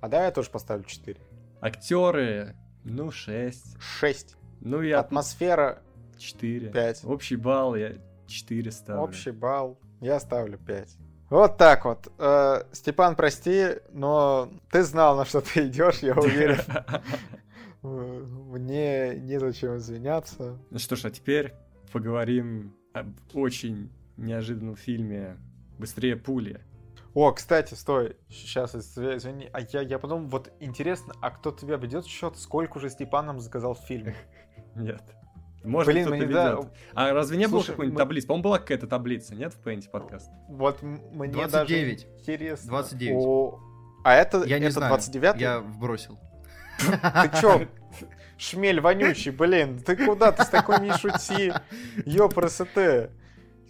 А 0.00 0.08
да, 0.08 0.24
я 0.24 0.30
тоже 0.32 0.50
поставлю 0.50 0.84
4. 0.84 1.20
Актеры, 1.60 2.56
ну, 2.84 3.10
6. 3.10 3.80
6. 3.80 4.36
Ну, 4.60 4.82
я... 4.82 5.00
Атмосфера 5.00 5.82
4. 6.18 6.70
5. 6.70 7.04
Общий 7.04 7.36
балл 7.36 7.76
я 7.76 7.94
4 8.26 8.70
ставлю. 8.72 9.02
Общий 9.02 9.30
балл 9.30 9.78
я 10.00 10.18
ставлю 10.18 10.58
5. 10.58 10.96
Вот 11.30 11.56
так 11.56 11.84
вот. 11.84 12.12
Э, 12.18 12.64
Степан, 12.72 13.16
прости, 13.16 13.76
но 13.92 14.50
ты 14.70 14.82
знал, 14.82 15.16
на 15.16 15.24
что 15.24 15.40
ты 15.40 15.66
идешь, 15.66 16.00
я 16.00 16.14
уверен. 16.14 16.60
Мне 17.82 19.14
незачем 19.16 19.76
извиняться. 19.76 20.58
Ну 20.70 20.78
что 20.78 20.94
ж, 20.94 21.06
а 21.06 21.10
теперь 21.10 21.54
поговорим 21.92 22.74
об 22.92 23.08
очень 23.34 23.90
неожиданном 24.16 24.76
фильме 24.76 25.36
«Быстрее 25.78 26.16
пули». 26.16 26.60
О, 27.14 27.30
кстати, 27.32 27.74
стой, 27.74 28.16
сейчас, 28.30 28.74
извини, 28.74 29.50
а 29.52 29.60
я, 29.60 29.82
я 29.82 29.98
подумал, 29.98 30.28
вот 30.28 30.50
интересно, 30.60 31.14
а 31.20 31.30
кто 31.30 31.52
тебя 31.52 31.76
ведет 31.76 32.06
счет, 32.06 32.38
сколько 32.38 32.78
уже 32.78 32.88
Степан 32.88 33.26
нам 33.26 33.40
заказал 33.40 33.74
фильм? 33.74 34.14
Нет. 34.74 35.02
Может, 35.62 35.92
Блин, 35.92 36.06
кто-то 36.06 36.24
ведет. 36.24 36.34
Да... 36.34 36.60
А 36.94 37.12
разве 37.12 37.36
не 37.36 37.46
Слушай, 37.46 37.66
было 37.66 37.72
какой-нибудь 37.72 37.94
мы... 37.94 38.00
таблицы? 38.00 38.26
По-моему, 38.26 38.44
была 38.44 38.58
какая-то 38.58 38.86
таблица, 38.86 39.34
нет, 39.34 39.54
в 39.54 39.58
Пейнте 39.58 39.88
подкаст? 39.90 40.30
Вот 40.48 40.82
мне 40.82 41.28
29. 41.28 41.50
даже 41.50 42.18
интересно. 42.18 42.68
29. 42.68 43.16
О... 43.16 43.60
А 44.04 44.14
это, 44.14 44.42
я 44.44 44.58
не 44.58 44.66
это 44.66 44.74
знаю. 44.74 44.90
29 44.90 45.40
Я 45.40 45.60
вбросил. 45.60 46.18
Ты 46.78 47.40
чё? 47.40 47.62
Шмель 48.38 48.80
вонючий, 48.80 49.30
блин, 49.30 49.78
ты 49.78 49.94
куда? 49.94 50.32
Ты 50.32 50.42
с 50.42 50.48
такой 50.48 50.80
не 50.80 50.92
шути. 50.96 51.52
Ёпросоте. 52.06 53.10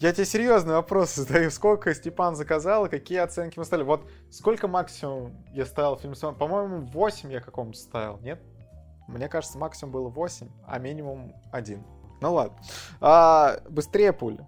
Я 0.03 0.13
тебе 0.13 0.25
серьезный 0.25 0.75
вопрос 0.75 1.15
задаю. 1.15 1.49
Сколько 1.53 1.95
Степан 1.95 2.35
заказал 2.35 2.87
и 2.87 2.89
какие 2.89 3.19
оценки 3.19 3.57
мы 3.57 3.65
ставили? 3.65 3.85
Вот 3.85 4.11
сколько 4.31 4.67
максимум 4.67 5.33
я 5.53 5.65
ставил 5.65 5.97
фильм? 5.97 6.15
По-моему, 6.35 6.87
8 6.87 7.31
я 7.31 7.39
какому-то 7.39 7.79
ставил, 7.79 8.19
нет? 8.19 8.41
Мне 9.07 9.29
кажется, 9.29 9.59
максимум 9.59 9.93
было 9.93 10.09
8, 10.09 10.49
а 10.67 10.79
минимум 10.81 11.33
1. 11.53 11.85
Ну 12.21 12.35
ладно. 12.35 12.59
А, 13.01 13.61
быстрее 13.71 14.13
пули. 14.13 14.45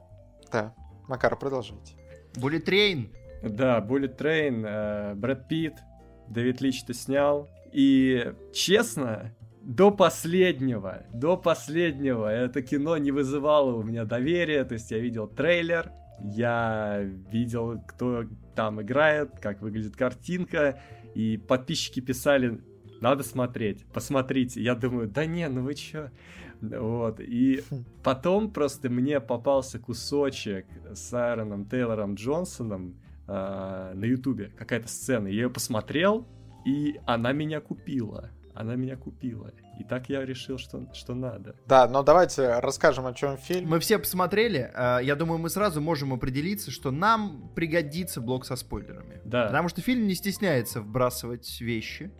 Да. 0.50 0.74
Макар, 1.06 1.38
продолжите. 1.38 1.94
Bullet 2.34 2.64
Train. 2.64 3.14
Да, 3.44 3.78
Bullet 3.78 4.16
Train, 4.16 4.66
э, 4.66 5.14
Брэд 5.14 5.46
Питт, 5.46 5.74
Дэвид 6.26 6.60
Лич 6.62 6.82
ты 6.82 6.94
снял. 6.94 7.48
И 7.70 8.34
честно, 8.52 9.32
до 9.64 9.90
последнего, 9.90 11.04
до 11.12 11.36
последнего 11.36 12.28
это 12.30 12.62
кино 12.62 12.96
не 12.98 13.10
вызывало 13.10 13.74
у 13.74 13.82
меня 13.82 14.04
доверия, 14.04 14.64
то 14.64 14.74
есть 14.74 14.90
я 14.90 14.98
видел 14.98 15.26
трейлер, 15.26 15.90
я 16.20 17.00
видел, 17.30 17.80
кто 17.86 18.24
там 18.54 18.82
играет, 18.82 19.40
как 19.40 19.62
выглядит 19.62 19.96
картинка, 19.96 20.80
и 21.14 21.36
подписчики 21.36 22.00
писали 22.00 22.60
надо 23.00 23.22
смотреть, 23.22 23.84
посмотрите. 23.92 24.62
Я 24.62 24.74
думаю, 24.74 25.08
да 25.08 25.26
не, 25.26 25.48
ну 25.48 25.62
вы 25.62 25.74
чё? 25.74 26.10
Вот, 26.60 27.20
и 27.20 27.62
потом 28.02 28.50
просто 28.50 28.88
мне 28.88 29.20
попался 29.20 29.78
кусочек 29.78 30.66
с 30.94 31.12
Айроном 31.12 31.66
Тейлором 31.66 32.14
Джонсоном 32.14 32.96
э, 33.26 33.92
на 33.94 34.04
Ютубе, 34.04 34.52
какая-то 34.56 34.88
сцена. 34.88 35.26
Я 35.26 35.42
ее 35.42 35.50
посмотрел, 35.50 36.26
и 36.64 36.98
она 37.04 37.32
меня 37.32 37.60
купила. 37.60 38.30
Она 38.54 38.76
меня 38.76 38.96
купила. 38.96 39.50
И 39.80 39.84
так 39.84 40.08
я 40.08 40.24
решил, 40.24 40.58
что, 40.58 40.86
что 40.94 41.14
надо. 41.14 41.56
Да, 41.66 41.88
но 41.88 42.02
давайте 42.04 42.60
расскажем, 42.60 43.04
о 43.06 43.12
чем 43.12 43.36
фильм. 43.36 43.68
Мы 43.68 43.80
все 43.80 43.98
посмотрели. 43.98 44.70
э, 44.72 45.00
Я 45.02 45.16
думаю, 45.16 45.38
мы 45.40 45.50
сразу 45.50 45.80
можем 45.80 46.12
определиться, 46.12 46.70
что 46.70 46.90
нам 46.92 47.50
пригодится 47.56 48.20
блок 48.20 48.46
со 48.46 48.54
спойлерами. 48.54 49.20
Да. 49.24 49.46
Потому 49.46 49.68
что 49.68 49.80
фильм 49.80 50.06
не 50.06 50.14
стесняется 50.14 50.80
вбрасывать 50.80 51.60
вещи. 51.60 52.12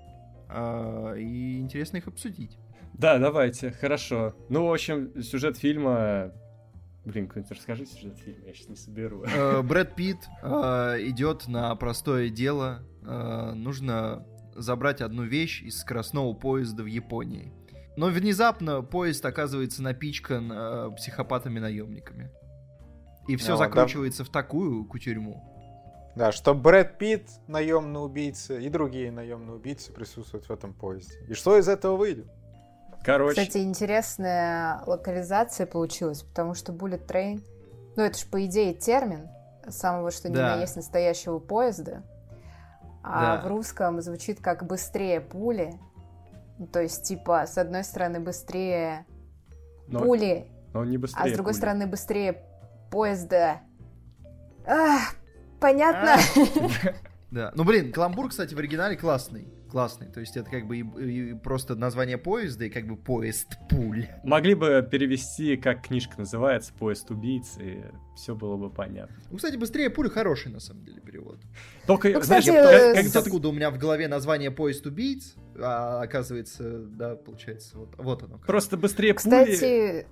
э, 0.49 1.19
И 1.21 1.61
интересно 1.61 1.99
их 1.99 2.09
обсудить. 2.09 2.59
Да, 2.95 3.19
давайте, 3.19 3.71
хорошо. 3.71 4.35
Ну, 4.49 4.67
в 4.67 4.73
общем, 4.73 5.23
сюжет 5.23 5.57
фильма... 5.57 6.33
Блин, 7.05 7.29
кто-нибудь 7.29 7.53
расскажи 7.53 7.85
сюжет 7.87 8.17
фильма, 8.19 8.47
я 8.47 8.55
сейчас 8.55 8.69
не 8.69 8.77
соберу. 8.77 9.25
Э, 9.25 9.63
Брэд 9.63 9.95
Питт 9.95 10.19
э, 10.43 10.97
идет 11.03 11.47
на 11.49 11.75
простое 11.77 12.29
дело. 12.31 12.83
Э, 13.07 13.53
Нужно 13.55 14.27
забрать 14.57 15.01
одну 15.01 15.23
вещь 15.25 15.63
из 15.63 15.81
скоростного 15.81 16.33
поезда 16.35 16.83
в 16.83 16.87
Японии. 16.87 17.53
Но 17.97 18.07
внезапно 18.07 18.83
поезд 18.83 19.25
оказывается 19.25 19.83
напичкан 19.83 20.51
э, 20.53 20.91
психопатами-наемниками. 20.97 22.31
И 23.29 23.37
все 23.37 23.53
Ну, 23.53 23.59
да. 23.59 23.65
закручивается 23.65 24.25
в 24.25 24.29
такую 24.29 24.85
кутюрьму. 24.85 25.51
Да, 26.17 26.31
что 26.31 26.55
Брэд 26.55 26.99
Питт, 26.99 27.29
наемный 27.49 28.05
убийца, 28.05 28.59
и 28.59 28.69
другие 28.69 29.11
наемные 29.11 29.57
убийцы 29.57 29.93
присутствуют 29.93 30.47
в 30.47 30.51
этом 30.53 30.73
поезде. 30.75 31.19
И 31.29 31.35
что 31.35 31.59
из 31.59 31.69
этого 31.69 31.97
выйдет? 31.97 32.27
Короче, 33.05 33.41
Кстати, 33.45 33.63
интересная 33.63 34.83
локализация 34.87 35.67
получилась, 35.67 36.23
потому 36.23 36.55
что 36.55 36.73
Bullet 36.73 37.07
Train, 37.07 37.43
ну 37.97 38.03
это 38.03 38.17
ж 38.19 38.25
по 38.27 38.45
идее 38.47 38.75
термин 38.75 39.29
самого 39.69 40.11
что 40.11 40.29
ни 40.29 40.35
Да. 40.35 40.57
на 40.57 40.61
есть 40.61 40.77
настоящего 40.77 41.39
поезда, 41.39 42.03
а 43.05 43.37
Да. 43.37 43.43
в 43.43 43.49
русском 43.49 44.01
звучит 44.01 44.41
как 44.41 44.67
быстрее 44.67 45.21
пули. 45.21 45.79
То 46.73 46.81
есть, 46.81 47.03
типа, 47.05 47.47
с 47.47 47.59
одной 47.59 47.85
стороны 47.85 48.21
быстрее 48.21 49.07
но, 49.89 50.01
пули, 50.01 50.47
но 50.73 50.85
не 50.85 50.97
быстрее 50.97 51.23
а 51.25 51.29
с 51.29 51.33
другой 51.33 51.53
пули. 51.53 51.59
стороны 51.61 51.87
быстрее 51.87 52.43
поезда. 52.91 53.61
Ах, 54.67 55.15
понятно? 55.61 56.17
Да. 57.31 57.51
Ну, 57.57 57.65
блин, 57.65 57.91
каламбур, 57.91 58.29
кстати, 58.29 58.55
в 58.55 58.59
оригинале 58.59 58.97
классный. 58.97 59.49
Классный. 59.75 60.07
То 60.07 60.21
есть 60.21 60.37
это 60.37 60.49
как 60.49 60.69
бы 60.69 60.77
и- 60.79 61.31
и 61.31 61.35
просто 61.35 61.75
название 61.75 62.17
поезда 62.17 62.65
и 62.67 62.71
как 62.71 62.87
бы 62.87 62.95
поезд 62.97 63.59
пуль. 63.69 64.07
Могли 64.23 64.55
бы 64.55 64.87
перевести, 64.89 65.57
как 65.57 65.83
книжка 65.89 66.15
называется, 66.17 66.73
«Поезд 66.79 67.11
убийц», 67.11 67.59
и 67.59 67.83
все 68.15 68.37
было 68.37 68.57
бы 68.57 68.71
понятно. 68.71 69.17
Ну, 69.33 69.37
кстати, 69.37 69.57
быстрее 69.57 69.91
пуль 69.91 70.09
хороший, 70.11 70.53
на 70.53 70.61
самом 70.61 70.85
деле, 70.85 71.01
перевод. 71.01 71.41
Только, 71.89 72.09
Ну, 72.11 72.21
знаешь, 72.21 72.45
кстати, 72.45 72.57
как- 72.57 73.05
э, 73.05 73.13
как 73.13 73.27
откуда 73.27 73.49
у 73.49 73.53
меня 73.53 73.73
в 73.73 73.79
голове 73.79 74.07
название 74.07 74.53
поезд 74.53 74.87
убийц, 74.87 75.35
а 75.59 76.03
оказывается, 76.03 76.79
да, 76.79 77.17
получается, 77.17 77.77
вот, 77.77 77.97
вот 77.99 78.23
оно. 78.23 78.37
как. 78.39 78.47
просто 78.47 78.77
быстрее 78.77 79.15
пули... 79.15 79.17
Кстати, 79.17 80.07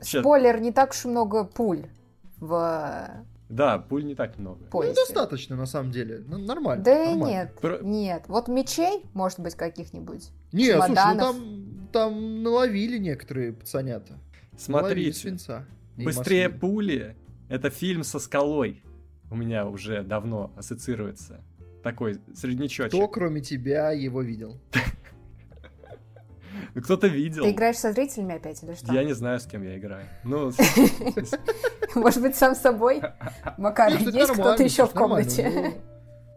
спойлер, 0.00 0.60
не 0.60 0.72
так 0.72 0.90
уж 0.90 1.04
и 1.04 1.08
много 1.08 1.44
пуль 1.44 1.86
в 2.38 3.24
Да, 3.50 3.78
пуль 3.78 4.04
не 4.04 4.14
так 4.14 4.38
много. 4.38 4.60
Ну, 4.62 4.70
поезде. 4.70 4.94
достаточно, 4.94 5.56
на 5.56 5.66
самом 5.66 5.90
деле. 5.90 6.22
Ну, 6.26 6.38
нормально. 6.38 6.84
Да 6.84 7.02
и 7.02 7.08
нормально. 7.08 7.26
нет, 7.26 7.60
Про- 7.60 7.78
нет. 7.82 8.24
Вот 8.28 8.46
мечей, 8.46 9.04
может 9.12 9.40
быть, 9.40 9.56
каких-нибудь. 9.56 10.30
Не, 10.52 10.72
слушай, 10.72 10.88
ну 10.88 10.94
чемоданов. 10.94 11.36
там, 11.36 11.88
там 11.92 12.42
наловили 12.44 12.98
некоторые 12.98 13.52
пацанята. 13.52 14.18
Смотрите, 14.56 15.18
свинца. 15.18 15.66
«Быстрее 15.96 16.48
маслины. 16.48 16.60
пули»— 16.60 17.16
это 17.48 17.70
фильм 17.70 18.04
со 18.04 18.20
скалой. 18.20 18.82
У 19.30 19.34
меня 19.34 19.66
уже 19.66 20.02
давно 20.02 20.52
ассоциируется. 20.56 21.44
Такой 21.82 22.20
среднячочек. 22.34 22.88
Кто, 22.92 23.08
кроме 23.08 23.40
тебя, 23.40 23.90
его 23.90 24.22
видел? 24.22 24.60
Ну, 26.74 26.82
Кто-то 26.82 27.06
видел. 27.06 27.44
Ты 27.44 27.50
играешь 27.50 27.78
со 27.78 27.92
зрителями 27.92 28.36
опять 28.36 28.62
или 28.62 28.74
что? 28.74 28.92
Я 28.92 29.04
не 29.04 29.12
знаю, 29.12 29.40
с 29.40 29.46
кем 29.46 29.62
я 29.62 29.76
играю. 29.78 30.04
Ну, 30.24 30.52
Может 31.94 32.22
быть, 32.22 32.36
сам 32.36 32.54
собой? 32.54 33.02
Макар, 33.58 33.92
есть 33.92 34.32
кто-то 34.32 34.62
еще 34.62 34.86
в 34.86 34.92
комнате? 34.92 35.74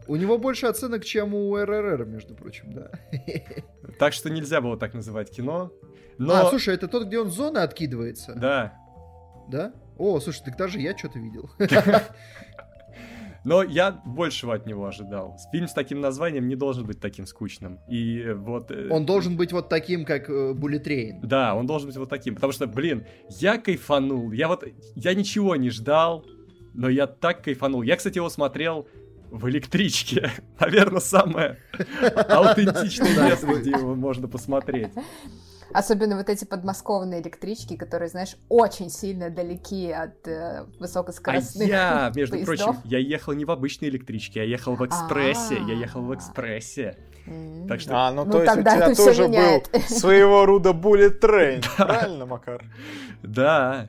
У 0.07 0.15
него 0.17 0.37
больше 0.37 0.65
оценок, 0.65 1.05
чем 1.05 1.33
у 1.33 1.55
РРР, 1.55 2.05
между 2.05 2.35
прочим, 2.35 2.73
да. 2.73 2.91
так 3.99 4.11
что 4.11 4.29
нельзя 4.29 4.59
было 4.59 4.77
так 4.77 4.93
называть 4.93 5.31
кино. 5.31 5.71
Но, 6.17 6.35
А, 6.35 6.49
слушай, 6.49 6.75
это 6.75 6.87
тот, 6.89 7.07
где 7.07 7.19
он 7.19 7.31
с 7.31 7.33
зоны 7.35 7.59
откидывается? 7.59 8.33
да. 8.35 8.73
Да? 9.49 9.73
О, 9.97 10.19
слушай, 10.21 10.41
так 10.43 10.57
даже 10.57 10.79
я 10.79 10.97
что-то 10.97 11.19
видел. 11.19 11.49
Но 13.43 13.61
я 13.61 13.91
большего 14.05 14.53
от 14.53 14.65
него 14.65 14.85
ожидал. 14.85 15.37
Фильм 15.51 15.67
с 15.67 15.73
таким 15.73 15.99
названием 15.99 16.47
не 16.47 16.55
должен 16.55 16.85
быть 16.85 16.99
таким 16.99 17.25
скучным. 17.25 17.79
И 17.89 18.31
вот... 18.35 18.71
э, 18.71 18.87
Он 18.89 19.05
должен 19.05 19.35
быть 19.35 19.51
вот 19.51 19.67
таким, 19.69 20.05
как 20.05 20.29
э, 20.29 20.53
Bullet 20.53 20.83
Train. 20.83 21.19
Да, 21.23 21.53
он 21.55 21.65
должен 21.65 21.87
быть 21.89 21.97
вот 21.97 22.09
таким. 22.09 22.35
Потому 22.35 22.53
что, 22.53 22.67
блин, 22.67 23.05
я 23.29 23.57
кайфанул. 23.57 24.31
Я 24.31 24.47
вот... 24.47 24.63
Я 24.95 25.13
ничего 25.13 25.55
не 25.57 25.69
ждал, 25.69 26.25
но 26.73 26.87
я 26.87 27.05
так 27.05 27.43
кайфанул. 27.43 27.81
Я, 27.81 27.97
кстати, 27.97 28.17
его 28.17 28.29
смотрел 28.29 28.87
в 29.29 29.49
электричке. 29.49 30.31
Наверное, 30.59 31.01
самое 31.01 31.57
аутентичное 32.29 33.29
место, 33.29 33.47
где 33.59 33.71
его 33.71 33.95
можно 33.95 34.27
посмотреть. 34.27 34.91
Особенно 35.71 36.17
вот 36.17 36.29
эти 36.29 36.45
подмосковные 36.45 37.21
электрички, 37.21 37.75
которые, 37.77 38.09
знаешь, 38.09 38.35
очень 38.49 38.89
сильно 38.89 39.29
далеки 39.29 39.91
от 39.91 40.27
э, 40.27 40.59
А 40.59 40.65
высокоскоростных 40.79 41.67
я, 41.67 42.11
между 42.15 42.35
поездов. 42.37 42.57
прочим, 42.65 42.81
я 42.85 42.99
ехал 42.99 43.33
не 43.33 43.45
в 43.45 43.51
обычной 43.51 43.89
электричке, 43.89 44.41
я 44.41 44.45
ехал 44.45 44.75
в 44.75 44.85
экспрессе. 44.85 45.55
Я 45.67 45.73
ехал 45.75 46.01
в 46.01 46.11
А. 46.11 46.15
экспрессе. 46.15 46.97
М. 47.25 47.67
Так 47.67 47.79
что 47.79 47.95
А, 47.95 48.11
ну, 48.11 48.25
Ну, 48.25 48.31
то 48.33 48.43
есть 48.43 48.55
у 48.57 48.59
тебя 48.59 48.95
тоже 48.95 49.27
был 49.27 49.63
своего 49.87 50.45
рода 50.45 50.71
Bullet 50.71 51.19
Train. 51.21 51.63
Правильно, 51.77 52.25
Макар? 52.25 52.61
Да, 53.21 53.87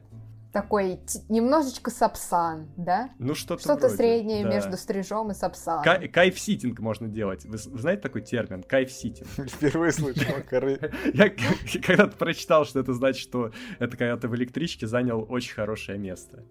Такой 0.55 1.01
немножечко 1.29 1.91
сапсан, 1.91 2.69
да? 2.77 3.11
ну 3.19 3.35
что-то 3.35 3.61
Что-то 3.61 3.89
вроде, 3.89 3.97
среднее 3.97 4.45
да. 4.45 4.51
между 4.51 4.77
стрижом 4.77 5.33
и 5.33 5.35
сапсаном. 5.35 5.83
Кай- 5.83 6.07
Кайф-ситинг 6.07 6.79
можно 6.79 7.09
делать. 7.09 7.45
Вы, 7.45 7.59
вы 7.67 7.81
знаете 7.81 8.01
такой 8.03 8.23
термин? 8.23 8.63
Кайф-ситинг. 8.63 9.27
Впервые 9.51 9.91
слышу. 9.91 10.21
Я 11.13 11.31
когда-то 11.83 12.17
прочитал, 12.17 12.65
что 12.67 12.79
это 12.79 12.93
значит, 12.95 13.21
что 13.21 13.51
это 13.81 13.97
когда 13.97 14.17
ты 14.17 14.29
в 14.29 14.37
электричке 14.37 14.87
занял 14.87 15.27
очень 15.29 15.55
хорошее 15.55 15.99
место. 15.99 16.45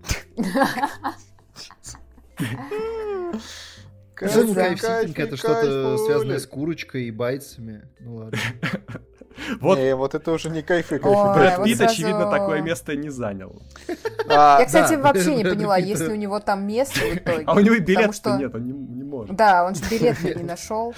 Кайф, 4.15 4.53
кайф-ситинг 4.53 5.17
это 5.17 5.37
что-то 5.37 5.97
связанное 5.97 6.39
с 6.39 6.45
курочкой 6.45 7.05
и 7.05 7.11
байцами? 7.11 7.87
Ну 8.01 8.15
ладно. 8.15 8.37
Вот 9.59 9.77
Не, 9.77 9.95
вот 9.95 10.15
это 10.15 10.31
уже 10.31 10.49
не 10.49 10.61
кайфы, 10.61 10.95
Ой, 10.95 10.99
кайфы. 11.01 11.33
Брэд 11.39 11.63
Питт, 11.63 11.77
сразу- 11.77 11.93
очевидно, 11.93 12.29
такое 12.31 12.61
место 12.61 12.95
не 12.95 13.09
занял. 13.09 13.61
А, 14.29 14.59
Я, 14.59 14.65
кстати, 14.65 14.93
да. 14.95 15.01
вообще 15.01 15.35
не 15.35 15.43
поняла, 15.43 15.77
есть 15.77 16.01
ли 16.01 16.09
у 16.09 16.15
него 16.15 16.39
там 16.39 16.65
место 16.67 16.99
в 16.99 17.03
итоге. 17.15 17.43
А 17.45 17.53
у 17.53 17.59
него 17.59 17.75
и 17.75 17.79
что- 18.13 18.37
нет, 18.37 18.53
он 18.55 18.65
не, 18.65 18.71
не 18.73 19.03
может. 19.03 19.35
Да, 19.35 19.65
он 19.65 19.75
же 19.75 19.81
билет 19.89 20.21
не 20.23 20.43
нашел. 20.43 20.93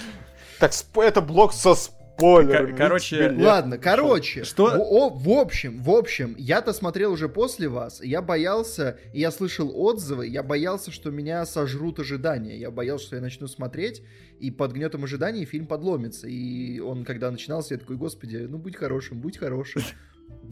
Так, 0.60 0.72
это 0.96 1.20
блок 1.20 1.52
со 1.52 1.74
спойлерами. 2.16 2.72
Ко- 2.72 2.76
короче, 2.76 3.28
Билет. 3.28 3.46
Ладно, 3.46 3.78
короче. 3.78 4.44
Что? 4.44 4.66
В, 4.66 4.80
о- 4.80 5.10
в 5.10 5.28
общем, 5.30 5.82
в 5.82 5.90
общем, 5.90 6.34
я-то 6.38 6.72
смотрел 6.72 7.12
уже 7.12 7.28
после 7.28 7.68
вас, 7.68 8.00
и 8.02 8.08
я 8.08 8.22
боялся, 8.22 8.98
и 9.12 9.20
я 9.20 9.30
слышал 9.30 9.70
отзывы, 9.74 10.26
я 10.26 10.42
боялся, 10.42 10.90
что 10.90 11.10
меня 11.10 11.44
сожрут 11.46 12.00
ожидания. 12.00 12.56
Я 12.58 12.70
боялся, 12.70 13.06
что 13.06 13.16
я 13.16 13.22
начну 13.22 13.46
смотреть, 13.48 14.02
и 14.40 14.50
под 14.50 14.72
гнетом 14.72 15.04
ожиданий 15.04 15.44
фильм 15.44 15.66
подломится. 15.66 16.26
И 16.28 16.78
он, 16.80 17.04
когда 17.04 17.30
начинался, 17.30 17.74
я 17.74 17.80
такой, 17.80 17.96
господи, 17.96 18.36
ну 18.48 18.58
будь 18.58 18.76
хорошим, 18.76 19.20
будь 19.20 19.38
хорошим. 19.38 19.82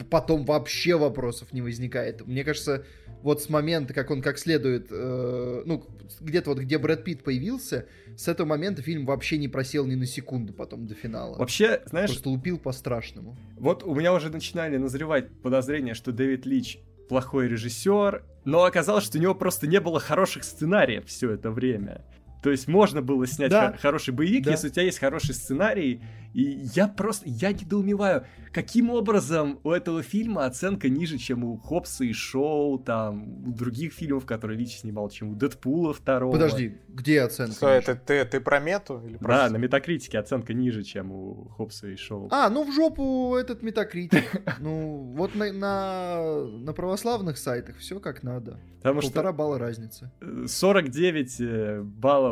Потом 0.09 0.45
вообще 0.45 0.95
вопросов 0.97 1.53
не 1.53 1.61
возникает. 1.61 2.25
Мне 2.27 2.43
кажется, 2.43 2.85
вот 3.21 3.41
с 3.41 3.49
момента, 3.49 3.93
как 3.93 4.11
он 4.11 4.21
как 4.21 4.37
следует, 4.37 4.87
э, 4.91 5.63
ну, 5.65 5.83
где-то 6.19 6.51
вот 6.51 6.59
где 6.59 6.77
Брэд 6.77 7.03
Питт 7.03 7.23
появился, 7.23 7.87
с 8.17 8.27
этого 8.27 8.47
момента 8.47 8.81
фильм 8.81 9.05
вообще 9.05 9.37
не 9.37 9.47
просел 9.47 9.85
ни 9.85 9.95
на 9.95 10.05
секунду 10.05 10.53
потом 10.53 10.85
до 10.85 10.95
финала. 10.95 11.37
Вообще, 11.37 11.81
знаешь, 11.85 12.11
Просто 12.11 12.29
лупил 12.29 12.59
по-страшному. 12.59 13.35
вот 13.57 13.83
у 13.83 13.95
меня 13.95 14.13
уже 14.13 14.29
начинали 14.29 14.77
назревать 14.77 15.29
подозрения, 15.41 15.93
что 15.93 16.11
Дэвид 16.11 16.45
Лич 16.45 16.77
плохой 17.09 17.47
режиссер, 17.47 18.23
но 18.45 18.63
оказалось, 18.63 19.05
что 19.05 19.17
у 19.17 19.21
него 19.21 19.35
просто 19.35 19.67
не 19.67 19.79
было 19.79 19.99
хороших 19.99 20.43
сценариев 20.43 21.05
все 21.07 21.31
это 21.31 21.51
время. 21.51 22.03
То 22.45 22.51
есть 22.51 22.67
можно 22.67 23.01
было 23.01 23.25
снять 23.25 23.49
Да. 23.49 23.71
хо- 23.71 23.77
хороший 23.79 24.13
боевик, 24.13 24.43
Да. 24.45 24.51
если 24.51 24.67
у 24.67 24.69
тебя 24.69 24.83
есть 24.83 24.99
хороший 24.99 25.33
сценарий. 25.33 25.99
И 26.35 26.43
я 26.75 26.87
просто, 26.89 27.23
я 27.27 27.53
недоумеваю, 27.53 28.25
каким 28.51 28.89
образом 28.91 29.57
у 29.63 29.71
этого 29.71 30.03
фильма 30.03 30.45
оценка 30.45 30.89
ниже, 30.89 31.17
чем 31.17 31.43
у 31.45 31.57
Хопса 31.57 32.03
и 32.03 32.11
Шоу, 32.13 32.77
там, 32.77 33.47
у 33.47 33.51
других 33.53 33.93
фильмов, 33.93 34.25
которые 34.25 34.59
Лич 34.59 34.77
снимал, 34.79 35.09
чем 35.09 35.31
у 35.31 35.35
Дэдпула 35.35 35.93
второго. 35.93 36.33
Подожди, 36.33 36.77
где 36.89 37.21
оценка? 37.21 37.55
Что 37.55 37.69
это, 37.69 37.95
ты, 37.95 38.25
ты 38.25 38.39
про 38.41 38.59
мету? 38.59 39.01
Или 39.07 39.15
про 39.17 39.27
Да, 39.33 39.43
что? 39.45 39.53
на 39.53 39.57
Метакритике 39.57 40.19
оценка 40.19 40.53
ниже, 40.53 40.83
чем 40.83 41.11
у 41.13 41.45
Хопса 41.55 41.87
и 41.87 41.95
Шоу. 41.95 42.27
А, 42.31 42.49
ну 42.49 42.69
в 42.69 42.75
жопу 42.75 43.35
этот 43.37 43.63
метакритик. 43.63 44.23
Ну, 44.59 45.13
вот 45.17 45.33
на, 45.35 45.51
на, 45.53 46.43
на 46.45 46.73
православных 46.73 47.37
сайтах 47.37 47.77
все 47.77 47.99
как 48.01 48.23
надо. 48.23 48.59
Потому 48.79 49.01
что 49.01 49.09
Полтора 49.11 49.31
балла 49.31 49.57
разница. 49.57 50.11
э, 50.21 50.45
49 50.47 51.35
э, 51.39 51.81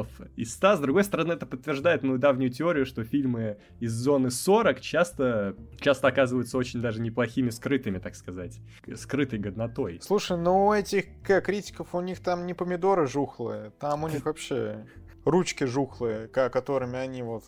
баллов 0.03 0.29
из 0.35 0.53
100. 0.53 0.75
С 0.75 0.79
другой 0.79 1.03
стороны, 1.03 1.33
это 1.33 1.45
подтверждает 1.45 2.03
мою 2.03 2.17
давнюю 2.17 2.51
теорию, 2.51 2.85
что 2.85 3.03
фильмы 3.03 3.57
из 3.79 3.93
зоны 3.93 4.29
40 4.31 4.81
часто, 4.81 5.55
часто 5.79 6.07
оказываются 6.07 6.57
очень 6.57 6.81
даже 6.81 7.01
неплохими 7.01 7.49
скрытыми, 7.49 7.99
так 7.99 8.15
сказать. 8.15 8.59
Скрытой 8.95 9.39
годнотой. 9.39 9.99
Слушай, 10.01 10.37
ну 10.37 10.67
у 10.67 10.73
этих 10.73 11.05
к- 11.23 11.41
критиков, 11.41 11.93
у 11.95 12.01
них 12.01 12.19
там 12.19 12.45
не 12.45 12.53
помидоры 12.53 13.07
жухлые, 13.07 13.71
там 13.79 14.03
у 14.03 14.07
них 14.07 14.25
вообще 14.25 14.85
ручки 15.25 15.63
жухлые, 15.65 16.27
которыми 16.27 16.97
они 16.97 17.23
вот 17.23 17.43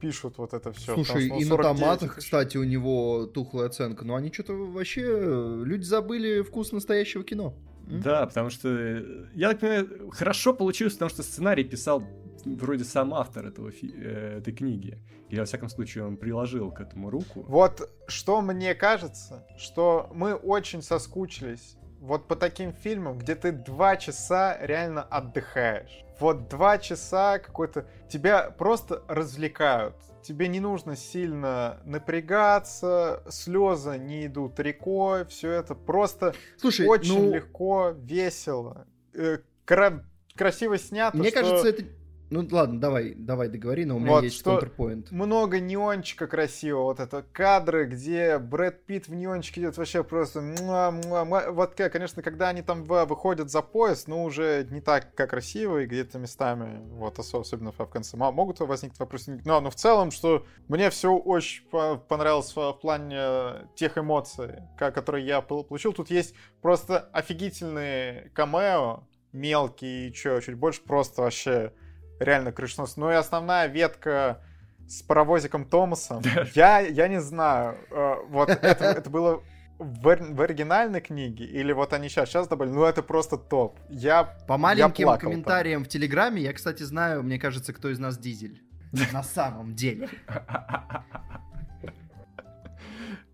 пишут 0.00 0.38
вот 0.38 0.54
это 0.54 0.72
все. 0.72 0.94
Слушай, 0.94 1.26
и 1.26 1.44
на 1.44 1.56
томатах, 1.56 2.16
кстати, 2.16 2.56
у 2.56 2.62
него 2.64 3.26
тухлая 3.26 3.66
оценка. 3.66 4.04
Но 4.04 4.14
они 4.14 4.32
что-то 4.32 4.52
вообще... 4.54 5.02
э, 5.04 5.62
Люди 5.64 5.82
забыли 5.82 6.42
вкус 6.42 6.70
настоящего 6.70 7.24
кино. 7.24 7.54
Да, 7.90 8.26
потому 8.26 8.50
что, 8.50 8.68
э, 8.68 9.26
я 9.34 9.48
так 9.50 9.60
понимаю, 9.60 10.10
хорошо 10.10 10.54
получилось, 10.54 10.94
потому 10.94 11.10
что 11.10 11.22
сценарий 11.22 11.64
писал 11.64 12.02
вроде 12.44 12.84
сам 12.84 13.14
автор 13.14 13.46
этого, 13.46 13.70
э, 13.70 14.38
этой 14.38 14.52
книги. 14.52 14.98
Или, 15.28 15.40
во 15.40 15.46
всяком 15.46 15.68
случае, 15.68 16.06
он 16.06 16.16
приложил 16.16 16.70
к 16.70 16.80
этому 16.80 17.10
руку. 17.10 17.44
Вот 17.48 17.90
что 18.06 18.40
мне 18.40 18.74
кажется, 18.74 19.46
что 19.58 20.10
мы 20.14 20.34
очень 20.34 20.82
соскучились 20.82 21.76
вот 22.00 22.28
по 22.28 22.36
таким 22.36 22.72
фильмам, 22.72 23.18
где 23.18 23.34
ты 23.34 23.52
два 23.52 23.96
часа 23.96 24.56
реально 24.60 25.02
отдыхаешь. 25.02 26.04
Вот 26.20 26.48
два 26.48 26.78
часа 26.78 27.38
какой-то... 27.38 27.86
Тебя 28.08 28.50
просто 28.50 29.02
развлекают. 29.08 29.94
Тебе 30.22 30.48
не 30.48 30.60
нужно 30.60 30.96
сильно 30.96 31.80
напрягаться, 31.84 33.22
слезы 33.28 33.98
не 33.98 34.26
идут 34.26 34.58
рекой, 34.60 35.24
все 35.26 35.50
это 35.50 35.74
просто 35.74 36.34
Слушай, 36.56 36.86
очень 36.86 37.26
ну, 37.26 37.34
легко, 37.34 37.94
весело, 37.96 38.86
э, 39.14 39.38
кра- 39.64 40.04
красиво 40.34 40.78
снято. 40.78 41.16
мне 41.16 41.30
что 41.30 41.40
кажется, 41.40 41.68
это... 41.68 41.84
Ну 42.30 42.46
ладно, 42.50 42.78
давай, 42.78 43.14
давай 43.14 43.48
договори, 43.48 43.86
но 43.86 43.96
у 43.96 43.98
меня 43.98 44.10
Вот 44.10 44.24
есть 44.24 44.36
что- 44.38 44.50
контрпоинт. 44.58 45.10
много 45.10 45.60
неончика 45.60 46.26
красиво. 46.26 46.82
Вот 46.82 47.00
это 47.00 47.24
кадры, 47.32 47.86
где 47.86 48.38
Брэд 48.38 48.84
Питт 48.84 49.08
в 49.08 49.14
неончике 49.14 49.62
идет 49.62 49.78
вообще 49.78 50.04
просто... 50.04 50.42
муа, 50.42 50.90
муа, 50.90 51.24
муа. 51.24 51.50
Вот, 51.50 51.74
конечно, 51.74 52.22
когда 52.22 52.48
они 52.50 52.60
там 52.60 52.84
выходят 52.84 53.50
за 53.50 53.62
пояс, 53.62 54.06
ну, 54.06 54.24
уже 54.24 54.66
не 54.70 54.82
так, 54.82 55.14
как 55.14 55.30
красиво, 55.30 55.78
и 55.78 55.86
где-то 55.86 56.18
местами, 56.18 56.80
вот, 56.96 57.18
ос- 57.18 57.32
особенно 57.34 57.72
в 57.72 57.78
конце, 57.86 58.16
могут 58.18 58.60
возникнуть 58.60 59.00
вопросы. 59.00 59.40
Но, 59.46 59.60
но 59.62 59.70
в 59.70 59.74
целом, 59.76 60.10
что 60.10 60.44
мне 60.68 60.90
все 60.90 61.14
очень 61.14 61.64
по- 61.70 61.96
понравилось 61.96 62.54
в 62.54 62.72
плане 62.74 63.68
тех 63.74 63.96
эмоций, 63.96 64.56
которые 64.76 65.24
я 65.26 65.40
пол- 65.40 65.64
получил. 65.64 65.94
Тут 65.94 66.10
есть 66.10 66.34
просто 66.60 67.08
офигительные 67.12 68.30
камео, 68.34 69.04
мелкие, 69.32 70.08
и 70.08 70.12
чё, 70.12 70.40
чуть 70.40 70.56
больше 70.56 70.82
просто 70.82 71.22
вообще 71.22 71.72
реально 72.18 72.52
крышнос. 72.52 72.96
Ну 72.96 73.10
и 73.10 73.14
основная 73.14 73.66
ветка 73.66 74.40
с 74.88 75.02
паровозиком 75.02 75.64
Томасом. 75.64 76.22
Я, 76.54 76.80
я 76.80 77.08
не 77.08 77.20
знаю, 77.20 77.76
э, 77.90 78.14
вот 78.28 78.48
это, 78.48 78.84
это 78.96 79.10
было 79.10 79.42
в, 79.78 80.02
в 80.02 80.40
оригинальной 80.40 81.00
книге 81.00 81.44
или 81.44 81.72
вот 81.72 81.92
они 81.92 82.08
сейчас, 82.08 82.28
сейчас 82.28 82.48
добавили, 82.48 82.72
ну 82.72 82.84
это 82.84 83.02
просто 83.02 83.36
топ. 83.36 83.78
Я 83.88 84.24
По 84.24 84.56
маленьким 84.58 85.06
там. 85.06 85.18
комментариям 85.18 85.84
в 85.84 85.88
Телеграме 85.88 86.42
я, 86.42 86.52
кстати, 86.52 86.82
знаю, 86.82 87.22
мне 87.22 87.38
кажется, 87.38 87.72
кто 87.72 87.90
из 87.90 87.98
нас 87.98 88.18
Дизель. 88.18 88.62
На 89.12 89.22
самом 89.22 89.74
деле. 89.74 90.08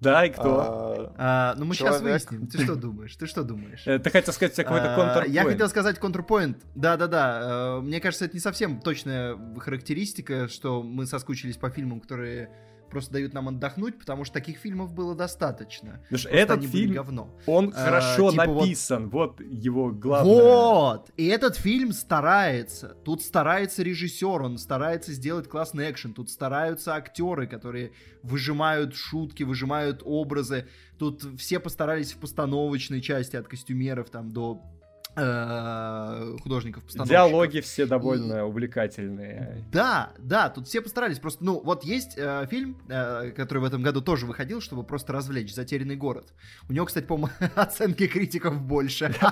Да, 0.00 0.24
и 0.26 0.30
кто? 0.30 0.60
а, 0.60 1.14
А, 1.16 1.54
ну 1.56 1.64
мы 1.64 1.74
сейчас 1.74 1.98
Человек. 1.98 2.02
выясним. 2.30 2.46
Ты 2.46 2.62
что 2.62 2.74
думаешь? 2.76 3.16
Ты 3.16 3.26
что 3.26 3.42
думаешь? 3.42 3.82
Ты 3.84 4.10
хотел 4.10 4.34
сказать 4.34 4.54
какой-то 4.54 4.92
А, 4.94 4.96
контр 4.96 5.30
Я 5.30 5.44
хотел 5.44 5.68
сказать 5.68 5.98
контрпоинт. 5.98 6.58
Да-да-да. 6.74 7.78
э, 7.78 7.80
Мне 7.80 8.00
кажется, 8.00 8.26
это 8.26 8.34
не 8.34 8.40
совсем 8.40 8.80
точная 8.80 9.36
характеристика, 9.58 10.48
что 10.48 10.82
мы 10.82 11.06
соскучились 11.06 11.56
по 11.56 11.70
фильмам, 11.70 12.00
которые 12.00 12.50
просто 12.90 13.12
дают 13.14 13.32
нам 13.34 13.48
отдохнуть, 13.48 13.98
потому 13.98 14.24
что 14.24 14.34
таких 14.34 14.58
фильмов 14.58 14.92
было 14.94 15.14
достаточно. 15.14 16.00
Потому 16.02 16.18
что 16.18 16.28
Просто 16.28 16.28
этот 16.30 16.58
они 16.58 16.66
фильм, 16.66 16.94
говно. 16.94 17.34
он 17.46 17.72
А, 17.74 17.84
хорошо 17.84 18.30
типа 18.30 18.44
вот- 18.46 18.60
написан. 18.62 19.08
Вот 19.10 19.40
его 19.40 19.90
главное. 19.90 20.34
Вот! 20.34 21.10
И 21.16 21.26
этот 21.26 21.56
фильм 21.56 21.92
старается. 21.92 22.96
Тут 23.04 23.22
старается 23.22 23.82
режиссер, 23.82 24.42
он 24.42 24.58
старается 24.58 25.12
сделать 25.12 25.48
классный 25.48 25.90
экшен. 25.90 26.14
Тут 26.14 26.30
стараются 26.30 26.94
актеры, 26.94 27.46
которые 27.46 27.92
выжимают 28.22 28.94
шутки, 28.94 29.42
выжимают 29.42 30.02
образы. 30.04 30.66
Тут 30.98 31.22
все 31.38 31.58
постарались 31.60 32.12
в 32.12 32.18
постановочной 32.18 33.00
части 33.00 33.36
от 33.36 33.48
костюмеров 33.48 34.10
там 34.10 34.30
до 34.30 34.62
художников 35.14 36.84
постановщиков. 36.84 37.08
Диалоги 37.08 37.60
все 37.60 37.86
довольно 37.86 38.44
увлекательные. 38.46 39.64
Да, 39.72 40.12
да, 40.18 40.48
тут 40.48 40.66
все 40.66 40.80
постарались. 40.80 41.18
Просто, 41.18 41.44
ну, 41.44 41.60
вот 41.60 41.84
есть 41.84 42.14
э, 42.16 42.46
фильм, 42.50 42.78
э, 42.88 43.30
который 43.30 43.58
в 43.58 43.64
этом 43.64 43.82
году 43.82 44.00
тоже 44.00 44.26
выходил, 44.26 44.60
чтобы 44.60 44.84
просто 44.84 45.12
развлечь 45.12 45.54
«Затерянный 45.54 45.96
город». 45.96 46.32
У 46.68 46.72
него, 46.72 46.86
кстати, 46.86 47.04
по-моему, 47.04 47.32
оценки 47.54 48.06
критиков 48.06 48.60
больше. 48.60 49.14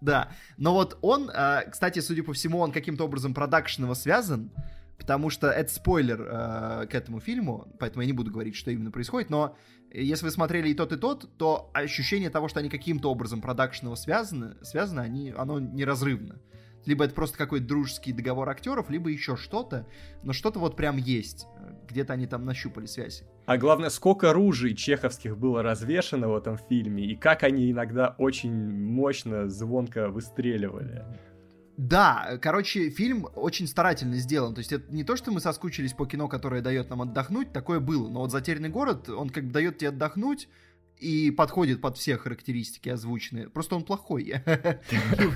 Да, 0.00 0.30
но 0.56 0.74
вот 0.74 0.96
он, 1.02 1.28
э, 1.28 1.68
кстати, 1.70 1.98
судя 1.98 2.22
по 2.22 2.32
всему, 2.32 2.58
он 2.58 2.70
каким-то 2.70 3.04
образом 3.04 3.34
продакшеново 3.34 3.94
связан, 3.94 4.52
потому 4.96 5.30
что 5.30 5.48
это 5.48 5.72
спойлер 5.72 6.20
э, 6.20 6.86
к 6.88 6.94
этому 6.94 7.20
фильму, 7.20 7.66
поэтому 7.78 8.02
я 8.02 8.06
не 8.06 8.12
буду 8.12 8.30
говорить, 8.30 8.54
что 8.54 8.70
именно 8.70 8.90
происходит, 8.90 9.30
но 9.30 9.56
если 9.92 10.26
вы 10.26 10.30
смотрели 10.30 10.68
и 10.68 10.74
тот, 10.74 10.92
и 10.92 10.96
тот, 10.96 11.28
то 11.36 11.70
ощущение 11.72 12.30
того, 12.30 12.48
что 12.48 12.60
они 12.60 12.68
каким-то 12.68 13.10
образом 13.10 13.40
продакшеново 13.40 13.94
связаны, 13.94 14.56
связаны 14.62 15.00
они, 15.00 15.32
оно 15.36 15.60
неразрывно. 15.60 16.40
Либо 16.86 17.04
это 17.04 17.14
просто 17.14 17.36
какой-то 17.36 17.66
дружеский 17.66 18.12
договор 18.12 18.48
актеров, 18.48 18.88
либо 18.88 19.10
еще 19.10 19.36
что-то, 19.36 19.86
но 20.22 20.32
что-то 20.32 20.58
вот 20.58 20.76
прям 20.76 20.96
есть. 20.96 21.46
Где-то 21.88 22.14
они 22.14 22.26
там 22.26 22.44
нащупали 22.44 22.86
связь. 22.86 23.24
А 23.46 23.56
главное, 23.56 23.90
сколько 23.90 24.32
ружей 24.32 24.74
чеховских 24.74 25.36
было 25.36 25.62
развешено 25.62 26.28
в 26.28 26.36
этом 26.36 26.56
фильме, 26.56 27.04
и 27.04 27.16
как 27.16 27.42
они 27.42 27.70
иногда 27.70 28.14
очень 28.18 28.52
мощно, 28.52 29.48
звонко 29.48 30.08
выстреливали. 30.08 31.04
Да, 31.78 32.38
короче, 32.42 32.90
фильм 32.90 33.28
очень 33.36 33.68
старательно 33.68 34.16
сделан. 34.16 34.52
То 34.52 34.58
есть 34.58 34.72
это 34.72 34.92
не 34.92 35.04
то, 35.04 35.14
что 35.14 35.30
мы 35.30 35.40
соскучились 35.40 35.92
по 35.92 36.06
кино, 36.06 36.26
которое 36.26 36.60
дает 36.60 36.90
нам 36.90 37.02
отдохнуть, 37.02 37.52
такое 37.52 37.78
было. 37.78 38.08
Но 38.08 38.20
вот 38.20 38.32
«Затерянный 38.32 38.68
город», 38.68 39.08
он 39.08 39.30
как 39.30 39.44
бы 39.44 39.52
дает 39.52 39.78
тебе 39.78 39.90
отдохнуть, 39.90 40.48
и 40.98 41.30
подходит 41.30 41.80
под 41.80 41.96
все 41.96 42.16
характеристики 42.16 42.88
озвученные. 42.88 43.48
Просто 43.48 43.76
он 43.76 43.84
плохой. 43.84 44.24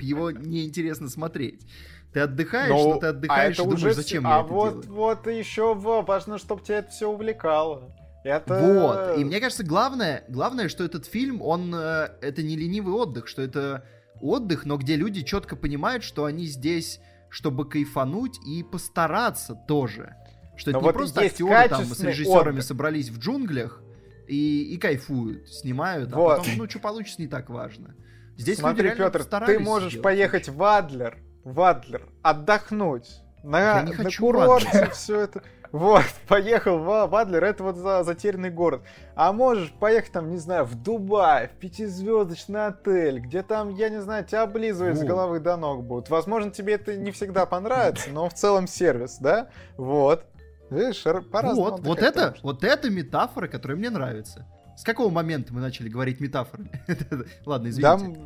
Его 0.01 0.33
неинтересно 0.33 1.09
смотреть. 1.09 1.65
Ты 2.13 2.19
отдыхаешь, 2.21 2.71
но 2.71 2.99
ты 2.99 3.07
отдыхаешь 3.07 3.59
и 3.59 3.63
Ну, 3.63 3.65
а 3.69 3.69
это 3.69 3.77
думаешь, 3.77 3.81
уже 3.85 3.95
зачем 3.95 4.25
все- 4.25 4.31
я 4.33 4.39
а 4.41 4.45
это 4.45 4.53
вот, 4.53 4.83
делаю. 4.83 4.97
вот 4.97 5.27
еще 5.29 5.75
важно, 5.75 6.39
чтобы 6.39 6.63
тебя 6.63 6.79
это 6.79 6.91
все 6.91 7.09
увлекало. 7.09 7.95
Это... 8.25 8.59
Вот. 8.59 9.19
И 9.19 9.25
мне 9.25 9.39
кажется, 9.39 9.65
главное, 9.65 10.25
главное, 10.29 10.69
что 10.69 10.83
этот 10.83 11.07
фильм, 11.07 11.41
он 11.41 11.73
э, 11.75 12.11
это 12.21 12.43
не 12.43 12.57
ленивый 12.57 12.95
отдых, 12.95 13.29
что 13.29 13.43
это 13.43 13.85
отдых, 14.23 14.65
но 14.65 14.77
где 14.77 14.97
люди 14.97 15.23
четко 15.23 15.57
понимают, 15.57 16.03
что 16.05 16.25
они 16.25 16.47
здесь, 16.47 17.01
чтобы 17.29 17.69
кайфануть 17.69 18.39
и 18.47 18.63
постараться 18.63 19.55
тоже. 19.69 20.15
Что 20.57 20.71
Но 20.71 20.79
это 20.79 20.85
вот 20.85 20.93
не 20.95 20.99
просто 20.99 21.21
актеры 21.23 21.69
там 21.69 21.85
с 21.85 22.01
режиссерами 22.01 22.53
отдых. 22.57 22.65
собрались 22.65 23.09
в 23.09 23.19
джунглях 23.19 23.83
и, 24.29 24.75
и 24.75 24.79
кайфуют, 24.79 25.49
снимают, 25.49 26.13
а 26.13 26.17
Вот. 26.17 26.39
потом, 26.39 26.53
ну, 26.59 26.69
что 26.69 26.79
получится, 26.79 27.21
не 27.21 27.29
так 27.29 27.51
важно. 27.51 27.95
Здесь 28.37 28.59
люди 28.59 28.61
Смотри, 28.61 28.85
реально 28.91 29.11
Петр, 29.11 29.25
ты 29.47 29.59
можешь 29.59 29.91
сделать 29.93 30.05
поехать 30.05 30.49
в 30.49 30.63
Адлер, 30.63 31.19
в 31.45 31.61
Адлер, 31.61 32.09
отдохнуть. 32.23 33.09
На, 33.43 33.79
Я 33.79 33.83
не 33.83 33.91
на 33.91 33.97
хочу 33.97 34.23
курорте 34.23 34.89
все 34.93 35.21
это. 35.21 35.43
Вот, 35.73 36.05
поехал 36.29 36.79
в, 36.79 37.07
в 37.07 37.15
Адлер, 37.15 37.43
это 37.43 37.65
вот 37.65 37.77
за 37.77 38.05
затерянный 38.05 38.51
город. 38.51 38.83
А 39.15 39.33
можешь 39.33 39.73
поехать 39.73 40.13
там, 40.13 40.31
не 40.31 40.37
знаю, 40.37 40.65
в 40.65 40.75
Дубай, 40.75 41.49
в 41.49 41.53
пятизвездочный 41.53 42.67
отель, 42.67 43.21
где 43.21 43.43
там, 43.43 43.71
я 43.71 43.89
не 43.89 44.01
знаю, 44.01 44.25
тебя 44.25 44.43
облизывать 44.43 44.99
с 44.99 45.03
головы 45.03 45.41
до 45.41 45.57
ног 45.57 45.85
будут. 45.85 46.11
Возможно, 46.11 46.51
тебе 46.51 46.75
это 46.75 46.97
не 46.97 47.11
всегда 47.11 47.47
понравится, 47.47 48.11
но 48.11 48.29
в 48.29 48.35
целом 48.35 48.67
сервис, 48.67 49.17
да? 49.19 49.49
Вот. 49.77 50.25
Видишь, 50.71 51.03
по-разному 51.31 51.71
Вот, 51.71 51.81
вот 51.81 51.99
это, 51.99 52.35
вот 52.43 52.65
это 52.65 52.91
метафора, 52.91 53.49
которая 53.49 53.77
мне 53.77 53.91
нравится. 53.91 54.47
С 54.77 54.85
какого 54.85 55.11
момента 55.11 55.53
мы 55.53 55.61
начали 55.61 55.89
говорить 55.89 56.21
метафорами? 56.21 56.71
Ладно, 57.47 57.69
извините. 57.69 58.19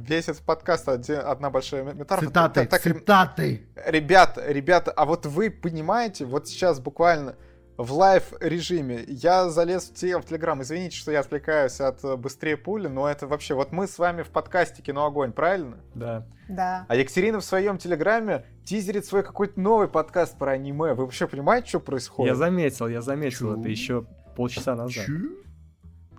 Весь 0.00 0.28
этот 0.28 0.42
подкаст 0.42 0.88
один, 0.88 1.20
одна 1.24 1.50
большая 1.50 1.82
метафора. 1.84 2.26
Цитаты, 2.26 2.60
так, 2.60 2.70
так, 2.70 2.82
цитаты. 2.82 3.66
Ребята, 3.86 4.50
ребята, 4.50 4.90
а 4.90 5.04
вот 5.04 5.26
вы 5.26 5.50
понимаете, 5.50 6.24
вот 6.24 6.48
сейчас 6.48 6.80
буквально 6.80 7.36
в 7.82 7.92
live 7.92 8.34
режиме. 8.40 9.04
Я 9.06 9.48
залез 9.48 9.84
в, 9.84 9.94
те, 9.94 10.18
в 10.18 10.24
Телеграм. 10.24 10.60
Извините, 10.60 10.96
что 10.96 11.12
я 11.12 11.20
отвлекаюсь 11.20 11.80
от 11.80 12.04
э, 12.04 12.16
быстрее 12.16 12.58
пули, 12.58 12.88
но 12.88 13.08
это 13.08 13.26
вообще... 13.26 13.54
Вот 13.54 13.72
мы 13.72 13.86
с 13.86 13.98
вами 13.98 14.22
в 14.22 14.28
подкасте 14.28 14.82
«Кино 14.82 15.06
огонь», 15.06 15.32
правильно? 15.32 15.78
Да. 15.94 16.26
Да. 16.48 16.84
А 16.88 16.94
Екатерина 16.94 17.40
в 17.40 17.44
своем 17.44 17.78
Телеграме 17.78 18.44
тизерит 18.64 19.06
свой 19.06 19.22
какой-то 19.22 19.58
новый 19.58 19.88
подкаст 19.88 20.36
про 20.36 20.52
аниме. 20.52 20.92
Вы 20.92 21.04
вообще 21.04 21.26
понимаете, 21.26 21.68
что 21.68 21.80
происходит? 21.80 22.32
Я 22.32 22.36
заметил, 22.36 22.86
я 22.86 23.00
заметил 23.00 23.54
Чу? 23.54 23.60
это 23.60 23.68
еще 23.70 24.04
полчаса 24.36 24.74
назад. 24.74 25.06
Чу? 25.06 25.30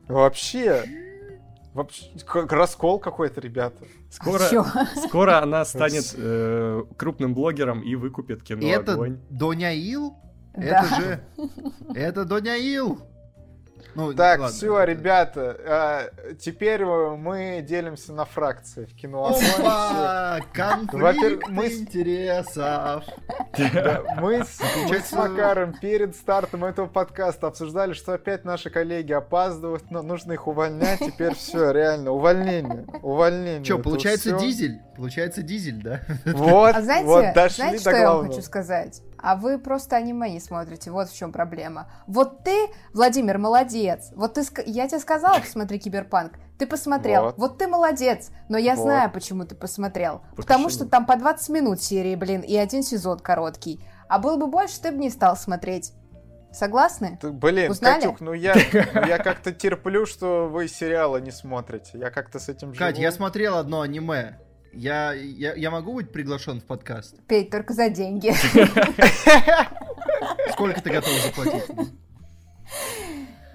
Вообще... 0.08 0.84
Вообще, 1.74 2.06
раскол 2.50 3.00
какой-то, 3.00 3.40
ребята. 3.40 3.86
Скоро, 4.10 4.44
скоро 5.08 5.42
она 5.42 5.64
станет 5.64 6.14
э, 6.18 6.84
крупным 6.98 7.34
блогером 7.34 7.82
и 7.82 7.96
выкупит 7.96 8.44
кино. 8.44 8.68
Это 8.68 8.94
огонь. 8.94 9.20
Доня 9.30 9.72
Ил? 9.74 10.16
Это 10.54 10.86
же... 10.96 11.24
Это 11.96 12.26
Доня 12.26 12.58
Ил! 12.58 13.00
Ну, 13.96 14.14
так, 14.14 14.40
ладно, 14.40 14.56
все, 14.56 14.80
это... 14.80 14.92
ребята, 14.92 15.58
а, 15.66 16.10
теперь 16.40 16.86
мы 16.86 17.64
делимся 17.68 18.14
на 18.14 18.26
фракции 18.26 18.86
в 18.86 18.96
кино. 18.96 19.36
Опа! 19.60 20.40
Конфликт 20.54 21.48
мы... 21.50 21.68
интересов. 21.68 23.04
мы, 24.20 24.44
с, 24.46 25.12
Макаром 25.12 25.74
перед 25.74 26.16
стартом 26.16 26.64
этого 26.66 26.88
подкаста 26.88 27.48
обсуждали, 27.48 27.94
что 27.94 28.14
опять 28.14 28.46
наши 28.46 28.70
коллеги 28.70 29.12
опаздывают, 29.12 29.92
но 29.92 30.02
нужно 30.02 30.34
их 30.34 30.48
увольнять. 30.48 31.00
Теперь 31.00 31.36
все, 31.36 31.72
реально, 31.72 32.12
увольнение. 32.12 32.86
Увольнение. 33.02 33.64
Что, 33.64 33.80
получается 33.80 34.38
дизель? 34.38 34.80
Получается 34.96 35.42
дизель, 35.42 35.82
да? 35.82 36.02
Вот, 36.26 36.76
а 36.76 36.82
знаете, 36.82 37.08
вот 37.08 37.34
дошли 37.34 37.56
знаете, 37.56 37.78
до 37.78 37.82
что 37.82 37.92
главного. 37.92 38.12
я 38.12 38.18
вам 38.18 38.30
хочу 38.30 38.42
сказать? 38.42 39.02
А 39.22 39.36
вы 39.36 39.58
просто 39.58 39.96
аниме 39.96 40.30
не 40.30 40.40
смотрите. 40.40 40.92
Вот 40.92 41.10
в 41.10 41.16
чем 41.16 41.32
проблема. 41.32 41.92
Вот 42.08 42.44
ты, 42.44 42.68
Владимир, 42.94 43.38
молодец. 43.38 44.12
Вот 44.16 44.34
ты, 44.34 44.44
я 44.66 44.88
тебе 44.88 45.00
сказала, 45.00 45.40
посмотри 45.40 45.80
Киберпанк. 45.80 46.34
Ты 46.58 46.68
посмотрел. 46.68 47.24
Вот, 47.26 47.38
вот 47.38 47.58
ты 47.58 47.68
молодец. 47.68 48.30
Но 48.50 48.58
я 48.58 48.76
вот. 48.76 48.84
знаю, 48.84 49.12
почему 49.12 49.46
ты 49.46 49.56
посмотрел. 49.56 50.22
Вот 50.32 50.38
Потому 50.38 50.66
почему? 50.66 50.86
что 50.86 50.90
там 50.90 51.06
по 51.06 51.16
20 51.16 51.50
минут 51.50 51.82
серии, 51.82 52.16
блин, 52.16 52.42
и 52.42 52.56
один 52.56 52.84
сезон 52.84 53.20
короткий. 53.20 53.84
А 54.08 54.20
был 54.20 54.38
бы 54.38 54.48
больше, 54.48 54.80
ты 54.82 54.92
бы 54.92 54.98
не 54.98 55.10
стал 55.10 55.36
смотреть. 55.36 55.94
Согласны? 56.52 57.18
Ты, 57.22 57.32
блин, 57.32 57.72
Узнали? 57.72 58.02
Катюх, 58.02 58.20
ну 58.20 58.34
я, 58.34 58.56
ну 58.94 59.06
я 59.06 59.18
как-то 59.24 59.54
терплю, 59.54 60.06
что 60.06 60.50
вы 60.50 60.68
сериалы 60.68 61.22
не 61.22 61.32
смотрите. 61.32 61.98
Я 61.98 62.12
как-то 62.12 62.40
с 62.40 62.50
этим 62.50 62.74
живу. 62.74 62.86
Кать, 62.86 63.00
я 63.00 63.12
смотрел 63.12 63.58
одно 63.58 63.82
аниме. 63.82 64.38
Я, 64.74 65.14
я, 65.14 65.54
я 65.54 65.72
могу 65.72 65.94
быть 65.94 66.12
приглашен 66.12 66.62
в 66.62 66.66
подкаст? 66.66 67.16
Петь, 67.28 67.50
только 67.50 67.74
за 67.74 67.90
деньги. 67.90 68.32
Сколько 70.52 70.82
ты 70.82 70.92
готов 70.92 71.12
заплатить? 71.26 71.64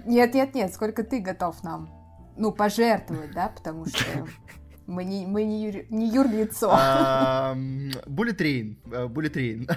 Нет, 0.05 0.33
нет, 0.33 0.55
нет, 0.55 0.73
сколько 0.73 1.03
ты 1.03 1.19
готов 1.19 1.61
нам? 1.63 1.89
Ну, 2.37 2.53
пожертвовать, 2.53 3.33
да, 3.33 3.49
потому 3.49 3.85
что 3.87 4.05
мы 4.85 5.03
не, 5.03 5.25
мы 5.25 5.43
не, 5.43 5.65
юр, 5.65 5.83
не 5.89 6.09
юрлицо. 6.09 6.69
Bullet 8.05 8.41
Train. 8.41 8.77
Bullet 9.09 9.38
Train. 9.38 9.67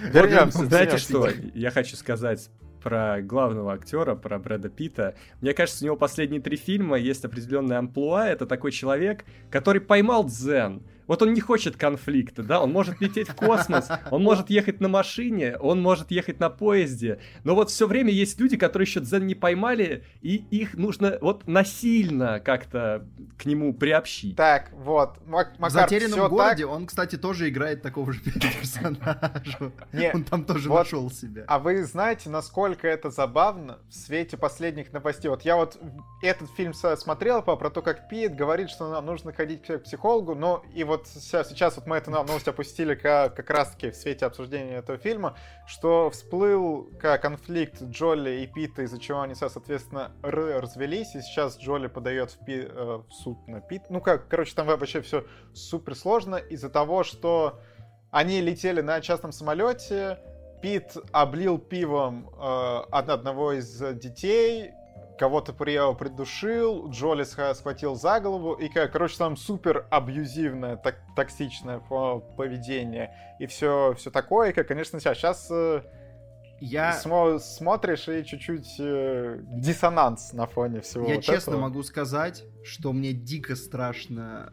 Вернемся. 0.00 0.64
Знаете 0.64 0.96
что? 0.96 1.28
Я 1.52 1.70
хочу 1.70 1.96
сказать 1.96 2.48
про 2.82 3.20
главного 3.22 3.72
актера, 3.72 4.14
про 4.14 4.38
Брэда 4.38 4.68
Питта. 4.68 5.14
Мне 5.40 5.54
кажется, 5.54 5.84
у 5.84 5.86
него 5.86 5.96
последние 5.96 6.40
три 6.40 6.56
фильма 6.56 6.98
есть 6.98 7.24
определенная 7.24 7.78
амплуа. 7.78 8.28
Это 8.28 8.46
такой 8.46 8.72
человек, 8.72 9.24
который 9.50 9.80
поймал 9.80 10.24
дзен. 10.24 10.82
Вот 11.06 11.22
он 11.22 11.32
не 11.32 11.40
хочет 11.40 11.76
конфликта, 11.76 12.42
да, 12.42 12.60
он 12.60 12.72
может 12.72 13.00
лететь 13.00 13.28
в 13.28 13.34
космос, 13.34 13.88
он 14.10 14.22
может 14.22 14.50
ехать 14.50 14.80
на 14.80 14.88
машине, 14.88 15.56
он 15.58 15.80
может 15.80 16.10
ехать 16.10 16.40
на 16.40 16.50
поезде, 16.50 17.20
но 17.44 17.54
вот 17.54 17.70
все 17.70 17.86
время 17.86 18.10
есть 18.10 18.38
люди, 18.40 18.56
которые 18.56 18.86
еще 18.86 19.00
дзен 19.00 19.26
не 19.26 19.34
поймали, 19.34 20.04
и 20.20 20.36
их 20.50 20.74
нужно 20.74 21.18
вот 21.20 21.46
насильно 21.46 22.40
как-то 22.40 23.06
к 23.38 23.44
нему 23.44 23.74
приобщить. 23.74 24.36
Так, 24.36 24.70
вот, 24.72 25.18
Мак 25.26 25.58
Макар, 25.58 25.70
В 25.70 25.72
«Затерянном 25.72 26.28
городе» 26.28 26.64
так... 26.64 26.72
он, 26.72 26.86
кстати, 26.86 27.16
тоже 27.16 27.48
играет 27.48 27.82
такого 27.82 28.12
же 28.12 28.20
персонажа. 28.24 29.72
Он 30.14 30.24
там 30.24 30.44
тоже 30.44 30.68
вот, 30.68 30.78
нашел 30.78 31.10
себя. 31.10 31.44
А 31.46 31.58
вы 31.58 31.84
знаете, 31.84 32.30
насколько 32.30 32.86
это 32.86 33.10
забавно 33.10 33.78
в 33.88 33.94
свете 33.94 34.36
последних 34.36 34.92
новостей? 34.92 35.28
Вот 35.28 35.42
я 35.42 35.56
вот 35.56 35.78
этот 36.22 36.50
фильм 36.50 36.74
смотрел 36.74 37.42
про 37.42 37.70
то, 37.70 37.82
как 37.82 38.08
Пит 38.08 38.34
говорит, 38.34 38.70
что 38.70 38.90
нам 38.90 39.06
нужно 39.06 39.32
ходить 39.32 39.62
к 39.62 39.78
психологу, 39.78 40.34
но 40.34 40.64
и 40.74 40.84
вот 40.84 40.91
вот 40.92 41.06
сейчас, 41.06 41.76
вот 41.76 41.86
мы 41.86 41.96
эту 41.96 42.10
новость 42.10 42.48
опустили 42.48 42.94
как, 42.94 43.34
как 43.34 43.48
раз-таки 43.48 43.90
в 43.90 43.96
свете 43.96 44.26
обсуждения 44.26 44.76
этого 44.76 44.98
фильма, 44.98 45.36
что 45.66 46.10
всплыл 46.10 46.90
как 47.00 47.22
конфликт 47.22 47.82
Джоли 47.82 48.42
и 48.42 48.46
Пита, 48.46 48.82
из-за 48.82 49.00
чего 49.00 49.22
они, 49.22 49.34
соответственно, 49.34 50.12
развелись, 50.22 51.14
и 51.14 51.22
сейчас 51.22 51.58
Джоли 51.58 51.86
подает 51.86 52.32
в, 52.32 52.44
Пи, 52.44 52.66
э, 52.68 53.02
в 53.08 53.10
суд 53.10 53.38
на 53.48 53.60
Пит. 53.60 53.84
Ну 53.88 54.02
как, 54.02 54.28
короче, 54.28 54.54
там 54.54 54.66
вообще 54.66 55.00
все 55.00 55.24
супер 55.54 55.94
сложно 55.94 56.36
из-за 56.36 56.68
того, 56.68 57.04
что 57.04 57.60
они 58.10 58.42
летели 58.42 58.82
на 58.82 59.00
частном 59.00 59.32
самолете, 59.32 60.18
Пит 60.60 60.94
облил 61.10 61.58
пивом 61.58 62.28
э, 62.38 62.82
одного 62.90 63.52
из 63.52 63.78
детей, 63.94 64.72
кого-то 65.18 65.52
приел, 65.52 65.94
придушил, 65.94 66.88
Джоли 66.90 67.24
схватил 67.24 67.94
за 67.94 68.20
голову, 68.20 68.54
и, 68.54 68.68
короче, 68.68 69.16
там 69.18 69.36
супер 69.36 69.86
абьюзивное, 69.90 70.76
так, 70.76 70.96
токсичное 71.16 71.78
поведение, 71.78 73.14
и 73.38 73.46
все, 73.46 73.94
все 73.96 74.10
такое, 74.10 74.50
и, 74.50 74.62
конечно, 74.62 75.00
сейчас, 75.00 75.18
сейчас 75.18 75.48
э, 75.50 75.82
я... 76.64 76.92
Смо 76.92 77.40
смотришь 77.40 78.08
и 78.08 78.24
чуть-чуть 78.24 78.76
э, 78.78 79.40
диссонанс 79.56 80.32
на 80.32 80.46
фоне 80.46 80.80
всего. 80.80 81.08
Я 81.08 81.16
вот 81.16 81.24
честно 81.24 81.50
этого. 81.50 81.62
могу 81.62 81.82
сказать, 81.82 82.44
что 82.62 82.92
мне 82.92 83.12
дико 83.12 83.56
страшно. 83.56 84.52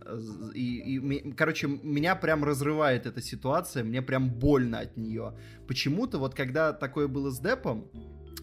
И, 0.56 0.98
и, 0.98 1.31
короче, 1.34 1.68
меня 1.68 2.15
прям 2.15 2.44
разрывает 2.44 3.06
эта 3.06 3.22
ситуация, 3.22 3.84
мне 3.84 4.02
прям 4.02 4.31
больно 4.31 4.80
от 4.80 4.98
нее. 4.98 5.38
Почему-то 5.68 6.18
вот 6.18 6.34
когда 6.34 6.73
такое 6.73 7.07
было 7.07 7.30
с 7.30 7.40
Депом, 7.40 7.91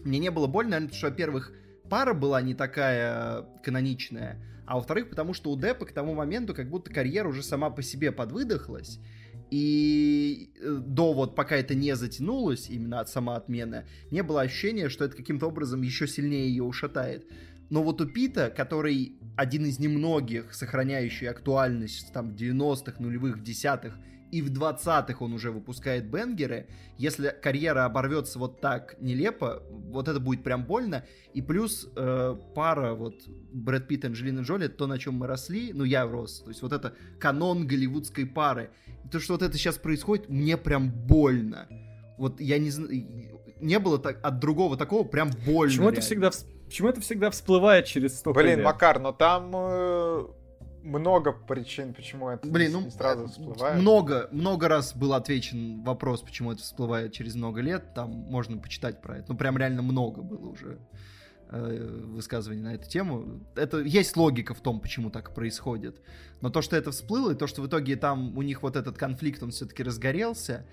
мне 0.05 0.19
не 0.19 0.31
было 0.31 0.47
больно, 0.47 0.71
наверное, 0.71 0.87
потому 0.87 0.99
что, 0.99 1.09
во-первых, 1.09 1.51
пара 1.89 2.13
была 2.13 2.41
не 2.41 2.53
такая 2.53 3.45
каноничная, 3.63 4.41
а 4.65 4.75
во-вторых, 4.75 5.09
потому 5.09 5.33
что 5.33 5.51
у 5.51 5.57
Деппа 5.57 5.85
к 5.85 5.93
тому 5.93 6.13
моменту 6.13 6.53
как 6.53 6.69
будто 6.69 6.93
карьера 6.93 7.29
уже 7.29 7.43
сама 7.43 7.69
по 7.69 7.81
себе 7.81 8.11
подвыдохлась, 8.11 8.99
и 9.49 10.51
э, 10.59 10.81
до 10.85 11.13
вот 11.13 11.35
пока 11.35 11.55
это 11.55 11.73
не 11.73 11.95
затянулось, 11.95 12.69
именно 12.69 12.99
от 12.99 13.09
самоотмены, 13.09 13.85
не 14.11 14.23
было 14.23 14.41
ощущения, 14.41 14.89
что 14.89 15.05
это 15.05 15.15
каким-то 15.15 15.47
образом 15.47 15.81
еще 15.81 16.07
сильнее 16.07 16.49
ее 16.49 16.63
ушатает. 16.63 17.25
Но 17.69 17.83
вот 17.83 18.01
у 18.01 18.05
Пита, 18.05 18.49
который 18.49 19.17
один 19.35 19.65
из 19.65 19.79
немногих, 19.79 20.53
сохраняющий 20.53 21.29
актуальность 21.29 22.11
там 22.13 22.31
90-х, 22.31 22.95
нулевых, 22.99 23.43
десятых 23.43 23.97
и 24.31 24.41
в 24.41 24.51
20-х 24.51 25.15
он 25.19 25.33
уже 25.33 25.51
выпускает 25.51 26.05
бенгеры, 26.05 26.67
если 26.97 27.33
карьера 27.41 27.85
оборвется 27.85 28.39
вот 28.39 28.59
так 28.59 28.95
нелепо, 28.99 29.63
вот 29.69 30.07
это 30.07 30.19
будет 30.19 30.43
прям 30.43 30.65
больно. 30.65 31.05
И 31.33 31.41
плюс 31.41 31.87
э, 31.95 32.35
пара 32.55 32.93
вот 32.93 33.15
Брэд 33.53 33.87
Питт 33.87 34.03
и 34.03 34.07
Анджелина 34.07 34.41
Джоли, 34.41 34.67
то, 34.67 34.87
на 34.87 34.99
чем 34.99 35.15
мы 35.15 35.27
росли, 35.27 35.71
ну 35.73 35.83
я 35.83 36.05
рос, 36.05 36.41
то 36.41 36.49
есть 36.49 36.61
вот 36.61 36.73
это 36.73 36.93
канон 37.19 37.67
голливудской 37.67 38.25
пары. 38.25 38.71
И 39.05 39.09
то, 39.09 39.19
что 39.19 39.33
вот 39.33 39.41
это 39.41 39.57
сейчас 39.57 39.77
происходит, 39.77 40.29
мне 40.29 40.57
прям 40.57 40.89
больно. 40.89 41.67
Вот 42.17 42.41
я 42.41 42.57
не 42.57 42.71
знаю, 42.71 42.89
не 43.61 43.79
было 43.79 43.97
так, 43.99 44.19
от 44.23 44.39
другого 44.39 44.77
такого 44.77 45.03
прям 45.03 45.31
больно. 45.45 45.71
Почему 45.71 45.89
это 45.89 46.01
всегда 46.01 46.31
Почему 46.67 46.89
это 46.89 46.99
всегда 46.99 47.31
всплывает 47.31 47.85
через 47.85 48.17
столько 48.17 48.41
Блин, 48.41 48.57
лет? 48.57 48.65
Макар, 48.65 48.99
но 48.99 49.13
там 49.13 49.51
э, 49.55 50.25
много 50.87 51.31
причин, 51.33 51.93
почему 51.93 52.29
это 52.29 52.47
Блин, 52.47 52.71
ну, 52.71 52.81
не 52.81 52.91
сразу 52.91 53.25
э, 53.25 53.27
всплывает. 53.27 53.81
Много, 53.81 54.29
много 54.31 54.67
раз 54.67 54.95
был 54.95 55.13
отвечен 55.13 55.83
вопрос, 55.83 56.21
почему 56.21 56.51
это 56.51 56.61
всплывает 56.61 57.13
через 57.13 57.35
много 57.35 57.61
лет. 57.61 57.93
Там 57.93 58.09
можно 58.09 58.57
почитать 58.57 59.01
про 59.01 59.17
это. 59.17 59.25
Ну, 59.29 59.37
прям 59.37 59.57
реально 59.57 59.81
много 59.81 60.21
было 60.21 60.49
уже 60.49 60.79
э, 61.49 62.03
высказываний 62.05 62.61
на 62.61 62.75
эту 62.75 62.89
тему. 62.89 63.41
Это 63.55 63.79
есть 63.79 64.15
логика 64.17 64.53
в 64.53 64.61
том, 64.61 64.79
почему 64.79 65.09
так 65.09 65.33
происходит. 65.33 66.01
Но 66.41 66.49
то, 66.49 66.61
что 66.61 66.75
это 66.75 66.91
всплыло, 66.91 67.31
и 67.31 67.35
то, 67.35 67.47
что 67.47 67.61
в 67.61 67.67
итоге 67.67 67.95
там 67.95 68.37
у 68.37 68.41
них 68.41 68.63
вот 68.63 68.75
этот 68.75 68.97
конфликт, 68.97 69.43
он 69.43 69.51
все-таки 69.51 69.83
разгорелся, 69.83 70.65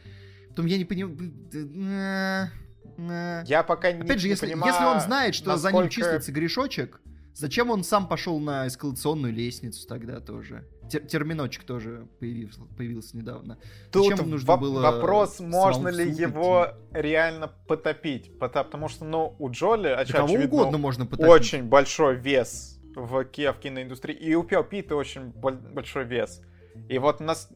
потом 0.48 0.66
я 0.66 0.78
не 0.78 0.84
понимаю... 0.84 2.50
Я 2.96 3.64
пока 3.66 3.90
не 3.90 4.02
Опять 4.02 4.20
же, 4.20 4.28
если, 4.28 4.46
понимаю, 4.46 4.72
если 4.72 4.84
он 4.84 5.00
знает, 5.00 5.34
что 5.34 5.48
насколько... 5.48 5.76
за 5.76 5.82
ним 5.82 5.90
числится 5.90 6.30
грешочек, 6.30 7.00
Зачем 7.34 7.70
он 7.70 7.82
сам 7.82 8.06
пошел 8.06 8.38
на 8.38 8.68
эскалационную 8.68 9.32
лестницу 9.32 9.86
тогда 9.88 10.20
тоже? 10.20 10.68
Терминочек 10.88 11.64
тоже 11.64 12.06
появился, 12.20 12.60
появился 12.76 13.16
недавно. 13.16 13.58
Тут 13.90 14.10
Зачем 14.10 14.30
нужно 14.30 14.56
было 14.56 14.80
вопрос, 14.80 15.40
можно 15.40 15.88
ли 15.88 16.08
его 16.10 16.68
реально 16.92 17.50
потопить. 17.66 18.38
Потому 18.38 18.88
что, 18.88 19.04
ну, 19.04 19.34
у 19.38 19.50
Джоли, 19.50 19.88
да 19.88 19.98
очевидно, 19.98 20.44
угодно 20.44 20.78
можно 20.78 21.06
потопить. 21.06 21.30
очень 21.30 21.64
большой 21.64 22.16
вес 22.16 22.78
в, 22.94 23.24
в 23.24 23.24
киноиндустрии. 23.24 24.14
И 24.14 24.34
у 24.34 24.44
Пио 24.44 24.62
Пита 24.62 24.94
очень 24.94 25.30
большой 25.32 26.04
вес. 26.04 26.40
И 26.88 26.98
вот 26.98 27.20
нас, 27.20 27.48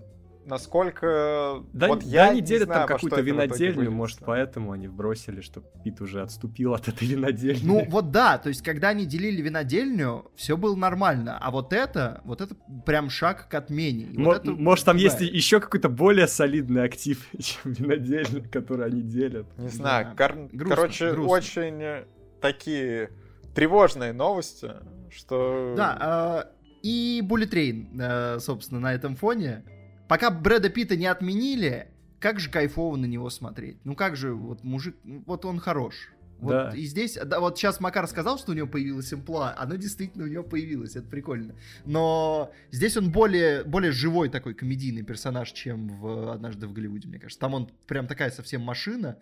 насколько... 0.49 1.63
Да, 1.73 1.89
вот 1.89 2.01
да 2.01 2.07
я 2.07 2.31
они 2.31 2.41
не 2.41 2.47
делят 2.47 2.65
знаю, 2.69 2.87
там 2.87 2.97
какую-то 2.97 3.21
винодельню, 3.21 3.91
может, 3.91 4.19
поэтому 4.25 4.73
они 4.73 4.89
бросили, 4.89 5.41
что 5.41 5.61
Пит 5.85 6.01
уже 6.01 6.23
отступил 6.23 6.75
от 6.75 6.89
этой 6.89 7.07
винодельни. 7.07 7.65
Ну, 7.67 7.85
вот 7.89 8.11
да, 8.11 8.39
то 8.39 8.49
есть, 8.49 8.63
когда 8.63 8.89
они 8.89 9.07
делили 9.07 9.41
винодельню, 9.43 10.31
все 10.35 10.57
было 10.57 10.75
нормально. 10.75 11.39
А 11.41 11.51
вот 11.51 11.73
это, 11.73 12.21
вот 12.25 12.41
это 12.41 12.55
прям 12.87 13.11
шаг 13.11 13.49
к 13.49 13.55
отмене. 13.55 14.09
Вот 14.25 14.39
это 14.39 14.51
Может, 14.51 14.85
там 14.87 14.97
есть 14.97 15.17
пугает. 15.19 15.35
еще 15.35 15.61
какой-то 15.61 15.89
более 15.89 16.27
солидный 16.27 16.85
актив, 16.85 17.27
чем 17.39 17.73
винодельня, 17.73 18.43
который 18.49 18.87
они 18.87 19.03
делят. 19.03 19.47
Не 19.59 19.69
знаю, 19.69 20.07
Да. 20.07 20.15
кор- 20.29 20.49
Грустно, 20.53 20.77
короче, 20.77 21.11
грустно. 21.13 21.33
очень 21.37 22.05
такие 22.41 23.11
тревожные 23.55 24.13
новости, 24.13 24.71
что... 25.11 25.75
Да, 25.77 26.45
э, 26.47 26.59
и 26.83 27.23
Bullet 27.29 27.51
Train, 27.51 27.87
э, 28.01 28.39
собственно, 28.41 28.81
на 28.81 28.95
этом 28.95 29.17
фоне. 29.17 29.65
Пока 30.09 30.31
Брэда 30.31 30.71
Питта 30.71 30.97
не 30.97 31.07
отменили, 31.07 31.89
как 32.19 32.41
же 32.41 32.51
кайфово 32.51 32.97
на 32.97 33.07
него 33.07 33.31
смотреть. 33.31 33.79
Ну 33.85 33.95
как 33.95 34.17
же, 34.17 34.35
вот 34.35 34.65
мужик, 34.65 34.97
ну, 35.05 35.23
вот 35.27 35.45
он 35.45 35.61
хорош. 35.61 36.11
Вот 36.41 36.53
Да. 36.53 36.71
и 36.71 36.85
здесь, 36.85 37.19
да, 37.25 37.41
вот 37.41 37.59
сейчас 37.59 37.81
Макар 37.81 38.07
сказал, 38.07 38.39
что 38.39 38.53
у 38.53 38.55
него 38.55 38.69
появилась 38.69 39.13
импла, 39.13 39.55
оно 39.59 39.75
действительно 39.75 40.25
у 40.25 40.29
него 40.29 40.45
появилось, 40.45 40.95
это 40.95 41.09
прикольно. 41.09 41.57
Но 41.85 42.53
здесь 42.71 42.97
он 42.97 43.11
более, 43.11 43.65
более 43.65 43.91
живой 43.91 44.29
такой 44.29 44.55
комедийный 44.55 45.03
персонаж, 45.03 45.51
чем 45.51 45.89
в 45.89 46.33
«Однажды 46.33 46.69
в 46.69 46.73
Голливуде», 46.73 47.09
мне 47.09 47.19
кажется. 47.19 47.41
Там 47.41 47.55
он 47.55 47.71
прям 47.89 48.07
такая 48.07 48.31
совсем 48.31 48.63
машина, 48.63 49.19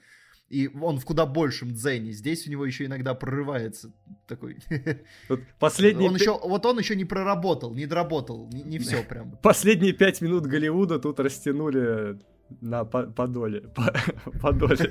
и 0.49 0.69
он 0.69 0.99
в 0.99 1.05
куда 1.05 1.27
большем 1.27 1.73
дзене. 1.73 2.13
Здесь 2.13 2.47
у 2.47 2.51
него 2.51 2.65
еще 2.65 2.85
иногда 2.85 3.15
прорывается 3.15 3.93
такой... 4.29 4.59
Вот 5.29 5.41
последние, 5.59 6.09
Он 6.09 6.15
еще, 6.15 6.39
вот 6.39 6.65
он 6.67 6.79
еще 6.79 6.95
не 6.95 7.05
проработал, 7.05 7.75
не 7.75 7.87
доработал, 7.87 8.49
не, 8.53 8.63
не 8.63 8.79
все 8.79 9.03
прям. 9.03 9.33
последние 9.43 9.93
пять 9.93 10.21
минут 10.21 10.47
Голливуда 10.47 10.99
тут 10.99 11.19
растянули 11.21 12.19
на 12.61 12.85
по, 12.85 13.03
по 13.05 13.27
доле. 13.27 13.63
По, 13.75 13.93
по 14.41 14.53
доле. 14.53 14.89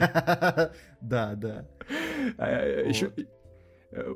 Да, 1.01 1.35
да. 1.35 1.67
А, 2.37 2.83
Вот. 2.83 2.89
еще- 2.89 3.11
э, 3.91 4.13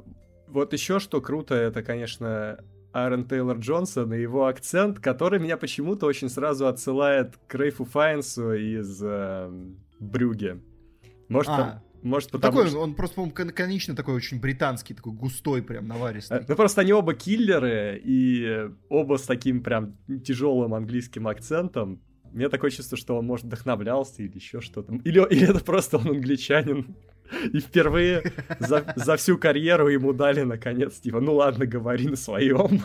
Вот 0.48 0.74
еще 0.74 1.00
что 1.00 1.22
круто, 1.22 1.56
это, 1.56 1.84
конечно, 1.84 2.60
Аарон 2.92 3.26
Тейлор 3.26 3.60
Джонсон 3.60 4.14
и 4.14 4.20
его 4.20 4.48
акцент, 4.48 5.00
который 5.00 5.40
меня 5.40 5.56
почему-то 5.58 6.06
очень 6.06 6.28
сразу 6.28 6.68
отсылает 6.68 7.38
к 7.48 7.56
Рейфу 7.56 7.86
Файнсу 7.86 8.54
из 8.54 9.02
эм, 9.04 9.78
Брюге. 10.00 10.60
Может, 11.30 11.50
А, 11.52 11.58
там- 11.58 11.84
может 12.02 12.32
потому 12.32 12.52
Такой, 12.54 12.70
что... 12.70 12.80
он 12.80 12.96
просто, 12.96 13.16
по-моему, 13.16 13.52
канонично 13.54 13.96
такой 13.96 14.16
очень 14.16 14.40
британский, 14.40 14.94
такой 14.94 15.14
густой 15.14 15.62
прям, 15.62 15.88
наваристый. 15.88 16.40
Э, 16.40 16.46
Ну 16.48 16.56
просто 16.56 16.82
они 16.82 16.92
оба 16.92 17.14
киллеры, 17.14 18.02
и 18.04 18.70
оба 18.90 19.18
с 19.18 19.24
таким 19.24 19.64
прям 19.64 19.96
тяжелым 20.26 20.74
английским 20.74 21.28
акцентом. 21.28 22.02
Мне 22.34 22.50
такое 22.50 22.72
чувство, 22.72 22.98
что 22.98 23.18
он, 23.18 23.26
может, 23.26 23.46
вдохновлялся 23.46 24.22
или 24.24 24.36
еще 24.36 24.62
что-то. 24.62 24.94
Или, 25.04 25.26
или 25.30 25.50
это 25.50 25.64
просто 25.64 25.98
он 25.98 26.08
англичанин. 26.10 26.96
И 27.54 27.60
впервые 27.60 28.34
за, 28.60 28.92
за 28.96 29.16
всю 29.16 29.38
карьеру 29.38 29.88
ему 29.88 30.14
дали, 30.14 30.42
наконец, 30.42 30.96
типа, 31.00 31.20
ну 31.22 31.36
ладно, 31.36 31.68
говори 31.68 32.08
на 32.08 32.16
своем. 32.16 32.82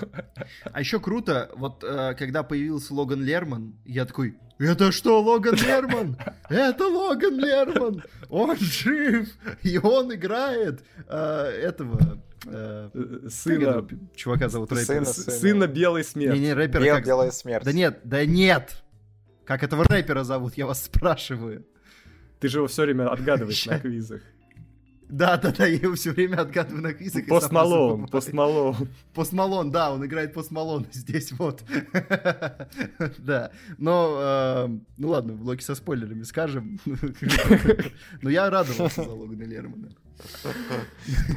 А 0.65 0.81
еще 0.81 1.01
круто, 1.01 1.51
вот 1.57 1.83
э, 1.83 2.15
когда 2.19 2.43
появился 2.43 2.93
Логан 2.93 3.23
Лерман, 3.23 3.75
я 3.87 4.05
такой, 4.05 4.37
это 4.59 4.93
что, 4.93 5.23
Логан 5.23 5.55
Лерман? 5.55 6.19
Это 6.51 6.87
Логан 6.89 7.39
Лерман! 7.39 8.03
Он 8.29 8.55
жив! 8.59 9.29
И 9.63 9.79
он 9.79 10.15
играет 10.15 10.83
э, 11.09 11.17
этого... 11.63 12.19
э, 12.47 12.91
как 12.93 13.33
Сына, 13.33 13.63
этого 13.63 13.89
чувака 14.15 14.49
зовут 14.51 14.73
рэпер? 14.73 14.85
Сына. 14.85 15.05
с- 15.07 15.39
сына 15.41 15.67
белой 15.67 16.05
смерти. 16.05 16.39
Не-не, 16.39 16.53
рэпер 16.53 16.83
Бел- 16.83 16.97
как- 16.97 17.07
Белая 17.07 17.31
смерть. 17.31 17.65
Да 17.65 17.73
нет, 17.73 18.01
да 18.05 18.27
нет! 18.27 18.84
Как 19.45 19.63
этого 19.63 19.85
рэпера 19.85 20.25
зовут, 20.25 20.55
я 20.57 20.67
вас 20.67 20.85
спрашиваю. 20.85 21.67
Ты 22.41 22.49
же 22.49 22.59
его 22.59 22.67
все 22.67 22.83
время 22.83 23.11
отгадываешь 23.11 23.67
на 23.67 23.79
квизах. 23.79 24.23
Да, 25.09 25.37
да, 25.37 25.53
да, 25.53 25.67
я 25.67 25.77
его 25.77 25.95
все 25.95 26.13
время 26.13 26.41
отгадываю 26.41 26.83
на 26.83 26.95
квизах. 26.95 27.25
и 27.25 27.29
Пост 27.29 27.47
сам 27.47 27.55
Малоун, 27.55 27.91
забываю. 27.91 28.11
Пост 28.11 28.33
Малоун. 28.33 28.89
Пост 29.13 29.33
Малон, 29.33 29.71
да, 29.71 29.93
он 29.93 30.05
играет 30.05 30.33
Пост 30.33 30.51
Малон 30.51 30.87
здесь 30.93 31.33
вот. 31.33 31.63
Да, 33.19 33.51
но, 33.79 34.19
э, 34.21 34.69
ну 34.97 35.09
ладно, 35.09 35.35
в 35.35 35.41
блоке 35.41 35.63
со 35.63 35.75
спойлерами 35.75 36.23
скажем. 36.23 36.81
Но 38.23 38.31
я 38.31 38.49
радовался 38.51 39.05
за 39.05 39.11
Логана 39.11 39.43
Лермана. 39.43 39.91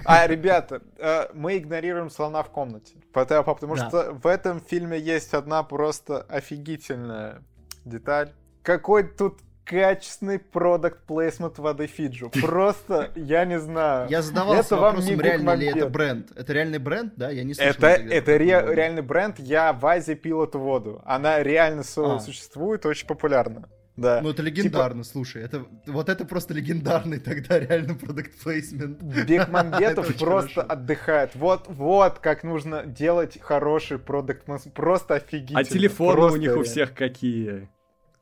А, 0.06 0.26
ребята, 0.28 0.82
э, 0.98 1.28
мы 1.34 1.58
игнорируем 1.58 2.10
слона 2.10 2.44
в 2.44 2.50
комнате. 2.52 2.96
Потому, 3.12 3.76
что 3.76 4.14
в 4.14 4.28
этом 4.28 4.62
фильме 4.62 5.00
есть 5.00 5.34
одна 5.34 5.64
просто 5.64 6.22
офигительная 6.22 7.44
деталь. 7.90 8.32
Какой 8.64 9.04
тут 9.04 9.40
качественный 9.66 10.40
продукт 10.40 11.06
плейсмент 11.06 11.60
воды 11.60 11.88
Фиджу. 11.88 12.30
Просто, 12.42 13.12
я 13.16 13.44
не 13.46 13.60
знаю. 13.60 14.10
Я 14.10 14.22
задавался 14.22 14.62
Это 14.62 14.76
вам 14.78 14.84
вопросом, 14.96 15.16
не 15.18 15.22
реально 15.22 15.54
ли 15.56 15.68
это 15.68 15.90
бренд. 15.90 16.32
Это 16.36 16.54
реальный 16.54 16.80
бренд, 16.80 17.14
да? 17.18 17.30
Я 17.30 17.44
не 17.44 17.54
слышал. 17.54 17.72
Это, 17.72 17.88
это 17.88 18.38
ре- 18.38 18.66
реальный 18.76 19.02
бренд. 19.02 19.40
Я 19.40 19.74
в 19.74 19.86
Азии 19.86 20.14
пил 20.14 20.44
эту 20.44 20.60
воду. 20.60 21.02
Она 21.06 21.44
реально 21.44 21.82
А. 21.98 22.20
существует, 22.20 22.86
очень 22.86 23.08
популярна. 23.08 23.68
Да. 23.98 24.22
Ну 24.22 24.30
это 24.30 24.44
легендарно, 24.44 25.04
слушай. 25.04 25.42
Это, 25.44 25.66
вот 25.88 26.08
это 26.08 26.24
просто 26.24 26.54
легендарный 26.54 27.20
тогда 27.20 27.60
реально 27.60 27.96
продукт 27.96 28.32
плейсмент. 28.44 29.02
Бекмамбетов 29.02 30.06
просто 30.20 30.54
хорошо. 30.54 30.72
отдыхает. 30.72 31.32
Вот, 31.36 31.66
вот 31.68 32.20
как 32.20 32.44
нужно 32.44 32.86
делать 32.86 33.38
хороший 33.42 33.98
продукт. 33.98 34.44
Просто 34.76 35.16
офигительно. 35.16 35.60
А 35.60 35.64
телефоны 35.64 36.32
у 36.32 36.36
них 36.36 36.56
у 36.56 36.64
всех 36.64 36.94
какие? 36.94 37.68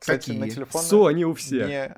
Кстати, 0.06 0.26
Какие? 0.26 0.38
на 0.40 0.50
телефоны 0.50 0.84
Sony 0.84 1.22
у 1.24 1.34
всех. 1.34 1.66
не, 1.68 1.94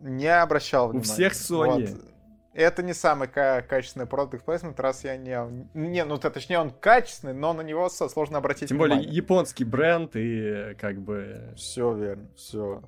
не 0.00 0.26
обращал 0.40 0.86
У 0.86 0.88
внимания. 0.90 1.04
всех 1.10 1.32
Sony. 1.32 1.86
Вот. 1.94 2.04
Это 2.52 2.82
не 2.82 2.92
самый 2.94 3.28
ка- 3.28 3.64
качественный 3.66 4.06
продукт 4.06 4.44
плейсмент, 4.44 4.78
раз 4.80 5.04
я 5.04 5.16
не... 5.16 5.38
Не, 5.72 6.04
ну 6.04 6.18
то, 6.18 6.30
точнее 6.30 6.58
он 6.58 6.70
качественный, 6.70 7.32
но 7.32 7.52
на 7.52 7.60
него 7.62 7.88
сложно 7.88 8.38
обратить 8.38 8.68
Тем 8.68 8.78
более 8.78 8.96
внимание. 8.98 9.16
японский 9.16 9.64
бренд 9.64 10.10
и 10.14 10.74
как 10.78 11.00
бы... 11.00 11.54
Все 11.56 11.94
верно, 11.94 12.28
все. 12.36 12.82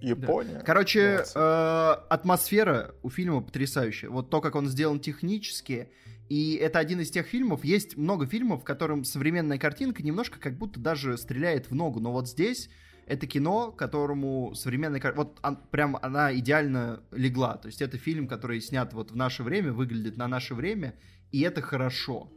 Япония. 0.00 0.62
Короче, 0.64 1.12
Молодцы. 1.14 1.38
э, 1.38 1.92
атмосфера 2.10 2.94
у 3.02 3.10
фильма 3.10 3.40
потрясающая. 3.42 4.08
Вот 4.08 4.30
то, 4.30 4.40
как 4.40 4.54
он 4.56 4.66
сделан 4.68 4.98
технически. 5.00 5.90
И 6.28 6.54
это 6.56 6.78
один 6.78 7.00
из 7.00 7.10
тех 7.10 7.26
фильмов. 7.26 7.64
Есть 7.64 7.96
много 7.96 8.26
фильмов, 8.26 8.62
в 8.62 8.64
котором 8.64 9.04
современная 9.04 9.58
картинка 9.58 10.02
немножко 10.02 10.38
как 10.40 10.56
будто 10.56 10.80
даже 10.80 11.16
стреляет 11.18 11.70
в 11.70 11.74
ногу. 11.74 12.00
Но 12.00 12.10
вот 12.12 12.28
здесь 12.28 12.68
это 13.06 13.26
кино, 13.26 13.72
которому 13.72 14.54
современная 14.54 15.00
кар- 15.00 15.14
Вот 15.14 15.38
он- 15.42 15.56
прям 15.70 15.96
она 16.02 16.34
идеально 16.36 17.02
легла. 17.10 17.56
То 17.56 17.66
есть 17.66 17.82
это 17.82 17.98
фильм, 17.98 18.28
который 18.28 18.60
снят 18.60 18.92
вот 18.92 19.10
в 19.10 19.16
наше 19.16 19.42
время, 19.42 19.72
выглядит 19.72 20.16
на 20.16 20.28
наше 20.28 20.54
время. 20.54 20.94
И 21.30 21.40
это 21.40 21.62
хорошо. 21.62 22.30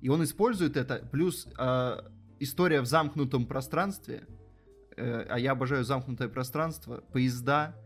И 0.00 0.08
он 0.08 0.22
использует 0.24 0.76
это. 0.76 1.08
Плюс 1.10 1.48
э, 1.58 1.96
история 2.40 2.80
в 2.80 2.86
замкнутом 2.86 3.46
пространстве. 3.46 4.26
Э, 4.96 5.26
а 5.28 5.38
я 5.38 5.52
обожаю 5.52 5.84
замкнутое 5.84 6.28
пространство, 6.28 7.04
поезда, 7.12 7.76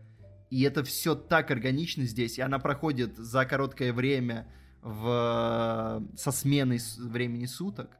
и 0.49 0.61
это 0.61 0.83
все 0.83 1.15
так 1.15 1.51
органично 1.51 2.05
здесь, 2.05 2.37
и 2.37 2.41
она 2.41 2.59
проходит 2.59 3.17
за 3.17 3.45
короткое 3.45 3.91
время 3.93 4.47
в, 4.81 6.03
со 6.15 6.31
сменой 6.31 6.79
времени 6.99 7.45
суток, 7.45 7.97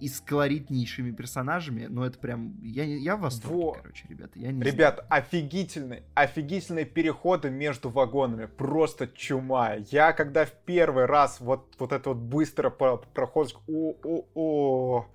и 0.00 0.08
с 0.08 0.20
колоритнейшими 0.20 1.10
персонажами, 1.12 1.86
ну 1.88 2.02
это 2.04 2.18
прям, 2.18 2.60
я, 2.62 2.84
я 2.84 3.16
в 3.16 3.20
восторге, 3.20 3.56
Во. 3.56 3.72
короче, 3.72 4.06
ребята, 4.08 4.38
я 4.38 4.52
не 4.52 4.62
Ребят, 4.62 5.04
офигительные, 5.10 6.02
офигительные 6.14 6.84
переходы 6.84 7.50
между 7.50 7.90
вагонами. 7.90 8.46
Просто 8.46 9.06
чума. 9.08 9.74
Я 9.90 10.12
когда 10.12 10.44
в 10.44 10.52
первый 10.64 11.06
раз 11.06 11.40
вот, 11.40 11.74
вот 11.78 11.92
это 11.92 12.10
вот 12.10 12.18
быстро 12.18 12.70
по- 12.70 12.96
проходишь, 13.14 13.54
о, 13.66 13.94
о, 14.04 14.24
о, 14.34 15.06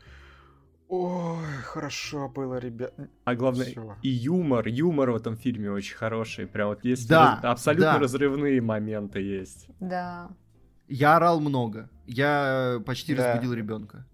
ой, 0.89 1.45
хорошо 1.63 2.29
было, 2.29 2.57
ребят. 2.59 2.93
А 3.23 3.35
главное, 3.35 3.65
Всё. 3.65 3.95
и 4.01 4.09
юмор, 4.09 4.67
юмор 4.67 5.11
в 5.11 5.15
этом 5.15 5.35
фильме 5.35 5.71
очень 5.71 5.95
хороший. 5.95 6.45
Прям 6.47 6.69
вот 6.69 6.83
есть 6.83 7.07
Да, 7.09 7.39
раз- 7.41 7.51
абсолютно 7.53 7.93
да. 7.93 7.99
разрывные 7.99 8.61
моменты 8.61 9.19
есть. 9.21 9.67
Да. 9.79 10.29
Я 10.87 11.15
орал 11.15 11.39
много, 11.39 11.89
я 12.05 12.81
почти 12.85 13.15
Да. 13.15 13.33
разбудил 13.33 13.53
ребенка. 13.53 14.05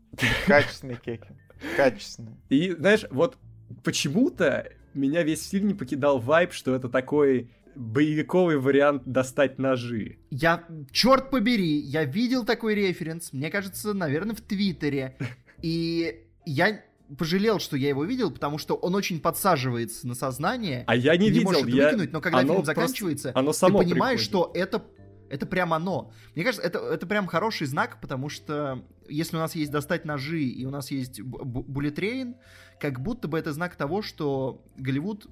Качественные 0.46 0.98
кеки. 0.98 1.28
Качественные. 1.76 2.36
И 2.50 2.72
знаешь, 2.72 3.06
вот 3.12 3.38
почему-то 3.84 4.72
меня 4.94 5.24
весь 5.24 5.48
фильм 5.48 5.68
не 5.68 5.74
покидал 5.74 6.20
вайб, 6.20 6.54
что 6.54 6.76
это 6.76 6.90
такой 6.90 7.52
боевиковый 7.76 8.58
вариант 8.58 9.04
достать 9.06 9.58
ножи. 9.58 10.18
Я, 10.32 10.66
черт 10.92 11.30
побери, 11.30 11.80
я 11.80 12.04
видел 12.04 12.46
такой 12.46 12.76
референс, 12.76 13.32
мне 13.32 13.50
кажется, 13.50 13.94
наверное, 13.94 14.36
в 14.36 14.42
Твиттере. 14.42 15.18
И 15.62 16.24
я 16.46 16.82
пожалел, 17.18 17.60
что 17.60 17.76
я 17.78 17.90
его 17.90 18.04
видел, 18.04 18.32
потому 18.32 18.58
что 18.58 18.76
он 18.76 18.96
очень 18.96 19.20
подсаживается 19.20 20.08
на 20.08 20.16
сознание. 20.16 20.84
А 20.88 20.96
я 20.96 21.16
не, 21.18 21.26
не 21.26 21.32
видел, 21.32 21.44
может 21.46 21.68
я... 21.68 21.88
выкинуть, 21.88 22.12
но 22.12 22.22
когда 22.22 22.40
оно 22.40 22.54
фильм 22.54 22.64
просто- 22.64 22.82
заканчивается, 22.82 23.32
оно 23.34 23.52
ты 23.52 23.58
само 23.58 23.80
понимаешь, 23.80 24.28
приходит. 24.28 24.52
что 24.52 24.52
это 24.54 24.84
Это 25.30 25.46
прям 25.46 25.74
оно. 25.74 26.12
Мне 26.36 26.44
кажется, 26.44 26.66
это, 26.66 26.80
это 26.80 27.06
прям 27.06 27.28
хороший 27.28 27.68
знак, 27.68 28.00
потому 28.02 28.30
что 28.30 28.84
если 29.08 29.38
у 29.38 29.40
нас 29.40 29.56
есть 29.56 29.72
достать 29.72 30.06
ножи 30.06 30.42
и 30.42 30.66
у 30.66 30.72
нас 30.72 30.92
есть 30.92 31.22
буллетрейн, 31.22 32.36
как 32.80 33.00
будто 33.00 33.28
бы 33.28 33.38
это 33.38 33.54
знак 33.54 33.76
того, 33.76 34.02
что 34.02 34.66
Голливуд 34.76 35.28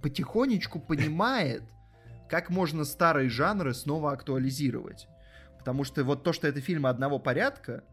потихонечку 0.00 0.78
понимает, 0.78 1.62
как 2.28 2.50
можно 2.50 2.84
старые 2.84 3.28
жанры 3.28 3.74
снова 3.74 4.12
актуализировать. 4.12 5.08
Потому 5.58 5.84
что 5.84 6.04
вот 6.04 6.22
то, 6.22 6.32
что 6.32 6.46
это 6.46 6.60
фильмы 6.60 6.88
одного 6.88 7.18
порядка, 7.18 7.84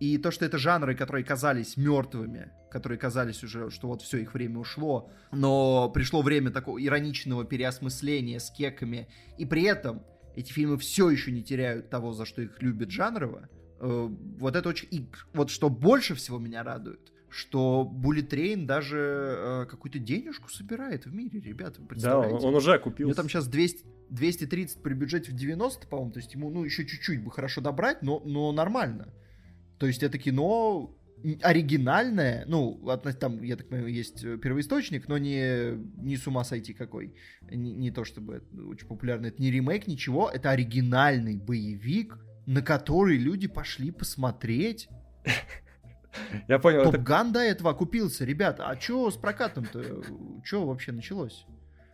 и 0.00 0.18
то, 0.18 0.32
что 0.32 0.44
это 0.44 0.58
жанры, 0.58 0.96
которые 0.96 1.24
казались 1.24 1.76
мертвыми, 1.76 2.50
которые 2.70 2.98
казались 2.98 3.44
уже, 3.44 3.70
что 3.70 3.86
вот 3.86 4.02
все, 4.02 4.18
их 4.18 4.34
время 4.34 4.58
ушло, 4.58 5.10
но 5.30 5.88
пришло 5.90 6.22
время 6.22 6.50
такого 6.50 6.84
ироничного 6.84 7.44
переосмысления 7.44 8.40
с 8.40 8.50
кеками, 8.50 9.08
и 9.38 9.46
при 9.46 9.62
этом 9.62 10.02
эти 10.36 10.52
фильмы 10.52 10.78
все 10.78 11.10
еще 11.10 11.32
не 11.32 11.42
теряют 11.42 11.90
того, 11.90 12.12
за 12.12 12.24
что 12.24 12.42
их 12.42 12.60
любят 12.62 12.90
жанрово, 12.90 13.48
э, 13.80 14.08
вот 14.38 14.56
это 14.56 14.68
очень... 14.68 14.88
И 14.90 15.06
вот 15.34 15.50
что 15.50 15.68
больше 15.68 16.14
всего 16.14 16.38
меня 16.38 16.62
радует, 16.62 17.12
что 17.28 17.90
Bullet 17.90 18.28
Train 18.28 18.66
даже 18.66 18.98
э, 18.98 19.66
какую-то 19.66 19.98
денежку 19.98 20.50
собирает 20.50 21.06
в 21.06 21.14
мире, 21.14 21.40
ребята, 21.40 21.80
Да, 21.96 22.18
он, 22.18 22.44
он 22.44 22.54
уже 22.54 22.78
купил. 22.78 23.06
У 23.06 23.10
него 23.10 23.16
там 23.16 23.28
сейчас 23.28 23.46
200, 23.46 23.84
230 24.10 24.82
при 24.82 24.94
бюджете 24.94 25.32
в 25.32 25.34
90, 25.34 25.86
по-моему, 25.86 26.12
то 26.12 26.20
есть 26.20 26.34
ему, 26.34 26.50
ну, 26.50 26.64
еще 26.64 26.86
чуть-чуть 26.86 27.24
бы 27.24 27.30
хорошо 27.30 27.60
добрать, 27.60 28.02
но, 28.02 28.20
но 28.24 28.52
нормально. 28.52 29.12
То 29.78 29.86
есть 29.86 30.02
это 30.02 30.18
кино 30.18 30.94
оригинальное, 31.42 32.44
ну, 32.46 32.80
там, 33.18 33.42
я 33.42 33.56
так 33.56 33.68
понимаю, 33.68 33.92
есть 33.92 34.22
первоисточник, 34.40 35.08
но 35.08 35.18
не, 35.18 35.76
не 35.96 36.16
с 36.16 36.26
ума 36.26 36.44
сойти 36.44 36.72
какой. 36.72 37.14
Не, 37.50 37.72
не 37.72 37.90
то 37.90 38.04
чтобы 38.04 38.36
это 38.36 38.66
очень 38.66 38.86
популярно, 38.86 39.26
это 39.26 39.40
не 39.40 39.50
ремейк, 39.50 39.86
ничего, 39.86 40.28
это 40.28 40.50
оригинальный 40.50 41.36
боевик, 41.36 42.18
на 42.46 42.62
который 42.62 43.16
люди 43.16 43.48
пошли 43.48 43.90
посмотреть. 43.90 44.88
Я 46.48 46.58
понял. 46.58 46.84
Топ 46.84 46.96
Ган 47.02 47.32
до 47.32 47.40
этого 47.40 47.70
окупился. 47.70 48.24
Ребята, 48.24 48.68
а 48.68 48.78
что 48.78 49.10
с 49.10 49.16
прокатом-то? 49.16 50.02
Что 50.44 50.66
вообще 50.66 50.92
началось? 50.92 51.46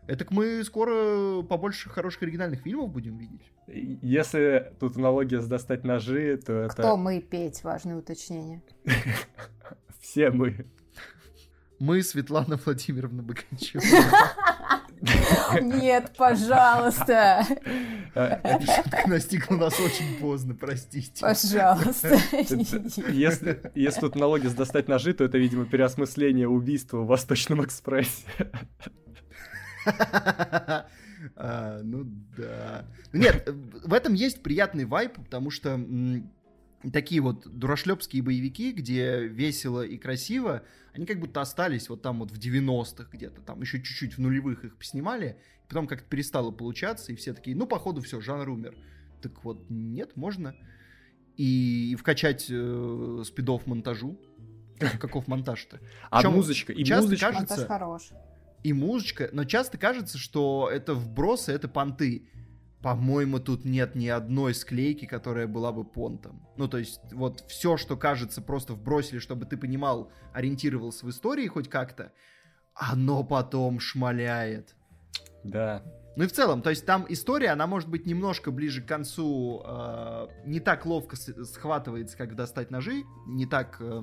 Это 0.09 0.27
мы 0.31 0.65
скоро 0.65 1.43
побольше 1.43 1.91
хороших 1.91 2.23
оригинальных 2.23 2.63
фильмов 2.63 2.91
будем 2.91 3.19
видеть. 3.19 3.43
Если 3.67 4.73
тут 4.81 4.97
аналогия 4.97 5.43
с 5.43 5.47
достать 5.47 5.85
ножи, 5.85 6.39
то 6.39 6.55
это... 6.55 6.73
Кто 6.73 6.97
мы 6.97 7.21
петь? 7.21 7.63
Важное 7.63 7.97
уточнение. 7.97 8.63
Все 10.01 10.31
мы. 10.31 10.65
Мы 11.79 12.03
Светлана 12.03 12.59
Владимировна 12.65 13.23
Богачева. 13.23 13.83
Нет, 15.61 16.15
пожалуйста. 16.17 17.45
Эта 18.15 18.61
шутка 18.61 19.03
настигла 19.07 19.57
нас 19.57 19.79
очень 19.79 20.19
поздно, 20.19 20.55
простите. 20.55 21.21
Пожалуйста. 21.21 22.19
Если, 23.13 23.61
если 23.75 24.01
тут 24.01 24.17
налоги 24.17 24.47
с 24.47 24.55
достать 24.55 24.89
ножи, 24.89 25.13
то 25.13 25.25
это, 25.25 25.37
видимо, 25.37 25.67
переосмысление 25.67 26.49
убийства 26.49 26.99
в 26.99 27.07
Восточном 27.07 27.63
экспрессе. 27.63 28.25
А, 31.35 31.81
ну 31.83 32.05
да. 32.37 32.87
Нет, 33.13 33.49
в 33.49 33.93
этом 33.93 34.15
есть 34.15 34.43
приятный 34.43 34.85
вайп, 34.85 35.15
потому 35.15 35.51
что 35.51 35.81
такие 36.93 37.21
вот 37.21 37.47
дурашлепские 37.47 38.23
боевики, 38.23 38.73
где 38.73 39.27
весело 39.27 39.83
и 39.83 39.99
красиво, 39.99 40.63
они 40.93 41.07
как 41.07 41.19
будто 41.19 41.41
остались 41.41 41.89
вот 41.89 42.03
там 42.03 42.21
вот 42.21 42.31
в 42.31 42.39
90-х 42.39 43.09
где-то, 43.13 43.41
там 43.43 43.61
еще 43.61 43.79
чуть-чуть 43.83 44.17
в 44.17 44.21
нулевых 44.21 44.65
их 44.65 44.77
снимали, 44.81 45.39
и 45.65 45.69
потом 45.69 45.87
как-то 45.87 46.09
перестало 46.09 46.51
получаться, 46.51 47.13
и 47.13 47.17
все 47.17 47.35
такие, 47.35 47.57
ну, 47.57 47.67
походу, 47.67 48.01
все, 48.01 48.21
жанр 48.21 48.49
умер. 48.49 48.77
Так 49.21 49.45
вот, 49.45 49.69
нет, 49.69 50.17
можно. 50.17 50.55
И, 51.37 51.93
и 51.93 51.97
вкачать 51.97 52.47
э, 52.49 53.23
спидов 53.25 53.67
монтажу. 53.67 54.19
Каков 55.01 55.27
монтаж-то? 55.27 55.81
А 56.11 56.19
Причем 56.19 56.35
музычка? 56.35 56.73
И 56.73 56.85
музычка? 56.85 57.33
Кажется, 57.33 57.57
монтаж 57.57 57.67
хорош 57.67 58.11
и 58.63 58.73
музычка, 58.73 59.29
но 59.33 59.45
часто 59.45 59.79
кажется, 59.79 60.19
что 60.19 60.69
это 60.73 60.95
вбросы, 60.95 61.53
это 61.53 61.69
понты. 61.69 62.29
По-моему, 62.83 63.41
тут 63.41 63.65
нет 63.65 63.97
ни 63.97 64.07
одной 64.07 64.55
склейки, 64.55 65.05
которая 65.05 65.49
была 65.49 65.73
бы 65.73 65.85
понтом. 65.85 66.47
Ну, 66.57 66.69
то 66.69 66.79
есть, 66.79 67.01
вот 67.13 67.45
все, 67.49 67.77
что 67.77 67.97
кажется, 67.97 68.41
просто 68.41 68.75
вбросили, 68.75 69.19
чтобы 69.19 69.47
ты 69.47 69.57
понимал, 69.57 70.13
ориентировался 70.33 71.05
в 71.05 71.11
истории 71.11 71.49
хоть 71.49 71.69
как-то, 71.69 72.13
оно 72.75 73.25
потом 73.25 73.81
шмаляет. 73.81 74.77
Да. 75.43 75.83
Ну 76.17 76.25
и 76.25 76.27
в 76.27 76.33
целом, 76.33 76.63
то 76.63 76.71
есть 76.71 76.85
там 76.85 77.07
история, 77.09 77.51
она 77.51 77.67
может 77.67 77.89
быть 77.89 78.05
немножко 78.05 78.51
ближе 78.51 78.83
к 78.83 78.87
концу, 78.87 79.63
э, 79.65 80.27
не 80.47 80.59
так 80.59 80.85
ловко 80.85 81.17
схватывается, 81.17 82.17
как 82.17 82.35
достать 82.35 82.73
ножи, 82.73 83.05
не 83.27 83.47
так 83.47 83.77
э, 83.81 84.03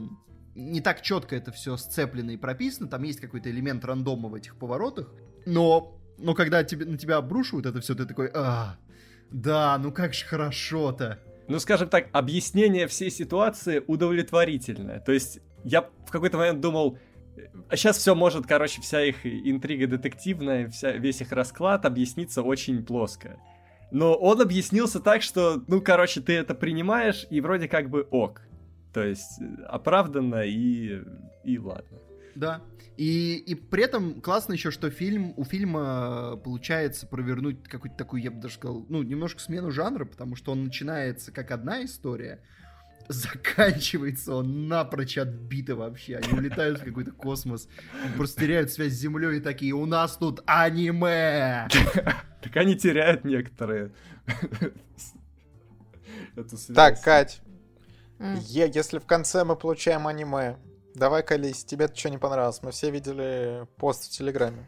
не 0.55 0.81
так 0.81 1.01
четко 1.01 1.35
это 1.35 1.51
все 1.51 1.77
сцеплено 1.77 2.31
и 2.31 2.37
прописано, 2.37 2.87
там 2.87 3.03
есть 3.03 3.19
какой-то 3.19 3.49
элемент 3.51 3.83
рандома 3.85 4.29
в 4.29 4.35
этих 4.35 4.55
поворотах, 4.55 5.13
но, 5.45 5.99
но 6.17 6.33
когда 6.33 6.63
тебе, 6.63 6.85
на 6.85 6.97
тебя 6.97 7.17
обрушивают 7.17 7.65
это 7.65 7.81
все, 7.81 7.93
ты 7.93 8.05
такой, 8.05 8.31
а, 8.33 8.77
да, 9.31 9.77
ну 9.77 9.91
как 9.91 10.13
же 10.13 10.25
хорошо-то. 10.25 11.19
Ну, 11.47 11.59
скажем 11.59 11.89
так, 11.89 12.07
объяснение 12.11 12.87
всей 12.87 13.11
ситуации 13.11 13.83
удовлетворительное. 13.85 14.99
То 14.99 15.11
есть 15.11 15.41
я 15.63 15.87
в 16.07 16.09
какой-то 16.09 16.37
момент 16.37 16.59
думал, 16.59 16.97
а 17.69 17.75
сейчас 17.75 17.97
все 17.97 18.15
может, 18.15 18.47
короче, 18.47 18.81
вся 18.81 19.03
их 19.03 19.25
интрига 19.25 19.85
детективная, 19.85 20.69
вся, 20.69 20.93
весь 20.93 21.21
их 21.21 21.31
расклад 21.31 21.85
объяснится 21.85 22.41
очень 22.41 22.83
плоско. 22.83 23.37
Но 23.91 24.15
он 24.15 24.41
объяснился 24.41 24.99
так, 24.99 25.21
что, 25.21 25.61
ну, 25.67 25.81
короче, 25.81 26.21
ты 26.21 26.33
это 26.33 26.55
принимаешь, 26.55 27.27
и 27.29 27.41
вроде 27.41 27.67
как 27.67 27.89
бы 27.89 28.07
ок. 28.09 28.41
То 28.95 29.03
есть 29.03 29.41
э, 29.41 29.63
оправданно 29.67 30.43
и, 30.45 31.01
и 31.43 31.59
ладно. 31.59 31.99
Да. 32.33 32.61
И, 32.95 33.35
и 33.35 33.53
при 33.53 33.83
этом 33.83 34.21
классно 34.21 34.53
еще, 34.53 34.71
что 34.71 34.89
фильм, 34.89 35.33
у 35.35 35.43
фильма 35.43 36.37
получается 36.37 37.05
провернуть 37.05 37.61
какую-то 37.67 37.97
такую, 37.97 38.21
я 38.21 38.31
бы 38.31 38.39
даже 38.39 38.53
сказал, 38.53 38.85
ну, 38.87 39.03
немножко 39.03 39.41
смену 39.41 39.69
жанра, 39.69 40.05
потому 40.05 40.37
что 40.37 40.53
он 40.53 40.63
начинается 40.63 41.33
как 41.33 41.51
одна 41.51 41.83
история, 41.83 42.39
заканчивается 43.09 44.35
он 44.35 44.69
напрочь 44.69 45.17
отбито 45.17 45.75
вообще. 45.75 46.15
Они 46.15 46.39
улетают 46.39 46.79
в 46.79 46.85
какой-то 46.85 47.11
космос, 47.11 47.67
просто 48.15 48.43
теряют 48.43 48.71
связь 48.71 48.93
с 48.93 48.95
Землей 48.95 49.39
и 49.39 49.41
такие, 49.41 49.73
у 49.73 49.85
нас 49.85 50.15
тут 50.15 50.41
аниме! 50.45 51.67
Так 52.41 52.55
они 52.55 52.77
теряют 52.77 53.25
некоторые. 53.25 53.91
Так, 56.75 57.01
Кать, 57.01 57.41
Mm. 58.19 58.39
Е, 58.39 58.71
если 58.73 58.99
в 58.99 59.05
конце 59.05 59.43
мы 59.43 59.55
получаем 59.55 60.07
аниме, 60.07 60.57
давай, 60.95 61.23
Калис, 61.23 61.65
тебе 61.65 61.87
что 61.93 62.09
не 62.09 62.17
понравилось? 62.17 62.61
Мы 62.63 62.71
все 62.71 62.91
видели 62.91 63.67
пост 63.77 64.05
в 64.05 64.09
Телеграме. 64.09 64.65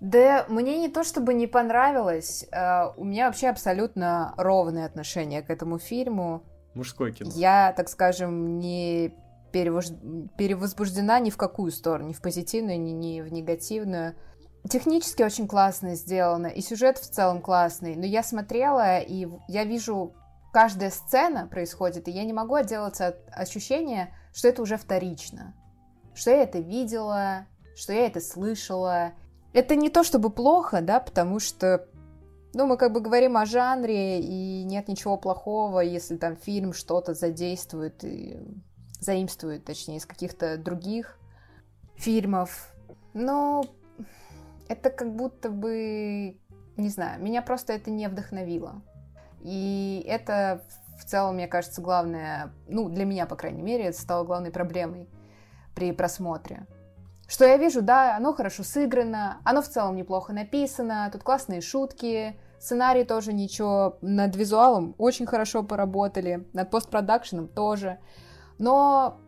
Да, 0.00 0.44
мне 0.48 0.78
не 0.78 0.88
то 0.88 1.04
чтобы 1.04 1.32
не 1.32 1.46
понравилось, 1.46 2.46
э, 2.52 2.88
у 2.96 3.04
меня 3.04 3.26
вообще 3.26 3.48
абсолютно 3.48 4.34
ровное 4.36 4.84
отношение 4.84 5.42
к 5.42 5.50
этому 5.50 5.78
фильму. 5.78 6.42
Мужское 6.74 7.12
кино. 7.12 7.30
Я, 7.34 7.72
так 7.74 7.88
скажем, 7.88 8.58
не 8.58 9.14
перевож... 9.52 9.86
перевозбуждена 10.36 11.18
ни 11.20 11.30
в 11.30 11.38
какую 11.38 11.70
сторону, 11.70 12.08
ни 12.08 12.12
в 12.12 12.20
позитивную, 12.20 12.78
ни, 12.78 12.90
ни 12.90 13.22
в 13.22 13.32
негативную. 13.32 14.14
Технически 14.68 15.22
очень 15.22 15.48
классно 15.48 15.94
сделано, 15.94 16.48
и 16.48 16.60
сюжет 16.60 16.98
в 16.98 17.08
целом 17.08 17.40
классный, 17.40 17.94
но 17.94 18.04
я 18.04 18.22
смотрела, 18.22 18.98
и 18.98 19.28
я 19.48 19.64
вижу 19.64 20.14
каждая 20.56 20.88
сцена 20.88 21.46
происходит, 21.46 22.08
и 22.08 22.10
я 22.10 22.24
не 22.24 22.32
могу 22.32 22.54
отделаться 22.54 23.08
от 23.08 23.16
ощущения, 23.30 24.14
что 24.32 24.48
это 24.48 24.62
уже 24.62 24.78
вторично. 24.78 25.54
Что 26.14 26.30
я 26.30 26.44
это 26.44 26.60
видела, 26.60 27.44
что 27.76 27.92
я 27.92 28.06
это 28.06 28.22
слышала. 28.22 29.12
Это 29.52 29.76
не 29.76 29.90
то 29.90 30.02
чтобы 30.02 30.30
плохо, 30.30 30.80
да, 30.80 30.98
потому 30.98 31.40
что 31.40 31.86
ну, 32.54 32.64
мы 32.66 32.78
как 32.78 32.94
бы 32.94 33.02
говорим 33.02 33.36
о 33.36 33.44
жанре, 33.44 34.18
и 34.22 34.64
нет 34.64 34.88
ничего 34.88 35.18
плохого, 35.18 35.80
если 35.80 36.16
там 36.16 36.38
фильм 36.38 36.72
что-то 36.72 37.12
задействует 37.12 38.02
и 38.02 38.40
заимствует, 38.98 39.66
точнее, 39.66 39.98
из 39.98 40.06
каких-то 40.06 40.56
других 40.56 41.18
фильмов. 41.96 42.74
Но 43.12 43.62
это 44.70 44.88
как 44.88 45.14
будто 45.14 45.50
бы, 45.50 46.38
не 46.78 46.88
знаю, 46.88 47.22
меня 47.22 47.42
просто 47.42 47.74
это 47.74 47.90
не 47.90 48.08
вдохновило. 48.08 48.80
И 49.46 50.04
это 50.08 50.64
в 50.98 51.04
целом, 51.04 51.36
мне 51.36 51.46
кажется, 51.46 51.80
главное, 51.80 52.52
ну, 52.66 52.88
для 52.88 53.04
меня, 53.04 53.26
по 53.26 53.36
крайней 53.36 53.62
мере, 53.62 53.84
это 53.84 54.00
стало 54.00 54.24
главной 54.24 54.50
проблемой 54.50 55.08
при 55.72 55.92
просмотре. 55.92 56.66
Что 57.28 57.44
я 57.44 57.56
вижу, 57.56 57.80
да, 57.80 58.16
оно 58.16 58.32
хорошо 58.32 58.64
сыграно, 58.64 59.40
оно 59.44 59.62
в 59.62 59.68
целом 59.68 59.94
неплохо 59.94 60.32
написано, 60.32 61.08
тут 61.12 61.22
классные 61.22 61.60
шутки, 61.60 62.40
сценарий 62.58 63.04
тоже 63.04 63.32
ничего, 63.32 63.98
над 64.00 64.34
визуалом 64.34 64.96
очень 64.98 65.26
хорошо 65.26 65.62
поработали, 65.62 66.48
над 66.52 66.68
постпродакшеном 66.70 67.46
тоже. 67.46 68.00
Но 68.58 69.20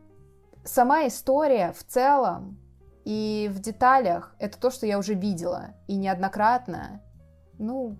сама 0.64 1.06
история 1.06 1.72
в 1.78 1.84
целом 1.84 2.58
и 3.04 3.48
в 3.52 3.60
деталях 3.60 4.34
это 4.40 4.58
то, 4.58 4.72
что 4.72 4.84
я 4.84 4.98
уже 4.98 5.14
видела, 5.14 5.76
и 5.86 5.94
неоднократно. 5.94 7.02
Ну, 7.56 7.96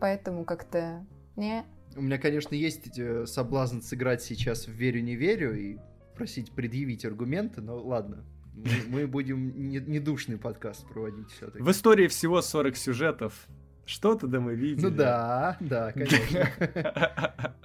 поэтому 0.00 0.44
как-то 0.44 1.04
Не. 1.42 1.64
У 1.96 2.02
меня, 2.02 2.18
конечно, 2.18 2.54
есть 2.54 2.96
э, 2.96 3.26
соблазн 3.26 3.80
сыграть 3.80 4.22
сейчас 4.22 4.68
в 4.68 4.70
«Верю-не 4.70 5.16
верю» 5.16 5.58
и 5.58 5.76
просить 6.14 6.52
предъявить 6.52 7.04
аргументы, 7.04 7.60
но 7.60 7.82
ладно. 7.82 8.24
Мы, 8.54 8.70
мы 8.86 9.06
будем 9.08 9.52
недушный 9.68 10.38
подкаст 10.38 10.86
проводить 10.88 11.30
все-таки. 11.32 11.60
В 11.64 11.70
истории 11.72 12.06
всего 12.06 12.42
40 12.42 12.76
сюжетов. 12.76 13.48
Что-то 13.84 14.28
да 14.28 14.38
мы 14.38 14.54
видели. 14.54 14.84
Ну 14.84 14.90
да, 14.90 15.56
да, 15.58 15.90
конечно. 15.90 16.48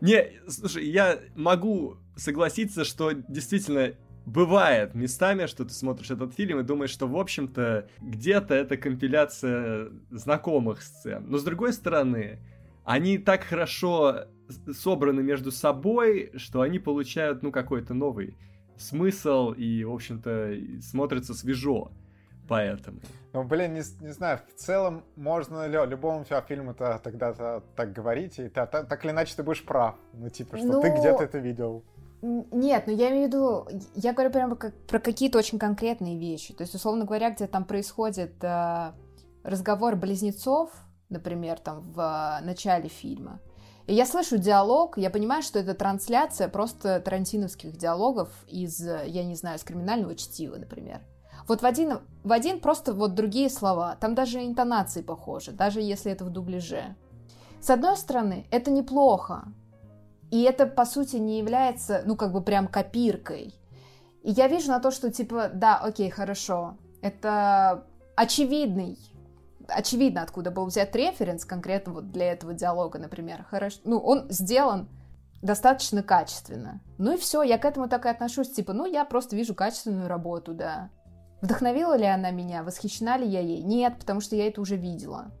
Не, 0.00 0.32
слушай, 0.48 0.84
я 0.84 1.20
могу 1.36 1.98
согласиться, 2.16 2.82
что 2.82 3.12
действительно 3.12 3.94
бывает 4.26 4.94
местами, 4.94 5.46
что 5.46 5.64
ты 5.64 5.72
смотришь 5.72 6.10
этот 6.10 6.34
фильм 6.34 6.58
и 6.58 6.64
думаешь, 6.64 6.90
что, 6.90 7.06
в 7.06 7.16
общем-то, 7.16 7.88
где-то 8.00 8.54
это 8.54 8.76
компиляция 8.76 9.90
знакомых 10.10 10.82
сцен. 10.82 11.26
Но, 11.28 11.38
с 11.38 11.44
другой 11.44 11.72
стороны, 11.72 12.40
они 12.84 13.18
так 13.18 13.44
хорошо 13.44 14.26
собраны 14.72 15.22
между 15.22 15.50
собой, 15.50 16.32
что 16.36 16.60
они 16.60 16.78
получают, 16.78 17.42
ну, 17.42 17.50
какой-то 17.50 17.94
новый 17.94 18.36
смысл 18.76 19.52
и, 19.52 19.84
в 19.84 19.92
общем-то, 19.92 20.54
смотрится 20.80 21.34
свежо. 21.34 21.90
Поэтому. 22.46 23.00
Ну, 23.32 23.42
блин, 23.42 23.72
не, 23.72 23.82
не 24.04 24.12
знаю, 24.12 24.38
в 24.38 24.60
целом 24.60 25.02
можно 25.16 25.66
ли 25.66 25.78
любому 25.90 26.24
фильму-то 26.24 27.00
тогда-то 27.02 27.62
так 27.74 27.94
говорить, 27.94 28.38
и 28.38 28.48
та, 28.48 28.66
та, 28.66 28.82
так 28.84 29.02
или 29.04 29.12
иначе 29.12 29.34
ты 29.34 29.42
будешь 29.42 29.64
прав. 29.64 29.94
Ну, 30.12 30.28
типа, 30.28 30.58
что 30.58 30.66
ну... 30.66 30.82
ты 30.82 30.90
где-то 30.90 31.24
это 31.24 31.38
видел. 31.38 31.84
Нет, 32.20 32.84
ну 32.86 32.94
я 32.94 33.10
имею 33.10 33.24
в 33.24 33.28
виду, 33.28 33.68
я 33.94 34.12
говорю 34.12 34.30
прямо 34.30 34.56
как, 34.56 34.74
про 34.86 34.98
какие-то 34.98 35.38
очень 35.38 35.58
конкретные 35.58 36.18
вещи. 36.18 36.54
То 36.54 36.64
есть, 36.64 36.74
условно 36.74 37.04
говоря, 37.04 37.30
где 37.30 37.46
там 37.46 37.64
происходит 37.64 38.42
э, 38.42 38.92
разговор 39.42 39.96
близнецов, 39.96 40.70
например, 41.08 41.58
там 41.58 41.80
в 41.80 42.00
э, 42.00 42.44
начале 42.44 42.88
фильма. 42.88 43.40
И 43.86 43.94
я 43.94 44.06
слышу 44.06 44.38
диалог, 44.38 44.96
я 44.96 45.10
понимаю, 45.10 45.42
что 45.42 45.58
это 45.58 45.74
трансляция 45.74 46.48
просто 46.48 47.00
тарантиновских 47.00 47.76
диалогов 47.76 48.30
из, 48.48 48.80
я 48.80 49.24
не 49.24 49.34
знаю, 49.34 49.58
из 49.58 49.64
криминального 49.64 50.14
чтива, 50.14 50.56
например. 50.56 51.02
Вот 51.46 51.60
в 51.60 51.66
один, 51.66 51.98
в 52.22 52.32
один 52.32 52.60
просто 52.60 52.94
вот 52.94 53.14
другие 53.14 53.50
слова. 53.50 53.96
Там 54.00 54.14
даже 54.14 54.44
интонации 54.44 55.02
похожи, 55.02 55.52
даже 55.52 55.82
если 55.82 56.10
это 56.10 56.24
в 56.24 56.30
дубляже. 56.30 56.96
С 57.60 57.68
одной 57.68 57.96
стороны, 57.96 58.46
это 58.50 58.70
неплохо. 58.70 59.44
И 60.30 60.42
это, 60.42 60.66
по 60.66 60.86
сути, 60.86 61.16
не 61.16 61.38
является, 61.38 62.02
ну, 62.06 62.16
как 62.16 62.32
бы 62.32 62.42
прям 62.42 62.66
копиркой. 62.66 63.54
И 64.22 64.30
я 64.30 64.48
вижу 64.48 64.68
на 64.68 64.80
то, 64.80 64.90
что, 64.90 65.12
типа, 65.12 65.50
да, 65.52 65.76
окей, 65.76 66.08
хорошо. 66.08 66.78
Это 67.02 67.84
очевидный 68.16 68.98
очевидно, 69.68 70.22
откуда 70.22 70.50
был 70.50 70.66
взят 70.66 70.94
референс 70.94 71.44
конкретно 71.44 71.92
вот 71.92 72.10
для 72.10 72.32
этого 72.32 72.54
диалога, 72.54 72.98
например. 72.98 73.44
Хорошо, 73.50 73.78
ну, 73.84 73.98
он 73.98 74.26
сделан 74.30 74.88
достаточно 75.42 76.02
качественно. 76.02 76.80
Ну 76.98 77.14
и 77.14 77.16
все, 77.18 77.42
я 77.42 77.58
к 77.58 77.64
этому 77.64 77.88
так 77.88 78.06
и 78.06 78.08
отношусь, 78.08 78.50
типа, 78.50 78.72
ну, 78.72 78.86
я 78.86 79.04
просто 79.04 79.36
вижу 79.36 79.54
качественную 79.54 80.08
работу, 80.08 80.54
да. 80.54 80.90
Вдохновила 81.42 81.96
ли 81.96 82.06
она 82.06 82.30
меня, 82.30 82.62
восхищена 82.62 83.18
ли 83.18 83.26
я 83.26 83.40
ей? 83.40 83.62
Нет, 83.62 83.98
потому 83.98 84.20
что 84.20 84.36
я 84.36 84.48
это 84.48 84.60
уже 84.60 84.76
видела. 84.76 85.32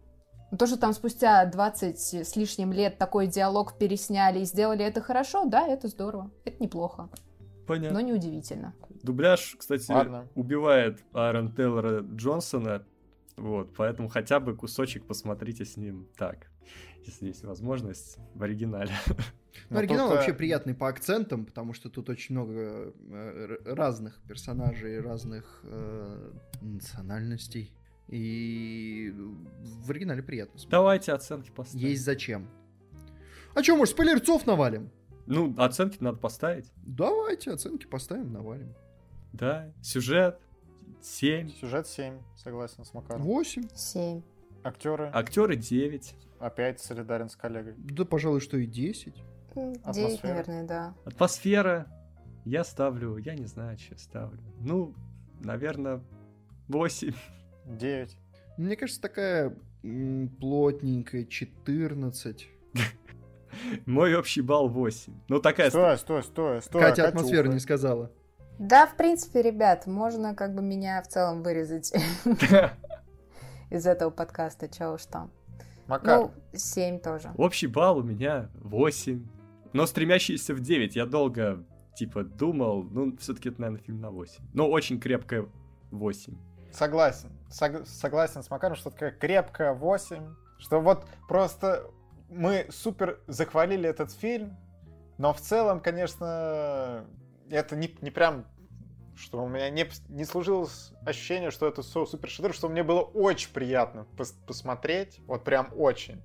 Но 0.50 0.58
то, 0.58 0.66
что 0.66 0.76
там 0.76 0.92
спустя 0.92 1.44
20 1.46 1.98
с 1.98 2.36
лишним 2.36 2.72
лет 2.72 2.98
такой 2.98 3.26
диалог 3.26 3.78
пересняли 3.78 4.40
и 4.40 4.44
сделали 4.44 4.84
это 4.84 5.00
хорошо, 5.00 5.46
да, 5.46 5.66
это 5.66 5.88
здорово, 5.88 6.30
это 6.44 6.62
неплохо. 6.62 7.08
Понятно. 7.66 7.98
Но 7.98 8.06
неудивительно. 8.06 8.74
Дубляж, 9.02 9.56
кстати, 9.58 9.90
Ладно. 9.90 10.28
убивает 10.34 11.00
Аарон 11.12 11.50
Тейлора 11.52 12.02
Джонсона 12.02 12.84
вот, 13.36 13.74
поэтому 13.74 14.08
хотя 14.08 14.40
бы 14.40 14.56
кусочек 14.56 15.06
посмотрите 15.06 15.64
с 15.64 15.76
ним 15.76 16.08
так, 16.16 16.50
если 17.04 17.26
есть 17.26 17.44
возможность, 17.44 18.18
в 18.34 18.42
оригинале. 18.42 18.92
Ну, 19.70 19.78
оригинал 19.78 20.08
только... 20.08 20.18
вообще 20.18 20.34
приятный 20.34 20.74
по 20.74 20.88
акцентам, 20.88 21.46
потому 21.46 21.74
что 21.74 21.88
тут 21.88 22.08
очень 22.08 22.34
много 22.34 22.92
э, 23.10 23.56
разных 23.66 24.20
персонажей, 24.26 25.00
разных 25.00 25.60
э, 25.62 26.32
национальностей. 26.60 27.72
И 28.08 29.14
в 29.62 29.90
оригинале 29.90 30.22
приятно 30.22 30.58
смотреть. 30.58 30.70
Давайте 30.70 31.12
оценки 31.12 31.50
поставим. 31.50 31.86
Есть 31.86 32.04
зачем. 32.04 32.48
А 33.54 33.62
что, 33.62 33.76
может, 33.76 33.94
спойлерцов 33.94 34.44
навалим? 34.46 34.90
Ну, 35.26 35.54
оценки 35.56 35.98
надо 36.00 36.18
поставить. 36.18 36.70
Давайте 36.76 37.52
оценки 37.52 37.86
поставим, 37.86 38.32
навалим. 38.32 38.74
Да, 39.32 39.72
сюжет, 39.82 40.40
7. 41.04 41.50
Сюжет 41.50 41.86
7, 41.86 42.18
согласен 42.34 42.84
с 42.84 42.94
Макаром. 42.94 43.22
8. 43.22 43.68
7. 43.74 44.22
Актеры. 44.62 45.10
Актеры 45.12 45.54
9. 45.54 46.14
Опять 46.38 46.80
солидарен 46.80 47.28
с 47.28 47.36
коллегой. 47.36 47.74
Да, 47.76 48.06
пожалуй, 48.06 48.40
что 48.40 48.56
и 48.56 48.64
10. 48.64 49.14
9, 49.54 50.22
наверное, 50.22 50.64
да. 50.64 50.94
Атмосфера. 51.04 51.86
Я 52.46 52.64
ставлю, 52.64 53.18
я 53.18 53.34
не 53.34 53.44
знаю, 53.44 53.78
что 53.78 53.98
ставлю. 53.98 54.40
Ну, 54.60 54.94
наверное, 55.40 56.02
8. 56.68 57.12
9. 57.66 58.18
Мне 58.56 58.76
кажется, 58.76 59.02
такая 59.02 59.54
плотненькая 60.40 61.26
14. 61.26 62.48
Мой 63.86 64.14
общий 64.14 64.40
балл 64.40 64.68
8. 64.68 65.12
Ну, 65.28 65.38
такая... 65.38 65.68
Стой, 65.68 65.98
стой, 65.98 66.22
стой, 66.22 66.62
стой. 66.62 66.80
Катя 66.80 67.08
атмосферу 67.08 67.52
не 67.52 67.60
сказала. 67.60 68.10
Да, 68.58 68.86
в 68.86 68.96
принципе, 68.96 69.42
ребят, 69.42 69.86
можно 69.86 70.34
как 70.34 70.54
бы 70.54 70.62
меня 70.62 71.02
в 71.02 71.08
целом 71.08 71.42
вырезать 71.42 71.92
из 73.70 73.86
этого 73.86 74.10
подкаста, 74.10 74.68
чего 74.68 74.92
уж 74.94 75.04
там. 75.06 75.30
Макар. 75.86 76.20
Ну, 76.20 76.30
7 76.52 76.98
тоже. 77.00 77.30
Общий 77.36 77.66
балл 77.66 77.98
у 77.98 78.02
меня 78.02 78.48
8, 78.54 79.26
но 79.72 79.86
стремящийся 79.86 80.54
в 80.54 80.60
9. 80.60 80.96
Я 80.96 81.04
долго, 81.04 81.64
типа, 81.96 82.22
думал, 82.24 82.84
ну, 82.84 83.16
все-таки 83.18 83.48
это, 83.50 83.60
наверное, 83.60 83.82
фильм 83.84 84.00
на 84.00 84.10
8. 84.10 84.44
Но 84.54 84.68
очень 84.70 85.00
крепкая 85.00 85.46
8. 85.90 86.34
Согласен. 86.72 87.30
Сог- 87.50 87.86
согласен 87.86 88.42
с 88.42 88.50
Макаром, 88.50 88.76
что 88.76 88.90
такая 88.90 89.10
крепкая 89.10 89.74
8. 89.74 90.34
Что 90.58 90.80
вот 90.80 91.06
просто 91.28 91.84
мы 92.30 92.66
супер 92.70 93.20
захвалили 93.26 93.88
этот 93.88 94.10
фильм, 94.12 94.56
но 95.18 95.32
в 95.32 95.40
целом, 95.40 95.80
конечно, 95.80 97.04
это 97.50 97.76
не, 97.76 97.94
не 98.00 98.10
прям, 98.10 98.46
что 99.16 99.42
у 99.42 99.48
меня 99.48 99.70
не, 99.70 99.86
не 100.08 100.24
служилось 100.24 100.92
ощущение, 101.04 101.50
что 101.50 101.66
это 101.66 101.82
супер 101.82 102.28
шедевр, 102.28 102.54
что 102.54 102.68
мне 102.68 102.82
было 102.82 103.00
очень 103.00 103.52
приятно 103.52 104.06
пос 104.16 104.32
посмотреть, 104.46 105.20
вот 105.26 105.44
прям 105.44 105.68
очень. 105.76 106.22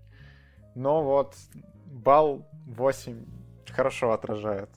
Но 0.75 1.03
вот 1.03 1.35
балл 1.85 2.47
8 2.65 3.25
хорошо 3.71 4.11
отражает 4.11 4.69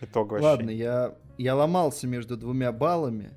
итоговое 0.00 0.42
Ладно, 0.42 0.70
я, 0.70 1.14
я 1.38 1.54
ломался 1.54 2.06
между 2.06 2.36
двумя 2.36 2.72
баллами, 2.72 3.36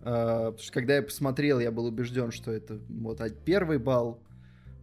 э, 0.00 0.04
потому 0.04 0.58
что 0.58 0.72
когда 0.72 0.96
я 0.96 1.02
посмотрел, 1.02 1.58
я 1.58 1.70
был 1.70 1.86
убежден, 1.86 2.30
что 2.30 2.52
это 2.52 2.78
вот 2.88 3.20
первый 3.44 3.78
балл, 3.78 4.22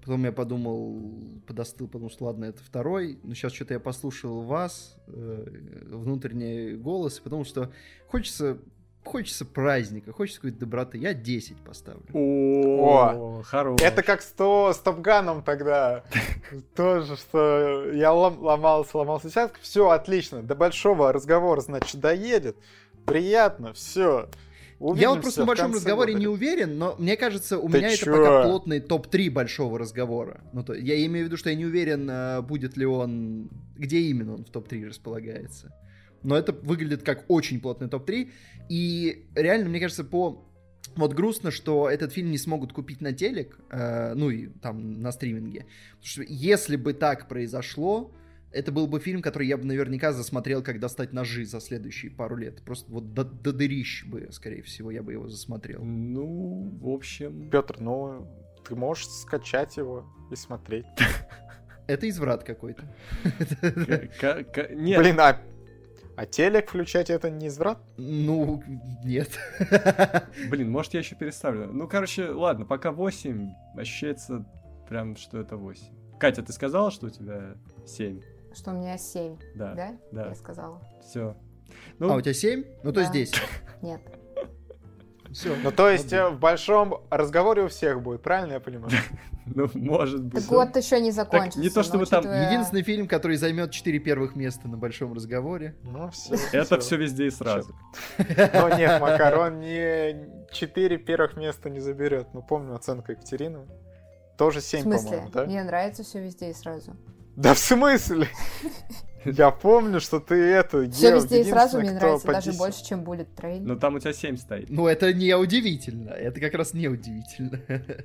Потом 0.01 0.23
я 0.25 0.31
подумал, 0.31 1.01
подостыл, 1.45 1.87
потому 1.87 2.09
что 2.09 2.25
ладно, 2.25 2.45
это 2.45 2.63
второй. 2.63 3.19
Но 3.23 3.33
сейчас 3.33 3.53
что-то 3.53 3.73
я 3.73 3.79
послушал 3.79 4.41
вас, 4.41 4.97
э, 5.07 5.45
внутренний 5.91 6.75
голос, 6.75 7.19
и 7.19 7.21
подумал, 7.21 7.45
что 7.45 7.71
хочется 8.07 8.59
хочется 9.03 9.45
праздника, 9.45 10.11
хочется 10.11 10.41
какой-то 10.41 10.59
доброты. 10.59 10.97
Я 10.97 11.13
10 11.13 11.57
поставлю. 11.63 12.05
О, 12.13 13.41
хорош. 13.43 13.81
Это 13.81 14.03
как 14.03 14.21
с, 14.21 14.27
то, 14.27 14.71
с 14.73 14.77
Топганом 14.77 15.41
тогда. 15.41 16.03
Тоже, 16.75 17.15
что 17.15 17.91
я 17.91 18.11
ломался, 18.13 18.97
ломался. 18.97 19.29
Сейчас 19.29 19.51
все 19.61 19.89
отлично. 19.89 20.43
До 20.43 20.55
большого 20.55 21.11
разговора, 21.11 21.61
значит, 21.61 21.99
доедет. 21.99 22.57
Приятно, 23.05 23.73
все. 23.73 24.29
Увидимся 24.79 25.01
я 25.01 25.09
вот 25.09 25.21
просто 25.21 25.43
в 25.43 25.47
большом 25.47 25.73
разговоре 25.73 26.13
года. 26.13 26.21
не 26.21 26.27
уверен, 26.27 26.77
но 26.77 26.95
мне 26.97 27.17
кажется, 27.17 27.59
у 27.59 27.69
Ты 27.69 27.77
меня 27.79 27.95
чё? 27.95 28.11
это 28.11 28.21
пока 28.21 28.43
плотный 28.45 28.79
топ-3 28.79 29.29
большого 29.29 29.77
разговора. 29.77 30.41
Ну, 30.53 30.63
то, 30.63 30.73
я 30.73 31.05
имею 31.05 31.25
в 31.25 31.27
виду, 31.27 31.37
что 31.37 31.49
я 31.49 31.55
не 31.55 31.65
уверен, 31.65 32.07
а, 32.09 32.41
будет 32.41 32.77
ли 32.77 32.85
он, 32.85 33.49
где 33.75 33.99
именно 33.99 34.35
он 34.35 34.45
в 34.45 34.49
топ-3 34.49 34.87
располагается. 34.87 35.73
Но 36.23 36.37
это 36.37 36.53
выглядит 36.53 37.03
как 37.03 37.25
очень 37.27 37.59
плотный 37.59 37.89
топ-3. 37.89 38.29
И 38.69 39.25
реально, 39.35 39.69
мне 39.69 39.79
кажется, 39.81 40.05
по 40.05 40.45
вот 40.95 41.13
грустно, 41.13 41.51
что 41.51 41.89
этот 41.89 42.13
фильм 42.13 42.31
не 42.31 42.37
смогут 42.37 42.73
купить 42.73 43.01
на 43.01 43.13
телек, 43.13 43.59
э, 43.69 44.13
ну 44.15 44.29
и 44.29 44.47
там 44.47 45.01
на 45.01 45.11
стриминге. 45.11 45.65
Потому 46.01 46.07
что 46.07 46.23
если 46.27 46.75
бы 46.77 46.93
так 46.93 47.27
произошло, 47.27 48.11
это 48.51 48.71
был 48.71 48.87
бы 48.87 48.99
фильм, 48.99 49.21
который 49.21 49.47
я 49.47 49.57
бы 49.57 49.65
наверняка 49.65 50.11
засмотрел, 50.11 50.63
как 50.63 50.79
достать 50.79 51.13
ножи 51.13 51.45
за 51.45 51.59
следующие 51.59 52.11
пару 52.11 52.35
лет. 52.35 52.61
Просто 52.63 52.91
вот 52.91 53.13
до, 53.13 53.23
до 53.23 53.53
дырищ 53.53 54.05
бы, 54.05 54.29
скорее 54.31 54.63
всего, 54.63 54.91
я 54.91 55.03
бы 55.03 55.13
его 55.13 55.27
засмотрел. 55.27 55.83
Ну, 55.83 56.77
в 56.81 56.89
общем... 56.89 57.49
Петр, 57.49 57.79
ну, 57.79 58.27
ты 58.67 58.75
можешь 58.75 59.07
скачать 59.07 59.77
его 59.77 60.05
и 60.31 60.35
смотреть. 60.35 60.85
Это 61.87 62.07
изврат 62.07 62.43
какой-то. 62.43 62.83
Блин, 63.61 65.19
а 65.19 65.41
а 66.19 66.25
телек 66.25 66.67
включать 66.67 67.09
это 67.09 67.29
не 67.29 67.47
изврат? 67.47 67.79
Ну, 67.95 68.61
нет. 69.05 69.39
Блин, 70.49 70.69
может 70.69 70.93
я 70.93 70.99
еще 70.99 71.15
переставлю. 71.15 71.67
Ну, 71.71 71.87
короче, 71.87 72.31
ладно, 72.31 72.65
пока 72.65 72.91
8, 72.91 73.49
ощущается 73.77 74.45
прям, 74.89 75.15
что 75.15 75.39
это 75.39 75.55
8. 75.55 76.19
Катя, 76.19 76.43
ты 76.43 76.51
сказала, 76.51 76.91
что 76.91 77.07
у 77.07 77.09
тебя 77.09 77.55
7? 77.87 78.19
Что 78.53 78.71
у 78.71 78.73
меня 78.73 78.97
7, 78.97 79.37
Да. 79.55 79.73
да? 79.73 79.91
Да. 80.11 80.27
Я 80.29 80.35
сказала. 80.35 80.81
Все. 81.01 81.35
А, 81.99 82.15
у 82.15 82.21
тебя 82.21 82.33
7? 82.33 82.63
Ну, 82.83 82.91
то 82.91 82.99
есть 83.01 83.11
Да. 83.11 83.17
10. 83.19 83.35
Нет. 83.81 84.01
Все. 85.31 85.55
Ну, 85.63 85.71
то 85.71 85.87
есть 85.89 86.11
э, 86.11 86.29
в 86.29 86.39
большом 86.39 87.03
разговоре 87.11 87.63
у 87.63 87.67
всех 87.67 88.01
будет, 88.01 88.23
правильно 88.23 88.53
я 88.53 88.59
понимаю? 88.59 88.91
Ну, 89.51 89.67
может 89.73 90.23
быть. 90.25 90.43
Так 90.47 90.49
год 90.49 90.75
еще 90.77 91.01
не 91.01 91.09
закончился. 91.09 91.59
не 91.59 91.69
то, 91.71 91.81
чтобы 91.81 92.05
там 92.05 92.19
учитывая- 92.23 92.49
Единственный 92.51 92.83
фильм, 92.83 93.07
который 93.07 93.35
займет 93.35 93.71
4 93.71 93.97
первых 93.97 94.35
места 94.35 94.67
на 94.67 94.77
большом 94.77 95.11
разговоре. 95.13 95.75
Ну, 95.81 96.07
все. 96.11 96.35
Это 96.53 96.79
все 96.79 96.97
везде 96.97 97.25
и 97.25 97.29
сразу. 97.31 97.73
Но 98.19 98.69
нет, 98.77 99.01
Макар, 99.01 99.39
он 99.39 99.59
не 99.59 100.45
4 100.51 100.97
первых 100.99 101.35
места 101.35 101.71
не 101.71 101.79
заберет. 101.79 102.27
Ну, 102.33 102.43
помню 102.43 102.75
оценку 102.75 103.11
Екатерины. 103.11 103.65
Тоже 104.37 104.59
В 104.59 104.63
7, 104.65 104.81
смысле? 104.83 105.09
по-моему, 105.09 105.29
да? 105.31 105.45
Мне 105.45 105.63
нравится 105.63 106.03
все 106.03 106.21
везде 106.21 106.51
и 106.51 106.53
сразу. 106.53 106.95
Да 107.39 107.53
в 107.53 107.59
смысле? 107.59 108.27
Я 109.23 109.51
помню, 109.51 110.01
что 110.01 110.19
ты 110.19 110.35
это... 110.35 110.89
Все 110.91 111.15
везде 111.15 111.41
и 111.41 111.43
сразу 111.45 111.79
мне 111.79 111.91
нравится 111.91 112.27
даже 112.27 112.47
10. 112.47 112.59
больше, 112.59 112.83
чем 112.83 113.03
Bullet 113.03 113.27
Train. 113.33 113.61
Но 113.61 113.75
там 113.77 113.95
у 113.95 113.99
тебя 113.99 114.11
7 114.11 114.35
стоит. 114.35 114.69
Ну, 114.69 114.87
это 114.87 115.13
не 115.13 115.33
удивительно. 115.33 116.09
Это 116.09 116.41
как 116.41 116.53
раз 116.53 116.73
не 116.73 116.89
удивительно. 116.89 117.61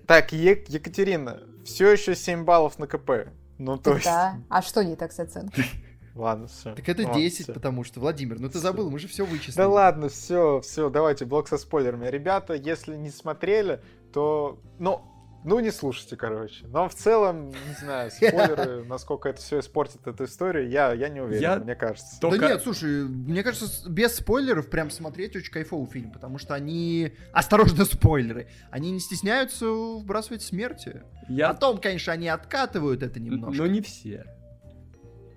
Так, 0.07 0.33
Е- 0.33 0.65
Екатерина, 0.69 1.41
все 1.65 1.91
еще 1.91 2.15
7 2.15 2.45
баллов 2.45 2.79
на 2.79 2.87
КП. 2.87 3.29
Ну, 3.59 3.77
то 3.77 3.95
есть... 3.95 4.05
да. 4.05 4.39
А 4.49 4.63
что 4.63 4.85
не 4.85 4.95
так 4.95 5.11
с 5.13 5.19
оценкой? 5.19 5.65
Ладно, 6.15 6.47
все. 6.47 6.73
Так 6.75 6.89
это 6.89 7.05
10, 7.05 7.47
потому 7.47 7.83
что, 7.83 7.99
Владимир, 7.99 8.39
ну 8.39 8.49
ты 8.49 8.61
забыл, 8.61 8.89
мы 8.89 9.01
же 9.01 9.09
все 9.09 9.25
вычислили. 9.25 9.57
Да 9.57 9.67
ладно, 9.69 10.09
все, 10.09 10.61
все, 10.61 10.89
давайте, 10.89 11.25
блок 11.25 11.49
со 11.49 11.59
спойлерами. 11.59 12.07
Ребята, 12.07 12.55
если 12.55 12.95
не 12.95 13.11
смотрели, 13.11 13.81
то... 14.13 14.61
Ну, 14.79 15.03
ну 15.45 15.61
не 15.61 15.71
слушайте, 15.71 16.17
короче. 16.17 16.67
Но 16.67 16.89
в 16.89 16.95
целом, 16.95 17.51
не 17.51 17.75
знаю, 17.81 18.11
спойлеры, 18.11 18.85
насколько 18.89 19.29
это 19.29 19.41
все 19.41 19.61
испортит 19.61 20.07
эту 20.07 20.25
историю, 20.25 20.69
я, 20.69 20.93
я 20.93 21.09
не 21.09 21.21
уверен, 21.21 21.41
Я 21.43 21.57
мне 21.57 21.75
кажется. 21.75 22.19
Только- 22.21 22.39
Да 22.39 22.49
нет, 22.49 22.63
слушай, 22.63 23.05
мне 23.05 23.43
кажется, 23.43 23.89
без 23.89 24.17
спойлеров 24.17 24.71
прям 24.71 24.91
смотреть 24.91 25.37
очень 25.37 25.53
кайфовый 25.53 25.87
фильм, 25.89 26.11
потому 26.11 26.39
что 26.39 26.55
они... 26.55 27.13
Осторожно, 27.33 27.85
спойлеры! 27.85 28.49
Они 28.71 28.91
не 28.91 29.01
стесняются 29.01 29.69
вбрасывать 29.69 30.43
смерти. 30.43 31.03
Я... 31.29 31.53
Потом, 31.53 31.79
конечно, 31.79 32.13
они 32.13 32.29
откатывают 32.29 33.03
это 33.03 33.21
немножко. 33.21 33.57
Но 33.63 33.67
не 33.67 33.81
все. 33.81 34.25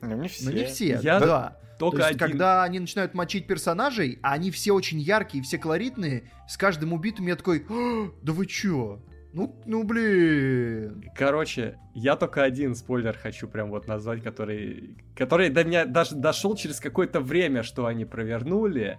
Ну, 0.02 0.16
не 0.16 0.28
все. 0.28 0.46
Но 0.46 0.52
не 0.52 0.66
все, 0.66 1.00
Я 1.02 1.20
да. 1.20 1.58
Только 1.80 1.98
То 1.98 2.08
есть, 2.08 2.16
один. 2.22 2.32
когда 2.32 2.64
они 2.64 2.80
начинают 2.80 3.14
мочить 3.14 3.46
персонажей, 3.46 4.18
а 4.24 4.34
они 4.34 4.50
все 4.50 4.72
очень 4.72 5.00
яркие, 5.00 5.44
все 5.44 5.60
колоритные, 5.60 6.32
с 6.48 6.58
каждым 6.58 6.92
убитым 6.94 7.28
я 7.28 7.36
такой, 7.36 7.66
«А, 7.70 8.10
да 8.24 8.34
вы 8.34 8.48
чё? 8.48 9.00
Ну, 9.38 9.56
ну 9.68 9.84
блин. 9.84 11.12
Короче, 11.16 11.78
я 11.94 12.16
только 12.16 12.42
один 12.42 12.74
спойлер 12.74 13.16
хочу 13.16 13.48
прям 13.48 13.70
вот 13.70 13.88
назвать, 13.88 14.24
который, 14.24 14.98
который 15.16 15.52
до 15.52 15.64
меня 15.64 15.86
даже 15.86 16.16
дошел 16.16 16.56
через 16.56 16.80
какое-то 16.80 17.20
время, 17.20 17.62
что 17.62 17.86
они 17.86 18.04
провернули. 18.04 18.98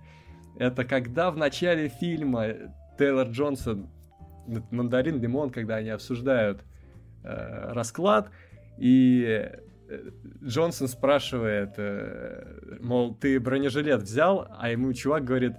Это 0.56 0.84
когда 0.84 1.32
в 1.32 1.36
начале 1.36 1.88
фильма 1.88 2.54
Тейлор 2.98 3.26
Джонсон, 3.30 3.90
Мандарин, 4.70 5.20
Лимон, 5.20 5.50
когда 5.50 5.76
они 5.76 5.90
обсуждают 5.90 6.62
э, 7.24 7.72
расклад, 7.72 8.30
и 8.78 9.50
э, 9.88 10.10
Джонсон 10.44 10.86
спрашивает, 10.86 11.74
э, 11.78 12.78
мол, 12.80 13.16
ты 13.16 13.40
бронежилет 13.40 14.02
взял, 14.02 14.46
а 14.56 14.70
ему 14.70 14.92
чувак 14.92 15.24
говорит, 15.24 15.54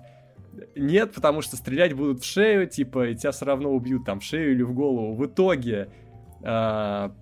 нет, 0.76 1.14
потому 1.14 1.42
что 1.42 1.56
стрелять 1.56 1.94
будут 1.94 2.22
в 2.22 2.26
шею, 2.26 2.68
типа, 2.68 3.10
и 3.10 3.16
тебя 3.16 3.32
все 3.32 3.46
равно 3.46 3.72
убьют 3.72 4.06
там 4.06 4.20
в 4.20 4.24
шею 4.24 4.52
или 4.52 4.64
в 4.64 4.74
голову. 4.74 5.16
В 5.16 5.26
итоге 5.26 5.90
а, 6.44 7.14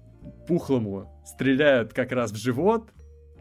Пухлому 0.47 1.09
стреляют 1.25 1.93
как 1.93 2.11
раз 2.11 2.31
в 2.31 2.37
живот, 2.37 2.89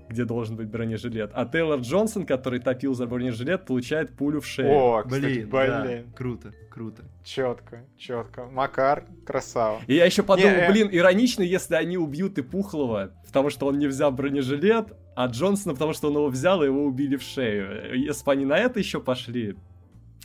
где 0.08 0.24
должен 0.24 0.56
быть 0.56 0.68
бронежилет, 0.68 1.30
а 1.34 1.46
Тейлор 1.46 1.80
Джонсон, 1.80 2.26
который 2.26 2.60
топил 2.60 2.94
за 2.94 3.06
бронежилет, 3.06 3.64
получает 3.66 4.16
пулю 4.16 4.40
в 4.40 4.46
шею. 4.46 4.70
О, 4.72 5.02
кстати, 5.02 5.20
Блин, 5.20 5.50
блин. 5.50 5.50
да, 5.50 5.98
круто, 6.14 6.52
круто. 6.70 7.04
Четко, 7.24 7.84
четко. 7.98 8.46
Макар, 8.46 9.04
красава. 9.24 9.80
И 9.86 9.94
я 9.94 10.04
еще 10.04 10.22
подумал, 10.22 10.52
Не, 10.52 10.58
э. 10.58 10.70
блин, 10.70 10.88
иронично, 10.92 11.42
если 11.42 11.74
они 11.74 11.98
убьют 11.98 12.38
и 12.38 12.42
Пухлого, 12.42 13.12
потому 13.26 13.50
что 13.50 13.66
он 13.66 13.78
не 13.78 13.88
взял 13.88 14.12
бронежилет, 14.12 14.92
а 15.16 15.26
Джонсона, 15.26 15.74
потому 15.74 15.92
что 15.92 16.08
он 16.08 16.14
его 16.14 16.28
взял, 16.28 16.62
и 16.62 16.66
его 16.66 16.84
убили 16.84 17.16
в 17.16 17.22
шею. 17.22 17.98
Если 17.98 18.24
бы 18.24 18.32
они 18.32 18.44
на 18.44 18.58
это 18.58 18.78
еще 18.78 19.00
пошли, 19.00 19.56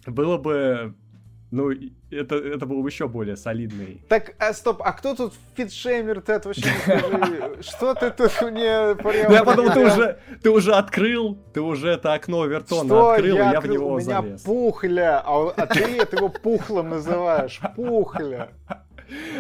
было 0.06 0.38
бы... 0.38 0.96
Ну, 1.52 1.70
это, 2.10 2.36
это 2.36 2.66
было 2.66 2.82
бы 2.82 2.88
еще 2.88 3.10
более 3.10 3.36
солидный. 3.36 4.02
Так, 4.08 4.36
а 4.40 4.54
стоп, 4.54 4.82
а 4.86 4.94
кто 4.94 5.16
тут 5.16 5.34
фитшеймер 5.58 6.22
ты 6.22 6.32
это 6.32 6.48
вообще 6.48 6.62
не? 6.64 7.62
Что 7.62 7.94
ты 7.94 8.10
тут 8.10 8.32
мне 8.42 8.96
прям... 8.96 9.30
Ну, 9.30 9.34
я 9.34 9.44
подумал, 9.44 9.74
ты 9.74 9.86
уже, 9.86 10.20
ты 10.42 10.50
уже 10.50 10.74
открыл, 10.74 11.38
ты 11.54 11.60
уже 11.60 11.90
это 11.90 12.14
окно 12.14 12.46
Вертона 12.46 13.16
открыл, 13.16 13.36
я 13.36 13.60
в 13.60 13.68
него 13.68 13.96
У 13.96 14.00
меня 14.00 14.22
залез. 14.22 14.42
пухля, 14.44 15.22
а, 15.26 15.50
а 15.50 15.68
ты 15.68 15.82
это 15.98 16.16
его 16.16 16.30
пухлом 16.30 16.90
называешь. 16.90 17.60
Пухля. 17.76 18.52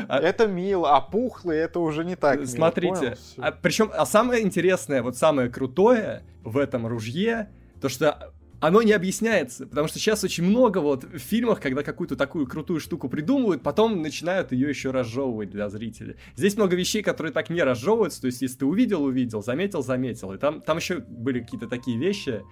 А- 0.09 0.19
Это 0.19 0.47
мило, 0.47 0.97
а 0.97 0.99
пухлый 0.99 1.57
это 1.59 1.79
уже 1.79 2.03
не 2.03 2.17
так. 2.17 2.45
Смотрите, 2.45 3.15
а, 3.37 3.51
причем, 3.53 3.89
а 3.93 4.05
самое 4.05 4.43
интересное, 4.43 5.01
вот 5.01 5.15
самое 5.15 5.47
крутое 5.49 6.23
в 6.43 6.57
этом 6.57 6.85
ружье, 6.87 7.49
то 7.79 7.87
что 7.87 8.33
оно 8.61 8.83
не 8.83 8.93
объясняется, 8.93 9.65
потому 9.65 9.87
что 9.87 9.97
сейчас 9.97 10.23
очень 10.23 10.43
много 10.43 10.77
вот 10.77 11.03
в 11.03 11.17
фильмах, 11.17 11.59
когда 11.59 11.81
какую-то 11.81 12.15
такую 12.15 12.45
крутую 12.45 12.79
штуку 12.79 13.09
придумывают, 13.09 13.63
потом 13.63 14.03
начинают 14.03 14.51
ее 14.51 14.69
еще 14.69 14.91
разжевывать 14.91 15.49
для 15.49 15.67
зрителя. 15.67 16.15
Здесь 16.35 16.55
много 16.55 16.75
вещей, 16.75 17.01
которые 17.01 17.33
так 17.33 17.49
не 17.49 17.63
разжевываются, 17.63 18.21
то 18.21 18.27
есть 18.27 18.41
если 18.43 18.59
ты 18.59 18.65
увидел, 18.67 19.03
увидел, 19.03 19.41
заметил, 19.41 19.81
заметил. 19.81 20.33
И 20.33 20.37
там, 20.37 20.61
там 20.61 20.77
еще 20.77 20.99
были 20.99 21.39
какие-то 21.39 21.67
такие 21.67 21.97
вещи, 21.97 22.43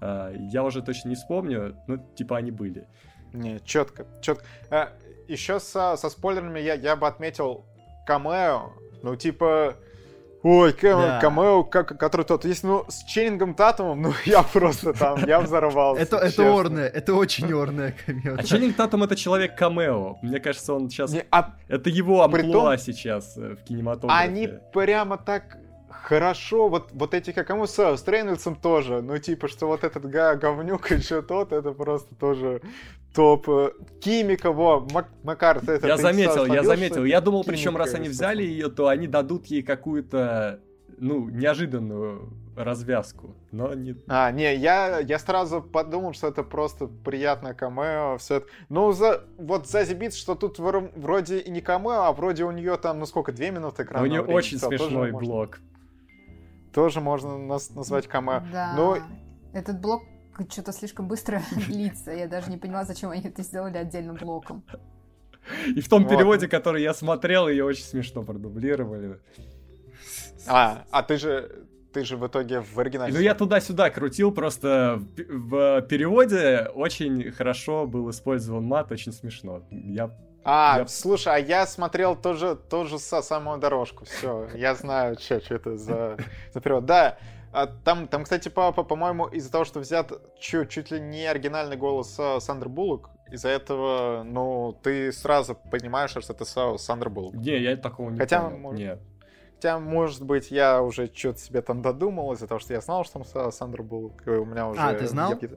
а, 0.00 0.32
я 0.50 0.64
уже 0.64 0.80
точно 0.80 1.10
не 1.10 1.14
вспомню, 1.14 1.76
но 1.86 1.98
типа 1.98 2.38
они 2.38 2.50
были. 2.50 2.88
Не, 3.34 3.60
четко, 3.62 4.06
четко. 4.22 4.44
еще 5.28 5.60
со, 5.60 5.96
со 5.96 6.08
спойлерами 6.08 6.58
я, 6.60 6.72
я 6.72 6.96
бы 6.96 7.06
отметил 7.06 7.66
камео. 8.06 8.72
Ну, 9.02 9.14
типа... 9.14 9.76
Ой, 10.42 10.72
камео, 10.72 11.00
Да. 11.02 11.20
камео 11.20 11.64
как, 11.64 11.98
который 11.98 12.24
тот. 12.24 12.44
Если, 12.46 12.66
ну, 12.66 12.84
с 12.88 13.04
Ченнингом 13.04 13.54
Татумом, 13.54 14.00
ну, 14.00 14.12
я 14.24 14.42
просто 14.42 14.92
там, 14.94 15.22
я 15.26 15.40
взорвался. 15.40 16.02
Это, 16.02 16.16
это 16.16 16.42
орное, 16.50 16.88
это 16.88 17.14
очень 17.14 17.52
орное 17.62 17.94
камео. 18.06 18.36
А 18.38 18.42
Ченнинг 18.42 18.74
Татум 18.76 19.02
это 19.02 19.16
человек 19.16 19.54
камео. 19.56 20.16
Мне 20.22 20.40
кажется, 20.40 20.72
он 20.72 20.88
сейчас... 20.88 21.12
Не, 21.12 21.24
а 21.30 21.54
Это 21.68 21.90
его 21.90 22.22
амплуа 22.22 22.40
Притом- 22.42 22.78
сейчас 22.78 23.36
э, 23.36 23.54
в 23.56 23.64
кинематографе. 23.64 24.22
Они 24.22 24.48
прямо 24.72 25.18
так 25.18 25.58
хорошо, 26.02 26.68
вот, 26.68 26.90
вот 26.92 27.14
эти, 27.14 27.32
как 27.32 27.46
кому 27.46 27.66
с, 27.66 27.78
с 27.78 28.06
Рейнольдсом 28.08 28.56
тоже, 28.56 29.02
ну 29.02 29.18
типа, 29.18 29.48
что 29.48 29.66
вот 29.66 29.84
этот 29.84 30.04
га 30.08 30.34
говнюк 30.34 30.90
еще 30.90 31.22
тот, 31.22 31.52
это 31.52 31.72
просто 31.72 32.14
тоже 32.14 32.60
топ. 33.14 33.48
Э, 33.48 33.70
Кимика, 34.00 34.52
во, 34.52 34.80
Мак- 34.92 35.10
Макар, 35.22 35.60
ты 35.60 35.72
это 35.72 35.86
Я 35.88 35.96
ты 35.96 36.02
заметил, 36.02 36.46
я 36.46 36.62
что 36.62 36.64
заметил. 36.64 37.04
Я 37.04 37.20
думал, 37.20 37.42
Кимика 37.42 37.56
причем, 37.56 37.76
раз 37.76 37.94
они 37.94 38.08
взяли 38.08 38.42
ее, 38.42 38.68
то 38.68 38.88
они 38.88 39.06
дадут 39.06 39.46
ей 39.46 39.62
какую-то, 39.62 40.60
ну, 40.98 41.28
неожиданную 41.28 42.30
развязку. 42.56 43.34
Но 43.52 43.74
не... 43.74 43.96
А, 44.06 44.30
не, 44.32 44.54
я, 44.54 44.98
я 45.00 45.18
сразу 45.18 45.62
подумал, 45.62 46.12
что 46.12 46.28
это 46.28 46.42
просто 46.42 46.86
приятное 46.86 47.54
камео, 47.54 48.18
все 48.18 48.36
это. 48.36 48.46
Ну, 48.68 48.92
за, 48.92 49.24
вот 49.38 49.66
Зази 49.66 49.94
Битс, 49.94 50.16
что 50.16 50.34
тут 50.34 50.58
вро- 50.58 50.92
вроде 50.94 51.38
и 51.38 51.50
не 51.50 51.60
камео, 51.60 52.02
а 52.04 52.12
вроде 52.12 52.44
у 52.44 52.50
нее 52.50 52.76
там, 52.76 52.98
ну 52.98 53.06
сколько, 53.06 53.32
две 53.32 53.50
минуты 53.50 53.82
У 53.82 53.86
экрана 53.86 54.06
нее 54.06 54.20
времени, 54.20 54.36
очень 54.36 54.58
смешной 54.58 55.12
можно- 55.12 55.18
блок. 55.26 55.60
Тоже 56.72 57.00
можно 57.00 57.38
нас- 57.38 57.70
назвать 57.70 58.06
камео. 58.06 58.42
Да. 58.52 58.74
Но 58.76 58.98
Этот 59.52 59.80
блок 59.80 60.02
что-то 60.48 60.72
слишком 60.72 61.08
быстро 61.08 61.42
длится. 61.66 62.12
Я 62.12 62.28
даже 62.28 62.50
не 62.50 62.56
поняла, 62.56 62.84
зачем 62.84 63.10
они 63.10 63.22
это 63.22 63.42
сделали 63.42 63.76
отдельным 63.76 64.16
блоком. 64.16 64.64
И 65.66 65.80
в 65.80 65.88
том 65.88 66.02
Вот. 66.04 66.10
переводе, 66.10 66.48
который 66.48 66.82
я 66.82 66.94
смотрел, 66.94 67.48
ее 67.48 67.64
очень 67.64 67.84
смешно 67.84 68.22
продублировали. 68.22 69.20
А, 70.46 70.84
а 70.90 71.02
ты 71.02 71.16
же, 71.16 71.66
ты 71.92 72.04
же 72.04 72.16
в 72.16 72.26
итоге 72.26 72.60
в 72.60 72.78
оригинале. 72.78 73.12
Ну, 73.12 73.20
я 73.20 73.34
туда-сюда 73.34 73.90
крутил, 73.90 74.32
просто 74.32 75.02
в 75.16 75.80
в 75.80 75.82
переводе 75.82 76.68
очень 76.74 77.30
хорошо 77.32 77.86
был 77.86 78.08
использован 78.10 78.64
мат, 78.64 78.92
очень 78.92 79.12
смешно. 79.12 79.62
Я... 79.70 80.10
А, 80.44 80.76
я- 80.78 80.86
слушай, 80.86 81.34
а 81.34 81.38
я 81.38 81.66
смотрел 81.66 82.16
тоже, 82.16 82.56
тоже 82.56 82.98
со 82.98 83.22
самую 83.22 83.58
дорожку. 83.58 84.04
Все, 84.04 84.48
я 84.54 84.74
знаю, 84.74 85.18
что 85.18 85.36
это 85.36 85.76
за, 85.76 86.16
за 86.52 86.60
перевод. 86.60 86.86
Да, 86.86 87.18
а 87.52 87.66
там, 87.66 88.08
там, 88.08 88.24
кстати, 88.24 88.48
по- 88.48 88.72
по-моему, 88.72 89.26
из-за 89.26 89.50
того, 89.52 89.64
что 89.64 89.80
взят 89.80 90.12
чу- 90.38 90.64
чуть 90.66 90.90
ли 90.90 91.00
не 91.00 91.26
оригинальный 91.26 91.76
голос 91.76 92.16
а, 92.18 92.40
Сандры 92.40 92.68
Буллок, 92.70 93.10
из-за 93.30 93.48
этого, 93.48 94.22
ну, 94.24 94.76
ты 94.82 95.12
сразу 95.12 95.54
понимаешь, 95.70 96.10
что 96.10 96.20
это 96.32 96.44
Са- 96.44 96.78
Сандра 96.78 97.10
Буллок. 97.10 97.34
Не, 97.34 97.58
я 97.58 97.76
такого 97.76 98.10
не 98.10 98.18
Хотя, 98.18 98.40
понял. 98.42 98.56
может- 98.58 98.80
Нет. 98.80 99.00
Хотя, 99.56 99.78
может 99.78 100.24
быть, 100.24 100.50
я 100.50 100.80
уже 100.82 101.06
что-то 101.14 101.38
себе 101.38 101.60
там 101.60 101.82
додумал 101.82 102.32
из-за 102.32 102.46
того, 102.48 102.58
что 102.60 102.72
я 102.72 102.80
знал, 102.80 103.04
что 103.04 103.20
там 103.20 103.22
Са- 103.22 103.52
Сандра 103.52 103.82
Буллок, 103.82 104.26
и 104.26 104.30
у 104.30 104.44
меня 104.46 104.68
уже... 104.68 104.80
А, 104.80 104.94
ты 104.94 105.06
знал? 105.06 105.32
я 105.32 105.48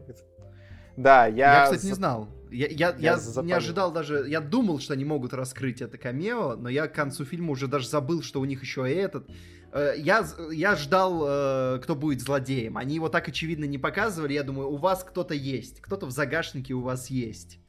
Да, 0.97 1.26
я... 1.26 1.53
Я, 1.60 1.64
кстати, 1.64 1.85
не 1.85 1.93
знал. 1.93 2.27
Я, 2.53 2.67
я, 2.67 2.95
я, 2.99 3.17
я 3.19 3.41
не 3.41 3.51
ожидал 3.51 3.91
даже... 3.91 4.25
Я 4.27 4.39
думал, 4.39 4.80
что 4.80 4.93
они 4.93 5.05
могут 5.05 5.34
раскрыть 5.34 5.81
это 5.81 5.97
камео, 5.97 6.55
но 6.55 6.69
я 6.69 6.88
к 6.88 6.93
концу 6.93 7.25
фильма 7.25 7.51
уже 7.51 7.67
даже 7.67 7.88
забыл, 7.88 8.21
что 8.21 8.39
у 8.39 8.45
них 8.45 8.61
еще 8.61 8.89
и 8.89 8.93
этот... 8.93 9.27
Э, 9.71 9.93
я, 9.97 10.25
я 10.51 10.75
ждал, 10.75 11.23
э, 11.25 11.80
кто 11.81 11.95
будет 11.95 12.21
злодеем. 12.21 12.77
Они 12.77 12.95
его 12.95 13.09
так 13.09 13.27
очевидно 13.27 13.65
не 13.65 13.80
показывали. 13.80 14.34
Я 14.34 14.43
думаю, 14.43 14.69
у 14.69 14.77
вас 14.77 15.03
кто-то 15.03 15.34
есть. 15.34 15.81
Кто-то 15.81 16.05
в 16.05 16.11
загашнике 16.11 16.73
у 16.73 16.81
вас 16.81 17.09
есть. 17.09 17.59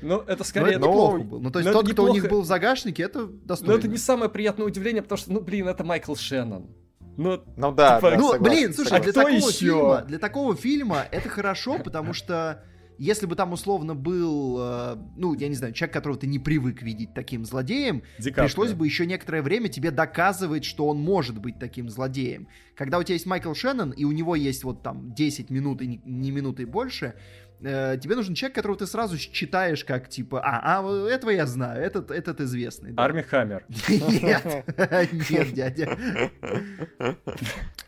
Ну, 0.00 0.20
это 0.20 0.44
скорее... 0.44 0.64
Но 0.64 0.70
это 0.70 0.78
неплохо 0.78 1.18
было. 1.18 1.40
Ну, 1.40 1.50
то 1.50 1.58
есть 1.58 1.72
тот, 1.72 1.92
кто 1.92 2.04
у 2.04 2.12
них 2.12 2.28
был 2.28 2.42
в 2.42 2.46
загашнике, 2.46 3.02
это 3.02 3.26
достойно. 3.26 3.74
Но 3.74 3.78
это 3.78 3.88
не 3.88 3.98
самое 3.98 4.30
приятное 4.30 4.66
удивление, 4.66 5.02
потому 5.02 5.18
что, 5.18 5.32
ну, 5.32 5.40
блин, 5.40 5.68
это 5.68 5.82
Майкл 5.84 6.14
Шеннон. 6.14 6.70
Ну, 7.16 7.42
ну 7.56 7.72
да, 7.72 7.96
типа, 7.96 8.10
да, 8.12 8.16
Ну, 8.16 8.30
согласен, 8.30 8.56
блин, 8.56 8.72
слушай, 8.72 8.98
а 8.98 9.00
для 9.00 9.12
такого 9.12 9.48
еще? 9.48 9.58
фильма, 9.58 10.02
для 10.02 10.18
такого 10.18 10.56
фильма 10.56 11.04
это 11.10 11.28
хорошо, 11.28 11.78
потому 11.78 12.14
что 12.14 12.64
если 13.00 13.24
бы 13.24 13.34
там 13.34 13.54
условно 13.54 13.94
был, 13.94 14.58
э, 14.60 14.96
ну, 15.16 15.32
я 15.32 15.48
не 15.48 15.54
знаю, 15.54 15.72
человек, 15.72 15.94
которого 15.94 16.18
ты 16.18 16.26
не 16.26 16.38
привык 16.38 16.82
видеть 16.82 17.14
таким 17.14 17.46
злодеем, 17.46 18.02
Ди 18.18 18.30
пришлось 18.30 18.74
бы 18.74 18.84
еще 18.84 19.06
некоторое 19.06 19.40
время 19.40 19.68
тебе 19.68 19.90
доказывать, 19.90 20.66
что 20.66 20.86
он 20.86 21.00
может 21.00 21.38
быть 21.40 21.58
таким 21.58 21.88
злодеем. 21.88 22.46
Когда 22.76 22.98
у 22.98 23.02
тебя 23.02 23.14
есть 23.14 23.24
Майкл 23.24 23.54
Шеннон, 23.54 23.92
и 23.92 24.04
у 24.04 24.12
него 24.12 24.36
есть 24.36 24.64
вот 24.64 24.82
там 24.82 25.14
10 25.14 25.48
минут 25.48 25.80
и 25.80 25.86
не, 25.86 26.02
не 26.04 26.30
минуты 26.30 26.66
больше, 26.66 27.14
э, 27.62 27.98
тебе 28.00 28.16
нужен 28.16 28.34
человек, 28.34 28.54
которого 28.54 28.78
ты 28.78 28.86
сразу 28.86 29.16
считаешь 29.18 29.84
как 29.84 30.08
типа, 30.08 30.40
а, 30.42 30.80
а 30.80 31.08
этого 31.08 31.30
я 31.30 31.46
знаю, 31.46 31.82
этот, 31.82 32.10
этот 32.10 32.40
известный. 32.40 32.92
Да. 32.92 33.04
Арми 33.04 33.22
Хаммер. 33.22 33.64
Нет, 33.88 34.64
нет, 35.30 35.52
дядя. 35.52 35.98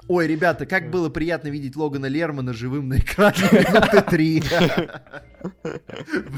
Ой, 0.08 0.26
ребята, 0.26 0.66
как 0.66 0.90
было 0.90 1.08
приятно 1.08 1.48
видеть 1.48 1.76
Логана 1.76 2.06
Лермана 2.06 2.52
живым 2.52 2.88
на 2.88 2.98
экране 2.98 3.48
минуты 3.52 4.02
три. 4.02 4.42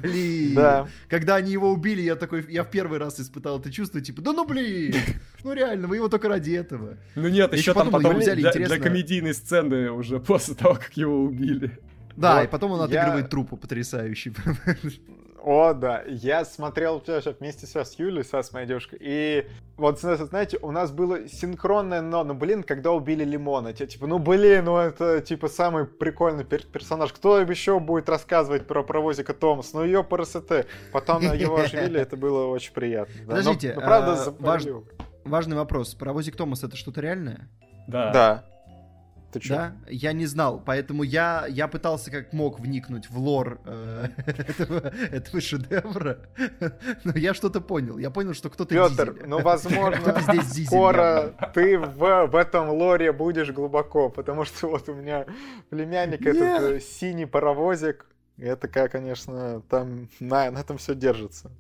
Блин. 0.03 0.55
Да. 0.55 0.89
Когда 1.09 1.37
они 1.37 1.53
его 1.53 1.71
убили, 1.71 2.03
я 2.03 2.17
такой, 2.17 2.45
я 2.49 2.65
в 2.65 2.71
первый 2.71 2.99
раз 2.99 3.21
испытал 3.21 3.59
это 3.61 3.73
чувство, 3.73 4.01
типа, 4.01 4.23
да 4.23 4.33
ну 4.33 4.47
блин, 4.47 4.95
ну 5.43 5.53
реально, 5.53 5.89
вы 5.89 5.97
его 5.97 6.09
только 6.09 6.29
ради 6.29 6.53
этого. 6.53 6.99
Ну 7.15 7.29
нет, 7.29 7.53
еще 7.55 7.75
там 7.75 7.91
потом 7.91 8.19
для 8.19 8.79
комедийной 8.79 9.35
сцены 9.35 9.91
уже 9.91 10.21
после 10.21 10.55
того, 10.55 10.75
как 10.75 10.97
его 10.97 11.25
убили. 11.25 11.79
Да, 12.17 12.37
вот 12.37 12.45
и 12.45 12.47
потом 12.49 12.73
он 12.73 12.81
отыгрывает 12.83 13.25
я... 13.25 13.31
трупу 13.31 13.57
потрясающий. 13.57 14.33
О, 15.45 15.75
да. 15.75 16.03
Я 16.07 16.47
смотрел 16.47 17.03
вместе 17.39 17.67
с 17.67 17.95
Юлей, 17.99 18.25
с 18.25 18.53
моей 18.53 18.67
девушкой. 18.67 18.99
И 19.03 19.47
вот, 19.77 20.01
знаете, 20.01 20.59
у 20.63 20.71
нас 20.71 20.91
было 20.91 21.29
синхронное 21.29 22.01
но, 22.01 22.25
ну, 22.25 22.33
блин, 22.33 22.63
когда 22.63 22.93
убили 22.93 23.25
Лимона. 23.25 23.75
Типа, 23.75 24.07
ну, 24.07 24.19
блин, 24.19 24.65
ну, 24.65 24.79
это, 24.79 25.21
типа, 25.21 25.49
самый 25.49 25.85
прикольный 25.85 26.45
персонаж. 26.45 27.13
Кто 27.13 27.41
еще 27.41 27.79
будет 27.79 28.09
рассказывать 28.09 28.67
про 28.67 28.83
паровозика 28.83 29.35
Томас? 29.35 29.75
Ну, 29.75 29.85
ее 29.85 30.03
ПРСТ. 30.03 30.67
Потом 30.93 31.21
его 31.21 31.57
оживили, 31.57 32.01
это 32.01 32.17
было 32.17 32.47
очень 32.47 32.73
приятно. 32.73 33.15
Подождите, 33.27 33.75
правда, 33.75 34.35
важный 35.25 35.57
вопрос. 35.57 35.95
Паровозик 35.95 36.37
Томас 36.37 36.65
это 36.65 36.75
что-то 36.77 37.03
реальное? 37.03 37.51
Да. 37.87 38.13
Да. 38.13 38.45
Ты 39.35 39.41
чё? 39.41 39.55
Да, 39.57 39.77
я 39.89 40.13
не 40.13 40.27
знал, 40.27 40.63
поэтому 40.65 41.03
я, 41.03 41.47
я 41.49 41.67
пытался 41.67 42.13
как 42.13 42.33
мог 42.33 42.61
вникнуть 42.61 43.11
в 43.11 43.19
лор 43.19 43.59
э, 43.65 44.07
этого, 44.27 44.93
этого 45.11 45.41
шедевра, 45.41 46.21
но 47.03 47.13
я 47.17 47.35
что-то 47.35 47.61
понял. 47.61 47.99
Я 47.99 48.11
понял, 48.11 48.33
что 48.33 48.49
кто-то 48.49 48.73
Петр, 48.73 49.13
дизель. 49.13 49.29
ну, 49.29 49.41
возможно, 49.41 50.21
здесь 50.21 50.69
скоро 50.69 51.35
ты 51.53 51.81
в, 51.81 52.27
в 52.29 52.37
этом 52.37 52.71
лоре 52.71 53.13
будешь 53.13 53.51
глубоко, 53.51 54.09
потому 54.09 54.45
что 54.45 54.69
вот 54.69 54.89
у 54.89 54.95
меня 54.95 55.27
племянник 55.69 56.21
Нет. 56.21 56.37
этот 56.37 56.85
синий 56.85 57.27
паровозик, 57.27 58.07
это, 58.39 58.69
конечно, 58.69 59.63
там 59.69 60.09
на, 60.21 60.49
на 60.53 60.61
этом 60.61 60.79
все 60.79 60.95
держится. 60.95 61.51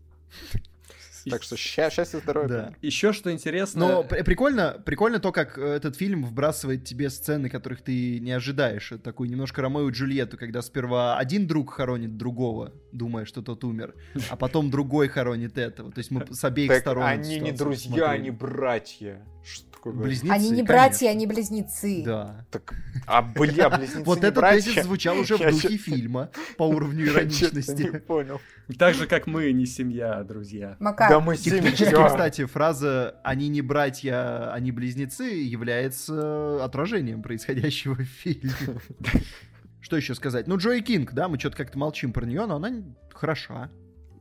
Так 1.30 1.42
что 1.42 1.56
счастья, 1.56 2.04
здоровья. 2.04 2.48
Да. 2.48 2.74
Еще 2.82 3.12
что 3.12 3.32
интересно... 3.32 3.80
Но 3.80 4.02
прикольно, 4.04 4.80
прикольно 4.84 5.18
то, 5.20 5.32
как 5.32 5.58
э, 5.58 5.62
этот 5.62 5.96
фильм 5.96 6.24
вбрасывает 6.24 6.84
тебе 6.84 7.10
сцены, 7.10 7.48
которых 7.48 7.82
ты 7.82 8.20
не 8.20 8.32
ожидаешь. 8.32 8.92
Такую 9.02 9.30
немножко 9.30 9.62
Ромео 9.62 9.88
и 9.88 9.92
Джульетту, 9.92 10.36
когда 10.36 10.62
сперва 10.62 11.16
один 11.18 11.46
друг 11.46 11.72
хоронит 11.72 12.16
другого, 12.16 12.72
думая, 12.94 13.24
что 13.24 13.42
тот 13.42 13.64
умер, 13.64 13.94
а 14.30 14.36
потом 14.36 14.70
другой 14.70 15.08
хоронит 15.08 15.58
этого. 15.58 15.92
То 15.92 15.98
есть 15.98 16.10
мы 16.10 16.26
с 16.30 16.44
обеих 16.44 16.70
так 16.70 16.80
сторон... 16.80 17.04
они 17.04 17.38
не 17.40 17.52
друзья, 17.52 18.10
они 18.10 18.30
братья. 18.30 19.22
Что 19.44 19.70
такое 19.72 19.92
Близнецы, 19.92 20.32
Они 20.32 20.50
не 20.50 20.62
братья, 20.62 21.08
они 21.10 21.26
близнецы. 21.26 22.02
Да. 22.04 22.46
Так, 22.50 22.74
а 23.06 23.20
бля, 23.20 23.68
близнецы 23.68 24.04
Вот 24.04 24.24
этот 24.24 24.42
тезис 24.42 24.82
звучал 24.84 25.18
уже 25.18 25.36
в 25.36 25.40
духе 25.40 25.76
фильма 25.76 26.30
по 26.56 26.62
уровню 26.64 27.06
ироничности. 27.06 27.90
не 27.92 27.98
понял. 27.98 28.40
Так 28.78 28.94
же, 28.94 29.06
как 29.06 29.26
мы 29.26 29.52
не 29.52 29.66
семья, 29.66 30.14
а 30.14 30.24
друзья. 30.24 30.76
Макар. 30.80 31.10
Да 31.10 31.20
мы 31.20 31.36
семья. 31.36 32.08
кстати, 32.08 32.46
фраза 32.46 33.20
«они 33.22 33.48
не 33.48 33.60
братья, 33.60 34.52
они 34.52 34.72
близнецы» 34.72 35.24
является 35.24 36.64
отражением 36.64 37.22
происходящего 37.22 37.96
в 37.96 38.04
фильме. 38.04 38.52
Что 39.84 39.98
еще 39.98 40.14
сказать? 40.14 40.46
Ну, 40.46 40.56
Джои 40.56 40.80
Кинг, 40.80 41.12
да, 41.12 41.28
мы 41.28 41.38
что-то 41.38 41.58
как-то 41.58 41.78
молчим 41.78 42.14
про 42.14 42.24
нее, 42.24 42.46
но 42.46 42.56
она 42.56 42.70
хороша 43.12 43.70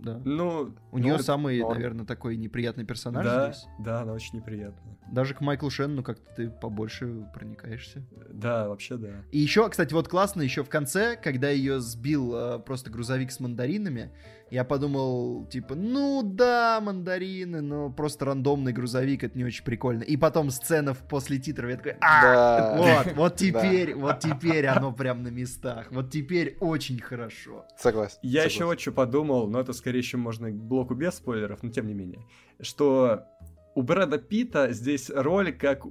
да. 0.04 0.22
Ну, 0.26 0.76
у 0.92 0.98
нее 0.98 1.16
ну, 1.16 1.24
самый, 1.24 1.60
норм. 1.62 1.76
наверное, 1.76 2.06
такой 2.06 2.36
неприятный 2.36 2.84
персонаж 2.84 3.26
да, 3.26 3.52
здесь. 3.52 3.66
Да, 3.80 4.02
она 4.02 4.12
очень 4.12 4.38
неприятная. 4.38 4.98
Даже 5.10 5.34
к 5.34 5.40
Майклу 5.40 5.70
Шенну 5.70 6.04
как-то 6.04 6.36
ты 6.36 6.50
побольше 6.50 7.26
проникаешься. 7.34 8.04
Да, 8.30 8.68
вообще 8.68 8.98
да. 8.98 9.24
И 9.32 9.40
еще, 9.40 9.70
кстати, 9.70 9.94
вот 9.94 10.10
классно 10.10 10.42
еще 10.42 10.64
в 10.64 10.70
конце, 10.70 11.16
когда 11.16 11.50
ее 11.50 11.80
сбил 11.80 12.36
э, 12.36 12.60
просто 12.60 12.92
грузовик 12.92 13.32
с 13.32 13.40
мандаринами, 13.40 14.12
я 14.50 14.64
подумал, 14.64 15.46
типа, 15.48 15.76
ну 15.76 16.22
да, 16.24 16.80
мандарины, 16.82 17.62
но 17.62 17.90
просто 17.90 18.26
рандомный 18.26 18.72
грузовик, 18.72 19.24
это 19.24 19.38
не 19.38 19.44
очень 19.44 19.64
прикольно. 19.64 20.04
И 20.04 20.16
потом 20.16 20.50
сцена 20.52 20.94
после 20.94 21.40
титров, 21.40 21.70
я 21.70 21.78
такой, 21.78 21.96
а, 22.02 22.22
да. 22.22 22.78
вот, 22.78 23.16
вот 23.16 23.36
теперь, 23.38 23.96
вот 23.96 24.20
теперь 24.22 24.68
оно 24.68 24.92
прям 24.92 25.24
на 25.24 25.30
местах. 25.30 25.88
Вот 25.92 26.12
теперь 26.12 26.58
очень 26.60 27.00
хорошо. 27.00 27.66
Согласен. 27.78 28.20
Я 28.22 28.42
согласен. 28.42 28.56
еще 28.56 28.66
вот 28.66 28.80
что 28.80 28.92
подумал, 28.92 29.48
но 29.48 29.60
это 29.60 29.74
скорее 29.74 30.00
еще 30.00 30.18
можно 30.18 30.52
к 30.52 30.56
блоку 30.56 30.94
без 30.94 31.16
спойлеров, 31.16 31.64
но 31.64 31.70
тем 31.70 31.88
не 31.88 31.94
менее, 31.94 32.26
что 32.62 33.26
у 33.76 33.82
Брэда 33.82 34.20
Питта 34.20 34.72
здесь 34.72 35.10
роль 35.10 35.52
как 35.52 35.84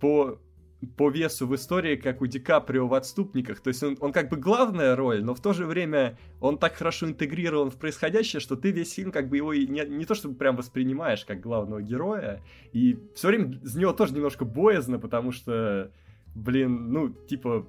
по 0.00 0.40
по 0.86 1.10
весу 1.10 1.46
в 1.46 1.54
истории, 1.54 1.96
как 1.96 2.20
у 2.22 2.26
Ди 2.26 2.38
Каприо 2.38 2.86
в 2.86 2.94
«Отступниках». 2.94 3.60
То 3.60 3.68
есть 3.68 3.82
он, 3.82 3.96
он 4.00 4.12
как 4.12 4.28
бы 4.28 4.36
главная 4.36 4.96
роль, 4.96 5.22
но 5.24 5.34
в 5.34 5.40
то 5.40 5.52
же 5.52 5.66
время 5.66 6.18
он 6.40 6.58
так 6.58 6.74
хорошо 6.74 7.06
интегрирован 7.06 7.70
в 7.70 7.76
происходящее, 7.76 8.40
что 8.40 8.56
ты 8.56 8.70
весь 8.70 8.92
фильм 8.92 9.12
как 9.12 9.28
бы 9.28 9.36
его 9.36 9.54
не, 9.54 9.86
не 9.86 10.04
то 10.04 10.14
чтобы 10.14 10.34
прям 10.34 10.56
воспринимаешь 10.56 11.24
как 11.24 11.40
главного 11.40 11.82
героя, 11.82 12.42
и 12.72 12.98
все 13.14 13.28
время 13.28 13.58
за 13.62 13.80
него 13.80 13.92
тоже 13.92 14.14
немножко 14.14 14.44
боязно, 14.44 14.98
потому 14.98 15.32
что, 15.32 15.90
блин, 16.34 16.92
ну, 16.92 17.08
типа, 17.10 17.66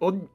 он 0.00 0.28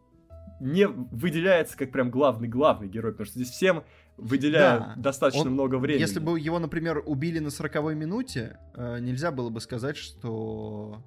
не 0.59 0.87
выделяется 0.87 1.77
как 1.77 1.91
прям 1.91 2.09
главный-главный 2.09 2.87
герой, 2.87 3.11
потому 3.11 3.25
что 3.25 3.39
здесь 3.39 3.49
всем 3.49 3.83
выделяют 4.17 4.83
да, 4.83 4.93
достаточно 4.97 5.47
он, 5.47 5.53
много 5.53 5.75
времени. 5.75 6.01
Если 6.01 6.19
бы 6.19 6.39
его, 6.39 6.59
например, 6.59 7.01
убили 7.05 7.39
на 7.39 7.49
сороковой 7.49 7.95
минуте, 7.95 8.59
э, 8.75 8.99
нельзя 8.99 9.31
было 9.31 9.49
бы 9.49 9.59
сказать, 9.59 9.97
что 9.97 11.03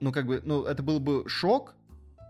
ну, 0.00 0.12
как 0.12 0.26
бы, 0.26 0.40
ну, 0.44 0.64
это 0.64 0.82
был 0.82 1.00
бы 1.00 1.28
шок, 1.28 1.74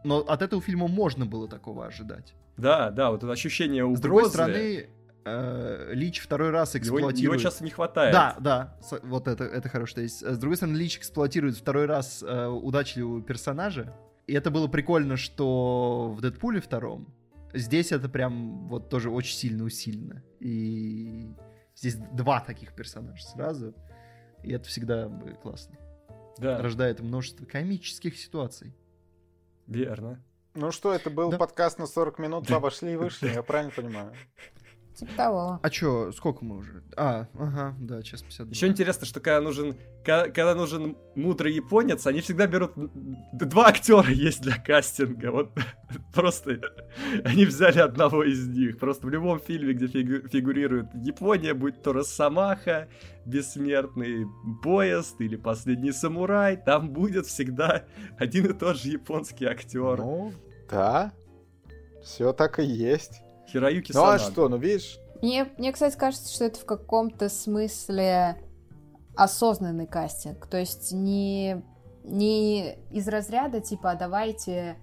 но 0.05 0.19
от 0.19 0.43
этого 0.43 0.63
фильма 0.63 0.89
можно 0.89 1.27
было 1.27 1.49
такого 1.49 1.87
ожидать. 1.87 2.35
Да, 2.57 2.91
да, 2.91 3.11
вот 3.11 3.23
это 3.23 3.33
ощущение 3.33 3.85
угрозы. 3.85 3.99
С 3.99 4.03
другой 4.03 4.29
стороны, 4.29 4.89
э, 5.25 5.91
Лич 5.93 6.21
второй 6.21 6.51
раз 6.51 6.77
эксплуатирует... 6.77 7.19
Его, 7.19 7.35
его 7.35 7.43
часто 7.43 7.65
не 7.65 7.71
хватает. 7.71 8.13
Да, 8.13 8.37
да, 8.41 8.77
вот 9.03 9.29
это, 9.29 9.45
это 9.45 9.69
хорошо. 9.69 10.01
есть, 10.01 10.23
с 10.23 10.39
другой 10.39 10.57
стороны, 10.57 10.77
Лич 10.77 10.99
эксплуатирует 10.99 11.57
второй 11.57 11.87
раз 11.87 12.25
э, 12.27 12.47
удачливого 12.47 13.23
персонажа. 13.23 13.95
И 14.27 14.35
это 14.35 14.51
было 14.51 14.67
прикольно, 14.67 15.17
что 15.17 16.13
в 16.17 16.21
Дэдпуле 16.21 16.61
втором 16.61 17.15
здесь 17.55 17.93
это 17.93 18.09
прям 18.09 18.69
вот 18.69 18.91
тоже 18.91 19.11
очень 19.11 19.37
сильно 19.37 19.65
усилено. 19.65 20.23
И 20.41 21.35
здесь 21.75 21.97
два 22.13 22.41
таких 22.41 22.75
персонажа 22.75 23.23
сразу. 23.25 23.75
И 24.43 24.53
это 24.53 24.69
всегда 24.69 25.09
классно 25.43 25.77
да. 26.39 26.61
рождает 26.63 27.01
множество 27.01 27.45
комических 27.45 28.17
ситуаций. 28.17 28.75
Верно. 29.67 30.23
Ну 30.55 30.73
что, 30.73 30.93
это 30.93 31.11
был 31.11 31.31
да. 31.31 31.39
подкаст 31.39 31.79
на 31.79 31.87
40 31.87 32.19
минут, 32.19 32.51
обошли 32.51 32.95
и 32.95 32.97
вышли, 32.97 33.29
я 33.29 33.43
правильно 33.43 33.73
понимаю? 33.73 34.13
Типа 34.99 35.13
того. 35.17 35.61
А 35.63 35.71
чё, 35.71 36.11
сколько 36.11 36.45
мы 36.45 36.57
уже? 36.57 36.83
А, 36.97 37.29
ага, 37.39 37.77
да, 37.79 38.03
час 38.03 38.23
52. 38.23 38.51
Еще 38.51 38.67
интересно, 38.67 39.07
что 39.07 39.21
когда 39.21 39.41
нужен, 39.41 39.77
когда, 40.05 40.25
когда 40.25 40.55
нужен 40.57 40.97
мудрый 41.15 41.55
японец, 41.55 42.05
они 42.09 42.21
всегда 42.21 42.49
берут... 42.49 42.73
Два 43.33 43.69
актера 43.69 44.11
есть 44.11 44.43
для 44.43 44.57
кастинга, 44.57 45.31
вот 45.31 45.53
просто 46.13 46.61
они 47.25 47.45
взяли 47.45 47.79
одного 47.79 48.25
из 48.25 48.49
них. 48.49 48.79
Просто 48.79 49.07
в 49.07 49.11
любом 49.11 49.39
фильме, 49.39 49.73
где 49.73 49.87
фигурирует 49.87 50.93
Япония, 50.95 51.55
будь 51.55 51.81
то 51.81 51.93
Росомаха, 51.93 52.89
Бессмертный 53.25 54.27
поезд 54.65 55.21
или 55.21 55.37
Последний 55.37 55.93
самурай, 55.93 56.57
там 56.57 56.91
будет 56.91 57.27
всегда 57.27 57.85
один 58.19 58.47
и 58.47 58.53
тот 58.53 58.79
же 58.79 58.89
японский 58.89 59.45
актер. 59.45 59.99
Ну, 59.99 60.33
да, 60.69 61.13
все 62.03 62.33
так 62.33 62.59
и 62.59 62.65
есть. 62.65 63.23
Хироюки 63.49 63.93
Ну 63.93 64.05
а 64.05 64.19
что, 64.19 64.49
ну 64.49 64.57
видишь, 64.57 64.99
Мне, 65.23 65.49
мне, 65.59 65.73
кстати, 65.73 65.97
кажется, 65.97 66.33
что 66.33 66.45
это 66.45 66.61
в 66.61 66.65
каком-то 66.65 67.29
смысле 67.29 68.37
осознанный 69.17 69.87
кастинг. 69.87 70.47
То 70.47 70.59
есть 70.59 70.93
не, 70.93 71.63
не 72.05 72.75
из 72.93 73.09
разряда 73.09 73.61
типа 73.61 73.93
«А 73.93 73.95
давайте 73.97 74.77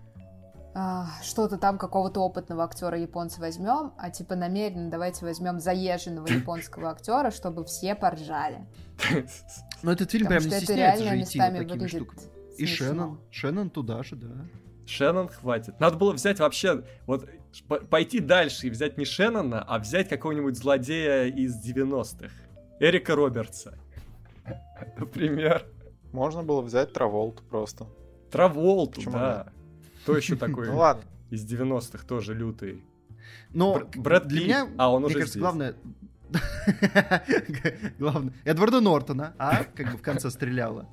а, 0.77 1.07
что-то 1.23 1.57
там 1.57 1.77
какого-то 1.77 2.19
опытного 2.19 2.65
актера 2.65 2.99
японца 2.99 3.39
возьмем, 3.39 3.93
а 3.97 4.09
типа 4.09 4.35
намеренно 4.35 4.91
давайте 4.91 5.23
возьмем 5.23 5.61
заезженного 5.61 6.27
японского 6.31 6.89
актера, 6.89 7.31
чтобы 7.31 7.63
все 7.63 7.95
поржали. 7.95 8.67
Но 9.83 9.93
этот 9.93 10.11
фильм 10.11 10.25
Потому 10.25 10.41
прям 10.41 10.51
не 10.51 10.59
стесняется 10.59 11.05
же 11.05 11.21
идти 11.21 11.39
вот 11.39 11.45
такими 11.45 11.63
выглядит 11.63 11.89
штуками. 11.89 12.21
И. 12.57 12.65
Шеннон. 12.65 13.19
Шеннон 13.31 13.69
туда 13.69 14.03
же, 14.03 14.17
да. 14.17 14.27
Шеннон 14.85 15.29
хватит. 15.29 15.79
Надо 15.79 15.97
было 15.97 16.13
взять 16.13 16.39
вообще, 16.39 16.83
вот 17.05 17.27
пойти 17.89 18.19
дальше 18.19 18.67
и 18.67 18.69
взять 18.69 18.97
не 18.97 19.05
Шеннона, 19.05 19.61
а 19.63 19.79
взять 19.79 20.09
какого-нибудь 20.09 20.57
злодея 20.57 21.25
из 21.25 21.55
90-х. 21.65 22.29
Эрика 22.79 23.15
Робертса. 23.15 23.77
Например. 24.97 25.65
можно 26.11 26.43
было 26.43 26.61
взять 26.61 26.93
Траволт 26.93 27.41
просто. 27.49 27.87
Траволту, 28.31 28.95
Почему 28.95 29.13
да. 29.13 29.47
Кто 30.03 30.17
еще 30.17 30.35
такой 30.35 30.67
Ну 30.71 30.77
ладно. 30.77 31.03
из 31.29 31.45
90-х 31.51 32.05
тоже 32.05 32.33
лютый? 32.33 32.83
Но 33.51 33.75
Бр- 33.75 33.87
Брэд 33.95 34.23
Питт. 34.29 34.43
меня, 34.43 34.67
А, 34.77 34.91
он 34.91 34.99
мне 35.01 35.07
уже 35.07 35.15
кажется, 35.19 35.31
здесь. 35.31 35.41
главное... 35.41 35.75
Главное. 37.99 38.33
Эдварда 38.43 38.81
Нортона, 38.81 39.33
а? 39.37 39.63
Как 39.63 39.91
бы 39.91 39.97
в 39.97 40.01
конце 40.01 40.29
стреляла. 40.29 40.87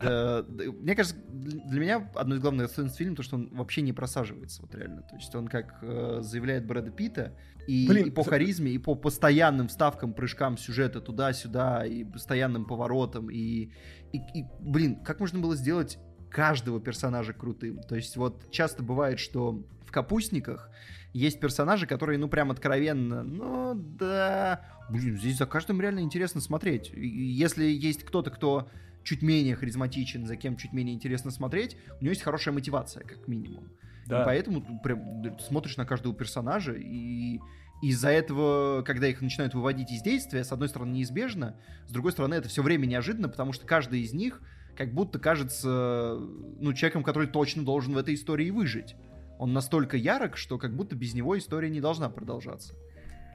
Да, 0.00 0.44
Мне 0.48 0.94
кажется, 0.94 1.16
для 1.28 1.80
меня 1.80 2.10
одно 2.14 2.36
из 2.36 2.40
главных 2.40 2.66
достоинств 2.66 2.98
фильма 2.98 3.16
то, 3.16 3.22
что 3.22 3.36
он 3.36 3.48
вообще 3.52 3.82
не 3.82 3.92
просаживается, 3.92 4.62
вот 4.62 4.74
реально. 4.74 5.02
То 5.02 5.16
есть 5.16 5.34
он, 5.34 5.48
как 5.48 5.78
э, 5.82 6.18
заявляет 6.22 6.66
Брэда 6.66 6.90
Питта, 6.90 7.36
и, 7.66 7.86
Блин, 7.88 8.08
и 8.08 8.10
по 8.10 8.24
харизме, 8.24 8.72
и 8.72 8.78
по 8.78 8.94
постоянным 8.94 9.68
вставкам, 9.68 10.12
прыжкам 10.12 10.58
сюжета 10.58 11.00
туда-сюда, 11.00 11.86
и 11.86 12.04
постоянным 12.04 12.66
поворотам, 12.66 13.30
и, 13.30 13.70
и, 14.12 14.18
и, 14.34 14.44
блин, 14.60 14.96
как 14.96 15.20
можно 15.20 15.38
было 15.38 15.56
сделать 15.56 15.98
каждого 16.30 16.80
персонажа 16.80 17.32
крутым? 17.32 17.80
То 17.82 17.96
есть 17.96 18.16
вот 18.16 18.50
часто 18.50 18.82
бывает, 18.82 19.18
что 19.18 19.64
в 19.86 19.92
«Капустниках» 19.92 20.70
есть 21.12 21.38
персонажи, 21.40 21.86
которые, 21.86 22.18
ну, 22.18 22.28
прям 22.28 22.50
откровенно, 22.50 23.22
ну, 23.22 23.74
да, 23.74 24.60
блин, 24.90 25.16
здесь 25.16 25.38
за 25.38 25.46
каждым 25.46 25.80
реально 25.80 26.00
интересно 26.00 26.40
смотреть. 26.40 26.92
И 26.92 27.06
если 27.06 27.64
есть 27.64 28.04
кто-то, 28.04 28.30
кто 28.30 28.68
чуть 29.04 29.22
менее 29.22 29.54
харизматичен, 29.54 30.26
за 30.26 30.36
кем 30.36 30.56
чуть 30.56 30.72
менее 30.72 30.94
интересно 30.94 31.30
смотреть, 31.30 31.76
у 32.00 32.04
него 32.04 32.10
есть 32.10 32.22
хорошая 32.22 32.54
мотивация, 32.54 33.04
как 33.04 33.28
минимум. 33.28 33.70
И 34.06 34.10
Да. 34.10 34.24
поэтому 34.24 34.60
ты 34.60 34.78
прям 34.82 35.38
смотришь 35.38 35.76
на 35.76 35.86
каждого 35.86 36.14
персонажа, 36.14 36.72
и 36.72 37.38
из-за 37.82 38.08
этого, 38.08 38.82
когда 38.82 39.06
их 39.06 39.20
начинают 39.20 39.54
выводить 39.54 39.90
из 39.92 40.02
действия, 40.02 40.42
с 40.42 40.52
одной 40.52 40.68
стороны, 40.68 40.92
неизбежно, 40.92 41.56
с 41.86 41.92
другой 41.92 42.12
стороны, 42.12 42.34
это 42.34 42.48
все 42.48 42.62
время 42.62 42.86
неожиданно, 42.86 43.28
потому 43.28 43.52
что 43.52 43.66
каждый 43.66 44.00
из 44.00 44.12
них 44.12 44.40
как 44.76 44.92
будто 44.92 45.18
кажется, 45.18 46.16
ну, 46.58 46.72
человеком, 46.72 47.04
который 47.04 47.28
точно 47.28 47.64
должен 47.64 47.94
в 47.94 47.98
этой 47.98 48.14
истории 48.14 48.50
выжить. 48.50 48.96
Он 49.38 49.52
настолько 49.52 49.96
ярок, 49.96 50.36
что 50.36 50.58
как 50.58 50.74
будто 50.74 50.96
без 50.96 51.14
него 51.14 51.36
история 51.38 51.70
не 51.70 51.80
должна 51.80 52.08
продолжаться. 52.08 52.74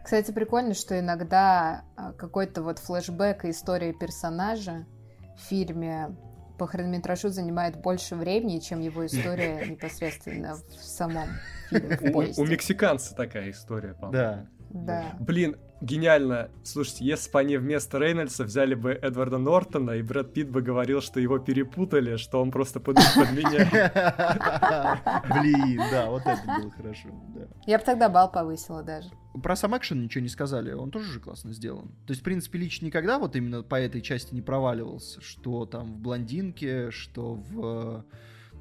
Кстати, 0.04 0.32
прикольно, 0.32 0.74
что 0.74 1.00
иногда 1.00 1.84
а, 1.96 2.14
какой-то 2.14 2.64
вот 2.64 2.80
флешбэк 2.80 3.46
и 3.46 3.52
история 3.52 3.94
персонажа 3.94 4.86
фильме 5.40 6.16
по 6.58 6.68
хронометражу 6.68 7.30
занимает 7.30 7.78
больше 7.82 8.16
времени, 8.16 8.60
чем 8.60 8.82
его 8.82 9.06
история 9.06 9.66
непосредственно 9.70 10.56
в 10.56 10.84
самом 10.84 11.30
фильме, 11.70 11.98
в 11.98 12.16
У, 12.16 12.42
у 12.42 12.46
мексиканца 12.46 13.16
такая 13.16 13.52
история, 13.52 13.94
по-моему. 13.94 14.12
Да. 14.12 14.46
Да. 14.72 15.16
Блин, 15.20 15.56
гениально. 15.82 16.50
Слушайте, 16.64 17.06
если 17.06 17.32
бы 17.32 17.40
они 17.40 17.58
вместо 17.58 17.98
Рейнольдса 17.98 18.44
взяли 18.44 18.76
бы 18.76 18.92
Эдварда 18.92 19.38
Нортона, 19.38 19.92
и 19.92 20.02
Брэд 20.02 20.34
Питт 20.34 20.50
бы 20.50 20.62
говорил, 20.62 21.02
что 21.02 21.20
его 21.20 21.40
перепутали, 21.40 22.18
что 22.18 22.42
он 22.42 22.52
просто 22.52 22.80
под, 22.80 22.98
меня. 22.98 23.92
Блин, 25.42 25.82
да, 25.92 26.10
вот 26.10 26.22
это 26.22 26.42
было 26.46 26.72
хорошо. 26.72 27.10
Я 27.66 27.80
бы 27.80 27.84
тогда 27.84 28.10
бал 28.10 28.32
повысила 28.32 28.84
даже. 28.84 29.10
Про 29.42 29.56
сам 29.56 29.76
экшен 29.78 30.02
ничего 30.02 30.22
не 30.22 30.30
сказали, 30.30 30.72
он 30.72 30.92
тоже 30.92 31.12
же 31.12 31.20
классно 31.20 31.54
сделан. 31.54 31.88
То 32.06 32.12
есть, 32.12 32.22
в 32.22 32.24
принципе, 32.24 32.60
Лич 32.60 32.82
никогда 32.82 33.20
вот 33.20 33.36
именно 33.36 33.64
по 33.64 33.76
этой 33.76 34.02
части 34.02 34.34
не 34.34 34.42
проваливался, 34.42 35.22
что 35.22 35.66
там 35.66 35.94
в 35.94 35.98
«Блондинке», 36.00 36.92
что 36.92 37.36
в... 37.36 38.06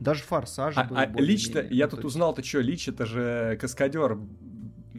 Даже 0.00 0.22
в 0.22 0.26
«Форсаже» 0.26 0.78
А, 0.80 0.88
а. 0.94 1.06
Лич-то, 1.20 1.60
я 1.60 1.86
Ну, 1.86 1.90
тут 1.90 2.00
то 2.00 2.06
есть- 2.06 2.14
узнал, 2.14 2.34
ты 2.34 2.42
что, 2.42 2.60
Лич 2.60 2.88
это 2.88 3.05
же 3.06 3.59
каскадер, 3.60 4.18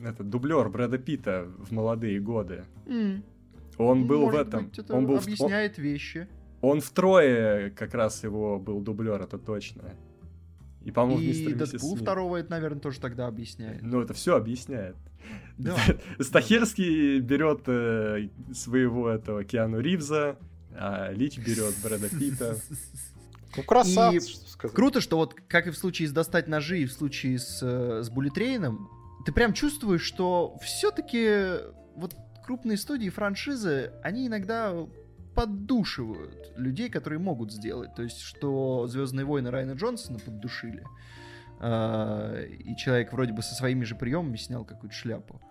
это 0.03 0.23
дублер 0.23 0.69
Брэда 0.69 0.97
Питта 0.97 1.47
в 1.57 1.72
молодые 1.72 2.19
годы. 2.19 2.65
М, 2.85 3.23
Он 3.77 4.06
был 4.07 4.23
может 4.26 4.45
в 4.45 4.47
этом. 4.49 4.65
быть, 4.68 4.80
это 4.80 4.93
он 4.95 5.06
был 5.07 5.18
в- 5.19 5.23
объясняет 5.23 5.77
вещи. 5.77 6.27
он, 6.61 6.81
втрое 6.81 7.69
как 7.69 7.93
раз 7.93 8.23
его 8.23 8.60
был 8.60 8.81
дублер, 8.81 9.22
это 9.22 9.38
точно. 9.38 9.93
И, 10.84 10.91
по-моему, 10.91 11.19
в 11.19 11.23
И 11.23 11.27
«Мистер 11.27 11.51
и 11.51 11.53
миссис 11.56 11.72
Дэдпул 11.72 11.89
Смит». 11.91 12.01
второго 12.01 12.38
это, 12.38 12.51
наверное, 12.51 12.80
тоже 12.80 12.99
тогда 12.99 13.27
объясняет. 13.27 13.81
Ну, 13.81 14.01
это 14.01 14.14
все 14.14 14.35
объясняет. 14.35 14.95
Да. 15.57 15.76
Стахерский 16.19 17.19
берет 17.19 17.64
э, 17.68 18.30
своего 18.53 19.10
этого 19.10 19.43
Киану 19.43 19.80
Ривза, 19.80 20.38
а 20.72 21.11
Лич 21.11 21.38
берет 21.38 21.76
Брэда 21.84 22.10
Питта. 22.10 22.57
Ну, 23.57 23.64
красавцы, 23.64 24.18
И 24.18 24.19
что 24.19 24.47
сказать. 24.47 24.76
Круто, 24.76 25.01
что 25.01 25.18
вот 25.18 25.34
как 25.34 25.65
и 25.65 25.72
в 25.72 25.77
случае 25.77 26.07
с 26.07 26.11
«Достать 26.11 26.47
ножи» 26.47 26.81
и 26.81 26.85
в 26.85 26.91
случае 26.91 27.39
с, 27.39 27.61
э, 27.64 28.03
с 28.03 28.10
Буллитрейном, 28.11 28.88
ты 29.26 29.31
прям 29.31 29.53
чувствуешь, 29.53 30.03
что 30.03 30.56
все-таки 30.61 31.64
вот 31.95 32.15
крупные 32.45 32.77
студии, 32.77 33.10
франшизы, 33.10 33.91
они 34.03 34.27
иногда 34.27 34.76
поддушивают 35.35 36.51
людей, 36.57 36.89
которые 36.89 37.19
могут 37.19 37.51
сделать. 37.51 37.95
То 37.95 38.03
есть, 38.03 38.22
что 38.22 38.88
«Звездные 38.88 39.26
войны» 39.26 39.49
Райана 39.51 39.72
Джонсона 39.72 40.19
поддушили, 40.19 40.84
и 41.61 42.76
человек 42.77 43.11
вроде 43.11 43.34
бы 43.34 43.41
со 43.41 43.53
своими 43.53 43.84
же 43.84 43.95
приемами 43.95 44.38
снял 44.38 44.64
какую-то 44.64 44.95
шляпу. 44.95 45.41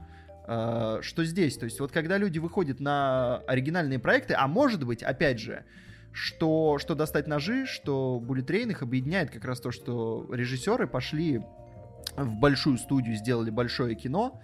А, 0.46 1.00
Что 1.02 1.24
здесь? 1.24 1.58
То 1.58 1.66
есть, 1.66 1.78
вот 1.78 1.92
когда 1.92 2.16
люди 2.16 2.38
выходят 2.38 2.80
на 2.80 3.38
оригинальные 3.46 3.98
проекты, 3.98 4.34
а 4.34 4.46
может 4.46 4.84
быть, 4.84 5.02
опять 5.02 5.38
же, 5.38 5.64
что, 6.12 6.78
что 6.78 6.94
достать 6.94 7.26
ножи, 7.26 7.66
что 7.66 8.18
Буллитрейн 8.20 8.70
их 8.70 8.82
объединяет 8.82 9.30
как 9.30 9.44
раз 9.44 9.60
то, 9.60 9.70
что 9.70 10.26
режиссеры 10.32 10.86
пошли 10.86 11.42
в 12.16 12.34
большую 12.36 12.78
студию, 12.78 13.14
сделали 13.16 13.50
большое 13.50 13.94
кино, 13.94 14.40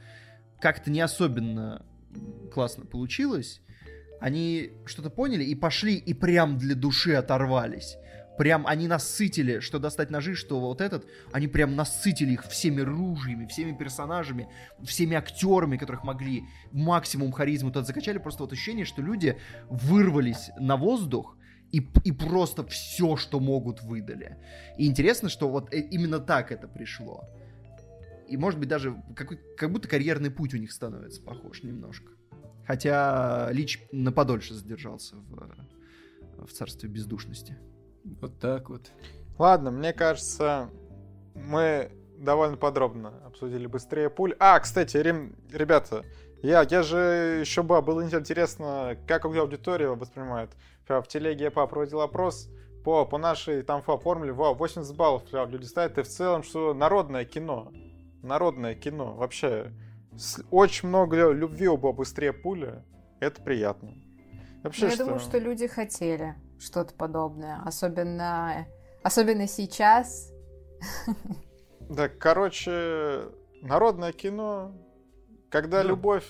как-то 0.61 0.91
не 0.91 1.01
особенно 1.01 1.85
классно 2.53 2.85
получилось, 2.85 3.63
они 4.21 4.73
что-то 4.85 5.11
поняли 5.11 5.45
и 5.45 5.55
пошли, 5.55 5.95
и 5.95 6.15
прям 6.15 6.59
для 6.59 6.75
души 6.75 7.15
оторвались. 7.15 7.97
Прям 8.37 8.67
они 8.67 8.89
насытили, 8.89 9.61
что 9.61 9.79
достать 9.79 10.11
ножи, 10.11 10.35
что 10.35 10.61
вот 10.61 10.81
этот, 10.81 11.07
они 11.33 11.47
прям 11.47 11.77
насытили 11.77 12.33
их 12.33 12.45
всеми 12.47 12.81
ружьями, 12.81 13.47
всеми 13.47 13.77
персонажами, 13.77 14.49
всеми 14.83 15.17
актерами, 15.17 15.77
которых 15.77 16.03
могли, 16.05 16.45
максимум 16.73 17.31
харизмы 17.33 17.71
туда 17.71 17.85
закачали, 17.85 18.19
просто 18.19 18.43
вот 18.43 18.53
ощущение, 18.53 18.85
что 18.85 19.03
люди 19.03 19.39
вырвались 19.69 20.51
на 20.59 20.77
воздух 20.77 21.37
и, 21.71 21.79
и 22.05 22.13
просто 22.13 22.65
все, 22.67 23.17
что 23.17 23.41
могут, 23.41 23.83
выдали. 23.83 24.37
И 24.79 24.87
интересно, 24.87 25.29
что 25.29 25.49
вот 25.49 25.73
э- 25.73 25.81
именно 25.91 26.19
так 26.19 26.51
это 26.51 26.67
пришло. 26.67 27.25
И 28.29 28.37
может 28.37 28.59
быть 28.59 28.69
даже 28.69 29.01
какой- 29.15 29.41
как 29.57 29.71
будто 29.71 29.89
карьерный 29.89 30.31
путь 30.31 30.55
у 30.55 30.57
них 30.57 30.73
становится 30.73 31.23
похож 31.23 31.63
немножко. 31.63 32.13
Хотя 32.67 33.51
Лич 33.53 33.81
на 33.93 34.11
подольше 34.11 34.55
задержался 34.55 35.17
в, 35.17 36.47
в 36.47 36.53
царстве 36.53 36.89
бездушности. 36.89 37.59
Вот 38.21 38.39
так 38.39 38.71
вот. 38.71 38.91
Ладно, 39.39 39.71
мне 39.71 39.93
кажется, 39.93 40.71
мы 41.35 41.91
довольно 42.19 42.57
подробно 42.57 43.13
обсудили 43.27 43.67
быстрее 43.67 44.11
пуль. 44.11 44.35
А, 44.39 44.59
кстати, 44.61 44.97
Рим, 44.97 45.35
ребята, 45.53 46.05
я, 46.43 46.63
я 46.63 46.83
же 46.83 47.39
еще 47.41 47.63
бы 47.63 47.81
было 47.83 48.05
интересно, 48.05 48.97
как 49.07 49.25
аудитория 49.39 49.89
воспринимает. 49.89 50.51
В 50.87 51.03
телеге 51.09 51.45
я 51.45 51.51
проводил 51.51 52.03
опрос 52.03 52.51
по, 52.85 53.07
по 53.07 53.17
нашей 53.17 53.63
там 53.63 53.83
формуле, 53.83 54.33
вау, 54.33 54.55
80 54.55 54.95
баллов 54.95 55.25
прям 55.25 55.51
люди 55.51 55.65
ставят, 55.65 55.97
и 55.99 56.03
в 56.03 56.09
целом, 56.09 56.43
что 56.43 56.75
народное 56.75 57.25
кино, 57.25 57.73
народное 58.23 58.75
кино, 58.75 59.15
вообще, 59.15 59.73
очень 60.51 60.89
много 60.89 61.17
лю- 61.17 61.33
любви 61.33 61.69
у 61.69 61.79
быстрее 61.79 62.35
пули, 62.35 62.83
это 63.21 63.41
приятно. 63.43 63.95
Вообще, 64.63 64.85
Ну, 64.85 64.91
я 64.91 64.97
думаю, 64.99 65.19
что 65.21 65.39
люди 65.39 65.67
хотели 65.67 66.35
что-то 66.65 66.95
подобное. 66.95 67.61
Особенно, 67.65 68.67
особенно 69.03 69.47
сейчас. 69.47 70.33
Да, 71.89 72.09
короче, 72.09 73.27
народное 73.63 74.13
кино, 74.13 74.73
когда 75.51 75.83
Да. 75.83 75.89
любовь 75.89 76.27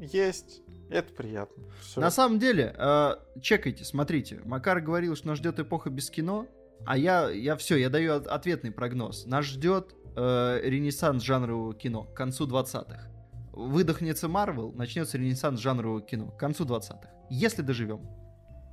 есть, 0.00 0.62
это 0.90 1.12
приятно. 1.14 1.64
Всё. 1.80 2.00
На 2.00 2.10
самом 2.10 2.38
деле, 2.38 2.74
э, 2.76 3.14
чекайте, 3.40 3.84
смотрите. 3.84 4.40
Макар 4.44 4.80
говорил, 4.80 5.16
что 5.16 5.28
нас 5.28 5.38
ждет 5.38 5.58
эпоха 5.58 5.90
без 5.90 6.10
кино, 6.10 6.46
а 6.86 6.96
я, 6.96 7.30
я 7.30 7.56
все, 7.56 7.76
я 7.76 7.88
даю 7.90 8.14
от- 8.14 8.26
ответный 8.26 8.70
прогноз. 8.70 9.26
Нас 9.26 9.44
ждет 9.46 9.94
э, 10.20 10.60
ренессанс 10.64 11.22
жанрового 11.22 11.74
кино 11.74 12.02
к 12.02 12.12
концу 12.14 12.46
20-х. 12.48 13.08
Выдохнется 13.52 14.26
Марвел, 14.28 14.72
начнется 14.72 15.16
ренессанс 15.16 15.60
жанрового 15.60 16.00
кино 16.00 16.30
к 16.32 16.36
концу 16.38 16.64
20-х. 16.64 17.08
Если 17.30 17.62
доживем. 17.62 18.00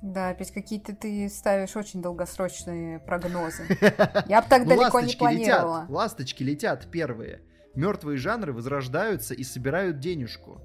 Да, 0.06 0.28
опять 0.28 0.52
какие-то 0.52 0.94
ты 0.94 1.28
ставишь 1.28 1.74
очень 1.74 2.00
долгосрочные 2.00 3.00
прогнозы. 3.00 3.64
Я 4.28 4.40
бы 4.40 4.48
так 4.48 4.66
далеко 4.68 5.00
не 5.00 5.14
планировала. 5.14 5.80
Летят, 5.80 5.90
ласточки 5.90 6.42
летят 6.44 6.88
первые. 6.92 7.40
Мертвые 7.74 8.16
жанры 8.16 8.52
возрождаются 8.52 9.34
и 9.34 9.42
собирают 9.42 9.98
денежку. 9.98 10.60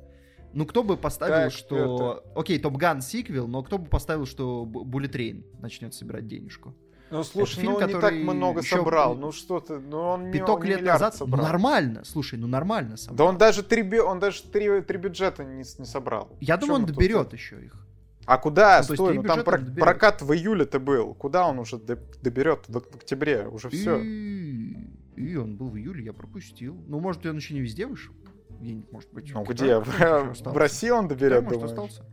Ну, 0.54 0.68
кто 0.68 0.84
бы 0.84 0.96
поставил, 0.96 1.50
так, 1.50 1.52
что... 1.54 2.22
Это... 2.24 2.40
Окей, 2.40 2.60
Топ 2.60 2.78
Ган 2.78 3.02
сиквел, 3.02 3.48
но 3.48 3.64
кто 3.64 3.80
бы 3.80 3.88
поставил, 3.88 4.28
что 4.28 4.64
Bullet 4.64 5.12
Train 5.12 5.44
начнет 5.60 5.96
собирать 5.96 6.28
денежку? 6.28 6.76
Ну, 7.10 7.24
слушай, 7.24 7.62
фильм, 7.62 7.72
ну 7.72 7.78
он 7.78 7.88
не 7.88 8.00
так 8.00 8.14
много 8.14 8.62
собрал. 8.62 9.16
Ну 9.16 9.32
что 9.32 9.60
ты, 9.60 9.80
ну 9.80 10.02
он 10.02 10.32
Пяток 10.32 10.64
не, 10.64 10.70
лет 10.70 10.84
назад 10.84 11.16
собрал. 11.16 11.42
Ну, 11.42 11.48
нормально, 11.48 12.04
слушай, 12.06 12.38
ну 12.38 12.46
нормально 12.46 12.96
собрал. 12.96 13.18
Да 13.18 13.24
он 13.26 13.38
даже 13.40 13.64
три, 13.64 14.00
он 14.00 14.20
даже 14.20 14.44
три, 14.44 14.82
три 14.82 14.98
бюджета 15.00 15.44
не, 15.44 15.64
не 15.80 15.86
собрал. 15.86 16.30
Я 16.40 16.58
думаю, 16.58 16.82
он 16.82 16.86
доберет 16.86 17.34
еще 17.34 17.60
их. 17.60 17.88
А 18.26 18.38
куда? 18.38 18.84
Ну, 18.88 18.96
Стой, 18.96 19.16
ну 19.16 19.24
там 19.24 19.44
про- 19.44 19.60
прокат 19.60 20.22
в 20.22 20.32
июле-то 20.34 20.80
был. 20.80 21.14
Куда 21.16 21.48
он 21.48 21.60
уже 21.60 21.78
доберет? 21.78 22.68
В, 22.68 22.74
в 22.74 22.96
октябре 22.96 23.48
уже 23.48 23.70
все. 23.70 24.00
И... 24.00 24.76
и 25.16 25.36
он 25.36 25.56
был 25.56 25.70
в 25.70 25.78
июле, 25.78 26.06
я 26.06 26.14
пропустил. 26.14 26.76
Ну, 26.88 27.00
может, 27.00 27.26
он 27.26 27.38
еще 27.38 27.54
не 27.54 27.62
везде 27.62 27.88
вышел? 27.88 28.14
Где-нибудь, 28.60 28.92
может 28.92 29.14
быть. 29.14 29.34
Ну, 29.34 29.44
где? 29.44 29.80
В, 29.80 29.86
в 29.88 30.58
России 30.58 30.90
он 30.90 31.08
доберет, 31.08 31.46
Китай, 31.46 31.58
может, 31.58 31.72
остался. 31.72 32.06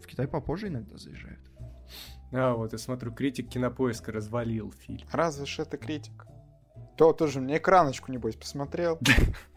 В 0.00 0.06
Китай 0.06 0.26
попозже 0.26 0.68
иногда 0.68 0.96
заезжают. 0.96 1.40
А, 2.32 2.54
вот 2.54 2.72
я 2.72 2.78
смотрю, 2.78 3.12
критик 3.12 3.48
кинопоиска 3.48 4.10
развалил 4.10 4.72
фильм. 4.72 5.06
Разве 5.12 5.46
ж 5.46 5.60
это 5.60 5.76
критик? 5.76 6.26
То 6.96 7.12
тоже 7.12 7.40
мне 7.40 7.58
экраночку, 7.58 8.10
небось, 8.10 8.36
посмотрел. 8.36 8.98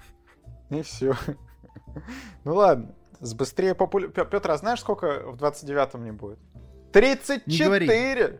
И 0.69 0.81
все. 0.81 1.15
Ну 2.43 2.55
ладно. 2.55 2.93
С 3.19 3.33
быстрее 3.33 3.75
популя... 3.75 4.07
Петр, 4.07 4.51
а 4.51 4.57
знаешь, 4.57 4.79
сколько 4.79 5.23
в 5.25 5.35
29-м 5.35 6.03
не 6.03 6.11
будет? 6.11 6.39
34! 6.93 8.39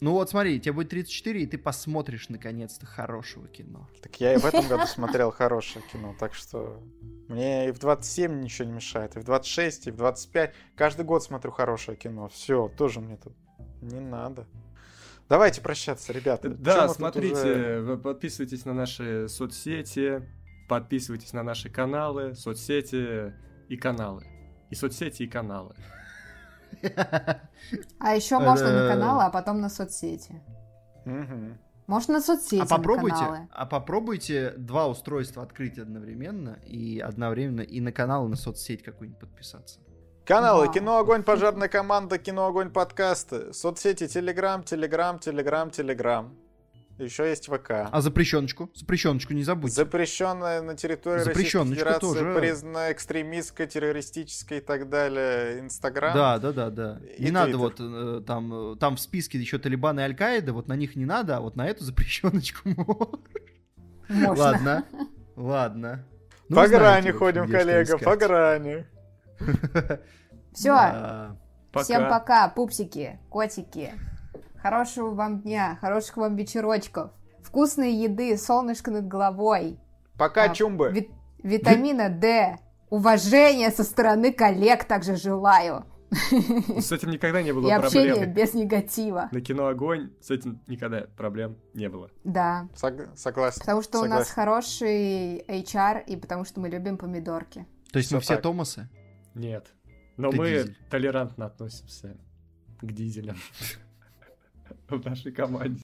Ну 0.00 0.12
вот 0.12 0.28
смотри, 0.28 0.60
тебе 0.60 0.72
будет 0.72 0.90
34, 0.90 1.42
и 1.42 1.46
ты 1.46 1.56
посмотришь 1.56 2.28
наконец-то 2.28 2.84
хорошего 2.84 3.48
кино. 3.48 3.88
Так 4.02 4.20
я 4.20 4.34
и 4.34 4.36
в 4.36 4.44
этом 4.44 4.68
году 4.68 4.86
смотрел 4.86 5.30
хорошее 5.30 5.82
кино, 5.90 6.14
так 6.18 6.34
что 6.34 6.82
мне 7.28 7.68
и 7.68 7.72
в 7.72 7.78
27 7.78 8.40
ничего 8.40 8.68
не 8.68 8.74
мешает, 8.74 9.16
и 9.16 9.20
в 9.20 9.24
26, 9.24 9.86
и 9.86 9.90
в 9.90 9.96
25. 9.96 10.52
Каждый 10.76 11.06
год 11.06 11.22
смотрю 11.22 11.52
хорошее 11.52 11.96
кино. 11.96 12.28
Все, 12.28 12.70
тоже 12.76 13.00
мне 13.00 13.16
тут 13.16 13.32
не 13.80 14.00
надо. 14.00 14.46
Давайте 15.28 15.62
прощаться, 15.62 16.12
ребята. 16.12 16.50
Да, 16.50 16.88
смотрите, 16.88 17.78
уже... 17.78 17.96
подписывайтесь 17.96 18.66
на 18.66 18.74
наши 18.74 19.26
соцсети, 19.28 20.28
подписывайтесь 20.68 21.32
на 21.32 21.42
наши 21.42 21.70
каналы, 21.70 22.34
соцсети 22.34 23.32
и 23.68 23.76
каналы. 23.76 24.24
И 24.70 24.74
соцсети, 24.74 25.24
и 25.24 25.26
каналы. 25.26 25.74
А 27.98 28.14
еще 28.14 28.38
можно 28.38 28.72
на 28.72 28.88
каналы, 28.88 29.22
а 29.24 29.30
потом 29.30 29.60
на 29.60 29.68
соцсети. 29.68 30.42
Можно 31.86 32.14
на 32.14 32.20
соцсети, 32.22 32.62
а 32.62 32.66
попробуйте, 32.66 33.16
на 33.16 33.26
каналы. 33.26 33.48
А 33.50 33.66
попробуйте 33.66 34.54
два 34.56 34.88
устройства 34.88 35.42
открыть 35.42 35.78
одновременно 35.78 36.58
и 36.64 36.98
одновременно 36.98 37.60
и 37.60 37.80
на 37.80 37.92
канал, 37.92 38.26
и 38.26 38.30
на 38.30 38.36
соцсеть 38.36 38.82
какую-нибудь 38.82 39.20
подписаться. 39.20 39.80
Каналы 40.24 40.72
Кино 40.72 40.96
Огонь, 40.96 41.22
Пожарная 41.22 41.68
команда, 41.68 42.16
Кино 42.16 42.46
Огонь 42.46 42.70
подкасты, 42.70 43.52
соцсети 43.52 44.08
Телеграм, 44.08 44.62
Телеграм, 44.62 45.18
Телеграм, 45.18 45.70
Телеграм. 45.70 46.34
Еще 46.98 47.28
есть 47.28 47.46
ВК. 47.48 47.88
А 47.90 48.00
запрещеночку? 48.00 48.70
Запрещеночку 48.74 49.32
не 49.32 49.42
забудьте. 49.42 49.74
Запрещенная 49.74 50.62
на 50.62 50.76
территории 50.76 51.24
Российской 51.24 51.64
Федерации, 51.64 52.00
тоже... 52.00 52.34
признана 52.38 52.92
экстремистской, 52.92 53.66
террористической 53.66 54.58
и 54.58 54.60
так 54.60 54.88
далее. 54.88 55.58
Инстаграм. 55.58 56.14
Да, 56.14 56.38
да, 56.38 56.52
да, 56.52 56.70
да. 56.70 57.00
И 57.18 57.24
не 57.24 57.30
надо 57.32 57.58
вот 57.58 57.80
э, 57.80 58.22
там, 58.24 58.74
э, 58.74 58.76
там 58.76 58.94
в 58.94 59.00
списке 59.00 59.38
еще 59.38 59.58
Талибан 59.58 59.98
и 59.98 60.02
Аль-Каида, 60.02 60.52
вот 60.52 60.68
на 60.68 60.76
них 60.76 60.94
не 60.94 61.04
надо, 61.04 61.38
а 61.38 61.40
вот 61.40 61.56
на 61.56 61.66
эту 61.66 61.82
запрещеночку 61.82 62.68
можно. 64.08 64.34
Ладно, 64.36 64.84
ладно. 65.34 66.04
Ну, 66.48 66.56
по 66.56 66.68
грани 66.68 67.10
ходим, 67.10 67.50
коллега, 67.50 67.98
по 67.98 68.16
грани. 68.16 68.86
Все. 70.52 71.36
Всем 71.82 72.08
пока, 72.08 72.48
пупсики, 72.48 73.18
котики. 73.30 73.94
Хорошего 74.68 75.10
вам 75.10 75.42
дня, 75.42 75.76
хороших 75.82 76.16
вам 76.16 76.36
вечерочков. 76.36 77.10
Вкусной 77.42 77.92
еды, 77.92 78.34
солнышко 78.38 78.90
над 78.90 79.06
головой. 79.06 79.78
Пока, 80.16 80.44
а, 80.44 80.54
чумбы. 80.54 80.90
Ви- 80.90 81.10
витамина 81.42 82.08
D. 82.08 82.56
Уважения 82.88 83.70
со 83.70 83.84
стороны 83.84 84.32
коллег 84.32 84.84
также 84.84 85.16
желаю. 85.16 85.84
С 86.78 86.92
этим 86.92 87.10
никогда 87.10 87.42
не 87.42 87.52
было 87.52 87.66
И 87.66 87.78
проблем. 87.78 87.84
общение 88.12 88.24
без 88.26 88.54
негатива. 88.54 89.28
На 89.32 89.42
кино 89.42 89.66
огонь 89.66 90.12
с 90.22 90.30
этим 90.30 90.62
никогда 90.66 91.08
проблем 91.14 91.58
не 91.74 91.90
было. 91.90 92.08
Да. 92.24 92.66
Сог- 92.74 93.14
согласен. 93.18 93.60
Потому 93.60 93.82
что 93.82 93.98
согласен. 93.98 94.14
у 94.14 94.18
нас 94.18 94.30
хороший 94.30 95.40
HR, 95.46 96.04
и 96.06 96.16
потому 96.16 96.46
что 96.46 96.60
мы 96.60 96.70
любим 96.70 96.96
помидорки. 96.96 97.66
То 97.92 97.98
есть 97.98 98.06
все 98.06 98.14
мы 98.16 98.22
все 98.22 98.34
так. 98.36 98.42
Томасы? 98.44 98.88
Нет. 99.34 99.66
Но 100.16 100.30
Ты 100.30 100.38
мы 100.38 100.48
дизель. 100.48 100.78
толерантно 100.88 101.44
относимся 101.44 102.16
к 102.80 102.90
дизелям 102.92 103.36
в 104.98 105.04
нашей 105.04 105.32
команде. 105.32 105.82